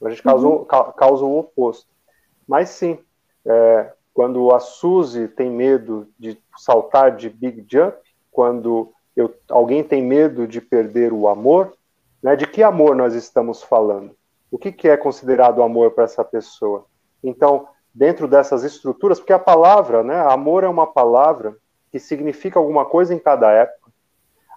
A 0.01 0.09
gente 0.09 0.23
causa, 0.23 0.47
uhum. 0.47 0.65
causa 0.65 1.25
o 1.25 1.37
oposto. 1.37 1.87
Mas 2.47 2.69
sim, 2.69 2.99
é, 3.45 3.93
quando 4.13 4.53
a 4.53 4.59
Suzy 4.59 5.27
tem 5.27 5.49
medo 5.49 6.07
de 6.17 6.41
saltar 6.57 7.15
de 7.15 7.29
big 7.29 7.65
jump, 7.69 7.97
quando 8.31 8.91
eu, 9.15 9.33
alguém 9.49 9.83
tem 9.83 10.01
medo 10.01 10.47
de 10.47 10.61
perder 10.61 11.11
o 11.11 11.27
amor, 11.27 11.73
né, 12.21 12.35
de 12.35 12.47
que 12.47 12.63
amor 12.63 12.95
nós 12.95 13.13
estamos 13.13 13.61
falando? 13.61 14.15
O 14.51 14.57
que, 14.57 14.71
que 14.71 14.87
é 14.87 14.97
considerado 14.97 15.61
amor 15.61 15.91
para 15.91 16.05
essa 16.05 16.23
pessoa? 16.23 16.85
Então, 17.23 17.67
dentro 17.93 18.27
dessas 18.27 18.63
estruturas, 18.63 19.19
porque 19.19 19.33
a 19.33 19.39
palavra, 19.39 20.03
né, 20.03 20.19
amor 20.21 20.63
é 20.63 20.69
uma 20.69 20.87
palavra 20.87 21.55
que 21.91 21.99
significa 21.99 22.59
alguma 22.59 22.85
coisa 22.85 23.13
em 23.13 23.19
cada 23.19 23.51
época, 23.51 23.88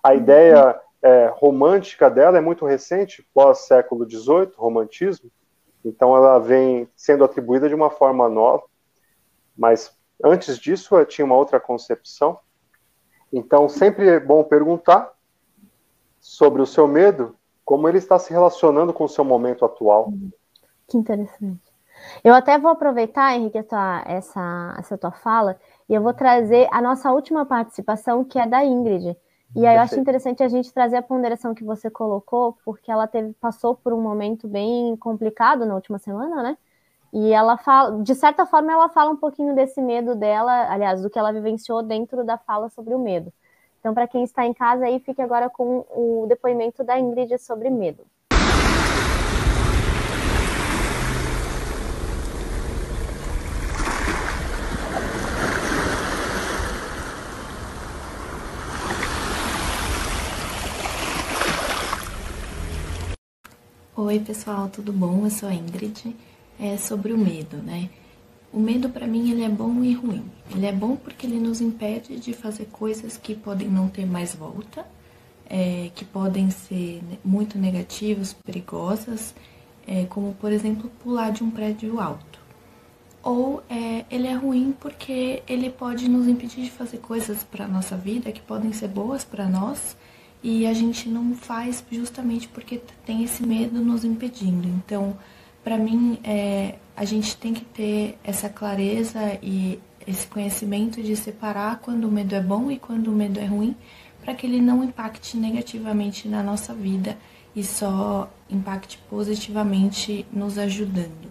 a 0.03 0.14
ideia 0.14 0.80
é, 1.03 1.32
romântica 1.34 2.11
dela 2.11 2.38
é 2.38 2.40
muito 2.40 2.64
recente, 2.64 3.26
pós-século 3.32 4.09
XVIII, 4.09 4.53
romantismo, 4.57 5.30
então 5.84 6.16
ela 6.16 6.38
vem 6.38 6.88
sendo 6.96 7.24
atribuída 7.24 7.68
de 7.68 7.74
uma 7.74 7.90
forma 7.90 8.28
nova, 8.28 8.64
mas 9.57 9.96
antes 10.22 10.59
disso 10.59 11.05
tinha 11.05 11.24
uma 11.24 11.36
outra 11.36 11.59
concepção. 11.59 12.38
Então 13.32 13.68
sempre 13.68 14.09
é 14.09 14.20
bom 14.20 14.44
perguntar 14.44 15.12
sobre 16.20 16.62
o 16.62 16.66
seu 16.66 16.86
medo, 16.86 17.34
como 17.64 17.88
ele 17.88 17.98
está 17.98 18.18
se 18.18 18.32
relacionando 18.32 18.92
com 18.92 19.05
o 19.05 19.09
seu 19.09 19.24
momento 19.24 19.64
atual. 19.64 20.12
Que 20.88 20.96
interessante. 20.96 21.72
Eu 22.22 22.34
até 22.34 22.59
vou 22.59 22.70
aproveitar, 22.70 23.34
Henrique, 23.34 23.59
essa, 23.59 24.05
essa, 24.07 24.74
essa 24.78 24.98
tua 24.98 25.12
fala, 25.12 25.59
e 25.88 25.94
eu 25.94 26.03
vou 26.03 26.12
trazer 26.12 26.68
a 26.70 26.80
nossa 26.80 27.11
última 27.12 27.46
participação, 27.46 28.24
que 28.24 28.38
é 28.38 28.46
da 28.46 28.64
Ingrid. 28.64 29.16
E 29.55 29.66
aí 29.66 29.76
eu 29.76 29.82
acho 29.82 30.00
interessante 30.00 30.42
a 30.42 30.48
gente 30.48 30.72
trazer 30.72 30.96
a 30.96 31.03
ponderação 31.03 31.55
que 31.55 31.62
você 31.62 31.90
colocou, 31.90 32.57
porque 32.64 32.90
ela 32.90 33.07
teve, 33.07 33.34
passou 33.34 33.74
por 33.74 33.92
um 33.92 34.00
momento 34.00 34.48
bem 34.48 34.96
complicado 34.96 35.66
na 35.66 35.74
última 35.74 35.98
semana, 35.98 36.42
né? 36.42 36.57
E 37.12 37.30
ela 37.32 37.59
fala, 37.59 38.03
de 38.03 38.14
certa 38.14 38.46
forma, 38.46 38.72
ela 38.72 38.88
fala 38.88 39.11
um 39.11 39.16
pouquinho 39.16 39.55
desse 39.55 39.82
medo 39.82 40.14
dela, 40.14 40.72
aliás, 40.72 41.03
do 41.03 41.11
que 41.11 41.18
ela 41.18 41.32
vivenciou 41.32 41.82
dentro 41.82 42.24
da 42.24 42.38
fala 42.38 42.70
sobre 42.70 42.94
o 42.94 42.98
medo. 42.98 43.30
Então, 43.80 43.92
para 43.92 44.09
quem 44.09 44.24
está 44.24 44.46
em 44.46 44.55
casa 44.55 44.86
aí, 44.86 44.98
fique 45.00 45.20
agora 45.20 45.50
com 45.50 45.84
o 45.90 46.24
depoimento 46.26 46.82
da 46.82 46.98
Ingrid 46.98 47.36
sobre 47.38 47.68
medo. 47.68 48.07
Oi, 64.05 64.18
pessoal, 64.18 64.68
tudo 64.68 64.92
bom? 64.92 65.24
Eu 65.24 65.30
sou 65.30 65.48
a 65.48 65.55
Ingrid. 65.55 66.16
É 66.59 66.76
sobre 66.76 67.12
o 67.12 67.16
medo, 67.16 67.59
né? 67.59 67.88
O 68.53 68.59
medo 68.59 68.88
para 68.88 69.07
mim 69.07 69.30
ele 69.30 69.44
é 69.44 69.48
bom 69.48 69.84
e 69.84 69.94
ruim. 69.94 70.24
Ele 70.50 70.66
é 70.66 70.72
bom 70.72 70.96
porque 70.96 71.24
ele 71.24 71.38
nos 71.38 71.61
impede 71.61 72.18
de 72.18 72.32
fazer 72.32 72.64
coisas 72.64 73.16
que 73.16 73.32
podem 73.32 73.68
não 73.68 73.86
ter 73.88 74.05
mais 74.05 74.34
volta, 74.34 74.84
é, 75.48 75.88
que 75.94 76.05
podem 76.05 76.50
ser 76.50 77.00
muito 77.24 77.57
negativas, 77.57 78.32
perigosas, 78.44 79.36
é, 79.86 80.05
como 80.07 80.34
por 80.34 80.50
exemplo 80.50 80.90
pular 81.00 81.30
de 81.30 81.44
um 81.44 81.50
prédio 81.53 82.00
alto. 82.00 82.40
Ou 83.22 83.62
é, 83.70 84.05
ele 84.11 84.26
é 84.26 84.34
ruim 84.34 84.74
porque 84.80 85.44
ele 85.46 85.70
pode 85.70 86.09
nos 86.09 86.26
impedir 86.26 86.64
de 86.64 86.72
fazer 86.72 86.98
coisas 86.98 87.44
para 87.44 87.68
nossa 87.68 87.96
vida 87.96 88.32
que 88.32 88.40
podem 88.40 88.72
ser 88.72 88.88
boas 88.88 89.24
para 89.24 89.48
nós 89.48 89.96
e 90.43 90.66
a 90.66 90.72
gente 90.72 91.09
não 91.09 91.34
faz 91.34 91.84
justamente 91.90 92.49
porque 92.49 92.80
tem 93.07 93.22
esse 93.22 93.47
medo 93.47 93.80
nos 93.80 94.05
impedindo. 94.05 94.66
Então, 94.68 95.16
para 95.62 95.78
mim, 95.78 96.18
é, 96.24 96.76
a 96.97 97.05
gente 97.05 97.36
tem 97.36 97.55
que 97.55 97.64
ter 97.64 98.18
essa 98.24 98.49
clareza 98.49 99.38
e 99.43 99.78
esse 100.07 100.26
conhecimento 100.26 101.01
de 101.01 101.14
separar 101.14 101.78
quando 101.78 102.05
o 102.05 102.11
medo 102.11 102.34
é 102.34 102.40
bom 102.40 102.70
e 102.70 102.78
quando 102.78 103.09
o 103.09 103.12
medo 103.12 103.38
é 103.38 103.45
ruim, 103.45 103.76
para 104.20 104.34
que 104.34 104.47
ele 104.47 104.61
não 104.61 104.82
impacte 104.82 105.36
negativamente 105.36 106.28
na 106.28 106.43
nossa 106.43 106.74
vida 106.74 107.16
e 107.55 107.62
só 107.62 108.30
impacte 108.51 108.99
positivamente 109.09 110.26
nos 110.32 110.59
ajudando. 110.59 111.30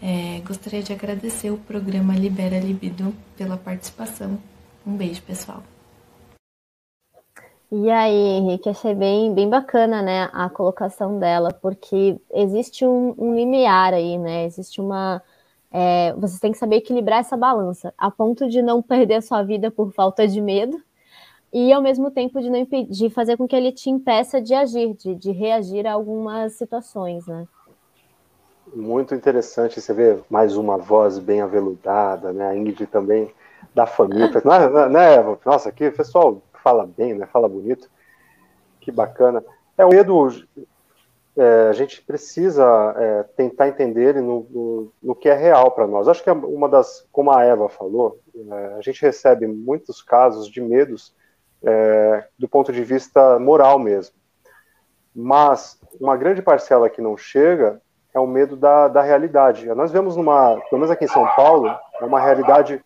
É, 0.00 0.40
gostaria 0.46 0.82
de 0.82 0.92
agradecer 0.92 1.50
o 1.50 1.58
programa 1.58 2.14
Libera 2.14 2.58
Libido 2.58 3.14
pela 3.36 3.56
participação. 3.56 4.38
Um 4.84 4.96
beijo, 4.96 5.22
pessoal. 5.22 5.62
E 7.74 7.90
aí, 7.90 8.14
Henrique, 8.14 8.68
achei 8.68 8.94
bem, 8.94 9.32
bem 9.32 9.48
bacana, 9.48 10.02
né, 10.02 10.28
a 10.34 10.50
colocação 10.50 11.18
dela, 11.18 11.50
porque 11.54 12.20
existe 12.30 12.84
um, 12.84 13.14
um 13.16 13.34
limiar 13.34 13.94
aí, 13.94 14.18
né, 14.18 14.44
existe 14.44 14.78
uma... 14.78 15.22
É, 15.72 16.12
você 16.18 16.38
tem 16.38 16.52
que 16.52 16.58
saber 16.58 16.76
equilibrar 16.76 17.20
essa 17.20 17.34
balança, 17.34 17.94
a 17.96 18.10
ponto 18.10 18.46
de 18.46 18.60
não 18.60 18.82
perder 18.82 19.14
a 19.14 19.22
sua 19.22 19.42
vida 19.42 19.70
por 19.70 19.90
falta 19.90 20.28
de 20.28 20.38
medo, 20.38 20.78
e 21.50 21.72
ao 21.72 21.80
mesmo 21.80 22.10
tempo 22.10 22.42
de 22.42 22.50
não 22.50 22.58
impedir, 22.58 23.08
fazer 23.08 23.38
com 23.38 23.48
que 23.48 23.56
ele 23.56 23.72
te 23.72 23.88
impeça 23.88 24.38
de 24.38 24.52
agir, 24.52 24.92
de, 24.92 25.14
de 25.14 25.32
reagir 25.32 25.86
a 25.86 25.94
algumas 25.94 26.52
situações, 26.52 27.26
né. 27.26 27.48
Muito 28.74 29.14
interessante, 29.14 29.80
você 29.80 29.94
vê 29.94 30.18
mais 30.28 30.58
uma 30.58 30.76
voz 30.76 31.18
bem 31.18 31.40
aveludada, 31.40 32.34
né, 32.34 32.48
a 32.48 32.54
Ingrid 32.54 32.86
também, 32.88 33.32
da 33.74 33.86
família, 33.86 34.28
né, 34.44 34.88
né, 34.90 35.38
nossa, 35.46 35.70
aqui, 35.70 35.90
pessoal 35.90 36.42
fala 36.62 36.86
bem, 36.86 37.14
né? 37.14 37.26
Fala 37.26 37.48
bonito. 37.48 37.90
Que 38.80 38.90
bacana. 38.90 39.44
É 39.76 39.84
o 39.84 39.90
medo. 39.90 40.28
É, 41.36 41.68
a 41.68 41.72
gente 41.72 42.02
precisa 42.02 42.94
é, 42.96 43.22
tentar 43.36 43.68
entender 43.68 44.10
ele 44.10 44.20
no, 44.20 44.46
no, 44.50 44.92
no, 45.02 45.14
que 45.14 45.28
é 45.28 45.34
real 45.34 45.70
para 45.70 45.86
nós. 45.86 46.06
Acho 46.06 46.22
que 46.22 46.28
é 46.28 46.32
uma 46.32 46.68
das, 46.68 47.06
como 47.10 47.30
a 47.30 47.42
Eva 47.42 47.70
falou, 47.70 48.20
é, 48.36 48.74
a 48.76 48.80
gente 48.82 49.00
recebe 49.00 49.46
muitos 49.46 50.02
casos 50.02 50.46
de 50.46 50.60
medos 50.60 51.14
é, 51.62 52.26
do 52.38 52.46
ponto 52.46 52.70
de 52.70 52.84
vista 52.84 53.38
moral 53.38 53.78
mesmo. 53.78 54.14
Mas 55.14 55.80
uma 55.98 56.16
grande 56.16 56.42
parcela 56.42 56.90
que 56.90 57.00
não 57.00 57.16
chega 57.16 57.80
é 58.14 58.20
o 58.20 58.26
medo 58.26 58.56
da, 58.56 58.88
da 58.88 59.00
realidade. 59.00 59.66
Nós 59.74 59.90
vemos 59.90 60.16
numa, 60.16 60.60
pelo 60.68 60.80
menos 60.80 60.90
aqui 60.90 61.06
em 61.06 61.08
São 61.08 61.26
Paulo, 61.34 61.74
é 62.00 62.04
uma 62.04 62.20
realidade 62.20 62.84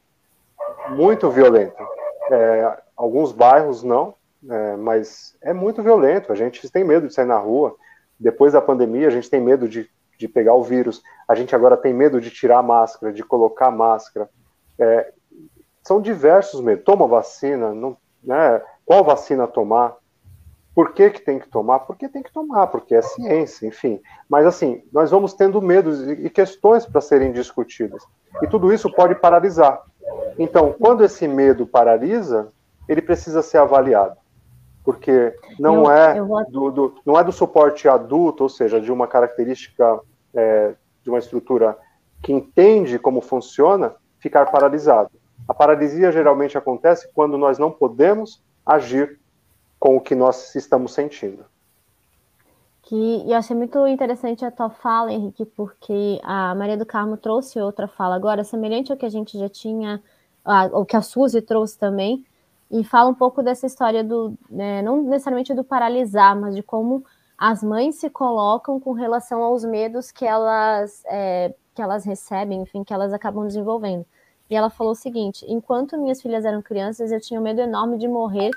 muito 0.90 1.30
violenta. 1.30 1.82
É, 2.30 2.78
alguns 2.96 3.32
bairros 3.32 3.82
não, 3.82 4.14
é, 4.48 4.76
mas 4.76 5.36
é 5.42 5.52
muito 5.52 5.82
violento. 5.82 6.32
A 6.32 6.34
gente 6.34 6.68
tem 6.70 6.84
medo 6.84 7.08
de 7.08 7.14
sair 7.14 7.26
na 7.26 7.38
rua. 7.38 7.76
Depois 8.18 8.52
da 8.52 8.62
pandemia, 8.62 9.08
a 9.08 9.10
gente 9.10 9.28
tem 9.28 9.40
medo 9.40 9.68
de, 9.68 9.88
de 10.18 10.26
pegar 10.26 10.54
o 10.54 10.62
vírus. 10.62 11.02
A 11.28 11.34
gente 11.34 11.54
agora 11.54 11.76
tem 11.76 11.92
medo 11.92 12.20
de 12.20 12.30
tirar 12.30 12.58
a 12.58 12.62
máscara, 12.62 13.12
de 13.12 13.22
colocar 13.22 13.70
máscara. 13.70 14.28
É, 14.78 15.12
são 15.82 16.00
diversos 16.00 16.60
medos. 16.60 16.84
Toma 16.84 17.06
vacina, 17.06 17.74
não, 17.74 17.96
né? 18.22 18.62
qual 18.84 19.04
vacina 19.04 19.46
tomar? 19.46 19.96
Por 20.74 20.92
que, 20.92 21.10
que 21.10 21.20
tem 21.20 21.38
que 21.38 21.48
tomar? 21.48 21.80
Porque 21.80 22.08
tem 22.08 22.22
que 22.22 22.32
tomar, 22.32 22.66
porque 22.66 22.94
é 22.94 23.00
ciência, 23.00 23.66
enfim. 23.66 24.00
Mas 24.28 24.46
assim, 24.46 24.82
nós 24.92 25.10
vamos 25.10 25.32
tendo 25.32 25.60
medos 25.62 26.06
e 26.06 26.28
questões 26.28 26.84
para 26.84 27.00
serem 27.00 27.32
discutidas. 27.32 28.02
E 28.42 28.46
tudo 28.46 28.72
isso 28.72 28.92
pode 28.92 29.14
paralisar. 29.14 29.82
Então, 30.38 30.74
quando 30.78 31.02
esse 31.02 31.26
medo 31.26 31.66
paralisa, 31.66 32.52
ele 32.88 33.02
precisa 33.02 33.42
ser 33.42 33.58
avaliado. 33.58 34.16
porque 34.86 35.36
não, 35.58 35.84
eu, 35.84 35.90
é, 35.90 36.18
eu 36.18 36.26
vou... 36.26 36.50
do, 36.50 36.70
do, 36.70 36.94
não 37.04 37.18
é 37.18 37.24
do 37.24 37.32
suporte 37.32 37.88
adulto, 37.88 38.44
ou 38.44 38.48
seja, 38.48 38.80
de 38.80 38.92
uma 38.92 39.08
característica 39.08 40.00
é, 40.32 40.74
de 41.02 41.10
uma 41.10 41.18
estrutura 41.18 41.76
que 42.22 42.32
entende 42.32 42.98
como 42.98 43.20
funciona, 43.20 43.94
ficar 44.18 44.46
paralisado. 44.46 45.10
A 45.48 45.52
paralisia 45.52 46.12
geralmente 46.12 46.56
acontece 46.56 47.08
quando 47.12 47.36
nós 47.36 47.58
não 47.58 47.70
podemos 47.70 48.42
agir 48.64 49.18
com 49.78 49.96
o 49.96 50.00
que 50.00 50.14
nós 50.14 50.54
estamos 50.54 50.92
sentindo. 50.92 51.44
Que, 52.82 52.94
e 52.94 53.32
eu 53.32 53.36
achei 53.36 53.56
muito 53.56 53.84
interessante 53.88 54.44
a 54.44 54.50
tua 54.50 54.70
fala, 54.70 55.12
Henrique, 55.12 55.44
porque 55.44 56.20
a 56.22 56.54
Maria 56.54 56.76
do 56.76 56.86
Carmo 56.86 57.16
trouxe 57.16 57.60
outra 57.60 57.88
fala 57.88 58.14
agora, 58.14 58.44
semelhante 58.44 58.92
ao 58.92 58.98
que 58.98 59.04
a 59.04 59.10
gente 59.10 59.36
já 59.36 59.48
tinha, 59.48 60.00
o 60.72 60.84
que 60.84 60.96
a 60.96 61.02
Suzy 61.02 61.42
trouxe 61.42 61.76
também, 61.76 62.24
e 62.70 62.82
fala 62.84 63.10
um 63.10 63.14
pouco 63.14 63.42
dessa 63.42 63.66
história 63.66 64.02
do, 64.02 64.36
né, 64.50 64.82
não 64.82 65.02
necessariamente 65.02 65.54
do 65.54 65.64
paralisar, 65.64 66.38
mas 66.38 66.54
de 66.54 66.62
como 66.62 67.04
as 67.38 67.62
mães 67.62 67.96
se 67.96 68.08
colocam 68.08 68.80
com 68.80 68.92
relação 68.92 69.42
aos 69.42 69.64
medos 69.64 70.10
que 70.10 70.24
elas, 70.24 71.02
é, 71.06 71.54
que 71.74 71.82
elas 71.82 72.04
recebem, 72.04 72.62
enfim, 72.62 72.82
que 72.82 72.92
elas 72.92 73.12
acabam 73.12 73.46
desenvolvendo. 73.46 74.04
E 74.48 74.56
ela 74.56 74.70
falou 74.70 74.92
o 74.92 74.96
seguinte: 74.96 75.44
enquanto 75.48 75.98
minhas 75.98 76.22
filhas 76.22 76.44
eram 76.44 76.62
crianças, 76.62 77.12
eu 77.12 77.20
tinha 77.20 77.38
um 77.38 77.42
medo 77.42 77.60
enorme 77.60 77.98
de 77.98 78.08
morrer 78.08 78.50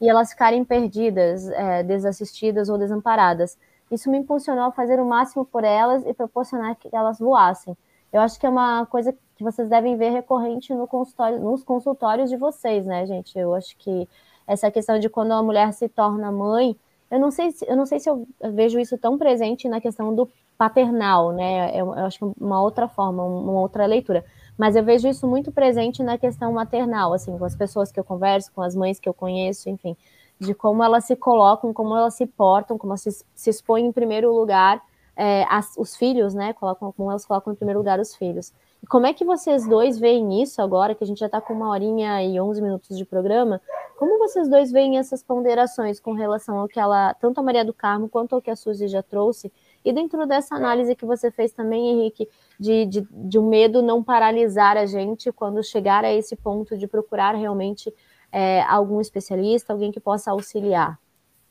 e 0.00 0.08
elas 0.08 0.30
ficarem 0.30 0.64
perdidas, 0.64 1.48
é, 1.48 1.82
desassistidas 1.82 2.68
ou 2.68 2.76
desamparadas. 2.78 3.56
Isso 3.90 4.10
me 4.10 4.18
impulsionou 4.18 4.64
a 4.64 4.72
fazer 4.72 5.00
o 5.00 5.06
máximo 5.06 5.44
por 5.44 5.64
elas 5.64 6.04
e 6.04 6.12
proporcionar 6.12 6.76
que 6.76 6.88
elas 6.92 7.18
voassem. 7.18 7.76
Eu 8.12 8.20
acho 8.20 8.38
que 8.38 8.46
é 8.46 8.48
uma 8.48 8.84
coisa 8.86 9.16
que 9.36 9.44
vocês 9.44 9.68
devem 9.68 9.96
ver 9.96 10.10
recorrente 10.10 10.74
no 10.74 10.86
consultório, 10.86 11.38
nos 11.40 11.62
consultórios 11.62 12.30
de 12.30 12.36
vocês, 12.36 12.86
né, 12.86 13.06
gente? 13.06 13.38
Eu 13.38 13.54
acho 13.54 13.76
que 13.76 14.08
essa 14.46 14.70
questão 14.70 14.98
de 14.98 15.08
quando 15.08 15.32
a 15.32 15.42
mulher 15.42 15.72
se 15.72 15.88
torna 15.88 16.32
mãe, 16.32 16.76
eu 17.10 17.20
não 17.20 17.30
sei 17.30 17.50
se 17.52 17.64
eu 17.68 17.76
não 17.76 17.86
sei 17.86 18.00
se 18.00 18.08
eu 18.08 18.26
vejo 18.52 18.78
isso 18.80 18.96
tão 18.98 19.18
presente 19.18 19.68
na 19.68 19.80
questão 19.80 20.14
do 20.14 20.28
paternal, 20.56 21.32
né? 21.32 21.70
Eu, 21.78 21.94
eu 21.94 22.06
acho 22.06 22.18
que 22.18 22.40
uma 22.40 22.60
outra 22.62 22.88
forma, 22.88 23.22
uma 23.22 23.60
outra 23.60 23.84
leitura. 23.86 24.24
Mas 24.56 24.74
eu 24.74 24.82
vejo 24.82 25.06
isso 25.06 25.26
muito 25.26 25.52
presente 25.52 26.02
na 26.02 26.16
questão 26.16 26.50
maternal, 26.52 27.12
assim, 27.12 27.36
com 27.36 27.44
as 27.44 27.54
pessoas 27.54 27.92
que 27.92 28.00
eu 28.00 28.04
converso, 28.04 28.50
com 28.54 28.62
as 28.62 28.74
mães 28.74 28.98
que 28.98 29.08
eu 29.08 29.12
conheço, 29.12 29.68
enfim, 29.68 29.94
de 30.40 30.54
como 30.54 30.82
elas 30.82 31.04
se 31.04 31.14
colocam, 31.14 31.74
como 31.74 31.94
elas 31.94 32.14
se 32.14 32.26
portam, 32.26 32.78
como 32.78 32.92
elas 32.92 33.02
se, 33.02 33.24
se 33.34 33.50
expõem 33.50 33.86
em 33.86 33.92
primeiro 33.92 34.32
lugar 34.32 34.82
é, 35.16 35.44
as, 35.48 35.74
os 35.76 35.96
filhos, 35.96 36.34
né? 36.34 36.52
Colocam, 36.52 36.92
como 36.92 37.10
elas 37.10 37.26
colocam 37.26 37.52
em 37.52 37.56
primeiro 37.56 37.80
lugar 37.80 37.98
os 37.98 38.14
filhos. 38.14 38.52
Como 38.88 39.06
é 39.06 39.12
que 39.12 39.24
vocês 39.24 39.66
dois 39.66 39.98
veem 39.98 40.42
isso 40.42 40.62
agora, 40.62 40.94
que 40.94 41.02
a 41.02 41.06
gente 41.06 41.18
já 41.18 41.26
está 41.26 41.40
com 41.40 41.52
uma 41.52 41.70
horinha 41.70 42.22
e 42.22 42.40
11 42.40 42.62
minutos 42.62 42.96
de 42.96 43.04
programa? 43.04 43.60
Como 43.96 44.18
vocês 44.18 44.48
dois 44.48 44.70
veem 44.70 44.98
essas 44.98 45.22
ponderações 45.22 45.98
com 45.98 46.12
relação 46.12 46.58
ao 46.58 46.68
que 46.68 46.78
ela, 46.78 47.14
tanto 47.14 47.40
a 47.40 47.42
Maria 47.42 47.64
do 47.64 47.72
Carmo 47.72 48.08
quanto 48.08 48.34
ao 48.34 48.42
que 48.42 48.50
a 48.50 48.56
Suzy 48.56 48.86
já 48.86 49.02
trouxe, 49.02 49.50
e 49.84 49.92
dentro 49.92 50.26
dessa 50.26 50.54
análise 50.54 50.94
que 50.94 51.04
você 51.04 51.30
fez 51.30 51.52
também, 51.52 51.88
Henrique, 51.88 52.28
de, 52.58 52.86
de, 52.86 53.08
de 53.10 53.38
um 53.38 53.48
medo 53.48 53.82
não 53.82 54.02
paralisar 54.02 54.76
a 54.76 54.84
gente 54.86 55.32
quando 55.32 55.62
chegar 55.62 56.04
a 56.04 56.12
esse 56.12 56.36
ponto 56.36 56.76
de 56.76 56.86
procurar 56.86 57.34
realmente 57.34 57.92
é, 58.30 58.62
algum 58.62 59.00
especialista, 59.00 59.72
alguém 59.72 59.90
que 59.90 60.00
possa 60.00 60.30
auxiliar. 60.30 60.98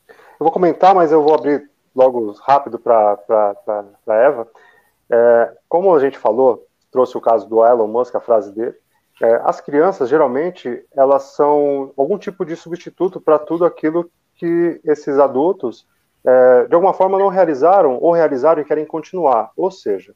Eu 0.08 0.44
vou 0.44 0.52
comentar, 0.52 0.94
mas 0.94 1.10
eu 1.12 1.22
vou 1.22 1.34
abrir 1.34 1.68
logo 1.94 2.32
rápido 2.42 2.78
para 2.78 3.18
a 4.06 4.14
Eva. 4.14 4.46
É, 5.08 5.56
como 5.68 5.94
a 5.94 5.98
gente 5.98 6.18
falou, 6.18 6.65
trouxe 6.96 7.18
o 7.18 7.20
caso 7.20 7.46
do 7.46 7.62
Elon 7.62 7.86
Musk, 7.86 8.14
a 8.14 8.20
frase 8.20 8.50
dele, 8.54 8.74
é, 9.20 9.34
as 9.44 9.60
crianças, 9.60 10.08
geralmente, 10.08 10.82
elas 10.96 11.34
são 11.34 11.92
algum 11.94 12.16
tipo 12.16 12.42
de 12.42 12.56
substituto 12.56 13.20
para 13.20 13.38
tudo 13.38 13.66
aquilo 13.66 14.10
que 14.34 14.80
esses 14.82 15.18
adultos 15.18 15.86
é, 16.24 16.66
de 16.66 16.74
alguma 16.74 16.94
forma 16.94 17.18
não 17.18 17.28
realizaram 17.28 17.98
ou 18.00 18.12
realizaram 18.12 18.62
e 18.62 18.64
querem 18.64 18.86
continuar. 18.86 19.52
Ou 19.54 19.70
seja, 19.70 20.14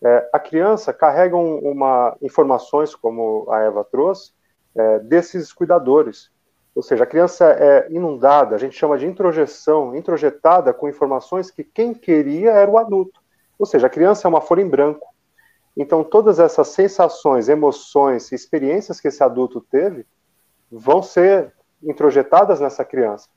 é, 0.00 0.30
a 0.32 0.38
criança 0.38 0.92
carrega 0.92 1.36
uma 1.36 2.16
informações, 2.22 2.94
como 2.94 3.46
a 3.50 3.58
Eva 3.60 3.82
trouxe, 3.82 4.32
é, 4.76 5.00
desses 5.00 5.52
cuidadores. 5.52 6.30
Ou 6.72 6.82
seja, 6.82 7.02
a 7.02 7.06
criança 7.06 7.50
é 7.50 7.88
inundada, 7.90 8.54
a 8.54 8.58
gente 8.58 8.76
chama 8.76 8.96
de 8.96 9.06
introjeção, 9.06 9.94
introjetada 9.96 10.72
com 10.72 10.88
informações 10.88 11.50
que 11.50 11.64
quem 11.64 11.92
queria 11.92 12.52
era 12.52 12.70
o 12.70 12.78
adulto. 12.78 13.20
Ou 13.58 13.66
seja, 13.66 13.88
a 13.88 13.90
criança 13.90 14.26
é 14.26 14.28
uma 14.28 14.40
folha 14.40 14.62
em 14.62 14.68
branco. 14.68 15.11
Então, 15.76 16.04
todas 16.04 16.38
essas 16.38 16.68
sensações, 16.68 17.48
emoções, 17.48 18.30
experiências 18.32 19.00
que 19.00 19.08
esse 19.08 19.22
adulto 19.22 19.60
teve 19.60 20.06
vão 20.70 21.02
ser 21.02 21.52
introjetadas 21.82 22.60
nessa 22.60 22.84
criança. 22.84 23.28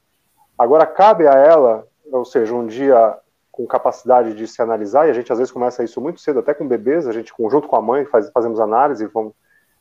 Agora, 0.57 0.85
cabe 0.85 1.27
a 1.27 1.33
ela 1.33 1.87
ou 2.11 2.25
seja, 2.25 2.53
um 2.53 2.65
dia 2.65 3.17
com 3.51 3.65
capacidade 3.65 4.33
de 4.33 4.47
se 4.47 4.61
analisar, 4.61 5.07
e 5.07 5.11
a 5.11 5.13
gente 5.13 5.31
às 5.31 5.37
vezes 5.37 5.51
começa 5.51 5.83
isso 5.83 6.01
muito 6.01 6.19
cedo, 6.19 6.39
até 6.39 6.53
com 6.53 6.67
bebês, 6.67 7.07
a 7.07 7.13
gente, 7.13 7.33
junto 7.49 7.67
com 7.67 7.75
a 7.75 7.81
mãe, 7.81 8.05
faz, 8.05 8.29
fazemos 8.31 8.59
análise, 8.59 9.05
vamos, 9.07 9.33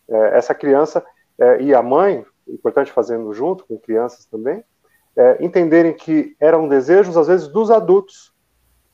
é, 0.08 0.38
essa 0.38 0.54
criança 0.54 1.04
é, 1.38 1.60
e 1.60 1.74
a 1.74 1.82
mãe, 1.82 2.24
importante 2.46 2.92
fazendo 2.92 3.32
junto 3.32 3.66
com 3.66 3.76
crianças 3.78 4.26
também, 4.26 4.62
é, 5.16 5.44
entenderem 5.44 5.92
que 5.92 6.36
eram 6.38 6.68
desejos, 6.68 7.16
às 7.16 7.26
vezes, 7.26 7.48
dos 7.48 7.70
adultos, 7.70 8.32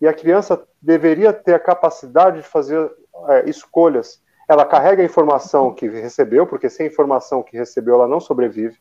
e 0.00 0.08
a 0.08 0.14
criança 0.14 0.62
deveria 0.80 1.30
ter 1.32 1.52
a 1.52 1.58
capacidade 1.58 2.38
de 2.38 2.48
fazer 2.48 2.90
é, 3.28 3.48
escolhas. 3.48 4.22
Ela 4.48 4.64
carrega 4.64 5.02
a 5.02 5.04
informação 5.04 5.72
que 5.72 5.88
recebeu, 5.88 6.46
porque 6.46 6.68
sem 6.68 6.86
a 6.86 6.90
informação 6.90 7.42
que 7.42 7.56
recebeu, 7.56 7.94
ela 7.94 8.08
não 8.08 8.20
sobrevive, 8.20 8.78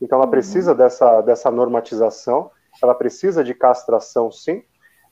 então 0.00 0.18
ela 0.18 0.26
uhum. 0.26 0.30
precisa 0.30 0.74
dessa, 0.74 1.20
dessa 1.20 1.50
normatização, 1.50 2.50
ela 2.82 2.94
precisa 2.94 3.44
de 3.44 3.54
castração, 3.54 4.30
sim, 4.30 4.62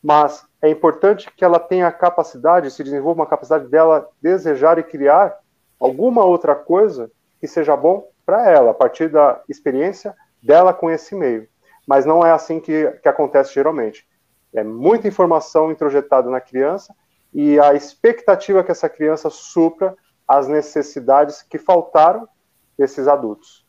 mas 0.02 0.44
é 0.60 0.68
importante 0.68 1.30
que 1.30 1.44
ela 1.44 1.60
tenha 1.60 1.86
a 1.86 1.92
capacidade, 1.92 2.70
se 2.70 2.82
desenvolva 2.82 3.20
uma 3.20 3.28
capacidade 3.28 3.68
dela 3.68 4.08
desejar 4.20 4.78
e 4.78 4.82
criar 4.82 5.38
alguma 5.78 6.24
outra 6.24 6.54
coisa 6.54 7.10
que 7.40 7.46
seja 7.46 7.76
bom 7.76 8.08
para 8.26 8.50
ela, 8.50 8.72
a 8.72 8.74
partir 8.74 9.08
da 9.08 9.40
experiência 9.48 10.14
dela 10.42 10.72
com 10.72 10.90
esse 10.90 11.14
meio. 11.14 11.48
Mas 11.86 12.04
não 12.04 12.24
é 12.24 12.32
assim 12.32 12.60
que, 12.60 12.90
que 13.02 13.08
acontece 13.08 13.54
geralmente. 13.54 14.06
É 14.54 14.62
muita 14.62 15.08
informação 15.08 15.70
introjetada 15.70 16.30
na 16.30 16.40
criança 16.40 16.94
e 17.32 17.58
a 17.58 17.74
expectativa 17.74 18.62
que 18.62 18.70
essa 18.70 18.88
criança 18.88 19.30
supra 19.30 19.96
as 20.26 20.48
necessidades 20.48 21.42
que 21.42 21.58
faltaram 21.58 22.28
desses 22.76 23.06
adultos. 23.08 23.64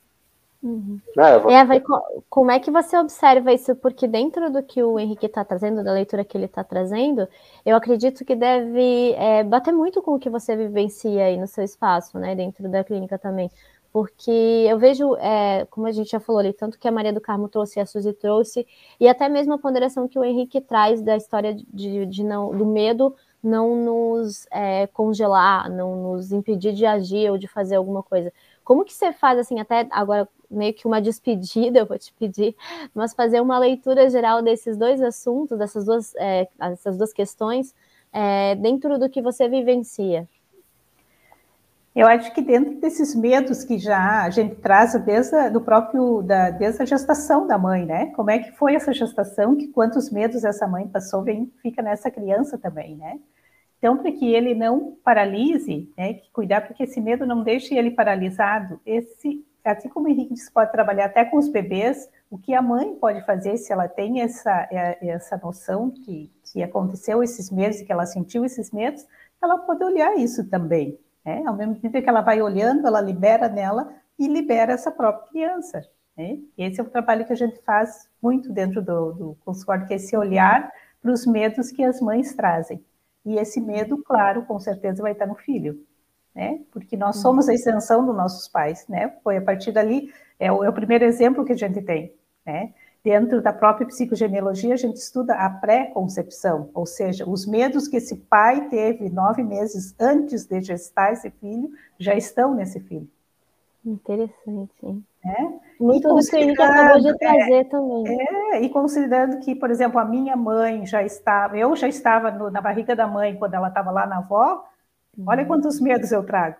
Uhum. 0.61 0.97
Né, 1.15 1.35
Eva? 1.35 1.51
Eva, 1.51 1.83
como 2.29 2.49
é 2.49 2.57
que 2.57 2.71
você 2.71 2.97
observa 2.97 3.51
isso? 3.51 3.75
Porque 3.75 4.07
dentro 4.07 4.49
do 4.49 4.63
que 4.63 4.81
o 4.81 4.97
Henrique 4.97 5.25
está 5.25 5.43
trazendo, 5.43 5.83
da 5.83 5.91
leitura 5.91 6.23
que 6.23 6.37
ele 6.37 6.45
está 6.45 6.63
trazendo, 6.63 7.27
eu 7.65 7.75
acredito 7.75 8.23
que 8.23 8.33
deve 8.33 9.11
é, 9.13 9.43
bater 9.43 9.73
muito 9.73 10.01
com 10.01 10.15
o 10.15 10.19
que 10.19 10.29
você 10.29 10.55
vivencia 10.55 11.25
aí 11.25 11.37
no 11.37 11.47
seu 11.47 11.65
espaço, 11.65 12.17
né, 12.17 12.33
dentro 12.33 12.69
da 12.69 12.81
clínica 12.81 13.19
também. 13.19 13.51
Porque 13.91 14.31
eu 14.67 14.79
vejo, 14.79 15.15
é, 15.17 15.67
como 15.69 15.85
a 15.85 15.91
gente 15.91 16.11
já 16.11 16.19
falou 16.19 16.39
ali, 16.39 16.53
tanto 16.53 16.79
que 16.79 16.87
a 16.87 16.91
Maria 16.91 17.13
do 17.13 17.21
Carmo 17.21 17.49
trouxe 17.49 17.79
a 17.81 17.85
Suzy 17.85 18.13
trouxe, 18.13 18.65
e 18.99 19.07
até 19.07 19.27
mesmo 19.27 19.53
a 19.53 19.59
ponderação 19.59 20.07
que 20.07 20.17
o 20.17 20.23
Henrique 20.23 20.61
traz 20.61 21.01
da 21.01 21.17
história 21.17 21.53
de, 21.53 22.05
de 22.05 22.23
não, 22.23 22.55
do 22.55 22.65
medo 22.65 23.13
não 23.43 23.75
nos 23.75 24.47
é, 24.51 24.87
congelar, 24.87 25.69
não 25.69 26.13
nos 26.13 26.31
impedir 26.31 26.73
de 26.73 26.85
agir 26.85 27.29
ou 27.29 27.37
de 27.37 27.47
fazer 27.47 27.75
alguma 27.75 28.01
coisa. 28.01 28.31
Como 28.63 28.85
que 28.85 28.93
você 28.93 29.11
faz, 29.11 29.37
assim, 29.37 29.59
até 29.59 29.85
agora 29.91 30.27
meio 30.49 30.73
que 30.73 30.87
uma 30.87 31.01
despedida, 31.01 31.79
eu 31.79 31.85
vou 31.85 31.97
te 31.97 32.13
pedir, 32.13 32.55
mas 32.93 33.13
fazer 33.13 33.41
uma 33.41 33.59
leitura 33.59 34.09
geral 34.09 34.41
desses 34.41 34.77
dois 34.77 35.01
assuntos, 35.01 35.57
dessas 35.57 35.85
duas, 35.85 36.15
é, 36.15 36.47
essas 36.59 36.97
duas 36.97 37.11
questões, 37.11 37.75
é, 38.11 38.55
dentro 38.55 38.97
do 38.97 39.09
que 39.09 39.21
você 39.21 39.49
vivencia. 39.49 40.27
Eu 41.95 42.07
acho 42.07 42.33
que 42.33 42.41
dentro 42.41 42.79
desses 42.79 43.13
medos 43.13 43.63
que 43.63 43.77
já 43.77 44.23
a 44.23 44.29
gente 44.31 44.55
traz 44.55 44.99
desde 45.05 45.35
a, 45.35 45.49
do 45.49 45.61
próprio 45.61 46.23
da, 46.23 46.49
desde 46.49 46.81
a 46.81 46.85
gestação 46.85 47.45
da 47.45 47.57
mãe, 47.57 47.85
né? 47.85 48.07
Como 48.15 48.31
é 48.31 48.39
que 48.39 48.51
foi 48.53 48.73
essa 48.73 48.91
gestação? 48.91 49.55
Que 49.55 49.67
quantos 49.67 50.09
medos 50.09 50.43
essa 50.43 50.67
mãe 50.67 50.87
passou 50.87 51.21
vem 51.21 51.51
fica 51.61 51.83
nessa 51.83 52.09
criança 52.09 52.57
também, 52.57 52.95
né? 52.95 53.19
Então, 53.77 53.97
para 53.97 54.11
que 54.11 54.33
ele 54.33 54.55
não 54.55 54.97
paralise, 55.03 55.91
né, 55.97 56.13
que 56.13 56.31
cuidar 56.31 56.61
para 56.61 56.73
que 56.73 56.83
esse 56.83 57.01
medo 57.01 57.25
não 57.25 57.43
deixe 57.43 57.75
ele 57.75 57.91
paralisado, 57.91 58.79
esse 58.85 59.45
assim 59.63 59.87
como 59.89 60.07
o 60.07 60.09
Henrique 60.09 60.33
disse, 60.33 60.51
pode 60.51 60.71
trabalhar 60.71 61.05
até 61.05 61.23
com 61.23 61.37
os 61.37 61.47
bebês, 61.47 62.09
o 62.29 62.37
que 62.37 62.53
a 62.53 62.61
mãe 62.61 62.95
pode 62.95 63.25
fazer 63.25 63.57
se 63.57 63.71
ela 63.71 63.87
tem 63.87 64.21
essa, 64.21 64.67
é, 64.71 65.07
essa 65.07 65.37
noção 65.37 65.89
que, 65.89 66.31
que 66.43 66.61
aconteceu 66.61 67.23
esses 67.23 67.49
medos 67.49 67.79
e 67.79 67.85
que 67.85 67.91
ela 67.91 68.05
sentiu 68.05 68.43
esses 68.43 68.71
medos, 68.71 69.05
ela 69.41 69.57
pode 69.59 69.83
olhar 69.83 70.17
isso 70.17 70.49
também. 70.49 70.97
Né? 71.25 71.43
Ao 71.45 71.55
mesmo 71.55 71.75
tempo 71.75 72.01
que 72.01 72.09
ela 72.09 72.21
vai 72.21 72.41
olhando, 72.41 72.87
ela 72.87 73.01
libera 73.01 73.47
nela 73.47 73.93
e 74.17 74.27
libera 74.27 74.73
essa 74.73 74.91
própria 74.91 75.29
criança. 75.29 75.81
Né? 76.17 76.39
Esse 76.57 76.79
é 76.79 76.83
o 76.83 76.89
trabalho 76.89 77.25
que 77.25 77.33
a 77.33 77.37
gente 77.37 77.61
faz 77.61 78.09
muito 78.21 78.51
dentro 78.51 78.81
do, 78.81 79.11
do 79.13 79.37
consultório, 79.45 79.87
que 79.87 79.93
é 79.93 79.95
esse 79.97 80.15
olhar 80.15 80.71
para 81.01 81.11
os 81.11 81.25
medos 81.25 81.71
que 81.71 81.83
as 81.83 81.99
mães 81.99 82.33
trazem. 82.33 82.83
E 83.25 83.35
esse 83.37 83.61
medo, 83.61 83.97
claro, 84.03 84.43
com 84.43 84.59
certeza 84.59 85.01
vai 85.01 85.13
estar 85.13 85.25
no 85.25 85.35
filho 85.35 85.79
né? 86.33 86.59
Porque 86.71 86.97
nós 86.97 87.17
somos 87.17 87.47
a 87.47 87.53
extensão 87.53 88.05
dos 88.05 88.15
nossos 88.15 88.47
pais, 88.47 88.87
né? 88.87 89.09
Foi 89.23 89.37
a 89.37 89.41
partir 89.41 89.71
dali, 89.71 90.11
é 90.39 90.51
o, 90.51 90.63
é 90.63 90.69
o 90.69 90.73
primeiro 90.73 91.05
exemplo 91.05 91.45
que 91.45 91.53
a 91.53 91.57
gente 91.57 91.81
tem, 91.81 92.13
né? 92.45 92.73
Dentro 93.03 93.41
da 93.41 93.51
própria 93.51 93.85
psicogenealogia, 93.85 94.73
a 94.73 94.77
gente 94.77 94.95
estuda 94.95 95.33
a 95.33 95.49
pré-concepção, 95.49 96.69
ou 96.73 96.85
seja, 96.85 97.29
os 97.29 97.45
medos 97.45 97.87
que 97.87 97.97
esse 97.97 98.15
pai 98.15 98.69
teve 98.69 99.09
nove 99.09 99.43
meses 99.43 99.93
antes 99.99 100.45
de 100.45 100.61
gestar 100.61 101.11
esse 101.11 101.29
filho 101.29 101.69
já 101.99 102.15
estão 102.15 102.55
nesse 102.55 102.79
filho. 102.79 103.07
Interessante, 103.85 104.71
hein? 104.81 105.05
É? 105.25 105.83
Muito 105.83 106.07
do 106.07 106.19
que 106.21 106.35
ele 106.35 106.51
acabou 106.51 107.01
de 107.01 107.17
trazer 107.17 107.53
é, 107.53 107.63
também. 107.65 108.03
É, 108.53 108.61
e 108.61 108.69
considerando 108.69 109.39
que, 109.39 109.55
por 109.55 109.69
exemplo, 109.69 109.99
a 109.99 110.05
minha 110.05 110.35
mãe 110.35 110.85
já 110.85 111.03
estava, 111.03 111.57
eu 111.57 111.75
já 111.75 111.87
estava 111.87 112.31
no, 112.31 112.49
na 112.49 112.61
barriga 112.61 112.95
da 112.95 113.07
mãe 113.07 113.35
quando 113.35 113.53
ela 113.53 113.67
estava 113.67 113.91
lá 113.91 114.05
na 114.05 114.19
avó, 114.19 114.65
uhum. 115.17 115.25
olha 115.27 115.45
quantos 115.45 115.79
medos 115.81 116.11
eu 116.11 116.23
trago. 116.25 116.57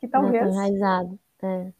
Que 0.00 0.08
talvez. 0.08 0.46
Enraizado. 0.46 1.18
É. 1.42 1.72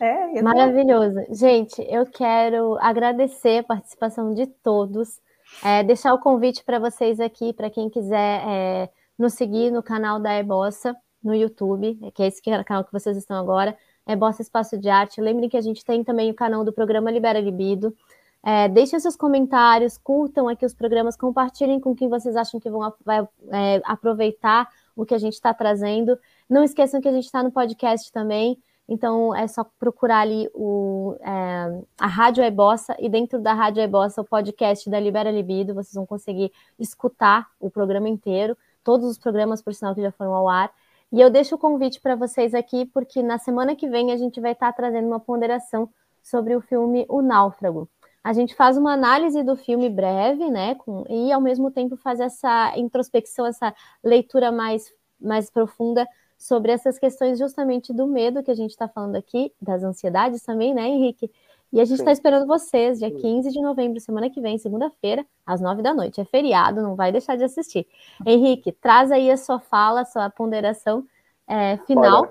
É, 0.00 0.40
Maravilhoso. 0.40 1.20
Gente, 1.30 1.82
eu 1.82 2.06
quero 2.06 2.78
agradecer 2.80 3.58
a 3.58 3.62
participação 3.62 4.32
de 4.32 4.46
todos, 4.46 5.20
é, 5.62 5.82
deixar 5.84 6.14
o 6.14 6.18
convite 6.18 6.64
para 6.64 6.78
vocês 6.78 7.20
aqui, 7.20 7.52
para 7.52 7.68
quem 7.68 7.90
quiser 7.90 8.42
é, 8.48 8.88
nos 9.18 9.34
seguir 9.34 9.70
no 9.70 9.82
canal 9.82 10.18
da 10.18 10.38
Ebossa, 10.38 10.96
no 11.22 11.34
YouTube, 11.34 11.98
que 12.14 12.22
é 12.22 12.28
esse 12.28 12.40
canal 12.64 12.82
que 12.82 12.92
vocês 12.92 13.14
estão 13.14 13.36
agora, 13.36 13.76
Ebossa 14.06 14.40
Espaço 14.40 14.78
de 14.78 14.88
Arte. 14.88 15.20
Lembrem 15.20 15.50
que 15.50 15.56
a 15.56 15.60
gente 15.60 15.84
tem 15.84 16.02
também 16.02 16.30
o 16.30 16.34
canal 16.34 16.64
do 16.64 16.72
programa 16.72 17.10
Libera 17.10 17.38
Libido. 17.38 17.94
É, 18.42 18.68
deixem 18.68 18.98
seus 18.98 19.16
comentários, 19.16 19.98
curtam 19.98 20.48
aqui 20.48 20.64
os 20.64 20.72
programas, 20.72 21.14
compartilhem 21.14 21.78
com 21.78 21.94
quem 21.94 22.08
vocês 22.08 22.36
acham 22.36 22.58
que 22.58 22.70
vão 22.70 22.90
vai, 23.04 23.20
é, 23.50 23.82
aproveitar 23.84 24.66
o 24.96 25.04
que 25.04 25.14
a 25.14 25.18
gente 25.18 25.34
está 25.34 25.52
trazendo. 25.52 26.18
Não 26.48 26.64
esqueçam 26.64 27.02
que 27.02 27.08
a 27.08 27.12
gente 27.12 27.26
está 27.26 27.42
no 27.42 27.52
podcast 27.52 28.10
também. 28.10 28.58
Então 28.90 29.32
é 29.32 29.46
só 29.46 29.64
procurar 29.78 30.18
ali 30.18 30.50
o, 30.52 31.16
é, 31.20 31.80
a 31.96 32.08
Rádio 32.08 32.42
Ebossa 32.42 32.96
e 32.98 33.08
dentro 33.08 33.38
da 33.38 33.54
Rádio 33.54 33.80
Ebossa 33.80 34.20
o 34.20 34.24
podcast 34.24 34.90
da 34.90 34.98
Libera 34.98 35.30
Libido, 35.30 35.72
vocês 35.72 35.94
vão 35.94 36.04
conseguir 36.04 36.52
escutar 36.76 37.46
o 37.60 37.70
programa 37.70 38.08
inteiro, 38.08 38.58
todos 38.82 39.08
os 39.08 39.16
programas, 39.16 39.62
por 39.62 39.72
sinal, 39.72 39.94
que 39.94 40.02
já 40.02 40.10
foram 40.10 40.34
ao 40.34 40.48
ar. 40.48 40.72
E 41.12 41.20
eu 41.20 41.30
deixo 41.30 41.54
o 41.54 41.58
convite 41.58 42.00
para 42.00 42.16
vocês 42.16 42.52
aqui, 42.52 42.84
porque 42.84 43.22
na 43.22 43.38
semana 43.38 43.76
que 43.76 43.88
vem 43.88 44.10
a 44.10 44.16
gente 44.16 44.40
vai 44.40 44.52
estar 44.52 44.72
trazendo 44.72 45.06
uma 45.06 45.20
ponderação 45.20 45.88
sobre 46.20 46.56
o 46.56 46.60
filme 46.60 47.06
O 47.08 47.22
Náufrago. 47.22 47.88
A 48.24 48.32
gente 48.32 48.56
faz 48.56 48.76
uma 48.76 48.92
análise 48.92 49.40
do 49.44 49.54
filme 49.54 49.88
breve, 49.88 50.50
né? 50.50 50.74
Com, 50.74 51.04
e 51.08 51.30
ao 51.30 51.40
mesmo 51.40 51.70
tempo 51.70 51.96
faz 51.96 52.18
essa 52.18 52.76
introspecção, 52.76 53.46
essa 53.46 53.72
leitura 54.02 54.50
mais, 54.50 54.92
mais 55.20 55.48
profunda 55.48 56.04
sobre 56.40 56.72
essas 56.72 56.98
questões 56.98 57.38
justamente 57.38 57.92
do 57.92 58.06
medo 58.06 58.42
que 58.42 58.50
a 58.50 58.54
gente 58.54 58.70
está 58.70 58.88
falando 58.88 59.14
aqui, 59.14 59.52
das 59.60 59.84
ansiedades 59.84 60.42
também, 60.42 60.72
né, 60.72 60.88
Henrique? 60.88 61.30
E 61.70 61.78
a 61.80 61.84
gente 61.84 61.98
está 61.98 62.10
esperando 62.10 62.46
vocês, 62.46 62.98
dia 62.98 63.10
15 63.10 63.52
de 63.52 63.60
novembro, 63.60 64.00
semana 64.00 64.30
que 64.30 64.40
vem, 64.40 64.58
segunda-feira, 64.58 65.24
às 65.46 65.60
nove 65.60 65.82
da 65.82 65.92
noite. 65.92 66.18
É 66.18 66.24
feriado, 66.24 66.82
não 66.82 66.96
vai 66.96 67.12
deixar 67.12 67.36
de 67.36 67.44
assistir. 67.44 67.86
Henrique, 68.26 68.72
traz 68.72 69.12
aí 69.12 69.30
a 69.30 69.36
sua 69.36 69.60
fala, 69.60 70.00
a 70.00 70.04
sua 70.06 70.30
ponderação 70.30 71.06
é, 71.46 71.76
final. 71.86 72.22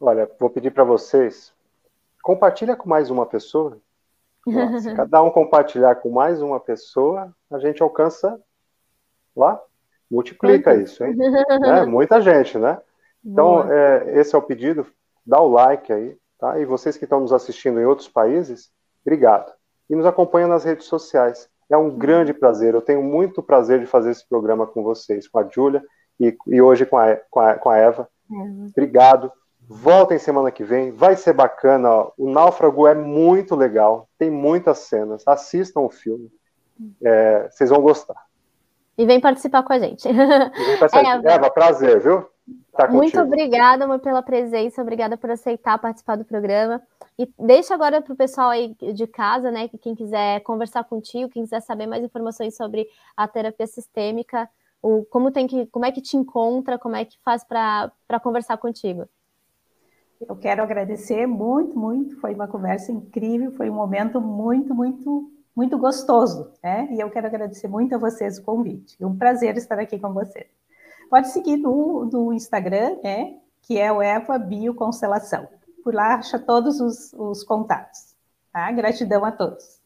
Olha, 0.00 0.22
olha 0.22 0.30
vou 0.40 0.48
pedir 0.48 0.72
para 0.72 0.84
vocês, 0.84 1.52
compartilha 2.22 2.74
com 2.74 2.88
mais 2.88 3.10
uma 3.10 3.26
pessoa. 3.26 3.78
Se 4.80 4.94
cada 4.94 5.22
um 5.22 5.30
compartilhar 5.30 5.96
com 5.96 6.08
mais 6.08 6.40
uma 6.40 6.58
pessoa, 6.58 7.32
a 7.50 7.58
gente 7.58 7.82
alcança 7.82 8.40
lá 9.36 9.62
multiplica 10.10 10.74
isso, 10.74 11.04
hein? 11.04 11.14
né? 11.14 11.84
Muita 11.86 12.20
gente, 12.20 12.58
né? 12.58 12.78
Então, 13.24 13.70
é, 13.70 14.18
esse 14.18 14.34
é 14.34 14.38
o 14.38 14.42
pedido. 14.42 14.86
Dá 15.26 15.40
o 15.40 15.50
like 15.50 15.92
aí, 15.92 16.16
tá? 16.38 16.58
E 16.58 16.64
vocês 16.64 16.96
que 16.96 17.04
estão 17.04 17.20
nos 17.20 17.32
assistindo 17.32 17.80
em 17.80 17.84
outros 17.84 18.08
países, 18.08 18.70
obrigado. 19.04 19.52
E 19.90 19.94
nos 19.94 20.06
acompanha 20.06 20.46
nas 20.46 20.64
redes 20.64 20.86
sociais. 20.86 21.48
É 21.70 21.76
um 21.76 21.90
grande 21.90 22.32
prazer. 22.32 22.74
Eu 22.74 22.80
tenho 22.80 23.02
muito 23.02 23.42
prazer 23.42 23.80
de 23.80 23.86
fazer 23.86 24.10
esse 24.10 24.26
programa 24.26 24.66
com 24.66 24.82
vocês, 24.82 25.28
com 25.28 25.38
a 25.38 25.48
Júlia 25.48 25.82
e, 26.18 26.34
e, 26.46 26.62
hoje 26.62 26.86
com 26.86 26.96
a, 26.96 27.16
com 27.30 27.40
a, 27.40 27.54
com 27.54 27.68
a 27.68 27.76
Eva. 27.76 28.08
Obrigado. 28.70 29.30
Voltem 29.60 30.18
semana 30.18 30.50
que 30.50 30.64
vem. 30.64 30.92
Vai 30.92 31.16
ser 31.16 31.34
bacana. 31.34 31.90
Ó. 31.90 32.12
O 32.16 32.30
Náufrago 32.30 32.86
é 32.86 32.94
muito 32.94 33.54
legal. 33.54 34.08
Tem 34.18 34.30
muitas 34.30 34.78
cenas. 34.78 35.22
Assistam 35.26 35.80
o 35.80 35.90
filme. 35.90 36.30
É, 37.02 37.48
vocês 37.50 37.68
vão 37.68 37.82
gostar 37.82 38.27
e 38.98 39.06
vem 39.06 39.20
participar 39.20 39.62
com 39.62 39.72
a 39.72 39.78
gente. 39.78 40.08
Eva, 40.08 41.22
Eva, 41.24 41.50
prazer, 41.54 42.00
viu? 42.00 42.26
Tá 42.72 42.88
Muito 42.88 43.20
obrigada 43.20 43.84
amor, 43.84 44.00
pela 44.00 44.22
presença, 44.22 44.82
obrigada 44.82 45.16
por 45.16 45.30
aceitar 45.30 45.78
participar 45.78 46.16
do 46.16 46.24
programa. 46.24 46.82
E 47.18 47.28
deixa 47.38 47.74
agora 47.74 48.00
para 48.02 48.12
o 48.12 48.16
pessoal 48.16 48.50
aí 48.50 48.74
de 48.74 49.06
casa, 49.06 49.50
né, 49.50 49.68
que 49.68 49.78
quem 49.78 49.94
quiser 49.94 50.40
conversar 50.40 50.84
contigo, 50.84 51.30
quem 51.30 51.42
quiser 51.44 51.60
saber 51.60 51.86
mais 51.86 52.02
informações 52.02 52.56
sobre 52.56 52.86
a 53.16 53.28
terapia 53.28 53.66
sistêmica, 53.66 54.48
o, 54.82 55.04
como 55.10 55.30
tem 55.30 55.46
que, 55.46 55.66
como 55.66 55.84
é 55.84 55.92
que 55.92 56.00
te 56.00 56.16
encontra, 56.16 56.78
como 56.78 56.96
é 56.96 57.04
que 57.04 57.18
faz 57.24 57.44
para 57.44 58.20
conversar 58.22 58.56
contigo. 58.56 59.08
Eu 60.20 60.36
quero 60.36 60.62
agradecer 60.62 61.26
muito, 61.26 61.78
muito. 61.78 62.20
Foi 62.20 62.34
uma 62.34 62.48
conversa 62.48 62.90
incrível, 62.90 63.52
foi 63.52 63.70
um 63.70 63.74
momento 63.74 64.20
muito, 64.20 64.74
muito 64.74 65.30
muito 65.58 65.76
gostoso, 65.76 66.52
né? 66.62 66.86
E 66.92 67.00
eu 67.00 67.10
quero 67.10 67.26
agradecer 67.26 67.66
muito 67.66 67.92
a 67.92 67.98
vocês 67.98 68.38
o 68.38 68.44
convite. 68.44 68.96
É 69.00 69.04
um 69.04 69.18
prazer 69.18 69.56
estar 69.56 69.76
aqui 69.76 69.98
com 69.98 70.12
vocês. 70.12 70.46
Pode 71.10 71.30
seguir 71.30 71.56
no, 71.56 72.04
no 72.04 72.32
Instagram, 72.32 72.96
né? 73.02 73.40
Que 73.62 73.76
é 73.76 73.90
o 73.90 74.00
Eva 74.00 74.38
Bioconstelação. 74.38 75.48
Por 75.82 75.92
lá 75.92 76.14
acha 76.14 76.38
todos 76.38 76.80
os, 76.80 77.12
os 77.12 77.42
contatos. 77.42 78.14
Tá? 78.52 78.70
Gratidão 78.70 79.24
a 79.24 79.32
todos. 79.32 79.80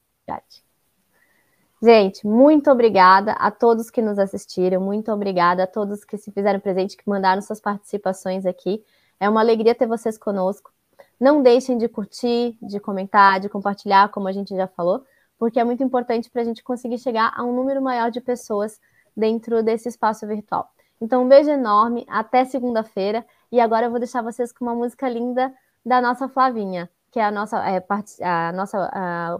Gente, 1.82 2.26
muito 2.26 2.70
obrigada 2.70 3.32
a 3.32 3.50
todos 3.50 3.90
que 3.90 4.02
nos 4.02 4.18
assistiram, 4.18 4.78
muito 4.78 5.10
obrigada 5.10 5.64
a 5.64 5.66
todos 5.66 6.04
que 6.04 6.18
se 6.18 6.30
fizeram 6.30 6.60
presente, 6.60 6.98
que 6.98 7.08
mandaram 7.08 7.40
suas 7.40 7.62
participações 7.62 8.44
aqui. 8.44 8.84
É 9.18 9.26
uma 9.26 9.40
alegria 9.40 9.74
ter 9.74 9.86
vocês 9.86 10.18
conosco. 10.18 10.70
Não 11.18 11.42
deixem 11.42 11.78
de 11.78 11.88
curtir, 11.88 12.58
de 12.60 12.78
comentar, 12.78 13.40
de 13.40 13.48
compartilhar, 13.48 14.10
como 14.10 14.28
a 14.28 14.32
gente 14.32 14.54
já 14.54 14.68
falou 14.68 15.02
porque 15.42 15.58
é 15.58 15.64
muito 15.64 15.82
importante 15.82 16.30
para 16.30 16.40
a 16.40 16.44
gente 16.44 16.62
conseguir 16.62 16.98
chegar 16.98 17.32
a 17.36 17.42
um 17.42 17.52
número 17.52 17.82
maior 17.82 18.12
de 18.12 18.20
pessoas 18.20 18.80
dentro 19.16 19.60
desse 19.60 19.88
espaço 19.88 20.24
virtual. 20.24 20.70
Então, 21.00 21.24
um 21.24 21.28
beijo 21.28 21.50
enorme, 21.50 22.06
até 22.08 22.44
segunda-feira, 22.44 23.26
e 23.50 23.58
agora 23.58 23.86
eu 23.86 23.90
vou 23.90 23.98
deixar 23.98 24.22
vocês 24.22 24.52
com 24.52 24.64
uma 24.64 24.74
música 24.76 25.08
linda 25.08 25.52
da 25.84 26.00
nossa 26.00 26.28
Flavinha, 26.28 26.88
que 27.10 27.18
é 27.18 27.24
a 27.24 27.32
nossa, 27.32 27.58
é, 27.68 27.84
a 28.24 28.52
nossa 28.52 28.88
a, 28.92 29.36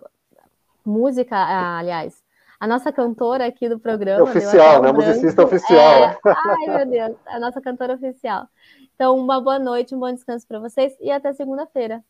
música, 0.85 1.37
a, 1.37 1.79
aliás, 1.79 2.21
a 2.59 2.67
nossa 2.67 2.91
cantora 2.91 3.47
aqui 3.47 3.69
do 3.69 3.79
programa. 3.79 4.25
Oficial, 4.25 4.83
né? 4.83 4.91
Musicista 4.91 5.45
oficial. 5.45 6.03
É, 6.03 6.19
ai, 6.25 6.79
meu 6.79 6.87
Deus, 6.91 7.17
a 7.27 7.39
nossa 7.39 7.61
cantora 7.61 7.95
oficial. 7.95 8.49
Então, 8.97 9.17
uma 9.17 9.41
boa 9.41 9.61
noite, 9.61 9.95
um 9.95 10.01
bom 10.01 10.13
descanso 10.13 10.49
para 10.49 10.59
vocês 10.59 10.97
e 11.01 11.13
até 11.13 11.33
segunda-feira. 11.33 12.03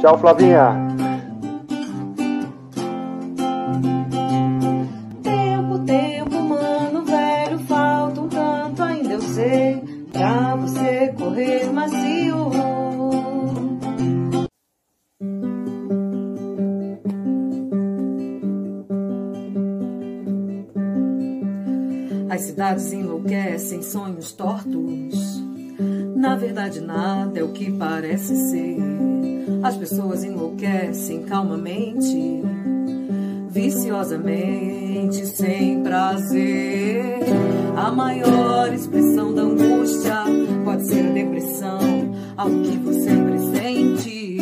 Tchau, 0.00 0.16
Flavinha. 0.18 1.13
As 22.34 22.40
cidades 22.42 22.92
enlouquecem, 22.92 23.80
sonhos 23.80 24.32
tortos. 24.32 25.40
Na 26.16 26.34
verdade, 26.34 26.80
nada 26.80 27.38
é 27.38 27.44
o 27.44 27.52
que 27.52 27.70
parece 27.70 28.34
ser. 28.50 28.76
As 29.62 29.76
pessoas 29.76 30.24
enlouquecem 30.24 31.22
calmamente, 31.22 32.42
viciosamente, 33.50 35.24
sem 35.26 35.80
prazer. 35.84 37.20
A 37.76 37.92
maior 37.92 38.74
expressão 38.74 39.32
da 39.32 39.42
angústia 39.42 40.24
pode 40.64 40.88
ser 40.88 41.06
a 41.06 41.12
depressão, 41.12 41.78
algo 42.36 42.62
que 42.62 42.76
você 42.78 43.10
pressente, 43.14 44.38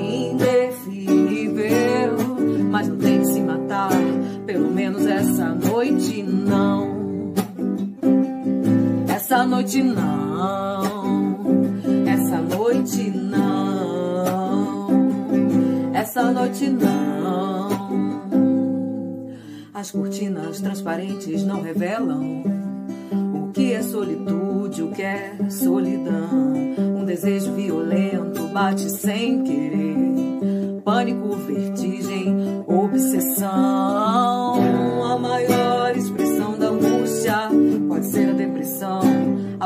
indefinível. 0.00 1.68
Mas 2.68 2.88
não 2.88 2.96
tem 2.96 3.20
que 3.20 3.26
se 3.26 3.40
matar, 3.40 3.92
pelo 4.44 4.72
menos 4.72 5.06
essa 5.06 5.54
noite 5.54 6.20
não. 6.24 6.87
Noite 9.48 9.82
não. 9.82 10.82
Essa 12.06 12.38
noite 12.38 13.10
não. 13.10 14.88
Essa 15.94 16.30
noite 16.30 16.68
não. 16.68 17.68
As 19.72 19.90
cortinas 19.90 20.60
transparentes 20.60 21.42
não 21.44 21.62
revelam 21.62 22.42
que 23.54 23.72
é 23.72 23.82
solitude, 23.82 24.82
o 24.82 24.92
que 24.92 25.02
é 25.02 25.36
solidão. 25.50 26.52
Um 26.78 27.04
desejo 27.04 27.52
violento 27.54 28.42
bate 28.52 28.88
sem 28.90 29.42
querer. 29.42 29.96
pânico, 30.84 31.34
vertigem, 31.36 32.64
obsessão. 32.66 33.48
A 35.04 35.18
maior 35.18 35.57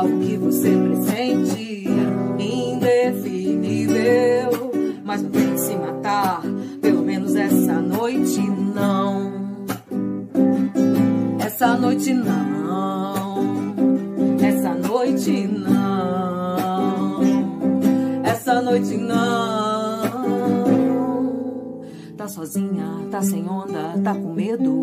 algo 0.03 0.19
que 0.19 0.37
você 0.37 0.69
pressente, 0.69 1.87
indefinível. 2.39 3.93
Mas 5.03 5.21
não 5.21 5.29
tem 5.31 5.53
que 5.53 5.59
se 5.59 5.75
matar, 5.75 6.41
pelo 6.81 7.01
menos 7.03 7.35
essa 7.35 7.79
noite 7.81 8.41
não. 8.41 9.31
Essa 11.39 11.77
noite 11.77 12.13
não. 12.13 13.75
Essa 14.41 14.73
noite 14.73 15.47
não. 15.47 17.21
Essa 18.23 18.61
noite 18.61 18.97
não. 18.97 20.03
Tá 22.17 22.27
sozinha, 22.27 23.07
tá 23.09 23.21
sem 23.21 23.47
onda, 23.47 23.95
tá 24.03 24.13
com 24.13 24.33
medo. 24.33 24.81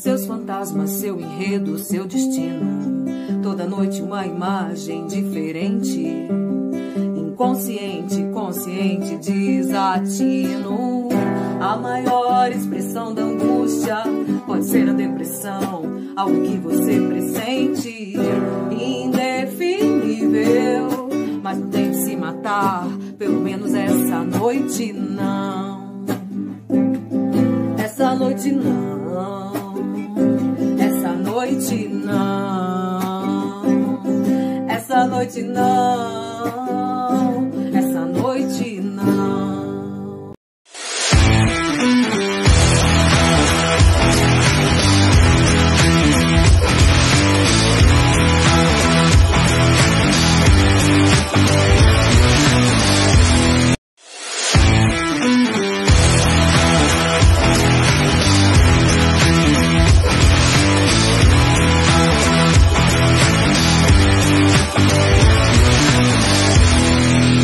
Seus 0.00 0.24
fantasmas, 0.24 0.90
seu 0.92 1.20
enredo, 1.20 1.78
seu 1.78 2.06
destino. 2.06 3.04
Toda 3.42 3.66
noite 3.66 4.00
uma 4.00 4.24
imagem 4.26 5.06
diferente. 5.06 6.26
Inconsciente, 7.14 8.24
consciente, 8.32 9.18
desatino. 9.18 11.10
A 11.60 11.76
maior 11.76 12.50
expressão 12.50 13.12
da 13.12 13.20
angústia 13.20 14.02
pode 14.46 14.64
ser 14.64 14.88
a 14.88 14.94
depressão, 14.94 15.82
algo 16.16 16.40
que 16.44 16.56
você 16.56 16.98
pressente, 16.98 18.16
indefinível. 18.72 20.30
Mas 21.42 21.58
não 21.58 21.68
tem 21.68 21.90
que 21.90 21.96
se 21.96 22.16
matar, 22.16 22.88
pelo 23.18 23.38
menos 23.38 23.74
essa 23.74 24.24
noite 24.24 24.94
não. 24.94 26.06
Essa 27.76 28.14
noite 28.14 28.50
não. 28.50 29.49
Noite 31.40 31.88
não. 31.88 33.62
Essa 34.68 35.06
noite 35.06 35.40
não. 35.42 37.29